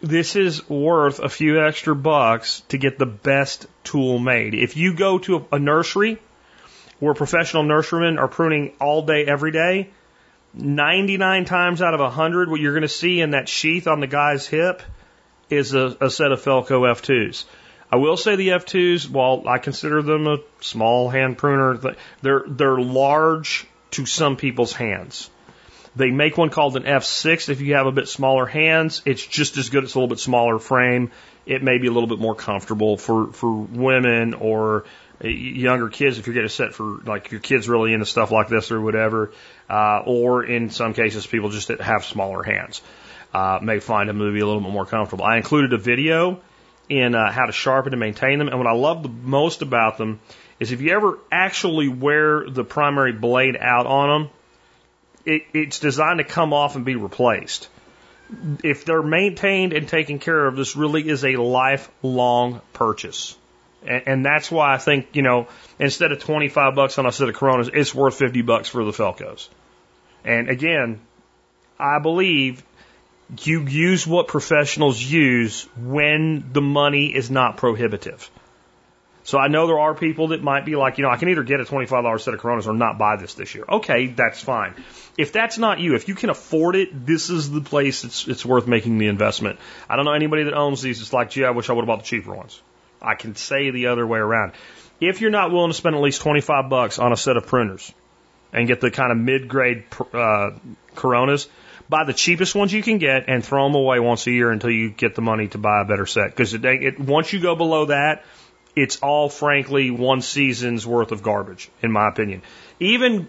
this 0.00 0.36
is 0.36 0.68
worth 0.68 1.18
a 1.18 1.28
few 1.28 1.60
extra 1.60 1.96
bucks 1.96 2.60
to 2.68 2.78
get 2.78 2.98
the 2.98 3.06
best 3.06 3.66
tool 3.82 4.20
made. 4.20 4.54
If 4.54 4.76
you 4.76 4.94
go 4.94 5.18
to 5.18 5.46
a 5.50 5.58
nursery 5.58 6.18
where 7.00 7.14
professional 7.14 7.64
nurserymen 7.64 8.18
are 8.18 8.28
pruning 8.28 8.72
all 8.80 9.04
day 9.04 9.24
every 9.24 9.50
day, 9.50 9.90
99 10.58 11.44
times 11.44 11.80
out 11.80 11.94
of 11.94 12.00
100, 12.00 12.50
what 12.50 12.60
you're 12.60 12.72
going 12.72 12.82
to 12.82 12.88
see 12.88 13.20
in 13.20 13.30
that 13.30 13.48
sheath 13.48 13.86
on 13.86 14.00
the 14.00 14.06
guy's 14.06 14.46
hip 14.46 14.82
is 15.48 15.72
a, 15.72 15.96
a 16.00 16.10
set 16.10 16.32
of 16.32 16.42
Felco 16.42 16.82
F2s. 16.82 17.44
I 17.90 17.96
will 17.96 18.16
say 18.16 18.36
the 18.36 18.48
F2s, 18.48 19.08
while 19.08 19.44
I 19.46 19.58
consider 19.58 20.02
them 20.02 20.26
a 20.26 20.38
small 20.60 21.08
hand 21.08 21.38
pruner, 21.38 21.94
they're, 22.20 22.44
they're 22.46 22.78
large 22.78 23.66
to 23.92 24.04
some 24.04 24.36
people's 24.36 24.72
hands. 24.72 25.30
They 25.96 26.10
make 26.10 26.36
one 26.36 26.50
called 26.50 26.76
an 26.76 26.82
F6 26.82 27.48
if 27.48 27.60
you 27.60 27.74
have 27.74 27.86
a 27.86 27.92
bit 27.92 28.08
smaller 28.08 28.44
hands. 28.44 29.00
It's 29.06 29.26
just 29.26 29.56
as 29.56 29.70
good. 29.70 29.84
It's 29.84 29.94
a 29.94 29.98
little 29.98 30.08
bit 30.08 30.20
smaller 30.20 30.58
frame. 30.58 31.12
It 31.46 31.62
may 31.62 31.78
be 31.78 31.86
a 31.86 31.92
little 31.92 32.08
bit 32.08 32.18
more 32.18 32.34
comfortable 32.34 32.98
for, 32.98 33.32
for 33.32 33.50
women 33.50 34.34
or 34.34 34.84
younger 35.20 35.88
kids 35.88 36.18
if 36.18 36.26
you're 36.26 36.34
getting 36.34 36.48
set 36.48 36.74
for 36.74 36.98
like 37.04 37.30
your 37.30 37.40
kids 37.40 37.68
really 37.68 37.92
into 37.92 38.06
stuff 38.06 38.30
like 38.30 38.48
this 38.48 38.70
or 38.70 38.80
whatever, 38.80 39.32
uh, 39.68 40.02
or 40.06 40.44
in 40.44 40.70
some 40.70 40.94
cases 40.94 41.26
people 41.26 41.50
just 41.50 41.68
that 41.68 41.80
have 41.80 42.04
smaller 42.04 42.42
hands 42.42 42.82
uh, 43.34 43.58
may 43.62 43.80
find 43.80 44.08
to 44.08 44.12
be 44.14 44.40
a 44.40 44.46
little 44.46 44.60
bit 44.60 44.70
more 44.70 44.86
comfortable. 44.86 45.24
I 45.24 45.36
included 45.36 45.72
a 45.72 45.78
video 45.78 46.40
in 46.88 47.14
uh, 47.14 47.30
how 47.30 47.46
to 47.46 47.52
sharpen 47.52 47.92
and 47.92 48.00
maintain 48.00 48.38
them, 48.38 48.48
and 48.48 48.58
what 48.58 48.66
I 48.66 48.72
love 48.72 49.02
the 49.02 49.08
most 49.08 49.62
about 49.62 49.98
them 49.98 50.20
is 50.58 50.72
if 50.72 50.80
you 50.80 50.92
ever 50.92 51.18
actually 51.30 51.88
wear 51.88 52.48
the 52.48 52.64
primary 52.64 53.12
blade 53.12 53.56
out 53.56 53.86
on 53.86 54.08
them, 54.08 54.30
it, 55.24 55.42
it's 55.52 55.78
designed 55.78 56.18
to 56.18 56.24
come 56.24 56.52
off 56.52 56.76
and 56.76 56.84
be 56.84 56.96
replaced. 56.96 57.68
If 58.62 58.84
they're 58.84 59.02
maintained 59.02 59.72
and 59.72 59.88
taken 59.88 60.18
care 60.18 60.46
of, 60.46 60.56
this 60.56 60.76
really 60.76 61.08
is 61.08 61.24
a 61.24 61.36
lifelong 61.36 62.60
purchase. 62.72 63.37
And, 63.86 64.02
and 64.06 64.24
that's 64.24 64.50
why 64.50 64.74
I 64.74 64.78
think, 64.78 65.08
you 65.14 65.22
know, 65.22 65.48
instead 65.78 66.12
of 66.12 66.20
25 66.20 66.74
bucks 66.74 66.98
on 66.98 67.06
a 67.06 67.12
set 67.12 67.28
of 67.28 67.34
Coronas, 67.34 67.70
it's 67.72 67.94
worth 67.94 68.16
50 68.16 68.42
bucks 68.42 68.68
for 68.68 68.84
the 68.84 68.92
Felcos. 68.92 69.48
And 70.24 70.48
again, 70.48 71.00
I 71.78 71.98
believe 72.00 72.62
you 73.42 73.66
use 73.66 74.06
what 74.06 74.28
professionals 74.28 75.00
use 75.00 75.64
when 75.76 76.50
the 76.52 76.62
money 76.62 77.14
is 77.14 77.30
not 77.30 77.56
prohibitive. 77.56 78.30
So 79.28 79.36
I 79.36 79.48
know 79.48 79.66
there 79.66 79.78
are 79.78 79.94
people 79.94 80.28
that 80.28 80.42
might 80.42 80.64
be 80.64 80.74
like, 80.74 80.96
you 80.96 81.04
know, 81.04 81.10
I 81.10 81.18
can 81.18 81.28
either 81.28 81.42
get 81.42 81.60
a 81.60 81.64
$25 81.64 82.20
set 82.22 82.32
of 82.32 82.40
Coronas 82.40 82.66
or 82.66 82.72
not 82.72 82.96
buy 82.96 83.16
this 83.16 83.34
this 83.34 83.54
year. 83.54 83.66
Okay, 83.68 84.06
that's 84.06 84.40
fine. 84.40 84.72
If 85.18 85.32
that's 85.32 85.58
not 85.58 85.80
you, 85.80 85.94
if 85.94 86.08
you 86.08 86.14
can 86.14 86.30
afford 86.30 86.76
it, 86.76 87.04
this 87.04 87.28
is 87.28 87.50
the 87.50 87.60
place 87.60 88.04
it's, 88.04 88.26
it's 88.26 88.46
worth 88.46 88.66
making 88.66 88.96
the 88.96 89.08
investment. 89.08 89.58
I 89.86 89.96
don't 89.96 90.06
know 90.06 90.14
anybody 90.14 90.44
that 90.44 90.54
owns 90.54 90.80
these. 90.80 91.02
It's 91.02 91.12
like, 91.12 91.28
gee, 91.28 91.44
I 91.44 91.50
wish 91.50 91.68
I 91.68 91.74
would 91.74 91.82
have 91.82 91.88
bought 91.88 91.98
the 91.98 92.06
cheaper 92.06 92.34
ones. 92.34 92.58
I 93.00 93.14
can 93.14 93.34
say 93.36 93.70
the 93.70 93.88
other 93.88 94.06
way 94.06 94.18
around. 94.18 94.52
If 95.00 95.20
you're 95.20 95.30
not 95.30 95.52
willing 95.52 95.70
to 95.70 95.74
spend 95.74 95.94
at 95.94 96.02
least 96.02 96.20
25 96.22 96.68
bucks 96.68 96.98
on 96.98 97.12
a 97.12 97.16
set 97.16 97.36
of 97.36 97.46
pruners 97.46 97.92
and 98.52 98.66
get 98.66 98.80
the 98.80 98.90
kind 98.90 99.12
of 99.12 99.18
mid-grade 99.18 99.84
uh, 100.12 100.50
Coronas, 100.94 101.48
buy 101.88 102.04
the 102.04 102.12
cheapest 102.12 102.54
ones 102.54 102.72
you 102.72 102.82
can 102.82 102.98
get 102.98 103.28
and 103.28 103.44
throw 103.44 103.64
them 103.64 103.74
away 103.74 104.00
once 104.00 104.26
a 104.26 104.30
year 104.30 104.50
until 104.50 104.70
you 104.70 104.90
get 104.90 105.14
the 105.14 105.22
money 105.22 105.48
to 105.48 105.58
buy 105.58 105.82
a 105.82 105.84
better 105.84 106.06
set. 106.06 106.30
Because 106.30 106.54
it, 106.54 106.64
it, 106.64 106.98
once 106.98 107.32
you 107.32 107.40
go 107.40 107.54
below 107.54 107.86
that, 107.86 108.24
it's 108.74 108.98
all 108.98 109.28
frankly 109.28 109.90
one 109.90 110.20
season's 110.20 110.86
worth 110.86 111.12
of 111.12 111.22
garbage, 111.22 111.70
in 111.82 111.92
my 111.92 112.08
opinion. 112.08 112.42
Even 112.80 113.28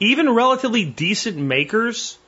even 0.00 0.28
relatively 0.30 0.84
decent 0.84 1.36
makers, 1.36 2.18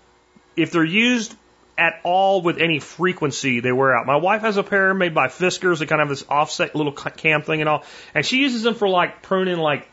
if 0.57 0.71
they're 0.71 0.85
used 0.85 1.35
at 1.79 2.01
all 2.05 2.43
with 2.43 2.59
any 2.59 2.79
frequency 2.79 3.61
they 3.61 3.73
wear 3.73 3.97
out. 3.97 4.07
My 4.07 4.17
wife 4.17 4.43
has 4.43 4.57
a 4.57 4.63
pair 4.63 4.95
made 4.95 5.15
by 5.15 5.29
Fiskars 5.29 5.79
that 5.81 5.89
kind 5.89 6.01
of 6.01 6.09
have 6.09 6.17
this 6.17 6.27
offset 6.29 6.75
little 6.75 6.93
cam 6.93 7.43
thing 7.43 7.61
and 7.61 7.69
all, 7.69 7.85
and 8.15 8.25
she 8.25 8.39
uses 8.39 8.63
them 8.63 8.75
for 8.75 8.89
like 8.89 9.23
pruning 9.23 9.59
like 9.59 9.89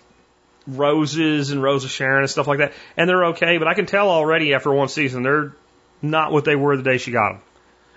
roses 0.65 1.51
and 1.51 1.61
Rose 1.61 1.83
of 1.83 1.91
Sharon 1.91 2.21
and 2.21 2.29
stuff 2.29 2.47
like 2.47 2.59
that, 2.59 2.73
and 2.95 3.09
they're 3.09 3.25
okay. 3.27 3.57
But 3.57 3.67
I 3.67 3.73
can 3.73 3.85
tell 3.85 4.09
already 4.09 4.53
after 4.53 4.71
one 4.71 4.87
season 4.87 5.23
they're 5.23 5.53
not 6.01 6.31
what 6.31 6.45
they 6.45 6.55
were 6.55 6.77
the 6.77 6.83
day 6.83 6.97
she 6.97 7.11
got 7.11 7.33
them, 7.33 7.41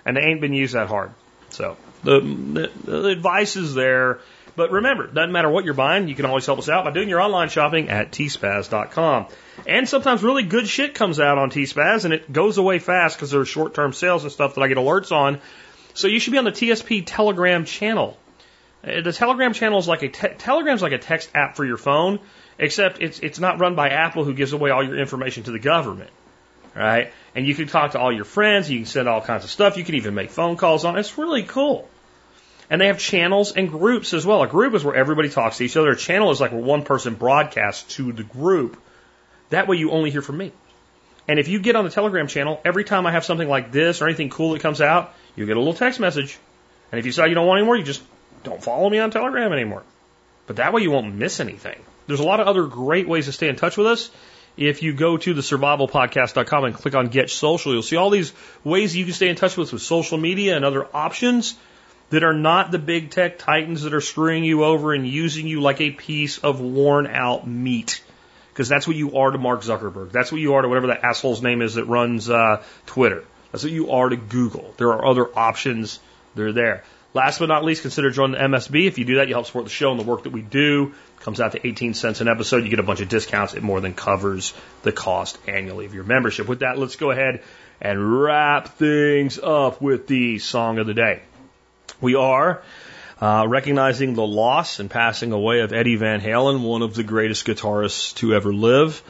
and 0.04 0.16
they 0.16 0.22
ain't 0.22 0.40
been 0.40 0.52
used 0.52 0.74
that 0.74 0.88
hard. 0.88 1.12
So 1.50 1.76
the, 2.02 2.20
the, 2.20 2.90
the 2.90 3.08
advice 3.08 3.56
is 3.56 3.74
there. 3.74 4.20
But 4.56 4.70
remember, 4.70 5.06
doesn't 5.06 5.32
matter 5.32 5.50
what 5.50 5.66
you're 5.66 5.74
buying, 5.74 6.08
you 6.08 6.14
can 6.14 6.24
always 6.24 6.46
help 6.46 6.58
us 6.58 6.68
out 6.70 6.84
by 6.84 6.90
doing 6.90 7.10
your 7.10 7.20
online 7.20 7.50
shopping 7.50 7.90
at 7.90 8.10
tspaz.com. 8.10 9.26
And 9.66 9.86
sometimes 9.86 10.22
really 10.22 10.44
good 10.44 10.66
shit 10.66 10.94
comes 10.94 11.20
out 11.20 11.36
on 11.36 11.50
tspaz 11.50 12.06
and 12.06 12.14
it 12.14 12.32
goes 12.32 12.56
away 12.56 12.78
fast 12.78 13.16
because 13.16 13.30
there's 13.30 13.48
short 13.48 13.74
term 13.74 13.92
sales 13.92 14.24
and 14.24 14.32
stuff 14.32 14.54
that 14.54 14.62
I 14.62 14.68
get 14.68 14.78
alerts 14.78 15.12
on. 15.12 15.40
So 15.92 16.08
you 16.08 16.18
should 16.20 16.32
be 16.32 16.38
on 16.38 16.44
the 16.44 16.52
TSP 16.52 17.04
Telegram 17.04 17.66
channel. 17.66 18.18
Uh, 18.82 19.02
the 19.02 19.12
Telegram 19.12 19.52
channel 19.52 19.78
is 19.78 19.88
like 19.88 20.02
a 20.02 20.08
te- 20.08 20.34
Telegram's 20.38 20.82
like 20.82 20.92
a 20.92 20.98
text 20.98 21.30
app 21.34 21.56
for 21.56 21.64
your 21.64 21.76
phone, 21.76 22.20
except 22.58 23.02
it's 23.02 23.18
it's 23.20 23.38
not 23.38 23.60
run 23.60 23.74
by 23.74 23.90
Apple 23.90 24.24
who 24.24 24.32
gives 24.32 24.52
away 24.52 24.70
all 24.70 24.82
your 24.82 24.98
information 24.98 25.42
to 25.44 25.50
the 25.50 25.58
government. 25.58 26.10
Right? 26.74 27.12
And 27.34 27.46
you 27.46 27.54
can 27.54 27.68
talk 27.68 27.92
to 27.92 27.98
all 27.98 28.12
your 28.12 28.26
friends, 28.26 28.70
you 28.70 28.78
can 28.78 28.86
send 28.86 29.08
all 29.08 29.20
kinds 29.20 29.44
of 29.44 29.50
stuff, 29.50 29.76
you 29.76 29.84
can 29.84 29.96
even 29.96 30.14
make 30.14 30.30
phone 30.30 30.56
calls 30.56 30.84
on. 30.84 30.98
It's 30.98 31.16
really 31.18 31.42
cool. 31.42 31.88
And 32.68 32.80
they 32.80 32.88
have 32.88 32.98
channels 32.98 33.52
and 33.52 33.68
groups 33.68 34.12
as 34.12 34.26
well. 34.26 34.42
A 34.42 34.48
group 34.48 34.74
is 34.74 34.84
where 34.84 34.94
everybody 34.94 35.28
talks 35.28 35.58
to 35.58 35.64
each 35.64 35.76
other. 35.76 35.90
A 35.90 35.96
channel 35.96 36.30
is 36.30 36.40
like 36.40 36.52
where 36.52 36.60
one 36.60 36.82
person 36.82 37.14
broadcasts 37.14 37.94
to 37.94 38.12
the 38.12 38.24
group. 38.24 38.80
That 39.50 39.68
way 39.68 39.76
you 39.76 39.92
only 39.92 40.10
hear 40.10 40.22
from 40.22 40.38
me. 40.38 40.52
And 41.28 41.38
if 41.38 41.48
you 41.48 41.60
get 41.60 41.76
on 41.76 41.84
the 41.84 41.90
Telegram 41.90 42.26
channel, 42.26 42.60
every 42.64 42.84
time 42.84 43.06
I 43.06 43.12
have 43.12 43.24
something 43.24 43.48
like 43.48 43.72
this 43.72 44.00
or 44.00 44.06
anything 44.06 44.30
cool 44.30 44.52
that 44.52 44.62
comes 44.62 44.80
out, 44.80 45.14
you 45.34 45.46
get 45.46 45.56
a 45.56 45.60
little 45.60 45.74
text 45.74 46.00
message. 46.00 46.38
And 46.90 46.98
if 46.98 47.04
you 47.04 47.12
decide 47.12 47.26
you 47.26 47.34
don't 47.34 47.46
want 47.46 47.58
any 47.58 47.66
more, 47.66 47.76
you 47.76 47.84
just 47.84 48.02
don't 48.42 48.62
follow 48.62 48.88
me 48.88 48.98
on 48.98 49.10
Telegram 49.10 49.52
anymore. 49.52 49.82
But 50.46 50.56
that 50.56 50.72
way 50.72 50.82
you 50.82 50.90
won't 50.90 51.14
miss 51.14 51.40
anything. 51.40 51.80
There's 52.06 52.20
a 52.20 52.24
lot 52.24 52.40
of 52.40 52.46
other 52.46 52.66
great 52.66 53.08
ways 53.08 53.26
to 53.26 53.32
stay 53.32 53.48
in 53.48 53.56
touch 53.56 53.76
with 53.76 53.88
us. 53.88 54.10
If 54.56 54.82
you 54.82 54.94
go 54.94 55.16
to 55.16 55.34
the 55.34 55.42
survivalpodcast.com 55.42 56.64
and 56.64 56.74
click 56.74 56.94
on 56.94 57.08
Get 57.08 57.28
Social, 57.28 57.72
you'll 57.72 57.82
see 57.82 57.96
all 57.96 58.10
these 58.10 58.32
ways 58.64 58.96
you 58.96 59.04
can 59.04 59.12
stay 59.12 59.28
in 59.28 59.36
touch 59.36 59.56
with 59.56 59.68
us 59.68 59.72
with 59.72 59.82
social 59.82 60.16
media 60.16 60.56
and 60.56 60.64
other 60.64 60.86
options 60.94 61.56
that 62.10 62.22
are 62.22 62.34
not 62.34 62.70
the 62.70 62.78
big 62.78 63.10
tech 63.10 63.38
titans 63.38 63.82
that 63.82 63.94
are 63.94 64.00
screwing 64.00 64.44
you 64.44 64.64
over 64.64 64.94
and 64.94 65.06
using 65.06 65.46
you 65.46 65.60
like 65.60 65.80
a 65.80 65.90
piece 65.90 66.38
of 66.38 66.60
worn 66.60 67.06
out 67.06 67.46
meat. 67.46 68.02
Because 68.52 68.68
that's 68.68 68.86
what 68.86 68.96
you 68.96 69.18
are 69.18 69.30
to 69.30 69.38
Mark 69.38 69.62
Zuckerberg. 69.62 70.12
That's 70.12 70.32
what 70.32 70.40
you 70.40 70.54
are 70.54 70.62
to 70.62 70.68
whatever 70.68 70.86
that 70.88 71.04
asshole's 71.04 71.42
name 71.42 71.60
is 71.60 71.74
that 71.74 71.84
runs 71.84 72.30
uh, 72.30 72.62
Twitter. 72.86 73.24
That's 73.52 73.64
what 73.64 73.72
you 73.72 73.90
are 73.90 74.08
to 74.08 74.16
Google. 74.16 74.74
There 74.76 74.88
are 74.92 75.04
other 75.04 75.26
options. 75.38 76.00
They're 76.34 76.52
there. 76.52 76.84
Last 77.12 77.38
but 77.38 77.46
not 77.46 77.64
least, 77.64 77.82
consider 77.82 78.10
joining 78.10 78.32
the 78.32 78.46
MSB. 78.46 78.86
If 78.86 78.98
you 78.98 79.06
do 79.06 79.16
that, 79.16 79.28
you 79.28 79.34
help 79.34 79.46
support 79.46 79.64
the 79.64 79.70
show 79.70 79.90
and 79.90 79.98
the 79.98 80.04
work 80.04 80.24
that 80.24 80.32
we 80.32 80.42
do. 80.42 80.94
It 81.16 81.22
comes 81.22 81.40
out 81.40 81.52
to 81.52 81.66
18 81.66 81.94
cents 81.94 82.20
an 82.20 82.28
episode. 82.28 82.64
You 82.64 82.68
get 82.68 82.78
a 82.78 82.82
bunch 82.82 83.00
of 83.00 83.08
discounts. 83.08 83.54
It 83.54 83.62
more 83.62 83.80
than 83.80 83.94
covers 83.94 84.52
the 84.82 84.92
cost 84.92 85.38
annually 85.46 85.86
of 85.86 85.94
your 85.94 86.04
membership. 86.04 86.46
With 86.46 86.58
that, 86.58 86.78
let's 86.78 86.96
go 86.96 87.10
ahead 87.10 87.42
and 87.80 88.20
wrap 88.20 88.68
things 88.76 89.38
up 89.38 89.80
with 89.80 90.06
the 90.06 90.38
song 90.38 90.78
of 90.78 90.86
the 90.86 90.94
day. 90.94 91.22
We 92.00 92.14
are 92.14 92.62
uh, 93.22 93.46
recognizing 93.48 94.14
the 94.14 94.26
loss 94.26 94.80
and 94.80 94.90
passing 94.90 95.32
away 95.32 95.60
of 95.60 95.72
Eddie 95.72 95.96
Van 95.96 96.20
Halen, 96.20 96.60
one 96.60 96.82
of 96.82 96.94
the 96.94 97.02
greatest 97.02 97.46
guitarists 97.46 98.14
to 98.16 98.34
ever 98.34 98.52
live, 98.52 99.02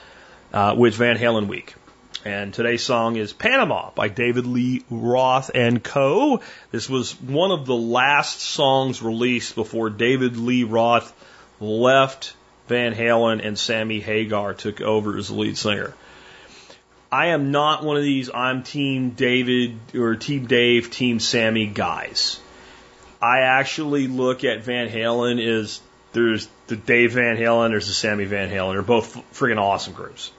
uh, 0.53 0.77
with 0.79 0.95
Van 0.95 1.17
Halen 1.17 1.49
Week. 1.49 1.75
And 2.25 2.55
today's 2.55 2.85
song 2.85 3.17
is 3.17 3.33
Panama 3.33 3.91
by 3.91 4.09
David 4.09 4.47
Lee 4.47 4.85
Roth 4.89 5.51
and 5.53 5.83
Co. 5.83 6.41
This 6.71 6.89
was 6.89 7.21
one 7.21 7.51
of 7.51 7.67
the 7.67 7.75
last 7.75 8.41
songs 8.41 9.03
released 9.03 9.57
before 9.57 9.91
David 9.91 10.37
Lee 10.37 10.63
Roth 10.63 11.13
left 11.59 12.35
Van 12.69 12.95
Halen 12.95 13.45
and 13.45 13.59
Sammy 13.59 13.99
Hagar 13.99 14.55
took 14.55 14.81
over 14.81 15.17
as 15.17 15.31
lead 15.31 15.59
singer. 15.59 15.95
I 17.11 17.29
am 17.29 17.51
not 17.51 17.85
one 17.85 17.97
of 17.97 18.03
these 18.05 18.31
I'm 18.33 18.63
team 18.63 19.11
David 19.11 19.77
or 19.97 20.15
team 20.15 20.47
Dave, 20.47 20.91
team 20.91 21.19
Sammy 21.19 21.67
guys. 21.67 22.41
I 23.21 23.41
actually 23.41 24.09
look 24.09 24.45
at 24.45 24.63
Van 24.63 24.89
Halen 24.89 25.45
as 25.45 25.81
there's 26.13 26.49
the 26.67 26.77
Dave 26.77 27.13
Van 27.13 27.37
Halen, 27.37 27.71
there's 27.71 27.89
the 27.89 27.95
Sammy 27.95 28.25
Van 28.25 28.51
Halen. 28.51 28.73
They're 28.73 28.83
both 28.83 29.17
friggin' 29.33 29.59
awesome 29.59 29.93
groups. 29.93 30.31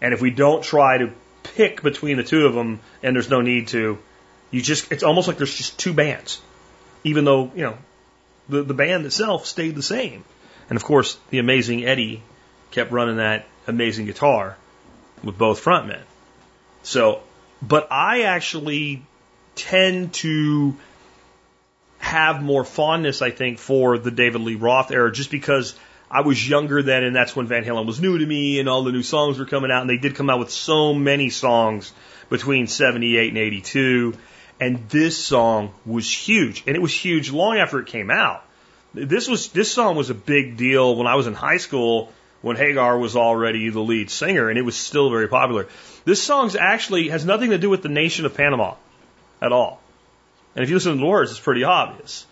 And 0.00 0.14
if 0.14 0.20
we 0.20 0.30
don't 0.30 0.62
try 0.62 0.98
to 0.98 1.12
pick 1.42 1.82
between 1.82 2.16
the 2.16 2.24
two 2.24 2.46
of 2.46 2.54
them, 2.54 2.80
and 3.02 3.14
there's 3.14 3.30
no 3.30 3.40
need 3.40 3.68
to, 3.68 3.98
you 4.50 4.62
just, 4.62 4.92
it's 4.92 5.02
almost 5.02 5.28
like 5.28 5.36
there's 5.36 5.54
just 5.54 5.78
two 5.78 5.92
bands. 5.92 6.40
Even 7.04 7.24
though, 7.24 7.50
you 7.54 7.62
know, 7.62 7.78
the, 8.48 8.62
the 8.62 8.74
band 8.74 9.06
itself 9.06 9.46
stayed 9.46 9.74
the 9.74 9.82
same. 9.82 10.24
And 10.68 10.76
of 10.76 10.84
course, 10.84 11.18
the 11.30 11.38
amazing 11.38 11.84
Eddie 11.84 12.22
kept 12.70 12.92
running 12.92 13.16
that 13.16 13.46
amazing 13.66 14.06
guitar 14.06 14.56
with 15.22 15.38
both 15.38 15.64
frontmen. 15.64 16.02
So, 16.82 17.22
but 17.62 17.88
I 17.90 18.22
actually 18.22 19.02
tend 19.54 20.14
to 20.14 20.76
have 21.98 22.42
more 22.42 22.64
fondness, 22.64 23.22
I 23.22 23.30
think, 23.30 23.58
for 23.58 23.98
the 23.98 24.10
David 24.10 24.40
Lee 24.40 24.54
Roth 24.54 24.90
era 24.90 25.12
just 25.12 25.30
because 25.30 25.74
I 26.10 26.22
was 26.22 26.48
younger 26.48 26.82
then 26.82 27.04
and 27.04 27.14
that's 27.14 27.36
when 27.36 27.46
Van 27.46 27.64
Halen 27.64 27.86
was 27.86 28.00
new 28.00 28.16
to 28.16 28.26
me 28.26 28.60
and 28.60 28.68
all 28.68 28.82
the 28.82 28.92
new 28.92 29.02
songs 29.02 29.38
were 29.38 29.44
coming 29.44 29.70
out 29.70 29.82
and 29.82 29.90
they 29.90 29.98
did 29.98 30.14
come 30.14 30.30
out 30.30 30.38
with 30.38 30.50
so 30.50 30.94
many 30.94 31.28
songs 31.28 31.92
between 32.30 32.66
78 32.66 33.28
and 33.28 33.38
82 33.38 34.14
and 34.60 34.88
this 34.88 35.16
song 35.16 35.72
was 35.84 36.10
huge 36.10 36.64
and 36.66 36.76
it 36.76 36.80
was 36.80 36.92
huge 36.92 37.30
long 37.30 37.58
after 37.58 37.78
it 37.78 37.86
came 37.86 38.10
out. 38.10 38.42
This 38.94 39.28
was 39.28 39.48
this 39.48 39.70
song 39.70 39.96
was 39.96 40.08
a 40.08 40.14
big 40.14 40.56
deal 40.56 40.96
when 40.96 41.06
I 41.06 41.16
was 41.16 41.26
in 41.26 41.34
high 41.34 41.58
school 41.58 42.10
when 42.40 42.56
Hagar 42.56 42.98
was 42.98 43.16
already 43.16 43.68
the 43.68 43.80
lead 43.80 44.10
singer 44.10 44.48
and 44.48 44.58
it 44.58 44.62
was 44.62 44.76
still 44.76 45.10
very 45.10 45.28
popular. 45.28 45.68
This 46.06 46.22
song's 46.22 46.56
actually 46.56 47.08
has 47.08 47.24
nothing 47.24 47.50
to 47.50 47.58
do 47.58 47.68
with 47.68 47.82
the 47.82 47.90
nation 47.90 48.24
of 48.24 48.34
Panama 48.34 48.74
at 49.42 49.52
all. 49.52 49.80
And 50.54 50.64
if 50.64 50.70
you 50.70 50.76
listen 50.76 50.92
to 50.92 50.98
the 50.98 51.06
words, 51.06 51.30
it's 51.30 51.40
pretty 51.40 51.64
obvious. 51.64 52.26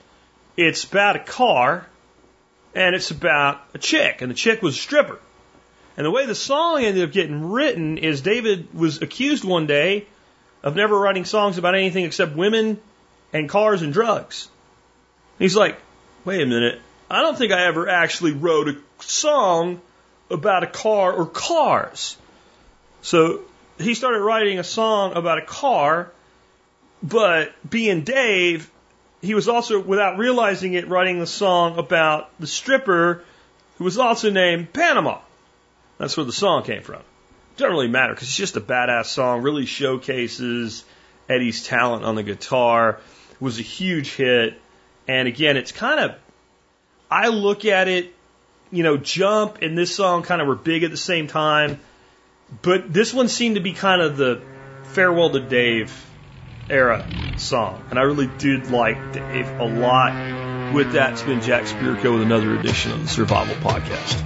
It's 0.56 0.84
about 0.84 1.16
a 1.16 1.20
car 1.20 1.86
and 2.74 2.94
it's 2.94 3.10
about 3.10 3.62
a 3.72 3.78
chick, 3.78 4.20
and 4.20 4.30
the 4.30 4.34
chick 4.34 4.60
was 4.60 4.76
a 4.76 4.78
stripper. 4.78 5.18
And 5.96 6.04
the 6.04 6.10
way 6.10 6.26
the 6.26 6.34
song 6.34 6.82
ended 6.82 7.04
up 7.04 7.12
getting 7.12 7.50
written 7.50 7.96
is 7.96 8.20
David 8.20 8.74
was 8.74 9.00
accused 9.00 9.44
one 9.44 9.66
day 9.66 10.06
of 10.62 10.76
never 10.76 10.98
writing 10.98 11.24
songs 11.24 11.56
about 11.56 11.74
anything 11.74 12.04
except 12.04 12.36
women 12.36 12.78
and 13.32 13.48
cars 13.48 13.80
and 13.80 13.94
drugs. 13.94 14.48
He's 15.38 15.56
like, 15.56 15.78
wait 16.26 16.42
a 16.42 16.46
minute, 16.46 16.80
I 17.10 17.22
don't 17.22 17.38
think 17.38 17.52
I 17.52 17.66
ever 17.66 17.88
actually 17.88 18.32
wrote 18.32 18.68
a 18.68 18.76
song 18.98 19.80
about 20.30 20.62
a 20.62 20.66
car 20.66 21.12
or 21.12 21.24
cars. 21.24 22.16
So 23.00 23.40
he 23.78 23.94
started 23.94 24.20
writing 24.20 24.58
a 24.58 24.64
song 24.64 25.14
about 25.14 25.38
a 25.38 25.46
car 25.46 26.12
but 27.02 27.52
being 27.68 28.02
Dave, 28.02 28.70
he 29.22 29.34
was 29.34 29.48
also, 29.48 29.80
without 29.80 30.18
realizing 30.18 30.74
it, 30.74 30.88
writing 30.88 31.18
the 31.18 31.26
song 31.26 31.78
about 31.78 32.30
the 32.38 32.46
stripper 32.46 33.24
who 33.78 33.84
was 33.84 33.98
also 33.98 34.30
named 34.30 34.72
Panama. 34.72 35.20
That's 35.98 36.16
where 36.16 36.26
the 36.26 36.32
song 36.32 36.62
came 36.62 36.82
from. 36.82 37.02
Doesn't 37.56 37.70
really 37.70 37.88
matter 37.88 38.12
because 38.12 38.28
it's 38.28 38.36
just 38.36 38.56
a 38.56 38.60
badass 38.60 39.06
song. 39.06 39.42
Really 39.42 39.66
showcases 39.66 40.84
Eddie's 41.28 41.66
talent 41.66 42.04
on 42.04 42.14
the 42.14 42.22
guitar. 42.22 43.00
It 43.32 43.40
was 43.40 43.58
a 43.58 43.62
huge 43.62 44.14
hit. 44.14 44.60
And 45.08 45.28
again, 45.28 45.56
it's 45.56 45.72
kind 45.72 46.00
of, 46.00 46.16
I 47.10 47.28
look 47.28 47.64
at 47.64 47.88
it, 47.88 48.14
you 48.70 48.82
know, 48.82 48.96
Jump 48.96 49.62
and 49.62 49.76
this 49.78 49.94
song 49.94 50.22
kind 50.22 50.42
of 50.42 50.48
were 50.48 50.56
big 50.56 50.82
at 50.82 50.90
the 50.90 50.96
same 50.96 51.28
time. 51.28 51.80
But 52.62 52.92
this 52.92 53.14
one 53.14 53.28
seemed 53.28 53.56
to 53.56 53.62
be 53.62 53.72
kind 53.72 54.02
of 54.02 54.16
the 54.16 54.42
farewell 54.84 55.30
to 55.30 55.40
Dave 55.40 55.90
era 56.68 57.08
song. 57.36 57.84
And 57.90 57.98
I 57.98 58.02
really 58.02 58.26
did 58.26 58.68
like 58.70 59.12
Dave 59.12 59.54
a 59.58 59.64
lot. 59.64 60.22
With 60.68 60.92
that, 60.92 61.12
it's 61.12 61.22
been 61.22 61.40
Jack 61.40 61.64
Spirko 61.64 62.14
with 62.14 62.22
another 62.22 62.52
edition 62.54 62.92
of 62.92 63.00
the 63.00 63.08
Survival 63.08 63.54
Podcast. 63.54 64.22